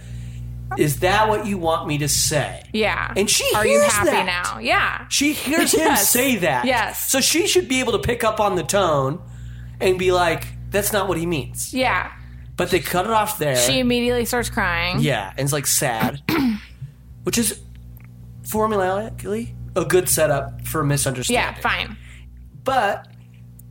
"Is 0.76 1.00
that 1.00 1.30
what 1.30 1.46
you 1.46 1.56
want 1.56 1.88
me 1.88 1.96
to 1.98 2.08
say?" 2.08 2.62
Yeah. 2.74 3.14
And 3.16 3.30
she 3.30 3.50
Are 3.54 3.64
you 3.66 3.80
hears 3.80 3.90
happy 3.92 4.10
that. 4.10 4.26
now? 4.26 4.58
Yeah. 4.58 5.06
She 5.08 5.32
hears 5.32 5.72
him 5.72 5.80
Yes. 5.86 6.10
say 6.10 6.36
that. 6.36 6.66
Yes. 6.66 7.10
So 7.10 7.22
she 7.22 7.46
should 7.46 7.66
be 7.66 7.80
able 7.80 7.92
to 7.92 7.98
pick 8.00 8.24
up 8.24 8.40
on 8.40 8.56
the 8.56 8.62
tone 8.62 9.22
and 9.80 9.98
be 9.98 10.12
like, 10.12 10.46
that's 10.70 10.92
not 10.92 11.08
what 11.08 11.18
he 11.18 11.26
means. 11.26 11.72
Yeah. 11.74 12.12
But 12.56 12.70
they 12.70 12.80
cut 12.80 13.06
it 13.06 13.10
off 13.12 13.38
there. 13.38 13.56
She 13.56 13.78
immediately 13.80 14.24
starts 14.24 14.50
crying. 14.50 15.00
yeah, 15.00 15.30
and 15.30 15.40
it's 15.40 15.52
like 15.52 15.66
sad. 15.66 16.20
Which 17.24 17.38
is 17.38 17.60
formulaically 18.42 19.54
a 19.76 19.84
good 19.84 20.08
setup 20.08 20.66
for 20.66 20.80
a 20.80 20.84
misunderstanding. 20.84 21.54
Yeah, 21.56 21.60
fine. 21.60 21.96
But 22.64 23.08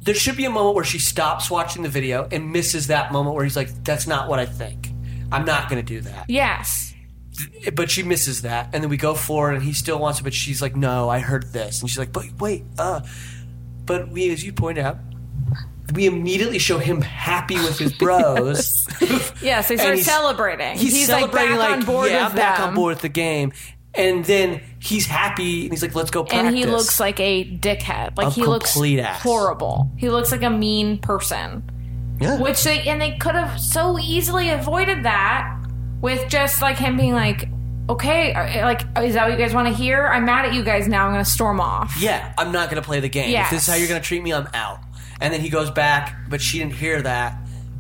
there 0.02 0.16
should 0.16 0.38
be 0.38 0.46
a 0.46 0.50
moment 0.50 0.76
where 0.76 0.86
she 0.86 0.98
stops 1.00 1.52
watching 1.52 1.84
the 1.84 1.90
video 1.90 2.28
and 2.32 2.52
misses 2.52 2.88
that 2.88 3.12
moment 3.12 3.36
where 3.36 3.44
he's 3.44 3.56
like, 3.56 3.70
that's 3.84 4.08
not 4.08 4.30
what 4.30 4.40
I 4.40 4.46
think. 4.46 4.90
I'm 5.32 5.46
not 5.46 5.70
going 5.70 5.84
to 5.84 5.94
do 5.94 6.02
that. 6.02 6.26
Yes. 6.30 6.94
but 7.74 7.90
she 7.92 8.04
misses 8.04 8.42
that 8.42 8.70
and 8.74 8.84
then 8.84 8.90
we 8.90 8.98
go 8.98 9.14
forward 9.14 9.54
and 9.56 9.64
he 9.64 9.72
still 9.74 9.98
wants 10.00 10.20
it 10.20 10.24
but 10.24 10.34
she's 10.34 10.62
like 10.62 10.76
no 10.76 11.08
i 11.08 11.20
heard 11.20 11.54
this 11.54 11.80
and 11.80 11.90
she's 11.90 11.98
like 11.98 12.12
but 12.12 12.26
wait 12.40 12.66
uh 12.78 13.00
but 13.86 14.10
we 14.10 14.30
as 14.30 14.44
you 14.44 14.52
point 14.52 14.78
out 14.78 14.98
we 15.94 16.06
immediately 16.06 16.60
show 16.60 16.78
him 16.78 17.02
happy 17.02 17.56
with 17.56 17.78
his 17.80 17.94
bros 17.94 18.86
Yes, 19.42 19.68
they 19.70 19.76
And 19.76 19.82
start 19.82 19.96
he's- 19.96 20.06
celebrating. 20.06 20.78
he's, 20.78 21.06
celebrating 21.08 21.58
like 21.58 21.60
back 21.60 21.70
like 21.70 21.80
on 21.80 21.86
board 21.86 22.10
yeah 22.12 22.24
with 22.24 22.32
I'm 22.32 22.36
back 22.38 22.58
them. 22.58 22.70
on 22.70 22.76
board 22.76 22.94
with 22.96 23.02
the 23.02 23.10
game 23.10 23.54
and 23.96 24.24
then 24.26 24.62
he's 24.80 25.06
happy 25.08 25.64
and 25.64 25.72
he's 25.72 25.82
like 25.82 25.96
let's 25.96 26.12
go 26.12 26.24
practice 26.24 26.48
and 26.48 26.56
he 26.58 26.66
looks 26.66 27.00
like 27.00 27.20
a 27.20 27.44
dickhead. 27.44 28.16
Like 28.18 28.28
A 28.28 28.30
he 28.30 28.44
looks 28.44 28.78
ass. 28.80 29.22
horrible. 29.24 29.90
He 29.98 30.10
looks 30.10 30.32
like 30.32 30.44
a 30.44 30.50
mean 30.50 31.00
person. 31.00 31.64
yeah. 32.22 32.40
Which 32.40 32.64
they 32.64 32.82
and 32.84 33.02
they 33.02 33.18
could 33.18 33.34
have 33.36 33.60
so 33.60 33.98
easily 33.98 34.50
avoided 34.52 35.04
that 35.06 35.58
with 36.02 36.30
just 36.30 36.62
like 36.62 36.78
him 36.78 36.98
being 36.98 37.14
like, 37.14 37.50
okay, 37.90 38.32
eh, 38.32 38.64
like, 38.64 38.82
is 39.02 39.16
that 39.16 39.28
what 39.28 39.32
you 39.32 39.44
guys 39.44 39.56
want 39.56 39.68
to 39.68 39.74
hear? 39.74 40.06
I'm 40.06 40.24
mad 40.24 40.46
at 40.46 40.54
you 40.54 40.64
guys 40.64 40.88
now. 40.88 41.08
I'm 41.08 41.14
going 41.14 41.26
to 41.26 41.30
storm 41.30 41.60
off. 41.60 41.96
Yeah, 42.00 42.32
I'm 42.38 42.52
not 42.52 42.70
going 42.70 42.82
to 42.82 42.86
play 42.86 43.00
the 43.00 43.10
game. 43.10 43.32
Yes. 43.32 43.48
If 43.48 43.52
this 43.58 43.62
is 43.64 43.68
how 43.68 43.76
you're 43.80 43.88
going 43.90 44.00
to 44.00 44.08
treat 44.08 44.22
me, 44.22 44.32
I'm 44.32 44.48
out. 44.54 44.80
And 45.22 45.34
then 45.34 45.42
he 45.42 45.50
goes 45.50 45.70
back, 45.72 46.16
but 46.30 46.42
she 46.42 46.60
didn't 46.60 46.74
hear 46.74 47.02
that. 47.02 47.38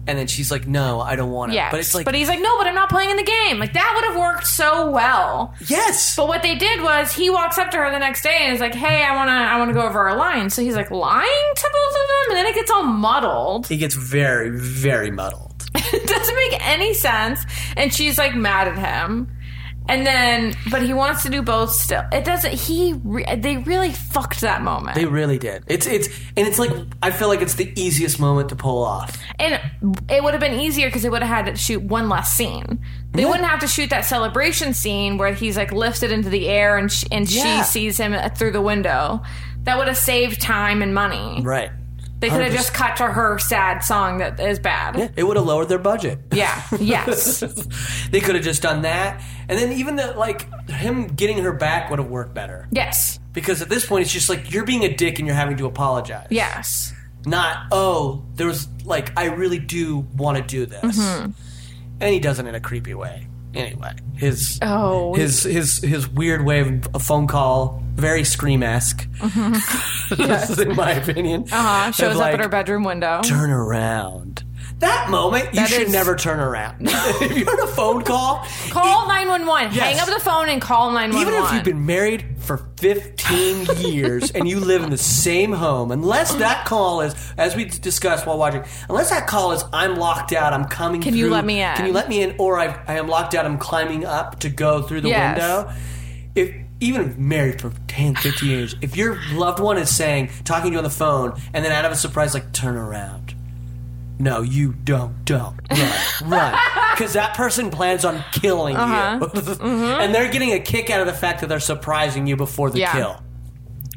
And 0.08 0.18
then 0.18 0.26
she's 0.26 0.50
like, 0.50 0.66
"No, 0.68 1.02
I 1.02 1.16
don't 1.16 1.30
want 1.30 1.52
it." 1.52 1.56
Yes. 1.56 1.70
But 1.72 1.80
it's 1.82 1.94
like, 1.94 2.06
but 2.06 2.16
he's 2.16 2.28
like, 2.28 2.42
no, 2.42 2.58
but 2.58 2.66
I'm 2.66 2.74
not 2.74 2.90
playing 2.90 3.12
in 3.12 3.18
the 3.18 3.24
game. 3.24 3.60
Like, 3.60 3.74
that 3.74 3.92
would 3.96 4.06
have 4.06 4.18
worked 4.20 4.48
so 4.48 4.90
well. 4.90 5.54
yes. 5.68 6.16
But 6.16 6.28
what 6.28 6.42
they 6.42 6.56
did 6.56 6.82
was 6.82 7.12
he 7.12 7.30
walks 7.30 7.60
up 7.60 7.70
to 7.72 7.78
her 7.78 7.92
the 7.92 8.00
next 8.00 8.24
day 8.24 8.38
and 8.42 8.54
is 8.54 8.60
like, 8.60 8.74
"Hey, 8.74 9.04
I 9.04 9.16
wanna, 9.16 9.32
I 9.32 9.60
wanna 9.60 9.74
go 9.74 9.82
over 9.82 10.10
our 10.10 10.16
line." 10.18 10.50
So 10.50 10.64
he's 10.64 10.76
like 10.76 10.90
lying 10.90 11.52
to 11.56 11.70
both 11.72 11.92
of 12.02 12.08
them, 12.08 12.30
and 12.30 12.38
then 12.38 12.46
it 12.48 12.56
gets 12.56 12.72
all 12.72 12.84
muddled. 12.84 13.68
he 13.68 13.78
gets 13.78 13.94
very, 13.94 14.50
very 14.50 15.12
muddled. 15.12 15.64
it 15.76 16.08
doesn't 16.08 16.36
make 16.36 16.68
any 16.68 16.96
sense, 16.96 17.42
and 17.78 17.94
she's 17.94 18.18
like 18.18 18.34
mad 18.34 18.68
at 18.68 18.78
him. 18.80 19.28
And 19.90 20.06
then, 20.06 20.54
but 20.70 20.84
he 20.84 20.94
wants 20.94 21.24
to 21.24 21.30
do 21.30 21.42
both 21.42 21.72
still. 21.72 22.04
It 22.12 22.24
doesn't. 22.24 22.54
He, 22.54 22.94
re- 23.04 23.36
they 23.36 23.58
really 23.58 23.92
fucked 23.92 24.42
that 24.42 24.62
moment. 24.62 24.96
They 24.96 25.06
really 25.06 25.38
did. 25.40 25.64
It's 25.68 25.88
it's 25.88 26.08
and 26.38 26.48
it's 26.48 26.60
like 26.60 26.70
I 27.02 27.10
feel 27.12 27.28
like 27.28 27.42
it's 27.42 27.56
the 27.56 27.74
easiest 27.76 28.20
moment 28.20 28.50
to 28.50 28.56
pull 28.56 28.84
off. 28.84 29.18
and 29.40 29.60
it 30.10 30.24
would 30.24 30.34
have 30.34 30.42
been 30.42 30.60
easier 30.60 30.88
because 30.88 31.02
they 31.02 31.10
would 31.10 31.24
have 31.24 31.46
had 31.46 31.54
to 31.54 31.60
shoot 31.60 31.82
one 31.82 32.08
less 32.08 32.32
scene. 32.32 32.80
They 33.14 33.24
Yeah. 33.24 33.30
wouldn't 33.30 33.48
have 33.50 33.60
to 33.62 33.68
shoot 33.68 33.90
that 33.90 34.06
celebration 34.06 34.74
scene 34.76 35.18
where 35.18 35.34
he's 35.34 35.58
like 35.58 35.72
lifted 35.72 36.12
into 36.12 36.30
the 36.30 36.48
air 36.48 36.78
and 36.78 36.92
sh- 36.92 37.06
and 37.12 37.30
Yeah. 37.30 37.64
she 37.64 37.72
sees 37.72 37.98
him 37.98 38.16
through 38.36 38.52
the 38.52 38.62
window. 38.62 39.22
That 39.64 39.78
would 39.78 39.88
have 39.88 39.98
saved 39.98 40.40
time 40.42 40.82
and 40.84 40.94
money. 40.94 41.42
Right. 41.44 41.72
They 42.20 42.30
could 42.30 42.42
have 42.42 42.52
just 42.52 42.74
cut 42.74 42.98
to 42.98 43.04
her 43.08 43.40
sad 43.40 43.80
song 43.80 44.18
that 44.18 44.40
is 44.40 44.60
bad. 44.60 44.98
Yeah, 44.98 45.08
it 45.16 45.24
would 45.24 45.38
have 45.38 45.46
lowered 45.46 45.70
their 45.70 45.80
budget. 45.80 46.20
Yeah. 46.34 46.62
Yes. 46.80 47.40
they 48.12 48.20
could 48.20 48.36
have 48.36 48.44
just 48.44 48.62
done 48.62 48.82
that, 48.82 49.22
and 49.48 49.58
then 49.58 49.72
even 49.72 49.96
the 49.96 50.14
like 50.14 50.48
him 50.70 51.08
getting 51.08 51.38
her 51.40 51.54
back 51.54 51.90
would 51.90 52.00
have 52.00 52.10
worked 52.10 52.34
better. 52.34 52.68
yes. 52.72 53.20
Because 53.32 53.62
at 53.62 53.70
this 53.70 53.86
point, 53.86 54.02
it's 54.02 54.12
just 54.12 54.28
like 54.28 54.52
you're 54.52 54.66
being 54.66 54.84
a 54.84 54.94
dick 54.94 55.20
and 55.20 55.28
you're 55.28 55.36
having 55.36 55.56
to 55.58 55.66
apologize. 55.66 56.28
Yes. 56.30 56.92
Not 57.26 57.68
oh, 57.72 58.26
there 58.36 58.48
was 58.48 58.68
like 58.86 59.18
I 59.18 59.26
really 59.26 59.60
do 59.60 60.00
want 60.18 60.38
to 60.38 60.44
do 60.44 60.66
this, 60.66 60.98
Mm-hmm. 61.00 61.32
and 62.02 62.14
he 62.14 62.20
does 62.20 62.40
it 62.40 62.48
in 62.48 62.56
a 62.56 62.60
creepy 62.60 62.94
way. 62.96 63.28
Anyway, 63.54 63.92
his 64.16 64.60
Oh. 64.62 65.14
his 65.14 65.44
his 65.44 65.78
his 65.78 66.08
weird 66.08 66.44
way 66.46 66.60
of 66.62 66.88
a 66.94 67.00
phone 67.00 67.28
call, 67.28 67.84
very 68.00 68.24
scream 68.24 68.64
esque, 68.64 69.08
in 69.22 70.76
my 70.76 70.92
opinion. 71.02 71.44
Mm-hmm. 71.44 71.54
Uh-huh. 71.54 71.90
Of, 71.90 71.96
Shows 71.96 72.16
up 72.16 72.20
like, 72.22 72.34
at 72.36 72.40
her 72.42 72.50
bedroom 72.50 72.84
window. 72.84 73.22
turn 73.22 73.50
around. 73.52 74.44
That 74.80 75.10
moment, 75.10 75.46
you 75.54 75.60
That 75.60 75.70
should 75.70 75.82
is- 75.88 75.92
never 75.92 76.16
turn 76.16 76.40
around. 76.40 76.78
if 76.88 77.38
you're 77.38 77.50
on 77.52 77.60
a 77.60 77.68
phone 77.68 78.02
call, 78.04 78.46
Call 78.70 79.08
911. 79.10 79.74
Yes. 79.76 79.84
Hang 79.84 80.00
up 80.00 80.18
the 80.18 80.24
phone 80.24 80.48
and 80.48 80.62
call 80.62 80.92
911. 80.94 81.28
even 81.34 81.44
if 81.46 81.52
you've 81.54 81.64
been 81.66 81.86
married 81.86 82.38
for 82.40 82.70
15 82.78 83.66
years 83.92 84.32
and 84.32 84.48
you 84.48 84.62
live 84.62 84.82
in 84.84 84.90
the 84.90 84.98
same 84.98 85.52
home, 85.52 85.92
unless 85.92 86.34
that 86.36 86.66
call 86.66 87.02
is, 87.02 87.14
as 87.38 87.58
we 87.58 87.66
discussed 87.66 88.26
while 88.26 88.38
watching, 88.38 88.64
unless 88.88 89.10
that 89.10 89.28
call 89.28 89.52
is, 89.52 89.66
I'm 89.74 89.98
locked 89.98 90.32
out, 90.32 90.54
I'm 90.54 90.66
coming 90.66 91.02
Can 91.02 91.14
you 91.14 91.30
let 91.30 91.44
me 91.44 91.62
in? 91.62 91.76
Can 91.76 91.86
you 91.86 91.94
let 91.94 92.08
me 92.08 92.22
in? 92.22 92.36
Or 92.38 92.58
I, 92.58 92.82
I 92.88 93.00
am 93.00 93.08
locked 93.10 93.36
out, 93.36 93.46
I'm 93.46 93.58
climbing 93.58 94.06
up 94.06 94.40
to 94.40 94.50
go 94.50 94.82
through 94.82 95.02
the 95.02 95.10
Yes. 95.10 95.38
window. 95.38 95.74
If 96.36 96.56
even 96.80 97.16
married 97.18 97.62
for 97.62 97.72
10, 97.88 98.16
15 98.16 98.50
years, 98.50 98.76
if 98.82 98.96
your 98.96 99.20
loved 99.34 99.60
one 99.60 99.78
is 99.78 99.94
saying, 99.94 100.30
talking 100.46 100.72
to 100.72 100.74
you 100.74 100.78
on 100.78 100.84
the 100.84 100.90
phone, 100.90 101.40
and 101.54 101.64
then 101.66 101.72
out 101.72 101.86
of 101.86 101.92
a 101.92 101.96
surprise, 101.96 102.34
like, 102.34 102.52
turn 102.54 102.76
around. 102.78 103.36
No, 104.22 104.42
you 104.42 104.74
don't, 104.74 105.24
don't. 105.26 105.58
Run, 105.72 105.92
run. 106.26 106.60
Because 106.92 107.14
that 107.14 107.36
person 107.36 107.70
plans 107.72 108.04
on 108.04 108.24
killing 108.34 108.76
Uh-huh. 108.76 109.30
you. 109.34 109.42
and 109.62 110.14
they're 110.14 110.30
getting 110.32 110.52
a 110.52 110.60
kick 110.60 110.90
out 110.90 111.00
of 111.00 111.08
the 111.08 111.14
fact 111.14 111.40
that 111.42 111.48
they're 111.48 111.60
surprising 111.62 112.28
you 112.28 112.36
before 112.36 112.70
the 112.70 112.80
Yeah. 112.80 112.92
kill. 112.92 113.24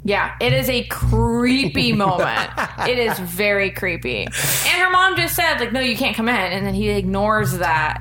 Yeah, 0.04 0.34
it 0.40 0.52
is 0.52 0.68
a 0.68 0.82
creepy 0.84 1.92
moment. 2.04 2.50
it 2.88 2.98
is 2.98 3.16
very 3.20 3.70
creepy. 3.70 4.24
And 4.24 4.82
her 4.82 4.90
mom 4.90 5.16
just 5.16 5.34
said, 5.36 5.58
like, 5.60 5.72
no, 5.72 5.78
you 5.80 5.96
can't 5.96 6.16
come 6.16 6.28
in. 6.28 6.34
And 6.34 6.66
then 6.66 6.74
he 6.74 6.88
ignores 6.90 7.58
that. 7.58 8.00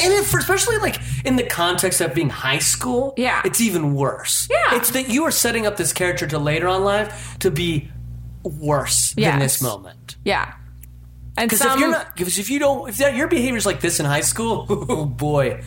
And 0.00 0.12
if, 0.12 0.32
especially 0.32 0.78
like 0.78 1.00
in 1.24 1.36
the 1.36 1.42
context 1.44 2.00
of 2.00 2.14
being 2.14 2.28
high 2.30 2.60
school, 2.60 3.14
Yeah. 3.16 3.42
it's 3.44 3.60
even 3.60 3.94
worse. 3.94 4.46
Yeah. 4.50 4.76
It's 4.76 4.90
that 4.92 5.08
you 5.08 5.24
are 5.24 5.30
setting 5.32 5.66
up 5.66 5.76
this 5.76 5.92
character 5.92 6.26
to 6.28 6.38
later 6.38 6.68
on 6.68 6.84
life 6.84 7.36
to 7.40 7.50
be 7.50 7.90
worse 8.44 9.12
than 9.14 9.38
this 9.40 9.60
moment. 9.60 10.16
Yeah. 10.24 10.52
And 11.36 11.48
Because 11.50 11.64
if 11.66 11.78
you're 11.80 11.90
not, 11.90 12.16
because 12.16 12.38
if 12.38 12.50
you 12.50 12.58
don't, 12.58 12.88
if 12.88 12.96
that, 12.98 13.14
your 13.14 13.28
behavior's 13.28 13.66
like 13.66 13.80
this 13.80 14.00
in 14.00 14.06
high 14.06 14.22
school, 14.22 14.66
oh 14.88 15.04
boy, 15.04 15.62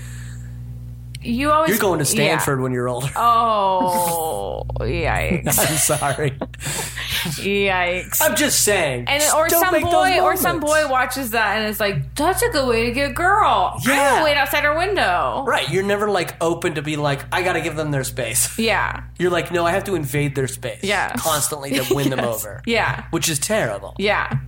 you 1.21 1.51
always 1.51 1.69
you're 1.69 1.79
going 1.79 1.99
to 1.99 2.05
yeah. 2.05 2.37
Stanford 2.37 2.61
when 2.61 2.71
you're 2.71 2.89
older. 2.89 3.09
Oh, 3.15 4.63
yikes! 4.79 5.59
I'm 5.59 5.77
sorry. 5.77 6.31
Yikes! 6.31 8.21
I'm 8.21 8.35
just 8.35 8.63
saying. 8.63 9.05
And 9.07 9.23
or 9.35 9.49
some 9.49 9.81
boy 9.81 10.19
or 10.21 10.35
some 10.35 10.59
boy 10.59 10.87
watches 10.87 11.31
that 11.31 11.57
and 11.57 11.67
is 11.67 11.79
like, 11.79 12.15
"That's 12.15 12.41
a 12.41 12.49
good 12.49 12.67
way 12.67 12.85
to 12.85 12.91
get 12.91 13.11
a 13.11 13.13
girl." 13.13 13.79
Yeah. 13.85 14.11
gonna 14.11 14.23
wait 14.23 14.37
outside 14.37 14.63
her 14.63 14.75
window. 14.77 15.43
Right, 15.45 15.69
you're 15.69 15.83
never 15.83 16.09
like 16.09 16.35
open 16.41 16.75
to 16.75 16.81
be 16.81 16.97
like, 16.97 17.21
I 17.31 17.41
got 17.43 17.53
to 17.53 17.61
give 17.61 17.75
them 17.75 17.91
their 17.91 18.03
space. 18.03 18.57
Yeah. 18.71 19.03
You're 19.17 19.31
like, 19.31 19.51
no, 19.51 19.65
I 19.65 19.71
have 19.71 19.85
to 19.85 19.95
invade 19.95 20.35
their 20.35 20.47
space. 20.47 20.83
Yeah. 20.83 21.13
Constantly 21.17 21.71
to 21.71 21.93
win 21.93 22.09
them 22.09 22.19
over. 22.33 22.61
Yeah. 22.65 23.05
Which 23.09 23.27
is 23.27 23.39
terrible. 23.39 23.95
Yeah. 23.97 24.39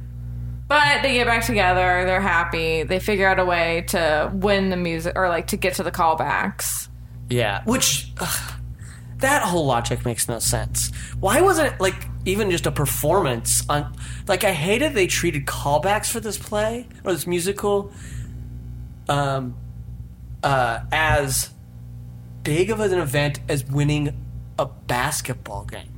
But 0.74 1.04
they 1.04 1.14
get 1.14 1.28
back 1.28 1.46
together. 1.46 2.04
They're 2.06 2.20
happy. 2.20 2.82
They 2.84 3.00
figure 3.00 3.28
out 3.28 3.40
a 3.40 3.46
way 3.46 3.86
to 3.90 4.32
win 4.34 4.70
the 4.70 4.78
music 4.78 5.14
or 5.16 5.30
like 5.30 5.48
to 5.48 5.58
get 5.58 5.76
to 5.76 5.84
the 5.84 5.92
callbacks. 5.92 6.90
Yeah. 7.30 7.62
Which, 7.66 8.12
ugh, 8.20 8.54
that 9.18 9.44
whole 9.44 9.68
logic 9.68 10.04
makes 10.04 10.28
no 10.28 10.40
sense. 10.40 10.92
Why 11.20 11.42
wasn't 11.42 11.74
it 11.74 11.80
like 11.80 12.08
even 12.26 12.52
just 12.52 12.66
a 12.66 12.72
performance 12.72 13.68
on. 13.70 13.96
Like, 14.28 14.44
I 14.44 14.54
hated 14.54 14.94
they 14.94 15.08
treated 15.08 15.46
callbacks 15.46 16.10
for 16.10 16.20
this 16.20 16.38
play 16.38 16.88
or 17.04 17.14
this 17.14 17.28
musical 17.28 17.92
um, 19.10 19.56
uh, 20.42 20.80
as 20.92 21.50
big 22.44 22.70
of 22.70 22.80
an 22.80 22.98
event 22.98 23.40
as 23.50 23.66
winning 23.66 24.18
a 24.58 24.66
basketball 24.66 25.66
game. 25.66 25.93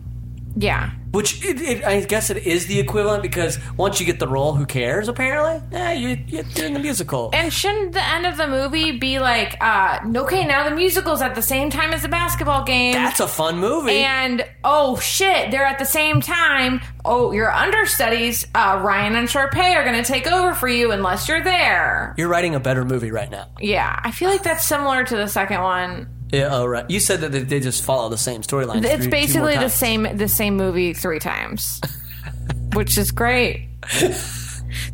Yeah. 0.58 0.92
Which 1.12 1.46
it, 1.46 1.62
it, 1.62 1.84
I 1.86 2.02
guess 2.02 2.30
it 2.30 2.46
is 2.46 2.66
the 2.68 2.78
equivalent 2.78 3.24
because 3.24 3.58
once 3.78 4.02
you 4.02 4.06
get 4.06 4.20
the 4.20 4.28
role, 4.28 4.54
who 4.54 4.66
cares? 4.66 5.08
Apparently, 5.08 5.62
yeah, 5.72 5.94
you, 5.94 6.18
you're 6.28 6.44
doing 6.44 6.74
the 6.74 6.80
musical. 6.80 7.30
And 7.34 7.54
shouldn't 7.54 7.94
the 7.94 8.04
end 8.04 8.26
of 8.26 8.36
the 8.36 8.48
movie 8.48 8.98
be 8.98 9.20
like, 9.20 9.56
uh, 9.62 10.00
okay, 10.14 10.46
now 10.46 10.68
the 10.68 10.76
musical's 10.76 11.22
at 11.22 11.34
the 11.34 11.42
same 11.42 11.70
time 11.70 11.94
as 11.94 12.02
the 12.02 12.10
basketball 12.10 12.66
game? 12.66 12.94
That's 12.94 13.22
a 13.22 13.28
fun 13.30 13.60
movie. 13.60 13.94
and 13.94 14.46
oh 14.66 14.98
shit, 15.00 15.52
they're 15.52 15.64
at 15.66 15.80
the 15.80 15.86
same 15.86 16.20
time. 16.20 16.82
Oh, 17.06 17.32
your 17.32 17.50
understudies, 17.52 18.46
uh, 18.54 18.82
Ryan 18.84 19.16
and 19.16 19.30
Sharpay, 19.30 19.76
are 19.76 19.86
going 19.86 20.02
to 20.02 20.04
take 20.04 20.28
over 20.28 20.54
for 20.54 20.68
you 20.68 20.92
unless 20.92 21.30
you're 21.30 21.44
there. 21.44 22.14
you're 22.18 22.28
writing 22.28 22.56
a 22.56 22.60
better 22.60 22.84
movie 22.84 23.12
right 23.12 23.30
now. 23.30 23.48
Yeah, 23.62 23.98
I 24.04 24.12
feel 24.12 24.30
like 24.30 24.44
that's 24.44 24.68
similar 24.68 25.06
to 25.06 25.16
the 25.16 25.28
second 25.28 25.62
one. 25.62 26.10
Yeah, 26.32 26.50
oh 26.52 26.66
right. 26.66 26.90
You 26.90 27.00
said 27.00 27.22
that 27.22 27.32
they, 27.32 27.42
they 27.42 27.60
just 27.60 27.84
follow 27.84 28.10
the 28.10 28.18
same 28.18 28.42
storyline. 28.42 28.84
It's 28.84 28.88
three- 28.88 28.98
two 28.98 29.02
more 29.04 29.10
basically 29.12 29.54
the 29.54 29.60
times. 29.60 29.74
same 29.74 30.18
the 30.18 30.28
same 30.28 30.58
movie 30.58 30.94
three 30.94 31.20
times, 31.20 31.80
which 32.74 32.98
is 32.98 33.12
great. 33.12 33.70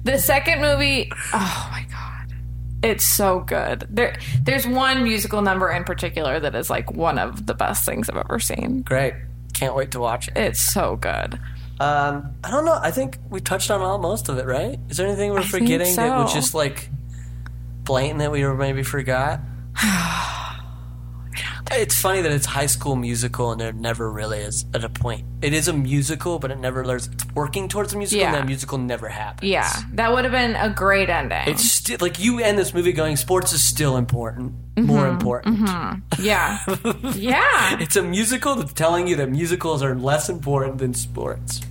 The 0.03 0.19
second 0.19 0.61
movie, 0.61 1.11
oh 1.34 1.69
my 1.71 1.86
god, 1.89 2.36
it's 2.84 3.03
so 3.05 3.39
good. 3.39 3.88
There, 3.89 4.15
there's 4.41 4.67
one 4.67 5.03
musical 5.03 5.41
number 5.41 5.71
in 5.71 5.84
particular 5.84 6.39
that 6.39 6.53
is 6.55 6.69
like 6.69 6.91
one 6.91 7.17
of 7.17 7.45
the 7.47 7.53
best 7.53 7.86
things 7.86 8.09
I've 8.09 8.17
ever 8.17 8.39
seen. 8.39 8.82
Great. 8.82 9.13
Can't 9.53 9.75
wait 9.75 9.91
to 9.91 9.99
watch 9.99 10.27
it. 10.27 10.38
It's 10.38 10.61
so 10.61 10.95
good. 10.97 11.39
Um, 11.79 12.36
I 12.43 12.51
don't 12.51 12.65
know. 12.65 12.79
I 12.79 12.91
think 12.91 13.17
we 13.29 13.39
touched 13.41 13.71
on 13.71 13.82
all 13.82 13.97
most 13.97 14.29
of 14.29 14.38
it, 14.38 14.45
right? 14.45 14.79
Is 14.89 14.97
there 14.97 15.07
anything 15.07 15.32
we're 15.32 15.39
I 15.39 15.43
think 15.43 15.63
forgetting 15.63 15.95
that 15.95 16.17
was 16.17 16.32
so. 16.32 16.38
just 16.38 16.53
like 16.53 16.89
blatant 17.84 18.19
that 18.19 18.32
we 18.32 18.43
maybe 18.43 18.84
forgot? 18.84 19.39
It's 21.74 21.99
funny 21.99 22.22
that 22.22 22.32
it's 22.32 22.45
High 22.45 22.65
School 22.65 22.95
Musical 22.95 23.51
and 23.51 23.59
there 23.61 23.72
never 23.74 24.11
really 24.11 24.39
is 24.39 24.65
at 24.74 24.84
a 24.84 24.89
point. 24.89 25.26
It 25.41 25.53
is 25.53 25.67
a 25.67 25.74
musical, 25.74 26.38
but 26.39 26.51
it 26.51 26.59
never 26.59 26.86
learns. 26.86 27.07
It's 27.07 27.26
working 27.34 27.67
towards 27.67 27.93
a 27.93 27.97
musical, 27.97 28.26
and 28.26 28.36
that 28.36 28.45
musical 28.45 28.78
never 28.78 29.07
happens. 29.09 29.49
Yeah, 29.49 29.72
that 29.93 30.11
would 30.13 30.24
have 30.26 30.32
been 30.32 30.55
a 30.55 30.69
great 30.69 31.09
ending. 31.09 31.41
It's 31.47 31.63
still 31.72 31.97
like 32.01 32.19
you 32.19 32.39
end 32.39 32.57
this 32.59 32.74
movie 32.74 32.91
going, 32.91 33.15
sports 33.15 33.53
is 33.53 33.63
still 33.63 33.97
important, 33.97 34.53
more 34.78 35.05
Mm-hmm. 35.07 35.11
important. 35.11 36.03
yeah, 36.19 36.59
yeah. 37.16 37.79
It's 37.79 37.95
a 37.95 38.04
musical 38.04 38.55
that's 38.55 38.74
telling 38.74 39.08
you 39.08 39.16
that 39.16 39.29
musicals 39.29 39.82
are 39.82 39.95
less 39.95 40.29
important 40.29 40.78
than 40.78 40.93
sports. 40.93 41.62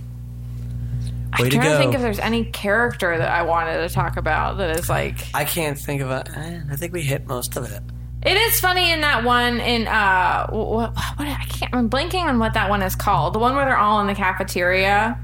Way 1.39 1.45
I'm 1.45 1.49
to 1.51 1.55
trying 1.57 1.71
to 1.71 1.77
think 1.77 1.95
if 1.95 2.01
there's 2.01 2.19
any 2.19 2.43
character 2.45 3.17
that 3.17 3.29
I 3.31 3.43
wanted 3.43 3.87
to 3.87 3.93
talk 3.93 4.17
about 4.17 4.57
that 4.57 4.77
is 4.77 4.89
like 4.89 5.15
I 5.33 5.45
can't 5.45 5.77
think 5.79 6.01
of 6.01 6.09
a. 6.09 6.25
eh, 6.35 6.59
I 6.69 6.75
think 6.75 6.91
we 6.91 7.03
hit 7.03 7.25
most 7.25 7.55
of 7.55 7.71
it. 7.71 7.81
It 8.23 8.37
is 8.37 8.59
funny 8.59 8.91
in 8.91 9.01
that 9.01 9.23
one 9.23 9.59
in 9.59 9.87
uh 9.87 10.47
what, 10.51 10.93
what 10.95 11.27
I 11.27 11.43
can't 11.49 11.73
I'm 11.73 11.89
blanking 11.89 12.23
on 12.23 12.37
what 12.39 12.53
that 12.53 12.69
one 12.69 12.81
is 12.83 12.95
called. 12.95 13.33
The 13.33 13.39
one 13.39 13.55
where 13.55 13.65
they're 13.65 13.77
all 13.77 13.99
in 14.01 14.07
the 14.07 14.15
cafeteria. 14.15 15.17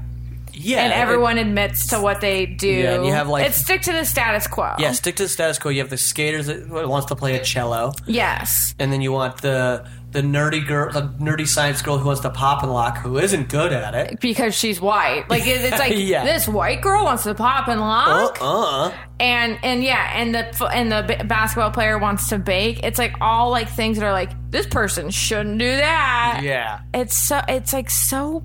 Yeah, 0.52 0.78
and 0.82 0.92
it- 0.92 0.96
everyone 0.96 1.38
admits 1.38 1.86
to 1.88 2.00
what 2.00 2.20
they 2.20 2.44
do. 2.44 2.66
Yeah, 2.66 2.94
and 2.94 3.06
you 3.06 3.12
have, 3.12 3.28
like- 3.28 3.46
it's 3.46 3.58
stick 3.58 3.82
to 3.82 3.92
the 3.92 4.04
status 4.04 4.48
quo. 4.48 4.74
Yeah, 4.80 4.90
stick 4.90 5.14
to 5.16 5.22
the 5.22 5.28
status 5.28 5.56
quo. 5.60 5.70
You 5.70 5.78
have 5.82 5.90
the 5.90 5.96
skaters 5.96 6.46
that 6.48 6.68
wants 6.68 7.06
to 7.06 7.14
play 7.14 7.36
a 7.36 7.44
cello, 7.44 7.92
Yes. 8.06 8.74
and 8.80 8.92
then 8.92 9.00
you 9.00 9.12
want 9.12 9.40
the 9.42 9.86
the 10.10 10.22
nerdy 10.22 10.66
girl, 10.66 10.90
the 10.90 11.02
nerdy 11.22 11.46
science 11.46 11.82
girl 11.82 11.98
who 11.98 12.06
wants 12.06 12.22
to 12.22 12.30
pop 12.30 12.62
and 12.62 12.72
lock, 12.72 12.96
who 12.98 13.18
isn't 13.18 13.48
good 13.50 13.72
at 13.74 13.94
it. 13.94 14.20
Because 14.20 14.54
she's 14.54 14.80
white, 14.80 15.28
like 15.28 15.42
it's 15.46 15.78
like 15.78 15.92
Yeah. 15.96 16.24
this 16.24 16.48
white 16.48 16.80
girl 16.80 17.04
wants 17.04 17.24
to 17.24 17.34
pop 17.34 17.68
and 17.68 17.78
lock, 17.80 18.38
Uh, 18.40 18.90
and 19.20 19.58
and 19.62 19.82
yeah, 19.84 20.10
and 20.14 20.34
the 20.34 20.70
and 20.72 20.90
the 20.90 21.24
basketball 21.26 21.70
player 21.72 21.98
wants 21.98 22.28
to 22.30 22.38
bake. 22.38 22.80
It's 22.84 22.98
like 22.98 23.16
all 23.20 23.50
like 23.50 23.68
things 23.68 23.98
that 23.98 24.06
are 24.06 24.12
like 24.12 24.30
this 24.50 24.66
person 24.66 25.10
shouldn't 25.10 25.58
do 25.58 25.70
that. 25.76 26.40
yeah, 26.42 26.80
It's 26.94 27.14
so 27.16 27.42
it's 27.46 27.72
like 27.74 27.90
so 27.90 28.42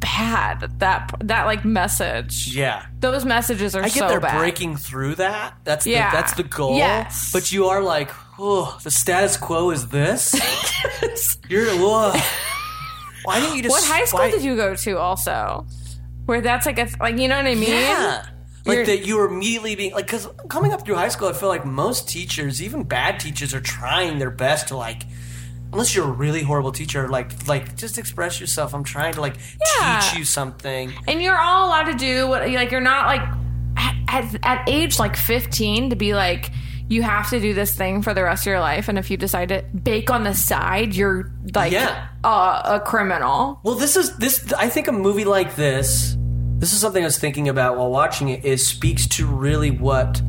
bad 0.00 0.78
that 0.80 1.12
that 1.24 1.46
like 1.46 1.64
message. 1.64 2.54
yeah. 2.54 2.84
Those 3.00 3.24
messages 3.24 3.74
are 3.74 3.80
I 3.82 3.84
get 3.88 3.92
so 3.94 4.08
they're 4.08 4.20
bad. 4.20 4.38
breaking 4.38 4.76
through 4.76 5.16
that. 5.16 5.54
That's 5.64 5.86
Yeah. 5.86 6.10
the, 6.10 6.16
that's 6.16 6.32
the 6.34 6.42
goal. 6.42 6.76
Yes. 6.76 7.30
But 7.32 7.52
you 7.52 7.66
are 7.68 7.80
like, 7.82 8.10
oh, 8.38 8.78
the 8.82 8.90
status 8.90 9.36
quo 9.36 9.70
is 9.70 9.88
this. 9.88 10.34
You're 11.48 11.66
whoa. 11.76 12.12
Why 13.24 13.40
didn't 13.40 13.56
you 13.56 13.62
just? 13.62 13.72
What 13.72 13.84
high 13.84 14.04
school 14.04 14.20
why- 14.20 14.30
did 14.30 14.42
you 14.42 14.56
go 14.56 14.74
to? 14.74 14.98
Also, 14.98 15.66
where 16.26 16.40
that's 16.40 16.66
like 16.66 16.78
a 16.78 16.88
like 17.00 17.18
you 17.18 17.28
know 17.28 17.36
what 17.36 17.46
I 17.46 17.54
mean? 17.54 17.70
Yeah. 17.70 18.26
Like 18.64 18.74
You're- 18.78 18.86
that 18.86 19.06
you 19.06 19.16
were 19.18 19.26
immediately 19.26 19.74
being 19.76 19.92
like 19.92 20.06
because 20.06 20.28
coming 20.48 20.72
up 20.72 20.84
through 20.84 20.96
high 20.96 21.08
school, 21.08 21.28
I 21.28 21.32
feel 21.32 21.48
like 21.48 21.64
most 21.64 22.08
teachers, 22.08 22.62
even 22.62 22.82
bad 22.84 23.20
teachers, 23.20 23.54
are 23.54 23.60
trying 23.60 24.18
their 24.18 24.30
best 24.30 24.68
to 24.68 24.76
like. 24.76 25.02
Unless 25.72 25.94
you're 25.96 26.06
a 26.08 26.12
really 26.12 26.42
horrible 26.42 26.70
teacher, 26.72 27.08
like 27.08 27.46
like 27.48 27.76
just 27.76 27.98
express 27.98 28.40
yourself. 28.40 28.74
I'm 28.74 28.84
trying 28.84 29.14
to 29.14 29.20
like 29.20 29.36
Yeah. 29.80 30.00
teach 30.00 30.18
you 30.18 30.24
something. 30.24 30.92
and 31.08 31.20
you're 31.20 31.36
all 31.38 31.66
allowed 31.68 31.84
to 31.90 31.94
do 31.94 32.28
what 32.28 32.48
like 32.48 32.70
you're 32.70 32.80
not 32.80 33.06
like 33.06 33.20
at, 33.76 33.94
at, 34.08 34.44
at 34.44 34.68
age 34.68 34.98
like 34.98 35.16
15 35.16 35.90
to 35.90 35.96
be 35.96 36.14
like 36.14 36.50
you 36.88 37.02
have 37.02 37.28
to 37.30 37.40
do 37.40 37.52
this 37.52 37.74
thing 37.74 38.02
for 38.02 38.14
the 38.14 38.22
rest 38.22 38.42
of 38.44 38.50
your 38.50 38.60
life 38.60 38.88
and 38.88 38.98
if 38.98 39.10
you 39.10 39.16
decide 39.16 39.48
to 39.48 39.62
bake 39.82 40.10
on 40.10 40.22
the 40.24 40.34
side 40.34 40.94
you're 40.94 41.32
like 41.54 41.72
Yeah. 41.72 42.08
uh, 42.24 42.62
a 42.64 42.80
criminal 42.80 43.60
Well, 43.62 43.74
this 43.74 43.96
is 43.96 44.16
this. 44.18 44.52
I 44.52 44.68
think 44.68 44.88
a 44.88 44.92
movie 44.92 45.24
like 45.24 45.56
this. 45.56 46.16
This 46.58 46.72
is 46.72 46.80
something 46.80 47.02
I 47.02 47.06
was 47.06 47.18
thinking 47.18 47.48
about 47.48 47.76
while 47.76 47.90
watching 47.90 48.28
it. 48.28 48.44
Is 48.44 48.66
speaks 48.66 49.06
to 49.08 49.26
really 49.26 49.70
what 49.70 50.22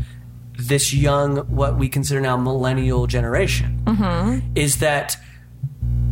this 0.58 0.94
young, 0.94 1.38
what 1.56 1.78
we 1.78 1.88
consider 1.88 2.20
now 2.20 2.36
millennial 2.36 3.08
generation, 3.08 3.82
mm-hmm. 3.86 4.40
is 4.56 4.78
that. 4.80 5.16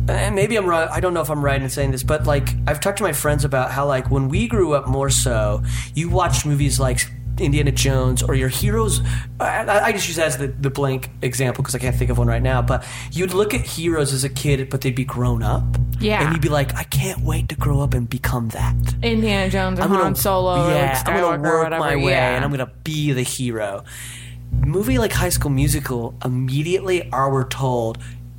And 0.08 0.36
maybe 0.36 0.56
I'm 0.56 0.66
right. 0.66 0.88
I 0.88 1.00
don't 1.00 1.14
know 1.14 1.20
if 1.20 1.30
I'm 1.30 1.44
right 1.44 1.60
in 1.60 1.68
saying 1.68 1.90
this, 1.90 2.04
but 2.04 2.26
like 2.26 2.48
I've 2.68 2.80
talked 2.80 2.98
to 2.98 3.04
my 3.04 3.12
friends 3.12 3.44
about 3.44 3.72
how 3.72 3.86
like 3.86 4.08
when 4.10 4.28
we 4.28 4.46
grew 4.46 4.72
up 4.74 4.86
more 4.86 5.10
so, 5.10 5.62
you 5.94 6.08
watched 6.08 6.46
movies 6.46 6.78
like 6.78 7.10
Indiana 7.38 7.72
Jones 7.72 8.22
or 8.22 8.34
your 8.34 8.48
heroes. 8.48 9.00
I, 9.40 9.84
I 9.84 9.92
just 9.92 10.08
use 10.08 10.16
that 10.16 10.26
as 10.26 10.38
the, 10.38 10.48
the 10.48 10.70
blank 10.70 11.10
example 11.22 11.62
because 11.62 11.74
I 11.74 11.78
can't 11.78 11.96
think 11.96 12.10
of 12.10 12.18
one 12.18 12.28
right 12.28 12.42
now. 12.42 12.62
But 12.62 12.86
you'd 13.12 13.34
look 13.34 13.54
at 13.54 13.62
heroes 13.62 14.12
as 14.12 14.24
a 14.24 14.28
kid, 14.28 14.70
but 14.70 14.80
they'd 14.80 14.94
be 14.94 15.04
grown 15.04 15.42
up. 15.42 15.64
Yeah. 16.00 16.22
And 16.22 16.32
you'd 16.32 16.42
be 16.42 16.48
like, 16.48 16.74
I 16.74 16.84
can't 16.84 17.20
wait 17.20 17.48
to 17.48 17.54
grow 17.56 17.80
up 17.80 17.94
and 17.94 18.08
become 18.08 18.48
that. 18.50 18.74
indiana 19.02 19.50
jones 19.50 19.78
and 19.78 19.92
I'm 19.92 20.00
han 20.00 20.14
solo 20.14 20.68
yeah, 20.68 21.02
I'm 21.06 21.20
gonna 21.20 21.42
work 21.42 21.64
whatever 21.64 21.80
my 21.80 21.96
way, 21.96 22.12
yeah. 22.12 22.36
and 22.36 22.44
I'm 22.44 22.50
gonna 22.50 22.72
be 22.84 23.12
the 23.12 23.22
hero. 23.22 23.84
Movie 24.52 24.98
like 24.98 25.12
High 25.12 25.28
School 25.28 25.50
Musical, 25.50 26.14
immediately 26.24 27.10
are 27.12 27.32
we're 27.32 27.48
told, 27.48 27.98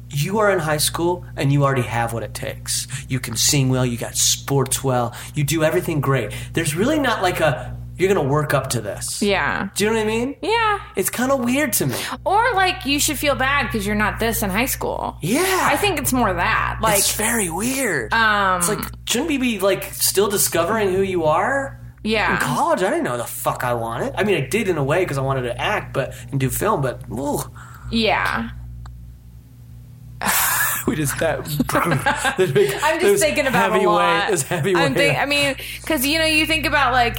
you 0.10 0.40
are 0.40 0.52
in 0.52 0.60
high 0.60 0.78
school 0.78 1.26
and 1.36 1.52
you 1.52 1.64
already 1.64 1.82
have 1.84 2.14
what 2.14 2.24
it 2.24 2.34
takes. 2.34 2.88
You 3.08 3.20
can 3.20 3.36
sing 3.36 3.70
well, 3.70 3.86
you 3.86 3.98
got 3.98 4.16
sports 4.16 4.84
well, 4.84 5.16
you 5.36 5.44
do 5.44 5.64
everything 5.64 6.02
great. 6.02 6.32
There's 6.54 6.76
really 6.76 7.00
not 7.00 7.22
like 7.22 7.40
a 7.40 7.77
you're 7.98 8.14
gonna 8.14 8.28
work 8.28 8.54
up 8.54 8.70
to 8.72 8.82
this. 8.82 9.22
yeah 9.22 9.70
Do 9.76 9.84
you 9.84 9.90
know 9.90 9.96
what 9.98 10.04
I 10.04 10.08
mean? 10.08 10.36
yeah 10.42 10.80
It's 10.96 11.10
kind 11.10 11.32
of 11.32 11.44
weird 11.44 11.74
to 11.74 11.88
me. 11.88 11.96
or 12.26 12.54
like 12.54 12.86
you 12.86 13.00
should 13.00 13.18
feel 13.20 13.36
bad 13.36 13.64
because 13.68 13.86
you're 13.86 13.96
not 13.96 14.20
this 14.20 14.44
in 14.44 14.50
high 14.50 14.66
school 14.68 15.18
Yeah, 15.22 15.70
i 15.72 15.76
think 15.78 16.00
it's 16.00 16.14
more 16.14 16.32
that 16.34 16.80
like 16.82 17.00
it's 17.00 17.16
very 17.16 17.50
weird. 17.50 18.14
um 18.14 18.60
it's 18.60 18.70
like 18.70 18.80
shouldn't 19.06 19.30
we 19.30 19.38
be 19.38 19.60
like 19.60 19.84
still 19.94 20.28
discovering 20.30 20.94
who 20.94 21.02
you 21.02 21.24
are? 21.26 21.80
Yeah. 22.04 22.36
In 22.36 22.42
college, 22.42 22.84
I 22.84 22.90
didn't 22.90 23.04
know 23.04 23.18
the 23.18 23.26
fuck 23.26 23.66
I 23.66 23.74
wanted. 23.74 24.14
I 24.16 24.24
mean, 24.24 24.38
I 24.42 24.48
did 24.48 24.70
in 24.70 24.78
a 24.78 24.84
way 24.84 25.00
because 25.04 25.18
I 25.18 25.22
wanted 25.22 25.42
to 25.42 25.60
act, 25.60 25.94
but 25.94 26.14
and 26.32 26.40
do 26.40 26.50
film. 26.50 26.82
But 26.82 27.02
ooh, 27.12 27.40
yeah 27.92 28.52
we 30.88 30.96
just 30.96 31.18
that. 31.20 31.40
I'm 32.84 33.00
just 33.02 33.22
thinking 33.22 33.46
about 33.48 33.76
it 33.76 33.84
a 33.84 33.90
lot. 33.90 34.30
This 34.32 34.44
heavyweight. 34.44 34.84
I'm 34.86 34.94
think, 34.94 35.18
I 35.18 35.26
mean, 35.26 35.56
because 35.82 36.06
you 36.06 36.18
know, 36.20 36.26
you 36.26 36.46
think 36.46 36.66
about 36.66 36.94
like, 36.94 37.18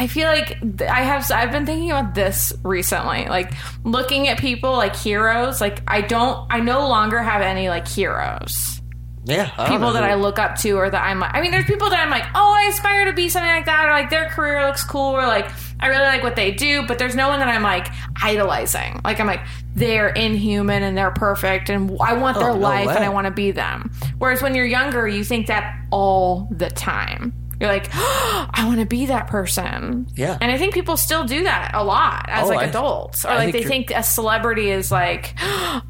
I 0.00 0.06
feel 0.06 0.28
like 0.28 0.56
I 0.82 1.02
have. 1.02 1.28
I've 1.32 1.50
been 1.50 1.66
thinking 1.66 1.90
about 1.90 2.14
this 2.14 2.52
recently, 2.62 3.26
like 3.26 3.52
looking 3.84 4.28
at 4.28 4.38
people 4.38 4.72
like 4.72 4.94
heroes. 4.94 5.60
Like 5.60 5.80
I 5.88 6.02
don't. 6.02 6.46
I 6.50 6.60
no 6.60 6.88
longer 6.88 7.18
have 7.20 7.42
any 7.42 7.68
like 7.68 7.88
heroes. 7.88 8.80
yeah, 9.24 9.50
I 9.58 9.68
People 9.68 9.92
that 9.94 10.04
I 10.04 10.14
look 10.14 10.38
up 10.38 10.54
to, 10.58 10.70
or 10.74 10.88
that 10.88 11.02
I'm. 11.02 11.18
like 11.18 11.34
I 11.34 11.40
mean, 11.40 11.50
there's 11.50 11.64
people 11.64 11.90
that 11.90 11.98
I'm 11.98 12.10
like, 12.10 12.22
oh, 12.36 12.54
I 12.56 12.68
aspire 12.68 13.06
to 13.06 13.12
be 13.12 13.28
something 13.28 13.50
like 13.50 13.66
that, 13.66 13.86
or 13.86 13.90
like 13.90 14.08
their 14.08 14.28
career 14.28 14.64
looks 14.64 14.84
cool, 14.84 15.16
or 15.16 15.26
like 15.26 15.50
I 15.80 15.88
really 15.88 16.04
like 16.04 16.22
what 16.22 16.36
they 16.36 16.52
do. 16.52 16.86
But 16.86 17.00
there's 17.00 17.16
no 17.16 17.28
one 17.28 17.40
that 17.40 17.48
I'm 17.48 17.64
like 17.64 17.88
idolizing. 18.22 19.00
Like 19.04 19.18
I'm 19.18 19.26
like 19.26 19.40
they're 19.74 20.10
inhuman 20.10 20.84
and 20.84 20.96
they're 20.96 21.10
perfect, 21.10 21.70
and 21.70 21.90
I 22.00 22.12
want 22.14 22.38
their 22.38 22.50
Oh, 22.50 22.54
no 22.54 22.60
life 22.60 22.88
and. 22.88 23.04
I 23.04 23.08
want 23.08 23.24
to 23.26 23.32
be 23.32 23.50
them. 23.50 23.90
Whereas 24.18 24.42
when 24.42 24.54
you're 24.54 24.64
younger, 24.64 25.08
you 25.08 25.24
think 25.24 25.48
that 25.48 25.74
all 25.90 26.46
the 26.52 26.70
time. 26.70 27.32
You're 27.60 27.70
like, 27.70 27.88
I 27.92 28.64
want 28.66 28.80
to 28.80 28.86
be 28.86 29.06
that 29.06 29.26
person. 29.26 30.06
Yeah. 30.14 30.38
And 30.40 30.50
I 30.52 30.58
think 30.58 30.74
people 30.74 30.96
still 30.96 31.24
do 31.24 31.42
that 31.44 31.72
a 31.74 31.82
lot 31.82 32.26
as 32.28 32.44
Oh, 32.44 32.48
like 32.48 32.58
I- 32.60 32.64
adults. 32.70 33.24
Or 33.24 33.28
I 33.30 33.36
like 33.36 33.52
think 33.52 33.64
they 33.64 33.68
think 33.68 33.90
a 33.90 34.02
celebrity 34.02 34.70
is 34.70 34.90
like, 34.92 35.34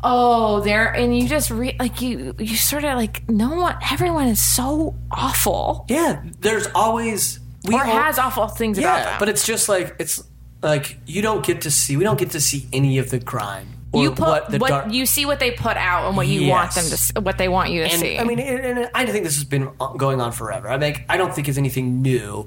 oh, 0.02 0.60
they're, 0.60 0.92
and 0.92 1.16
you 1.18 1.28
just 1.28 1.50
re- 1.50 1.76
like 1.78 2.00
you, 2.00 2.34
you 2.38 2.56
sort 2.56 2.84
of 2.84 2.96
like, 2.96 3.28
no 3.28 3.54
one, 3.54 3.76
everyone 3.90 4.28
is 4.28 4.42
so 4.42 4.94
awful. 5.10 5.84
Yeah, 5.88 6.22
there's 6.40 6.66
always 6.74 7.40
we 7.64 7.74
Or 7.74 7.80
all- 7.84 7.86
has 8.02 8.18
awful 8.18 8.46
things 8.48 8.78
about 8.78 8.98
Yeah, 8.98 9.04
them. 9.04 9.16
but 9.18 9.28
it's 9.28 9.44
just 9.46 9.68
like 9.68 9.96
it's 9.98 10.22
like 10.62 10.98
you 11.06 11.22
don't 11.22 11.44
get 11.44 11.62
to 11.62 11.70
see. 11.70 11.96
We 11.96 12.04
don't 12.04 12.18
get 12.18 12.30
to 12.30 12.40
see 12.40 12.66
any 12.72 12.98
of 12.98 13.10
the 13.10 13.20
crime 13.20 13.66
or 13.68 13.77
you 13.94 14.10
put 14.10 14.20
what 14.20 14.50
what, 14.60 14.68
dark. 14.68 14.92
you 14.92 15.06
see 15.06 15.24
what 15.24 15.40
they 15.40 15.50
put 15.52 15.76
out 15.76 16.08
and 16.08 16.16
what 16.16 16.26
you 16.26 16.48
want 16.50 16.74
them 16.74 16.84
to, 16.84 17.20
what 17.22 17.38
they 17.38 17.48
want 17.48 17.70
you 17.70 17.82
to 17.84 17.90
and, 17.90 18.00
see. 18.00 18.18
I 18.18 18.24
mean, 18.24 18.38
and, 18.38 18.78
and 18.78 18.90
I 18.94 19.06
think 19.06 19.24
this 19.24 19.36
has 19.36 19.44
been 19.44 19.70
going 19.96 20.20
on 20.20 20.32
forever. 20.32 20.68
I 20.68 20.76
mean, 20.76 20.96
I 21.08 21.16
don't 21.16 21.34
think 21.34 21.48
it's 21.48 21.58
anything 21.58 22.02
new. 22.02 22.46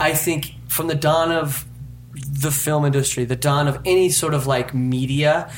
I 0.00 0.14
think 0.14 0.54
from 0.68 0.86
the 0.86 0.94
dawn 0.94 1.30
of 1.30 1.66
the 2.14 2.50
film 2.50 2.84
industry, 2.84 3.24
the 3.26 3.36
dawn 3.36 3.68
of 3.68 3.80
any 3.84 4.08
sort 4.08 4.32
of 4.34 4.46
like 4.46 4.72
media, 4.74 5.50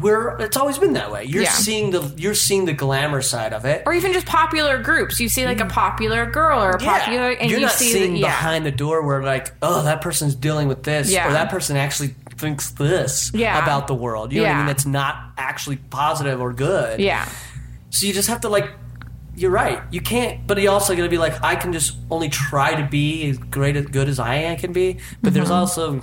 we're 0.00 0.38
it's 0.40 0.56
always 0.56 0.78
been 0.78 0.94
that 0.94 1.12
way. 1.12 1.24
You're 1.24 1.42
Yeah. 1.42 1.50
seeing 1.50 1.90
the 1.90 2.00
you're 2.16 2.34
seeing 2.34 2.64
the 2.64 2.72
glamour 2.72 3.20
side 3.22 3.52
of 3.52 3.64
it. 3.66 3.82
or 3.86 3.92
even 3.92 4.12
just 4.14 4.26
popular 4.26 4.82
groups. 4.82 5.20
You 5.20 5.28
see 5.28 5.44
like 5.44 5.60
a 5.60 5.66
popular 5.66 6.24
girl 6.26 6.60
or 6.62 6.70
a 6.70 6.78
Mm. 6.78 6.82
Yeah. 6.82 6.98
popular, 6.98 7.30
and 7.32 7.50
you're 7.50 7.60
you 7.60 7.66
not 7.66 7.74
see 7.74 7.92
seeing 7.92 8.14
the, 8.14 8.20
yeah. 8.20 8.26
behind 8.28 8.64
the 8.66 8.70
door 8.70 9.02
where 9.02 9.22
like, 9.22 9.52
oh, 9.62 9.82
that 9.84 10.00
person's 10.00 10.34
dealing 10.34 10.66
with 10.66 10.82
this, 10.82 11.10
Yeah. 11.10 11.28
or 11.28 11.32
that 11.32 11.50
person 11.50 11.76
actually 11.76 12.14
thinks 12.42 12.70
this 12.72 13.30
Yeah. 13.32 13.62
about 13.62 13.86
the 13.86 13.94
world. 13.94 14.32
You 14.32 14.42
know 14.42 14.48
what 14.48 14.54
I 14.54 14.58
mean? 14.58 14.66
That's 14.66 14.84
not 14.84 15.14
actually 15.38 15.76
positive 15.76 16.40
or 16.42 16.52
good. 16.52 17.00
Yeah. 17.00 17.26
So 17.90 18.06
you 18.06 18.12
just 18.12 18.28
have 18.28 18.40
to 18.42 18.50
like. 18.50 18.68
You're 19.34 19.50
right. 19.50 19.80
You 19.90 20.02
can't, 20.02 20.46
but 20.46 20.60
you 20.60 20.68
also 20.68 20.94
got 20.94 21.04
to 21.04 21.08
be 21.08 21.16
like, 21.16 21.42
I 21.42 21.56
can 21.56 21.72
just 21.72 21.96
only 22.10 22.28
try 22.28 22.74
to 22.74 22.86
be 22.86 23.30
as 23.30 23.38
great 23.38 23.76
as 23.76 23.86
good 23.86 24.06
as 24.06 24.18
I 24.20 24.56
can 24.56 24.72
be. 24.74 24.98
But 25.22 25.32
there's 25.32 25.46
Mm-hmm. 25.46 25.54
also 25.54 26.02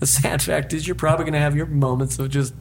the 0.00 0.06
sad 0.06 0.42
fact 0.42 0.72
is 0.72 0.86
you're 0.86 0.94
probably 0.96 1.24
going 1.24 1.34
to 1.34 1.38
have 1.40 1.54
your 1.54 1.66
moments 1.66 2.18
of 2.18 2.30
just, 2.30 2.54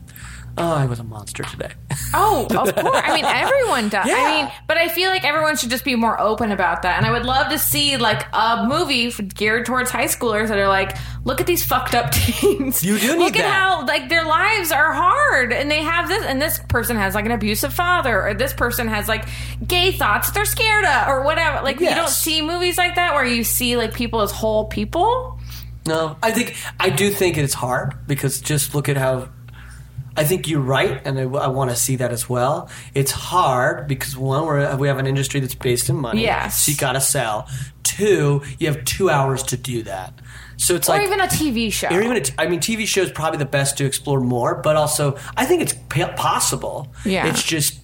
oh, 0.57 0.73
I 0.73 0.85
was 0.85 0.99
a 0.99 1.03
monster 1.03 1.43
today. 1.43 1.71
Oh, 2.13 2.47
of 2.49 2.75
course. 2.75 3.01
I 3.03 3.15
mean, 3.15 3.25
everyone 3.25 3.87
does. 3.89 4.07
Yeah. 4.07 4.15
I 4.15 4.41
mean, 4.43 4.51
but 4.67 4.77
I 4.77 4.89
feel 4.89 5.09
like 5.09 5.23
everyone 5.23 5.55
should 5.55 5.69
just 5.69 5.85
be 5.85 5.95
more 5.95 6.19
open 6.19 6.51
about 6.51 6.81
that. 6.81 6.97
And 6.97 7.05
I 7.05 7.11
would 7.11 7.25
love 7.25 7.49
to 7.51 7.57
see 7.59 7.97
like 7.97 8.25
a 8.33 8.65
movie 8.67 9.11
geared 9.11 9.65
towards 9.65 9.89
high 9.89 10.05
schoolers 10.05 10.49
that 10.49 10.57
are 10.57 10.67
like, 10.67 10.97
look 11.23 11.39
at 11.39 11.47
these 11.47 11.65
fucked 11.65 11.95
up 11.95 12.11
teens. 12.11 12.83
You 12.83 12.97
do 12.99 13.13
need 13.13 13.19
look 13.19 13.37
at 13.37 13.45
how 13.45 13.85
like 13.85 14.09
their 14.09 14.25
lives 14.25 14.71
are 14.71 14.91
hard, 14.91 15.53
and 15.53 15.71
they 15.71 15.81
have 15.81 16.07
this, 16.09 16.25
and 16.25 16.41
this 16.41 16.59
person 16.67 16.97
has 16.97 17.15
like 17.15 17.25
an 17.25 17.31
abusive 17.31 17.73
father, 17.73 18.27
or 18.27 18.33
this 18.33 18.53
person 18.53 18.87
has 18.87 19.07
like 19.07 19.25
gay 19.65 19.91
thoughts 19.91 20.31
they're 20.31 20.45
scared 20.45 20.85
of, 20.85 21.07
or 21.07 21.23
whatever. 21.23 21.63
Like 21.63 21.79
you 21.79 21.89
don't 21.89 22.09
see 22.09 22.41
movies 22.41 22.77
like 22.77 22.95
that 22.95 23.13
where 23.13 23.25
you 23.25 23.43
see 23.45 23.77
like 23.77 23.93
people 23.93 24.21
as 24.21 24.31
whole 24.31 24.65
people. 24.65 25.38
No, 25.89 26.15
I 26.23 26.31
think 26.31 26.55
I 26.79 26.89
do 26.89 27.09
think 27.09 27.37
it's 27.37 27.53
hard 27.53 27.95
because 28.07 28.39
just 28.41 28.73
look 28.75 28.87
at 28.89 28.97
how. 28.97 29.29
I 30.17 30.25
think 30.25 30.49
you're 30.49 30.59
right, 30.59 30.99
and 31.05 31.17
I, 31.17 31.47
want 31.47 31.69
to 31.69 31.77
see 31.77 31.95
that 31.97 32.11
as 32.11 32.27
well. 32.27 32.69
It's 32.93 33.11
hard 33.11 33.87
because 33.87 34.17
one, 34.17 34.45
we're, 34.45 34.75
we 34.75 34.87
have 34.89 34.97
an 34.99 35.07
industry 35.07 35.39
that's 35.39 35.55
based 35.55 35.87
in 35.87 35.95
money. 35.95 36.23
Yes. 36.23 36.65
so 36.65 36.71
you 36.71 36.77
got 36.77 36.93
to 36.93 36.99
sell. 37.01 37.47
Two, 37.83 38.41
you 38.57 38.67
have 38.67 38.83
two 38.83 39.09
hours 39.09 39.43
to 39.43 39.55
do 39.55 39.83
that. 39.83 40.13
So 40.57 40.75
it's 40.75 40.89
Or 40.89 40.93
like 40.93 41.03
even 41.03 41.21
a 41.21 41.27
TV 41.27 41.71
show. 41.71 41.87
or 41.87 42.01
even 42.01 42.17
a 42.17 42.21
t- 42.21 42.33
I 42.37 42.47
mean, 42.47 42.59
TV 42.59 42.85
show 42.85 43.01
is 43.01 43.11
probably 43.11 43.37
the 43.37 43.45
best 43.45 43.77
to 43.77 43.85
explore 43.85 44.19
more, 44.19 44.55
but 44.55 44.75
also 44.75 45.15
I 45.37 45.45
think 45.45 45.61
it's 45.61 45.75
p- 45.87 46.03
possible. 46.17 46.91
Yeah. 47.05 47.27
it's 47.27 47.43
just 47.43 47.78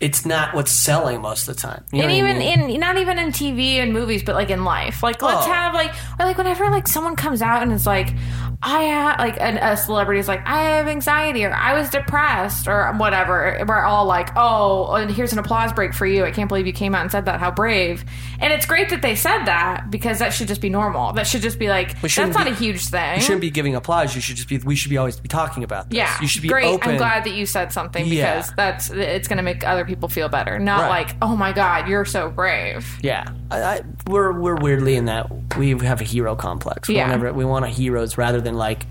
it's 0.00 0.24
not 0.24 0.54
what's 0.54 0.70
selling 0.70 1.20
most 1.20 1.48
of 1.48 1.56
the 1.56 1.60
time. 1.60 1.84
You 1.92 1.98
know 2.02 2.08
and 2.08 2.12
what 2.12 2.14
I 2.14 2.30
even 2.30 2.60
mean? 2.60 2.70
in 2.74 2.80
not 2.80 2.96
even 2.98 3.18
in 3.18 3.28
TV 3.30 3.74
and 3.82 3.92
movies, 3.92 4.22
but 4.22 4.34
like 4.34 4.50
in 4.50 4.64
life. 4.64 5.02
Like 5.02 5.20
let's 5.22 5.46
Oh. 5.46 5.50
have 5.52 5.74
like 5.74 5.92
or 6.20 6.24
like 6.26 6.38
whenever 6.38 6.70
like 6.70 6.86
someone 6.86 7.16
comes 7.16 7.42
out 7.42 7.62
and 7.62 7.72
it's 7.72 7.86
like, 7.86 8.14
I 8.60 8.80
have 8.82 9.18
like 9.20 9.40
an, 9.40 9.56
a 9.58 9.76
celebrity 9.76 10.18
is 10.18 10.26
like, 10.26 10.44
I 10.44 10.62
have 10.64 10.88
anxiety 10.88 11.44
or 11.44 11.52
I 11.54 11.78
was 11.78 11.90
depressed 11.90 12.66
or 12.66 12.92
whatever. 12.94 13.56
We're 13.66 13.82
all 13.84 14.04
like, 14.06 14.30
oh, 14.36 14.94
and 14.94 15.08
here's 15.10 15.32
an 15.32 15.38
applause 15.38 15.72
break 15.72 15.94
for 15.94 16.06
you. 16.06 16.24
I 16.24 16.32
can't 16.32 16.48
believe 16.48 16.66
you 16.66 16.72
came 16.72 16.92
out 16.94 17.02
and 17.02 17.10
said 17.12 17.26
that. 17.26 17.38
How 17.38 17.52
brave! 17.52 18.04
And 18.40 18.52
it's 18.52 18.66
great 18.66 18.88
that 18.90 19.00
they 19.00 19.14
said 19.14 19.44
that 19.44 19.90
because 19.90 20.18
that 20.18 20.32
should 20.32 20.48
just 20.48 20.60
be 20.60 20.70
normal. 20.70 21.12
That 21.12 21.28
should 21.28 21.40
just 21.42 21.58
be 21.60 21.68
like 21.68 22.00
that's 22.00 22.12
shouldn't 22.12 22.36
be- 22.36 22.50
a 22.50 22.54
huge 22.54 22.86
thing. 22.86 23.16
you 23.16 23.22
shouldn't 23.22 23.42
be 23.42 23.50
giving 23.50 23.76
applause. 23.76 24.14
You 24.16 24.20
should 24.20 24.34
just 24.36 24.48
be. 24.48 24.58
We 24.58 24.74
should 24.74 24.90
be 24.90 24.96
always 24.98 25.20
be 25.20 25.28
talking 25.28 25.62
about 25.62 25.90
this. 25.90 25.96
yeah, 25.98 26.20
you 26.20 26.26
should 26.26 26.42
be 26.42 26.48
great. 26.48 26.64
open. 26.66 26.90
I'm 26.90 26.96
glad 26.96 27.24
that 27.24 27.34
you 27.34 27.46
said 27.46 27.72
something 27.72 28.06
Yeah. 28.06 28.34
because 28.38 28.52
that's 28.56 28.90
it's 28.90 29.28
going 29.28 29.36
to 29.36 29.42
make 29.44 29.64
other 29.64 29.84
people 29.84 30.08
feel 30.08 30.28
better. 30.28 30.58
Not 30.58 30.80
Right. 30.80 31.06
like, 31.06 31.16
oh 31.22 31.36
my 31.36 31.52
god, 31.52 31.86
you're 31.88 32.04
so 32.04 32.28
brave. 32.28 32.98
Yeah, 33.02 33.28
I, 33.52 33.62
I, 33.62 33.80
we're 34.08 34.32
we're 34.32 34.56
weirdly 34.56 34.96
in 34.96 35.04
that 35.04 35.30
we 35.56 35.70
have 35.86 36.00
a 36.00 36.04
hero 36.04 36.34
complex. 36.34 36.88
We 36.88 36.96
Yeah. 36.96 37.30
we 37.30 37.44
want 37.44 37.64
a 37.64 37.68
heroes 37.68 38.18
rather 38.18 38.40
than 38.40 38.47
like 38.54 38.86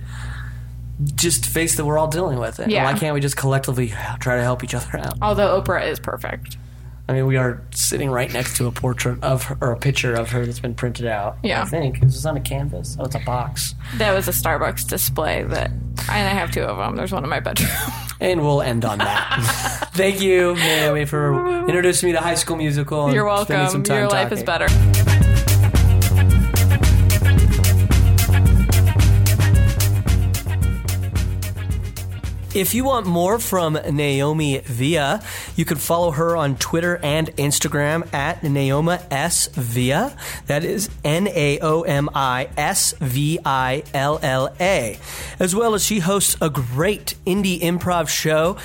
just 1.15 1.45
face 1.45 1.75
that 1.77 1.85
we're 1.85 1.97
all 1.97 2.07
dealing 2.07 2.39
with 2.39 2.59
it. 2.59 2.69
Yeah. 2.69 2.83
Why 2.83 2.97
can't 2.97 3.13
we 3.13 3.21
just 3.21 3.37
collectively 3.37 3.93
try 4.19 4.37
to 4.37 4.41
help 4.41 4.63
each 4.63 4.73
other 4.73 4.97
out? 4.97 5.15
Although 5.21 5.61
Oprah 5.61 5.87
is 5.87 5.99
perfect. 5.99 6.57
I 7.09 7.13
mean, 7.13 7.25
we 7.25 7.37
are 7.37 7.61
sitting 7.71 8.09
right 8.09 8.31
next 8.31 8.57
to 8.57 8.67
a 8.67 8.71
portrait 8.71 9.23
of 9.23 9.43
her, 9.43 9.57
or 9.61 9.71
a 9.71 9.77
picture 9.77 10.13
of 10.13 10.29
her 10.31 10.45
that's 10.45 10.59
been 10.59 10.75
printed 10.75 11.05
out. 11.05 11.37
Yeah. 11.41 11.61
I 11.61 11.65
think 11.65 12.03
is 12.03 12.15
this 12.15 12.25
on 12.25 12.35
a 12.35 12.41
canvas? 12.41 12.97
Oh, 12.99 13.05
it's 13.05 13.15
a 13.15 13.19
box. 13.19 13.75
That 13.95 14.13
was 14.13 14.27
a 14.27 14.31
Starbucks 14.31 14.89
display 14.89 15.43
that, 15.43 15.71
and 15.71 15.91
I 16.09 16.33
have 16.33 16.51
two 16.51 16.63
of 16.63 16.77
them. 16.77 16.97
There's 16.97 17.13
one 17.13 17.23
in 17.23 17.29
my 17.29 17.39
bedroom. 17.39 17.69
And 18.19 18.41
we'll 18.41 18.63
end 18.63 18.83
on 18.83 18.97
that. 18.97 19.89
Thank 19.93 20.21
you, 20.21 20.55
Naomi, 20.55 21.05
for 21.05 21.67
introducing 21.67 22.09
me 22.09 22.13
to 22.13 22.19
High 22.19 22.33
School 22.33 22.55
Musical. 22.55 23.13
You're 23.13 23.25
welcome. 23.25 23.83
time 23.83 23.95
Your 23.95 24.09
life 24.09 24.31
is 24.31 24.41
better. 24.41 24.67
If 32.57 32.73
you 32.73 32.85
want 32.85 33.05
more 33.05 33.37
from 33.37 33.73
Naomi 33.73 34.57
Villa, 34.57 35.21
you 35.55 35.63
can 35.63 35.77
follow 35.77 36.09
her 36.09 36.35
on 36.35 36.55
Twitter 36.55 36.99
and 37.03 37.27
Instagram 37.35 38.11
at 38.11 38.41
Naomi 38.43 38.97
S 39.11 39.45
Villa. 39.49 40.17
That 40.47 40.63
is 40.63 40.89
N 41.03 41.27
A 41.27 41.59
O 41.59 41.83
M 41.83 42.09
I 42.15 42.49
S 42.57 42.95
V 42.99 43.37
I 43.45 43.83
L 43.93 44.19
L 44.23 44.49
A. 44.59 44.97
As 45.39 45.53
well 45.53 45.75
as 45.75 45.85
she 45.85 45.99
hosts 45.99 46.35
a 46.41 46.49
great 46.49 47.13
indie 47.27 47.59
improv 47.59 48.09
show. 48.09 48.57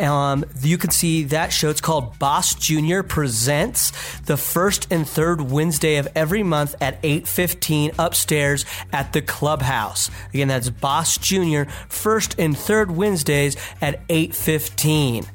Um, 0.00 0.44
you 0.62 0.78
can 0.78 0.90
see 0.90 1.24
that 1.24 1.52
show. 1.52 1.68
It's 1.68 1.80
called 1.80 2.18
Boss 2.18 2.54
Junior 2.54 3.02
Presents 3.02 3.92
the 4.20 4.36
first 4.36 4.86
and 4.90 5.06
third 5.06 5.40
Wednesday 5.42 5.96
of 5.96 6.08
every 6.14 6.42
month 6.42 6.74
at 6.80 6.98
8:15 7.02 7.92
upstairs 7.98 8.64
at 8.92 9.12
the 9.12 9.22
clubhouse. 9.22 10.10
Again, 10.32 10.48
that's 10.48 10.70
Boss 10.70 11.18
Junior 11.18 11.66
first 11.88 12.34
and 12.38 12.56
third 12.56 12.90
Wednesdays 12.90 13.56
at 13.80 14.00
8:15. 14.08 15.26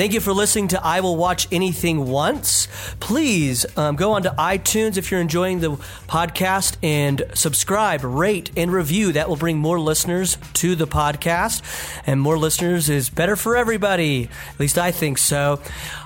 Thank 0.00 0.14
you 0.14 0.20
for 0.20 0.32
listening 0.32 0.68
to 0.68 0.82
I 0.82 1.00
Will 1.00 1.14
Watch 1.14 1.46
Anything 1.52 2.06
Once. 2.06 2.68
Please 3.00 3.66
um, 3.76 3.96
go 3.96 4.12
on 4.12 4.22
to 4.22 4.30
iTunes 4.30 4.96
if 4.96 5.10
you're 5.10 5.20
enjoying 5.20 5.60
the 5.60 5.72
podcast 6.08 6.78
and 6.82 7.22
subscribe, 7.34 8.02
rate, 8.02 8.50
and 8.56 8.72
review. 8.72 9.12
That 9.12 9.28
will 9.28 9.36
bring 9.36 9.58
more 9.58 9.78
listeners 9.78 10.38
to 10.54 10.74
the 10.74 10.86
podcast. 10.86 11.60
And 12.06 12.18
more 12.18 12.38
listeners 12.38 12.88
is 12.88 13.10
better 13.10 13.36
for 13.36 13.58
everybody. 13.58 14.30
At 14.48 14.58
least 14.58 14.78
I 14.78 14.90
think 14.90 15.18
so. 15.18 15.60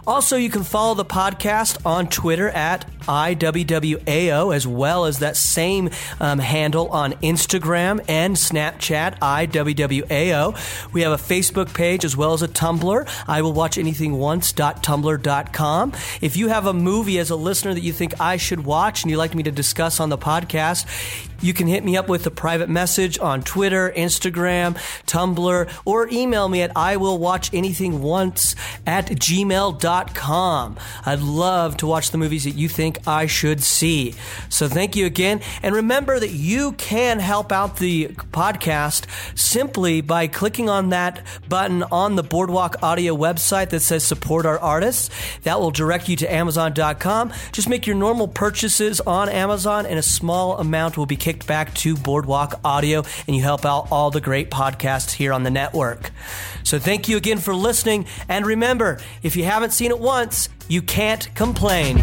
Also, 0.06 0.36
you 0.36 0.50
can 0.50 0.62
follow 0.62 0.94
the 0.94 1.04
podcast 1.04 1.84
on 1.86 2.08
Twitter 2.08 2.50
at 2.50 2.86
IWWAO, 3.02 4.54
as 4.54 4.66
well 4.66 5.06
as 5.06 5.18
that 5.20 5.36
same 5.36 5.90
um, 6.20 6.38
handle 6.38 6.88
on 6.88 7.12
Instagram 7.14 8.04
and 8.08 8.36
Snapchat, 8.36 9.18
IWWAO. 9.18 10.92
We 10.92 11.02
have 11.02 11.12
a 11.12 11.22
Facebook 11.22 11.72
page 11.74 12.04
as 12.04 12.16
well 12.16 12.34
as 12.34 12.42
a 12.42 12.48
Tumblr. 12.48 13.24
I 13.26 13.42
will 13.42 13.52
watch 13.52 13.78
anything 13.78 14.18
once.tumblr.com. 14.18 15.92
If 16.20 16.36
you 16.36 16.48
have 16.48 16.66
a 16.66 16.74
movie 16.74 17.18
as 17.18 17.30
a 17.30 17.36
listener 17.36 17.72
that 17.74 17.82
you 17.82 17.92
think 17.92 18.20
I 18.20 18.36
should 18.36 18.64
watch 18.64 19.02
and 19.02 19.10
you'd 19.10 19.18
like 19.18 19.34
me 19.34 19.42
to 19.44 19.50
discuss 19.50 20.00
on 20.00 20.08
the 20.10 20.18
podcast, 20.18 20.86
you 21.42 21.52
can 21.52 21.66
hit 21.66 21.84
me 21.84 21.96
up 21.96 22.08
with 22.08 22.26
a 22.26 22.30
private 22.30 22.70
message 22.70 23.18
on 23.18 23.42
Twitter, 23.42 23.92
Instagram, 23.94 24.74
Tumblr, 25.06 25.70
or 25.84 26.08
email 26.08 26.48
me 26.48 26.62
at 26.62 26.72
I 26.74 26.96
will 26.96 27.18
watch 27.18 27.52
anything 27.52 28.00
once 28.00 28.54
at 28.86 29.06
gmail.com. 29.06 29.93
I'd 31.06 31.20
love 31.20 31.76
to 31.78 31.86
watch 31.86 32.10
the 32.10 32.18
movies 32.18 32.44
that 32.44 32.56
you 32.56 32.68
think 32.68 33.06
I 33.06 33.26
should 33.26 33.62
see. 33.62 34.14
So 34.48 34.68
thank 34.68 34.96
you 34.96 35.06
again. 35.06 35.40
And 35.62 35.74
remember 35.74 36.18
that 36.18 36.30
you 36.30 36.72
can 36.72 37.18
help 37.18 37.52
out 37.52 37.76
the 37.76 38.08
podcast 38.08 39.06
simply 39.38 40.00
by 40.00 40.26
clicking 40.26 40.68
on 40.68 40.90
that 40.90 41.22
button 41.48 41.82
on 41.84 42.16
the 42.16 42.22
Boardwalk 42.22 42.82
Audio 42.82 43.16
website 43.16 43.70
that 43.70 43.80
says 43.80 44.04
support 44.04 44.46
our 44.46 44.58
artists. 44.58 45.10
That 45.42 45.60
will 45.60 45.70
direct 45.70 46.08
you 46.08 46.16
to 46.16 46.32
Amazon.com. 46.32 47.32
Just 47.52 47.68
make 47.68 47.86
your 47.86 47.96
normal 47.96 48.28
purchases 48.28 49.00
on 49.00 49.28
Amazon, 49.28 49.86
and 49.86 49.98
a 49.98 50.02
small 50.02 50.58
amount 50.58 50.96
will 50.96 51.06
be 51.06 51.16
kicked 51.16 51.46
back 51.46 51.74
to 51.74 51.96
Boardwalk 51.96 52.60
Audio, 52.64 53.04
and 53.26 53.36
you 53.36 53.42
help 53.42 53.64
out 53.64 53.88
all 53.90 54.10
the 54.10 54.20
great 54.20 54.50
podcasts 54.50 55.12
here 55.12 55.32
on 55.32 55.42
the 55.42 55.50
network. 55.50 56.10
So 56.62 56.78
thank 56.78 57.08
you 57.08 57.16
again 57.16 57.38
for 57.38 57.54
listening. 57.54 58.06
And 58.28 58.46
remember, 58.46 58.98
if 59.22 59.36
you 59.36 59.44
haven't 59.44 59.72
seen 59.72 59.83
it 59.90 60.00
once, 60.00 60.48
you 60.68 60.82
can't 60.82 61.34
complain. 61.34 61.98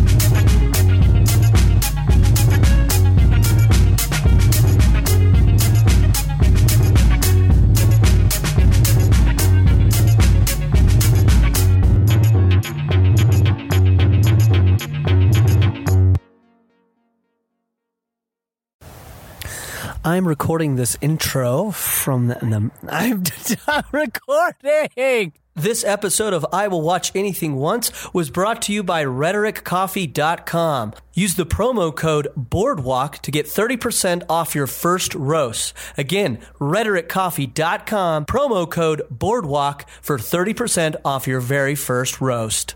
I'm 20.04 20.28
recording 20.28 20.78
this 20.78 20.98
intro 21.00 21.72
from 21.72 22.28
the. 22.28 22.72
I'm 22.90 23.84
recording! 23.92 25.34
This 25.56 25.84
episode 25.84 26.32
of 26.34 26.46
I 26.54 26.70
Will 26.70 26.82
Watch 26.82 27.12
Anything 27.14 27.58
Once 27.58 27.92
was 28.14 28.30
brought 28.30 28.62
to 28.64 28.74
you 28.74 28.84
by 28.84 29.04
RhetoricCoffee.com. 29.04 30.94
Use 31.14 31.36
the 31.36 31.46
promo 31.46 31.94
code 31.94 32.30
BOARDWALK 32.38 33.20
to 33.20 33.32
get 33.32 33.48
30% 33.48 34.24
off 34.30 34.56
your 34.56 34.66
first 34.66 35.14
roast. 35.14 35.74
Again, 35.98 36.40
RhetoricCoffee.com, 36.62 38.28
promo 38.28 38.72
code 38.72 39.02
BOARDWALK 39.14 39.82
for 40.02 40.18
30% 40.18 40.96
off 41.04 41.28
your 41.28 41.42
very 41.42 41.76
first 41.76 42.22
roast. 42.22 42.76